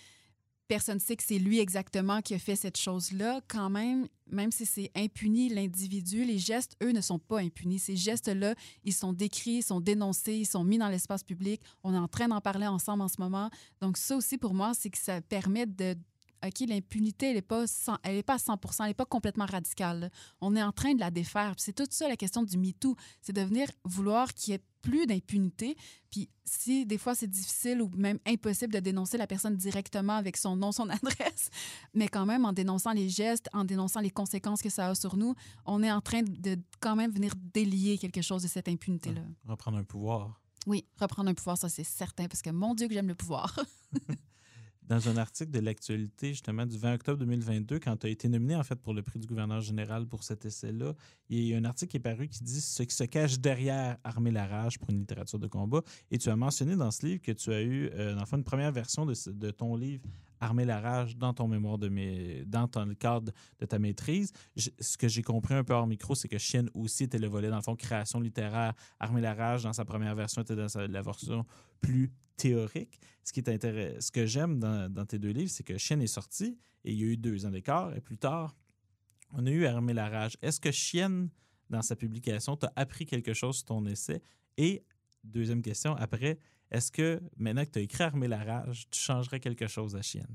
personne 0.69 0.97
ne 0.97 1.01
sait 1.01 1.17
que 1.17 1.23
c'est 1.23 1.39
lui 1.39 1.61
exactement 1.61 2.21
qui 2.23 2.35
a 2.35 2.39
fait 2.39 2.57
cette 2.57 2.77
chose-là, 2.77 3.41
quand 3.49 3.71
même, 3.71 4.09
même 4.27 4.51
si 4.51 4.67
c'est 4.67 4.91
impuni, 4.95 5.49
l'individu, 5.49 6.25
les 6.25 6.39
gestes, 6.39 6.77
eux, 6.83 6.93
ne 6.93 7.01
sont 7.01 7.19
pas 7.19 7.41
impunis. 7.41 7.79
Ces 7.79 7.97
gestes-là, 7.97 8.55
ils 8.85 8.95
sont 8.95 9.13
décrits, 9.13 9.59
ils 9.59 9.63
sont 9.63 9.81
dénoncés, 9.81 10.35
ils 10.35 10.47
sont 10.47 10.65
mis 10.65 10.79
dans 10.79 10.89
l'espace 10.89 11.23
public. 11.23 11.61
On 11.83 11.95
est 11.95 11.99
en 11.99 12.09
train 12.09 12.29
d'en 12.29 12.41
parler 12.41 12.67
ensemble 12.67 13.03
en 13.03 13.09
ce 13.09 13.21
moment. 13.21 13.51
Donc, 13.81 13.97
ça 13.97 14.17
aussi, 14.17 14.39
pour 14.39 14.55
moi, 14.55 14.73
c'est 14.75 14.91
que 14.91 14.99
ça 14.99 15.21
permet 15.21 15.67
de... 15.67 15.97
OK, 16.45 16.61
l'impunité, 16.69 17.29
elle 17.29 17.37
n'est 17.37 17.43
pas, 17.43 17.65
elle 18.03 18.17
est 18.17 18.23
pas 18.23 18.35
à 18.35 18.39
100 18.39 18.59
elle 18.81 18.87
n'est 18.87 18.95
pas 18.95 19.07
complètement 19.07 19.47
radicale. 19.47 20.01
là. 20.01 20.09
On 20.41 20.57
est 20.57 20.63
en 20.63 20.73
train 20.73 20.95
de 20.95 21.01
la 21.01 21.11
défaire. 21.11 21.55
C'est 21.59 21.73
tout 21.73 21.87
ça 21.91 22.09
la 22.09 22.17
question 22.17 22.43
du 22.43 22.59
MeToo. 22.59 22.97
C'est 23.23 23.33
de 23.33 23.43
venir 23.43 23.69
vouloir 23.85 24.33
qu'il 24.35 24.53
y 24.53 24.57
ait 24.57 24.63
plus 24.85 25.07
d'impunité. 25.07 25.77
Puis 26.11 26.29
si 26.45 26.85
des 26.85 26.99
fois 26.99 27.15
c'est 27.15 27.27
difficile 27.27 27.81
ou 27.81 27.91
même 27.97 28.19
impossible 28.27 28.73
de 28.75 28.81
dénoncer 28.81 29.17
la 29.17 29.27
personne 29.27 29.57
directement 29.57 30.13
avec 30.13 30.37
son 30.37 30.57
nom, 30.57 30.73
son 30.73 30.89
adresse, 30.91 31.49
mais 31.95 32.09
quand 32.09 32.27
même 32.27 32.45
en 32.45 32.53
dénonçant 32.53 32.93
les 32.93 33.09
gestes, 33.09 33.49
en 33.55 33.65
dénonçant 33.65 34.01
les 34.01 34.11
conséquences 34.11 34.61
que 34.61 34.69
ça 34.69 34.89
a 34.89 34.95
sur 34.95 35.17
nous, 35.17 35.35
on 35.65 35.83
est 35.83 35.91
en 35.91 36.03
train 36.03 36.23
de 36.23 36.59
quand 36.81 36.97
même 36.97 37.11
venir 37.11 37.33
délier 37.55 37.97
quelque 37.97 38.21
chose 38.21 38.43
de 38.43 38.49
cette 38.49 38.69
impunité-là. 38.69 39.23
Reprendre 39.47 39.79
un 39.79 39.85
pouvoir. 39.85 40.41
Oui, 40.67 40.85
reprendre 40.99 41.31
un 41.31 41.35
pouvoir, 41.35 41.57
ça 41.57 41.69
c'est 41.71 41.85
certain, 41.85 42.27
parce 42.27 42.43
que 42.43 42.51
mon 42.51 42.75
Dieu 42.75 42.87
que 42.89 42.95
j'aime 42.95 43.09
le 43.09 43.15
pouvoir. 43.15 43.59
Dans 44.87 45.09
un 45.09 45.17
article 45.17 45.51
de 45.51 45.61
l'actualité, 45.61 46.29
justement, 46.29 46.67
du 46.67 46.77
20 46.77 46.95
octobre 46.95 47.19
2022, 47.19 47.79
quand 47.79 47.97
tu 47.97 48.07
as 48.07 48.11
été 48.11 48.29
nominé, 48.29 48.55
en 48.55 48.63
fait, 48.63 48.77
pour 48.77 48.93
le 48.93 49.03
prix 49.03 49.19
du 49.19 49.27
gouverneur 49.27 49.63
général 49.63 50.07
pour 50.07 50.23
cet 50.23 50.45
essai-là, 50.45 50.93
il 51.31 51.45
y 51.45 51.55
a 51.55 51.57
un 51.57 51.65
article 51.65 51.91
qui 51.93 51.97
est 51.97 52.01
paru 52.01 52.29
qui 52.29 52.45
dit 52.45 52.61
ce 52.61 52.83
qui 52.83 52.95
se 52.95 53.05
cache 53.05 53.39
derrière 53.39 53.97
Armer 54.05 54.31
la 54.31 54.47
rage 54.47 54.79
pour 54.79 54.91
une 54.91 54.99
littérature 54.99 55.39
de 55.39 55.47
combat. 55.47 55.81
Et 56.11 56.19
tu 56.19 56.29
as 56.29 56.37
mentionné 56.37 56.77
dans 56.77 56.91
ce 56.91 57.07
livre 57.07 57.23
que 57.23 57.33
tu 57.33 57.51
as 57.51 57.63
eu, 57.63 57.89
euh, 57.95 58.19
une 58.33 58.45
première 58.45 58.73
version 58.73 59.07
de 59.07 59.51
ton 59.51 59.75
livre 59.75 60.03
Armer 60.41 60.65
la 60.65 60.81
rage 60.81 61.17
dans 61.17 61.33
ton 61.33 61.49
mémoire 61.49 61.79
de 61.79 61.89
mes, 61.89 62.45
dans 62.47 62.69
ton, 62.69 62.85
le 62.85 62.95
cadre 62.95 63.33
de 63.59 63.67
ta 63.67 63.79
maîtrise. 63.79 64.33
Ce 64.57 64.97
que 64.97 65.09
j'ai 65.09 65.23
compris 65.23 65.55
un 65.55 65.65
peu 65.65 65.73
hors 65.73 65.87
micro, 65.87 66.15
c'est 66.15 66.29
que 66.29 66.39
Chienne 66.39 66.71
aussi 66.75 67.05
était 67.05 67.19
le 67.19 67.29
volet, 67.29 67.49
dans 67.49 67.57
le 67.57 67.63
fond, 67.63 67.77
création 67.77 68.21
littéraire. 68.21 68.75
Armer 69.01 69.21
la 69.21 69.35
rage, 69.35 69.63
dans 69.63 69.73
sa 69.73 69.85
première 69.85 70.15
version, 70.15 70.43
était 70.43 70.57
dans 70.57 70.67
la 70.77 71.03
version 71.03 71.45
plus 71.81 72.13
théorique. 72.37 72.99
Ce 73.23 73.33
qui 73.33 73.41
est 73.41 74.01
ce 74.01 74.11
que 74.11 74.27
j'aime 74.27 74.59
dans, 74.59 75.07
tes 75.07 75.19
deux 75.19 75.31
livres, 75.31 75.51
c'est 75.51 75.63
que 75.63 75.79
Chienne 75.79 76.03
est 76.03 76.07
sorti 76.07 76.59
et 76.85 76.93
il 76.93 76.99
y 76.99 77.05
a 77.05 77.07
eu 77.07 77.17
deux 77.17 77.47
ans 77.47 77.51
d'écart. 77.51 77.95
Et 77.97 78.01
plus 78.01 78.19
tard, 78.19 78.57
on 79.33 79.47
a 79.47 79.51
eu 79.51 79.65
Armer 79.67 79.95
la 79.95 80.09
rage. 80.09 80.37
Est-ce 80.43 80.61
que 80.61 80.71
Chienne, 80.71 81.31
dans 81.71 81.83
sa 81.83 81.97
publication, 81.97 82.57
t'a 82.57 82.73
appris 82.77 83.07
quelque 83.07 83.33
chose 83.33 83.57
sur 83.57 83.67
ton 83.67 83.87
essai? 83.87 84.21
Et 84.57 84.85
deuxième 85.25 85.63
question, 85.63 85.95
après, 85.97 86.39
est-ce 86.75 86.91
que 86.93 87.21
maintenant 87.37 87.65
que 87.65 87.71
tu 87.71 87.79
as 87.79 87.83
écrit 87.83 88.03
Armer 88.03 88.29
la 88.29 88.43
rage, 88.43 88.87
tu 88.91 89.01
changerais 89.01 89.41
quelque 89.41 89.67
chose 89.67 89.95
à 89.97 90.03
Chienne? 90.03 90.27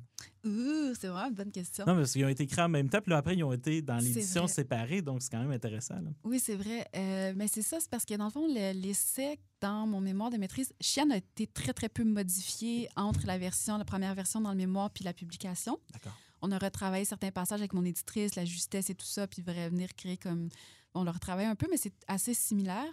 Ouh, 0.45 0.93
c'est 0.99 1.07
vraiment 1.07 1.27
une 1.27 1.35
bonne 1.35 1.51
question. 1.51 1.85
Non, 1.85 1.95
parce 1.95 2.13
qu'ils 2.13 2.23
ont 2.25 2.29
été 2.29 2.43
écrits 2.43 2.61
en 2.61 2.69
même 2.69 2.89
temps, 2.89 3.01
puis 3.01 3.09
là, 3.11 3.17
après, 3.17 3.35
ils 3.35 3.43
ont 3.43 3.51
été 3.53 3.81
dans 3.81 3.97
l'édition 3.97 4.47
séparée, 4.47 5.01
donc 5.01 5.21
c'est 5.21 5.29
quand 5.31 5.41
même 5.41 5.51
intéressant. 5.51 5.95
là. 5.95 6.09
Oui, 6.23 6.39
c'est 6.39 6.55
vrai. 6.55 6.87
Euh, 6.95 7.33
mais 7.35 7.47
c'est 7.47 7.61
ça, 7.61 7.77
c'est 7.79 7.89
parce 7.89 8.05
que 8.05 8.13
dans 8.15 8.25
le 8.25 8.31
fond, 8.31 8.47
le- 8.47 8.71
l'essai 8.79 9.39
dans 9.61 9.85
mon 9.85 9.99
mémoire 10.01 10.29
de 10.29 10.37
maîtrise, 10.37 10.71
Chienne 10.79 11.11
a 11.11 11.17
été 11.17 11.45
très, 11.47 11.73
très 11.73 11.89
peu 11.89 12.03
modifié 12.05 12.87
entre 12.95 13.25
la 13.27 13.37
version, 13.37 13.77
la 13.77 13.85
première 13.85 14.15
version 14.15 14.39
dans 14.39 14.51
le 14.51 14.57
mémoire 14.57 14.89
puis 14.91 15.03
la 15.03 15.13
publication. 15.13 15.77
D'accord. 15.91 16.17
On 16.41 16.51
a 16.51 16.57
retravaillé 16.57 17.03
certains 17.03 17.31
passages 17.31 17.59
avec 17.59 17.73
mon 17.73 17.83
éditrice, 17.83 18.35
la 18.35 18.45
justesse 18.45 18.89
et 18.89 18.95
tout 18.95 19.05
ça, 19.05 19.27
puis 19.27 19.41
vrai 19.41 19.69
venir 19.69 19.93
créer 19.95 20.15
comme. 20.17 20.47
On 20.93 21.03
l'a 21.03 21.11
retravaillé 21.11 21.47
un 21.47 21.55
peu, 21.55 21.67
mais 21.69 21.77
c'est 21.77 21.93
assez 22.07 22.33
similaire. 22.33 22.89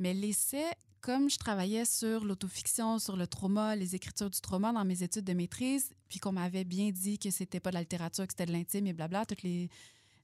Mais 0.00 0.12
l'essai, 0.14 0.64
comme 1.00 1.30
je 1.30 1.38
travaillais 1.38 1.84
sur 1.84 2.24
l'autofiction, 2.24 2.98
sur 2.98 3.16
le 3.16 3.26
trauma, 3.26 3.76
les 3.76 3.94
écritures 3.94 4.30
du 4.30 4.40
trauma 4.40 4.72
dans 4.72 4.84
mes 4.84 5.02
études 5.02 5.24
de 5.24 5.32
maîtrise, 5.32 5.92
puis 6.08 6.18
qu'on 6.18 6.32
m'avait 6.32 6.64
bien 6.64 6.90
dit 6.90 7.18
que 7.18 7.30
c'était 7.30 7.60
pas 7.60 7.70
de 7.70 7.74
la 7.74 7.80
littérature, 7.80 8.26
que 8.26 8.32
c'était 8.32 8.46
de 8.46 8.52
l'intime 8.52 8.86
et 8.86 8.92
blabla, 8.92 9.26
tous 9.26 9.42
les 9.42 9.68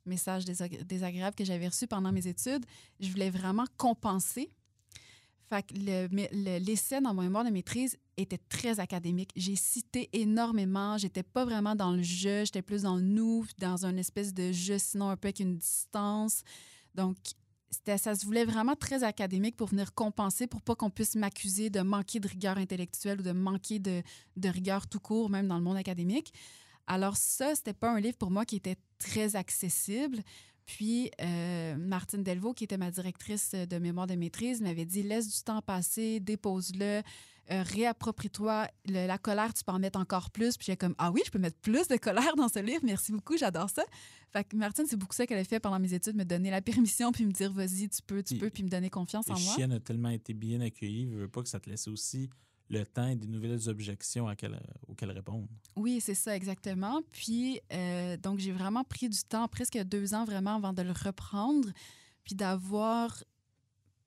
messages 0.06 0.44
désagré- 0.44 0.84
désagréables 0.84 1.36
que 1.36 1.44
j'avais 1.44 1.68
reçus 1.68 1.86
pendant 1.86 2.12
mes 2.12 2.26
études, 2.26 2.64
je 3.00 3.10
voulais 3.10 3.30
vraiment 3.30 3.64
compenser. 3.76 4.50
Fait 5.48 5.62
que 5.62 5.74
l'essai 6.58 7.00
dans 7.00 7.12
mon 7.12 7.22
mémoire 7.22 7.44
de 7.44 7.50
maîtrise 7.50 7.98
était 8.16 8.40
très 8.48 8.80
académique. 8.80 9.30
J'ai 9.36 9.56
cité 9.56 10.08
énormément. 10.12 10.96
J'étais 10.96 11.22
pas 11.22 11.44
vraiment 11.44 11.74
dans 11.74 11.92
le 11.92 12.02
je, 12.02 12.44
j'étais 12.44 12.62
plus 12.62 12.82
dans 12.82 12.96
le 12.96 13.02
nous, 13.02 13.46
dans 13.58 13.84
une 13.84 13.98
espèce 13.98 14.32
de 14.32 14.52
je, 14.52 14.78
sinon 14.78 15.10
un 15.10 15.16
peu 15.16 15.28
avec 15.28 15.40
une 15.40 15.58
distance. 15.58 16.42
Donc, 16.94 17.16
ça 17.98 18.14
se 18.14 18.24
voulait 18.24 18.44
vraiment 18.44 18.76
très 18.76 19.04
académique 19.04 19.56
pour 19.56 19.68
venir 19.68 19.94
compenser, 19.94 20.46
pour 20.46 20.62
pas 20.62 20.74
qu'on 20.74 20.90
puisse 20.90 21.14
m'accuser 21.14 21.70
de 21.70 21.80
manquer 21.80 22.20
de 22.20 22.28
rigueur 22.28 22.58
intellectuelle 22.58 23.20
ou 23.20 23.22
de 23.22 23.32
manquer 23.32 23.78
de, 23.78 24.02
rigueur 24.44 24.86
tout 24.86 25.00
court, 25.00 25.30
même 25.30 25.48
dans 25.48 25.56
le 25.58 25.64
monde 25.64 25.76
académique. 25.76 26.32
Alors 26.86 27.16
ça, 27.16 27.54
c'était 27.54 27.72
pas 27.72 27.90
un 27.90 28.00
livre 28.00 28.16
pour 28.16 28.30
moi 28.30 28.44
qui 28.44 28.56
était 28.56 28.76
très 28.98 29.36
accessible. 29.36 30.22
Puis 30.66 31.10
euh, 31.20 31.76
Martine 31.76 32.22
Delvaux, 32.22 32.54
qui 32.54 32.64
était 32.64 32.78
ma 32.78 32.90
directrice 32.90 33.52
de 33.52 33.78
mémoire 33.78 34.06
de 34.06 34.14
maîtrise, 34.14 34.62
m'avait 34.62 34.86
dit 34.86 35.02
laisse 35.02 35.28
du 35.28 35.42
temps 35.42 35.60
passer, 35.60 36.20
dépose-le, 36.20 37.02
euh, 37.50 37.62
réapproprie-toi. 37.62 38.68
La 38.86 39.18
colère, 39.18 39.52
tu 39.54 39.64
peux 39.64 39.72
en 39.72 39.78
mettre 39.78 39.98
encore 39.98 40.30
plus. 40.30 40.56
Puis 40.56 40.66
j'ai 40.66 40.76
comme 40.76 40.94
ah 40.98 41.10
oui, 41.10 41.22
je 41.24 41.30
peux 41.30 41.38
mettre 41.38 41.58
plus 41.58 41.88
de 41.88 41.96
colère 41.96 42.36
dans 42.36 42.48
ce 42.48 42.58
livre. 42.58 42.80
Merci 42.84 43.12
beaucoup, 43.12 43.36
j'adore 43.36 43.70
ça. 43.70 43.82
Fait 44.32 44.44
que 44.44 44.56
Martine, 44.56 44.84
c'est 44.88 44.96
beaucoup 44.96 45.14
ça 45.14 45.26
qu'elle 45.26 45.38
a 45.38 45.44
fait 45.44 45.60
pendant 45.60 45.78
mes 45.78 45.94
études, 45.94 46.16
me 46.16 46.24
donner 46.24 46.50
la 46.50 46.60
permission 46.62 47.12
puis 47.12 47.24
me 47.24 47.32
dire 47.32 47.52
vas-y, 47.52 47.88
tu 47.88 48.02
peux, 48.06 48.22
tu 48.22 48.36
peux, 48.38 48.50
puis 48.50 48.62
me 48.62 48.68
donner 48.68 48.90
confiance 48.90 49.28
en 49.30 49.38
moi. 49.38 49.54
Chienne 49.54 49.72
a 49.72 49.80
tellement 49.80 50.08
été 50.10 50.34
bien 50.34 50.60
accueilli, 50.60 51.08
je 51.10 51.16
veux 51.16 51.28
pas 51.28 51.42
que 51.42 51.48
ça 51.48 51.60
te 51.60 51.68
laisse 51.70 51.86
aussi 51.88 52.30
le 52.70 52.84
temps 52.84 53.06
et 53.06 53.14
des 53.14 53.26
nouvelles 53.26 53.68
objections 53.68 54.26
à 54.26 54.34
quelle- 54.34 54.58
auxquelles 54.88 55.10
répondre. 55.10 55.46
Oui, 55.76 56.00
c'est 56.00 56.14
ça, 56.14 56.34
exactement. 56.34 57.02
Puis, 57.12 57.60
euh, 57.72 58.16
donc, 58.16 58.38
j'ai 58.38 58.52
vraiment 58.52 58.84
pris 58.84 59.10
du 59.10 59.22
temps, 59.22 59.46
presque 59.48 59.76
deux 59.84 60.14
ans 60.14 60.24
vraiment, 60.24 60.56
avant 60.56 60.72
de 60.72 60.80
le 60.80 60.92
reprendre, 60.92 61.68
puis 62.24 62.34
d'avoir 62.34 63.22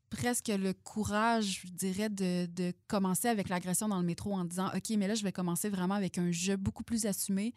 presque 0.10 0.48
le 0.50 0.74
courage, 0.74 1.62
je 1.66 1.72
dirais, 1.72 2.10
de, 2.10 2.46
de 2.48 2.74
commencer 2.88 3.28
avec 3.28 3.50
l'agression 3.50 3.88
dans 3.88 4.00
le 4.00 4.06
métro 4.06 4.34
en 4.34 4.46
disant, 4.46 4.70
OK, 4.76 4.90
mais 4.98 5.08
là, 5.08 5.16
je 5.16 5.24
vais 5.24 5.32
commencer 5.32 5.70
vraiment 5.70 5.96
avec 5.96 6.18
un 6.18 6.32
jeu 6.32 6.56
beaucoup 6.56 6.84
plus 6.84 7.06
assumé, 7.06 7.54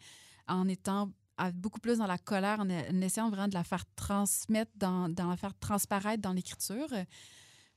en 0.47 0.67
étant 0.67 1.11
beaucoup 1.55 1.79
plus 1.79 1.97
dans 1.97 2.07
la 2.07 2.17
colère, 2.17 2.59
en, 2.59 2.69
essayant 3.01 3.29
vraiment 3.29 3.47
de 3.47 3.53
la 3.53 3.63
faire 3.63 3.85
transmettre, 3.95 4.71
dans, 4.75 5.07
la 5.17 5.37
faire 5.37 5.57
transparaître 5.57 6.21
dans 6.21 6.33
l'écriture. 6.33 6.87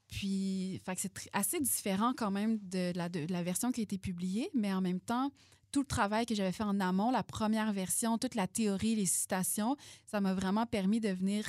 Puis, 0.09 0.83
c'est 0.97 1.13
assez 1.33 1.61
différent 1.61 2.13
quand 2.17 2.31
même 2.31 2.59
de 2.59 2.93
la, 2.95 3.09
de 3.09 3.27
la 3.33 3.43
version 3.43 3.73
qui 3.73 3.81
a 3.81 3.85
été 3.85 3.97
publiée, 3.97 4.51
mais 4.55 4.73
en 4.75 4.81
même 4.81 5.01
temps, 5.01 5.31
tout 5.73 5.81
le 5.81 5.87
travail 5.87 6.27
que 6.27 6.35
j'avais 6.35 6.53
fait 6.53 6.63
en 6.63 6.79
amont, 6.79 7.11
la 7.11 7.23
première 7.23 7.73
version, 7.73 8.19
toute 8.19 8.35
la 8.35 8.47
théorie, 8.47 8.95
les 8.95 9.07
citations, 9.07 9.77
ça 10.07 10.21
m'a 10.21 10.35
vraiment 10.35 10.67
permis 10.67 11.01
de 11.01 11.09
venir 11.09 11.47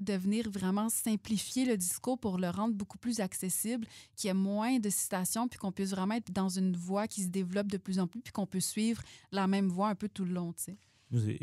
de 0.00 0.14
venir 0.14 0.50
vraiment 0.50 0.88
simplifier 0.88 1.64
le 1.64 1.76
discours 1.76 2.18
pour 2.18 2.38
le 2.38 2.50
rendre 2.50 2.74
beaucoup 2.74 2.98
plus 2.98 3.20
accessible, 3.20 3.86
qu'il 4.14 4.28
y 4.28 4.30
ait 4.30 4.34
moins 4.34 4.78
de 4.78 4.90
citations, 4.90 5.48
puis 5.48 5.58
qu'on 5.58 5.72
puisse 5.72 5.90
vraiment 5.90 6.14
être 6.14 6.32
dans 6.32 6.48
une 6.48 6.76
voie 6.76 7.08
qui 7.08 7.22
se 7.22 7.28
développe 7.28 7.68
de 7.68 7.78
plus 7.78 7.98
en 7.98 8.06
plus, 8.06 8.20
puis 8.20 8.32
qu'on 8.32 8.46
peut 8.46 8.60
suivre 8.60 9.02
la 9.32 9.46
même 9.46 9.68
voie 9.68 9.88
un 9.88 9.94
peu 9.94 10.08
tout 10.08 10.24
le 10.24 10.32
long. 10.32 10.54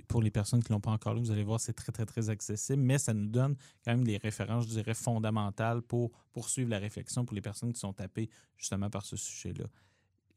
Pour 0.08 0.22
les 0.22 0.32
personnes 0.32 0.62
qui 0.62 0.72
ne 0.72 0.76
l'ont 0.76 0.82
pas 0.82 0.92
encore 0.92 1.14
lu, 1.14 1.22
vous 1.22 1.32
allez 1.32 1.44
voir, 1.44 1.60
c'est 1.60 1.74
très, 1.74 1.92
très, 1.92 2.06
très 2.06 2.30
accessible, 2.30 2.82
mais 2.82 2.98
ça 2.98 3.14
nous 3.14 3.28
donne 3.28 3.56
quand 3.84 3.92
même 3.92 4.04
des 4.04 4.18
références, 4.18 4.66
je 4.66 4.70
dirais, 4.70 4.94
fondamentales 4.94 5.82
pour 5.82 6.12
poursuivre 6.32 6.70
la 6.70 6.80
réflexion 6.80 7.26
pour 7.26 7.36
les 7.36 7.42
personnes 7.42 7.72
qui 7.72 7.80
sont 7.80 7.94
tapées 7.94 8.30
justement 8.58 8.90
par 8.90 9.06
ce 9.06 9.16
sujet-là. 9.16 9.66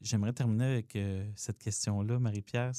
J'aimerais 0.01 0.33
terminer 0.33 0.65
avec 0.65 0.95
euh, 0.95 1.29
cette 1.35 1.57
question-là, 1.57 2.19
Marie-Pierre. 2.19 2.71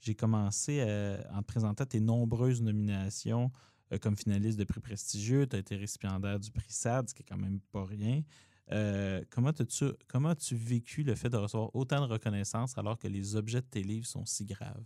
J'ai 0.00 0.14
commencé 0.14 0.80
à, 0.80 1.36
en 1.36 1.42
te 1.42 1.46
présentant 1.46 1.84
tes 1.84 2.00
nombreuses 2.00 2.62
nominations 2.62 3.50
euh, 3.92 3.98
comme 3.98 4.16
finaliste 4.16 4.58
de 4.58 4.64
prix 4.64 4.80
prestigieux. 4.80 5.46
Tu 5.46 5.56
as 5.56 5.58
été 5.58 5.76
récipiendaire 5.76 6.38
du 6.38 6.50
prix 6.50 6.72
SAD, 6.72 7.10
ce 7.10 7.14
qui 7.14 7.22
est 7.22 7.26
quand 7.28 7.36
même 7.36 7.60
pas 7.72 7.84
rien. 7.84 8.22
Euh, 8.70 9.22
comment 9.30 9.50
as-tu 9.50 9.86
comment 10.08 10.30
as 10.30 10.52
vécu 10.52 11.02
le 11.02 11.14
fait 11.14 11.28
de 11.28 11.36
recevoir 11.36 11.74
autant 11.74 12.00
de 12.06 12.10
reconnaissance 12.10 12.78
alors 12.78 12.98
que 12.98 13.08
les 13.08 13.36
objets 13.36 13.60
de 13.60 13.66
tes 13.66 13.82
livres 13.82 14.06
sont 14.06 14.24
si 14.24 14.44
graves? 14.44 14.84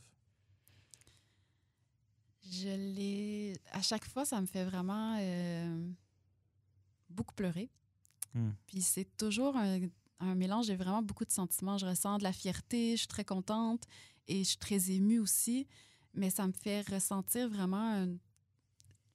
Je 2.51 2.69
l'ai. 2.69 3.55
À 3.73 3.83
chaque 3.83 4.07
fois, 4.07 4.25
ça 4.25 4.41
me 4.41 4.47
fait 4.47 4.65
vraiment 4.65 5.19
euh, 5.21 5.89
beaucoup 7.11 7.35
pleurer. 7.35 7.71
Hmm. 8.35 8.51
Puis 8.67 8.83
c'est 8.83 9.17
toujours 9.17 9.57
un, 9.57 9.81
un 10.21 10.35
mélange. 10.35 10.67
J'ai 10.67 10.77
vraiment 10.77 11.03
beaucoup 11.03 11.25
de 11.25 11.33
sentiments. 11.33 11.79
Je 11.79 11.87
ressens 11.87 12.19
de 12.19 12.25
la 12.25 12.33
fierté, 12.33 12.93
je 12.93 13.01
suis 13.01 13.09
très 13.09 13.25
contente 13.25 13.85
et 14.27 14.39
je 14.39 14.49
suis 14.49 14.59
très 14.59 14.91
émue 14.91 15.19
aussi. 15.19 15.67
Mais 16.15 16.31
ça 16.31 16.47
me 16.47 16.53
fait 16.53 16.81
ressentir 16.89 17.49
vraiment 17.49 18.07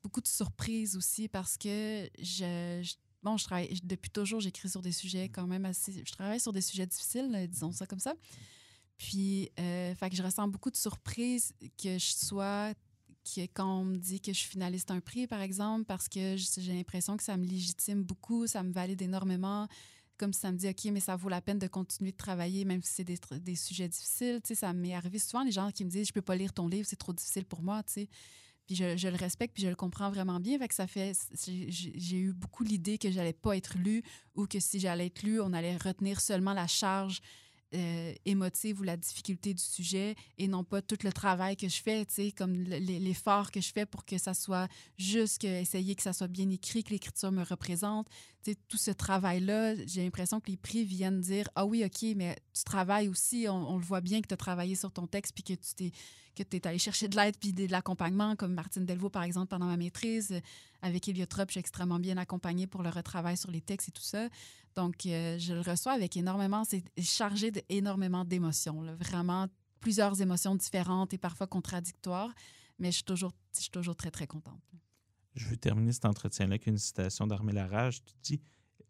beaucoup 0.03 0.21
de 0.21 0.27
surprises 0.27 0.95
aussi 0.95 1.27
parce 1.27 1.57
que 1.57 2.09
je, 2.19 2.95
bon, 3.23 3.37
je 3.37 3.45
travaille 3.45 3.79
depuis 3.83 4.09
toujours, 4.09 4.39
j'écris 4.39 4.69
sur 4.69 4.81
des 4.81 4.91
sujets 4.91 5.29
quand 5.29 5.47
même 5.47 5.65
assez. 5.65 6.03
Je 6.05 6.11
travaille 6.11 6.39
sur 6.39 6.53
des 6.53 6.61
sujets 6.61 6.87
difficiles, 6.87 7.47
disons 7.49 7.71
ça 7.71 7.85
comme 7.85 7.99
ça. 7.99 8.13
Puis, 8.97 9.49
euh, 9.59 9.95
fait 9.95 10.09
que 10.09 10.15
je 10.15 10.21
ressens 10.21 10.47
beaucoup 10.47 10.69
de 10.69 10.75
surprises 10.75 11.53
que 11.81 11.97
je 11.97 12.13
sois 12.13 12.73
que 13.23 13.41
quand 13.53 13.79
on 13.79 13.85
me 13.85 13.97
dit 13.97 14.19
que 14.19 14.33
je 14.33 14.39
suis 14.39 14.49
finaliste 14.49 14.91
un 14.91 14.99
prix, 14.99 15.27
par 15.27 15.41
exemple, 15.41 15.85
parce 15.85 16.07
que 16.07 16.35
j'ai 16.37 16.73
l'impression 16.73 17.17
que 17.17 17.23
ça 17.23 17.37
me 17.37 17.45
légitime 17.45 18.03
beaucoup, 18.03 18.47
ça 18.47 18.63
me 18.63 18.71
valide 18.71 19.01
énormément, 19.01 19.67
comme 20.17 20.33
ça 20.33 20.51
me 20.51 20.57
dit, 20.57 20.69
OK, 20.69 20.85
mais 20.91 20.99
ça 20.99 21.15
vaut 21.15 21.29
la 21.29 21.41
peine 21.41 21.57
de 21.57 21.67
continuer 21.67 22.11
de 22.11 22.17
travailler, 22.17 22.63
même 22.63 22.81
si 22.83 22.93
c'est 22.93 23.03
des, 23.03 23.17
des, 23.39 23.55
sujets 23.55 23.87
difficiles. 23.87 24.39
Tu 24.43 24.49
sais, 24.49 24.55
ça 24.55 24.73
m'est 24.73 24.93
arrivé 24.93 25.17
souvent, 25.17 25.43
les 25.43 25.51
gens 25.51 25.71
qui 25.71 25.83
me 25.83 25.89
disent, 25.89 26.07
je 26.07 26.13
peux 26.13 26.21
pas 26.21 26.35
lire 26.35 26.53
ton 26.53 26.67
livre, 26.67 26.87
c'est 26.87 26.95
trop 26.95 27.13
difficile 27.13 27.45
pour 27.45 27.63
moi, 27.63 27.81
tu 27.83 27.93
sais. 27.93 28.09
Je, 28.75 29.07
le 29.07 29.15
respecte, 29.15 29.53
puis 29.53 29.63
je 29.63 29.69
le 29.69 29.75
comprends 29.75 30.09
vraiment 30.09 30.39
bien. 30.39 30.57
Fait 30.59 30.67
que 30.67 30.75
ça 30.75 30.87
fait, 30.87 31.13
j'ai 31.45 32.17
eu 32.17 32.33
beaucoup 32.33 32.63
l'idée 32.63 32.97
que 32.97 33.11
j'allais 33.11 33.33
pas 33.33 33.57
être 33.57 33.77
lue 33.77 34.03
ou 34.35 34.45
que 34.45 34.59
si 34.59 34.79
j'allais 34.79 35.07
être 35.07 35.23
lue, 35.23 35.41
on 35.41 35.53
allait 35.53 35.77
retenir 35.77 36.21
seulement 36.21 36.53
la 36.53 36.67
charge 36.67 37.21
euh, 37.73 38.13
émotive 38.25 38.81
ou 38.81 38.83
la 38.83 38.97
difficulté 38.97 39.53
du 39.53 39.63
sujet 39.63 40.15
et 40.37 40.49
non 40.49 40.65
pas 40.65 40.81
tout 40.81 40.97
le 41.03 41.13
travail 41.13 41.55
que 41.55 41.69
je 41.69 41.81
fais, 41.81 42.05
tu 42.05 42.15
sais, 42.15 42.31
comme 42.33 42.53
l'effort 42.53 43.49
que 43.49 43.61
je 43.61 43.71
fais 43.71 43.85
pour 43.85 44.03
que 44.03 44.17
ça 44.17 44.33
soit 44.33 44.67
juste, 44.97 45.45
essayer 45.45 45.95
que 45.95 46.03
ça 46.03 46.11
soit 46.11 46.27
bien 46.27 46.49
écrit, 46.49 46.83
que 46.83 46.89
l'écriture 46.89 47.31
me 47.31 47.43
représente. 47.43 48.09
Tu 48.43 48.51
sais, 48.51 48.57
tout 48.67 48.75
ce 48.75 48.91
travail-là, 48.91 49.75
j'ai 49.85 50.03
l'impression 50.03 50.41
que 50.41 50.51
les 50.51 50.57
prix 50.57 50.83
viennent 50.83 51.21
dire 51.21 51.47
Ah 51.55 51.65
oui, 51.65 51.85
OK, 51.85 52.13
mais 52.17 52.35
tu 52.53 52.65
travailles 52.65 53.07
aussi, 53.07 53.45
on, 53.47 53.77
le 53.77 53.85
voit 53.85 54.01
bien 54.01 54.21
que 54.21 54.27
tu 54.27 54.33
as 54.33 54.37
travaillé 54.37 54.75
sur 54.75 54.91
ton 54.91 55.07
texte 55.07 55.31
puis 55.33 55.45
que 55.45 55.53
tu 55.53 55.73
t'es 55.73 55.91
que 56.35 56.43
tu 56.43 56.57
es 56.57 56.67
allé 56.67 56.77
chercher 56.77 57.07
de 57.07 57.15
l'aide 57.15 57.35
puis 57.37 57.53
de 57.53 57.69
l'accompagnement, 57.71 58.35
comme 58.35 58.53
Martine 58.53 58.85
Delvaux, 58.85 59.09
par 59.09 59.23
exemple, 59.23 59.47
pendant 59.47 59.65
ma 59.65 59.77
maîtrise. 59.77 60.39
Avec 60.81 61.07
Eliotrop, 61.07 61.49
je 61.49 61.53
suis 61.53 61.59
extrêmement 61.59 61.99
bien 61.99 62.17
accompagnée 62.17 62.67
pour 62.67 62.83
le 62.83 62.89
retravail 62.89 63.37
sur 63.37 63.51
les 63.51 63.61
textes 63.61 63.89
et 63.89 63.91
tout 63.91 64.01
ça. 64.01 64.27
Donc, 64.75 65.05
euh, 65.05 65.37
je 65.37 65.53
le 65.53 65.61
reçois 65.61 65.93
avec 65.93 66.15
énormément, 66.15 66.63
c'est 66.63 66.83
chargé 67.01 67.51
d'énormément 67.51 68.23
d'émotions, 68.23 68.83
vraiment 68.95 69.47
plusieurs 69.81 70.21
émotions 70.21 70.55
différentes 70.55 71.13
et 71.13 71.17
parfois 71.17 71.47
contradictoires, 71.47 72.33
mais 72.79 72.91
je 72.91 72.97
suis 72.97 73.03
toujours, 73.03 73.33
je 73.55 73.61
suis 73.61 73.71
toujours 73.71 73.95
très, 73.95 74.11
très 74.11 74.27
contente. 74.27 74.61
Je 75.35 75.47
veux 75.47 75.57
terminer 75.57 75.91
cet 75.91 76.05
entretien-là 76.05 76.53
avec 76.53 76.67
une 76.67 76.77
citation 76.77 77.27
d'Armée 77.27 77.53
Larage. 77.53 78.03
Tu 78.03 78.13
dis, 78.23 78.41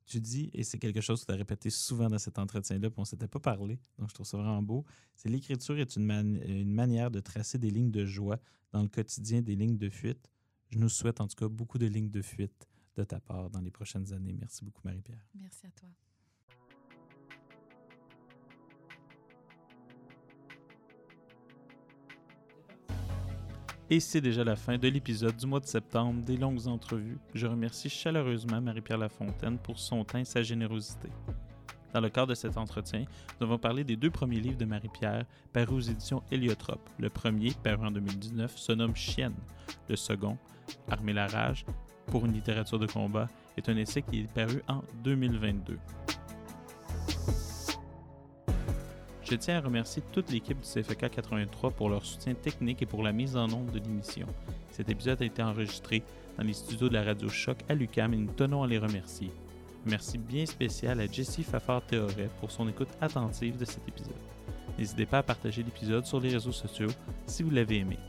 tu 0.05 0.19
dis, 0.19 0.49
et 0.53 0.63
c'est 0.63 0.77
quelque 0.77 1.01
chose 1.01 1.21
que 1.21 1.25
tu 1.27 1.31
as 1.31 1.35
répété 1.35 1.69
souvent 1.69 2.09
dans 2.09 2.19
cet 2.19 2.39
entretien-là, 2.39 2.89
puis 2.89 2.99
on 2.99 3.03
ne 3.03 3.07
s'était 3.07 3.27
pas 3.27 3.39
parlé, 3.39 3.79
donc 3.97 4.09
je 4.09 4.13
trouve 4.13 4.25
ça 4.25 4.37
vraiment 4.37 4.61
beau, 4.61 4.85
c'est 5.15 5.29
l'écriture 5.29 5.77
est 5.77 5.95
une, 5.95 6.09
une 6.45 6.73
manière 6.73 7.11
de 7.11 7.19
tracer 7.19 7.57
des 7.57 7.69
lignes 7.69 7.91
de 7.91 8.05
joie 8.05 8.39
dans 8.71 8.81
le 8.81 8.87
quotidien, 8.87 9.41
des 9.41 9.55
lignes 9.55 9.77
de 9.77 9.89
fuite. 9.89 10.29
Je 10.69 10.79
nous 10.79 10.89
souhaite 10.89 11.19
en 11.21 11.27
tout 11.27 11.35
cas 11.35 11.47
beaucoup 11.47 11.77
de 11.77 11.85
lignes 11.85 12.09
de 12.09 12.21
fuite 12.21 12.67
de 12.95 13.03
ta 13.03 13.19
part 13.19 13.49
dans 13.49 13.61
les 13.61 13.71
prochaines 13.71 14.11
années. 14.13 14.33
Merci 14.33 14.63
beaucoup, 14.63 14.81
Marie-Pierre. 14.83 15.25
Merci 15.35 15.65
à 15.65 15.71
toi. 15.71 15.89
Et 23.93 23.99
c'est 23.99 24.21
déjà 24.21 24.45
la 24.45 24.55
fin 24.55 24.77
de 24.77 24.87
l'épisode 24.87 25.35
du 25.35 25.45
mois 25.45 25.59
de 25.59 25.65
septembre 25.65 26.23
des 26.23 26.37
longues 26.37 26.65
entrevues. 26.67 27.17
Je 27.33 27.45
remercie 27.45 27.89
chaleureusement 27.89 28.61
Marie-Pierre 28.61 28.97
Lafontaine 28.97 29.57
pour 29.57 29.77
son 29.77 30.05
temps 30.05 30.19
et 30.19 30.23
sa 30.23 30.41
générosité. 30.41 31.09
Dans 31.93 31.99
le 31.99 32.07
cadre 32.07 32.27
de 32.27 32.33
cet 32.33 32.55
entretien, 32.55 33.03
nous 33.37 33.47
avons 33.47 33.57
parlé 33.57 33.83
des 33.83 33.97
deux 33.97 34.09
premiers 34.09 34.39
livres 34.39 34.57
de 34.57 34.63
Marie-Pierre 34.63 35.25
parus 35.51 35.89
aux 35.89 35.91
éditions 35.91 36.23
Héliotrope. 36.31 36.89
Le 36.99 37.09
premier, 37.09 37.51
paru 37.65 37.85
en 37.85 37.91
2019, 37.91 38.57
se 38.57 38.71
nomme 38.71 38.95
Chienne. 38.95 39.35
Le 39.89 39.97
second, 39.97 40.37
Armée 40.89 41.11
la 41.11 41.27
rage, 41.27 41.65
pour 42.05 42.25
une 42.25 42.31
littérature 42.31 42.79
de 42.79 42.87
combat 42.87 43.27
est 43.57 43.67
un 43.67 43.75
essai 43.75 44.03
qui 44.03 44.21
est 44.21 44.33
paru 44.33 44.63
en 44.69 44.83
2022. 45.03 45.77
Je 49.32 49.38
tiens 49.38 49.59
à 49.59 49.61
remercier 49.61 50.03
toute 50.11 50.29
l'équipe 50.29 50.59
du 50.59 50.67
CFK 50.67 51.09
83 51.09 51.71
pour 51.71 51.88
leur 51.88 52.05
soutien 52.05 52.34
technique 52.34 52.82
et 52.82 52.86
pour 52.86 53.01
la 53.01 53.13
mise 53.13 53.38
en 53.38 53.45
ombre 53.45 53.71
de 53.71 53.79
l'émission. 53.79 54.27
Cet 54.71 54.89
épisode 54.89 55.21
a 55.21 55.25
été 55.25 55.41
enregistré 55.41 56.03
dans 56.38 56.43
les 56.43 56.51
studios 56.51 56.89
de 56.89 56.95
la 56.95 57.03
radio 57.03 57.29
Choc 57.29 57.59
à 57.69 57.73
Lucam 57.73 58.13
et 58.13 58.17
nous 58.17 58.34
tenons 58.34 58.61
à 58.61 58.67
les 58.67 58.77
remercier. 58.77 59.32
Merci 59.86 60.17
bien 60.17 60.45
spécial 60.45 60.99
à 60.99 61.07
Jessie 61.07 61.43
Fafard-Théoret 61.43 62.29
pour 62.41 62.51
son 62.51 62.67
écoute 62.67 62.89
attentive 62.99 63.55
de 63.55 63.63
cet 63.63 63.88
épisode. 63.88 64.11
N'hésitez 64.77 65.05
pas 65.05 65.19
à 65.19 65.23
partager 65.23 65.63
l'épisode 65.63 66.05
sur 66.05 66.19
les 66.19 66.32
réseaux 66.32 66.51
sociaux 66.51 66.91
si 67.25 67.41
vous 67.41 67.51
l'avez 67.51 67.77
aimé. 67.77 67.99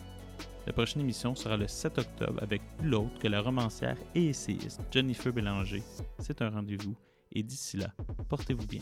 La 0.67 0.73
prochaine 0.73 1.03
émission 1.03 1.37
sera 1.37 1.57
le 1.57 1.69
7 1.69 1.99
octobre 1.99 2.43
avec 2.43 2.63
plus 2.79 2.89
l'autre 2.89 3.17
que 3.21 3.29
la 3.29 3.43
romancière 3.43 3.97
et 4.17 4.25
essayiste 4.25 4.81
Jennifer 4.91 5.33
Bélanger. 5.33 5.85
C'est 6.19 6.43
un 6.43 6.51
rendez-vous 6.51 6.97
et 7.31 7.45
d'ici 7.45 7.77
là, 7.77 7.93
portez-vous 8.29 8.67
bien. 8.67 8.81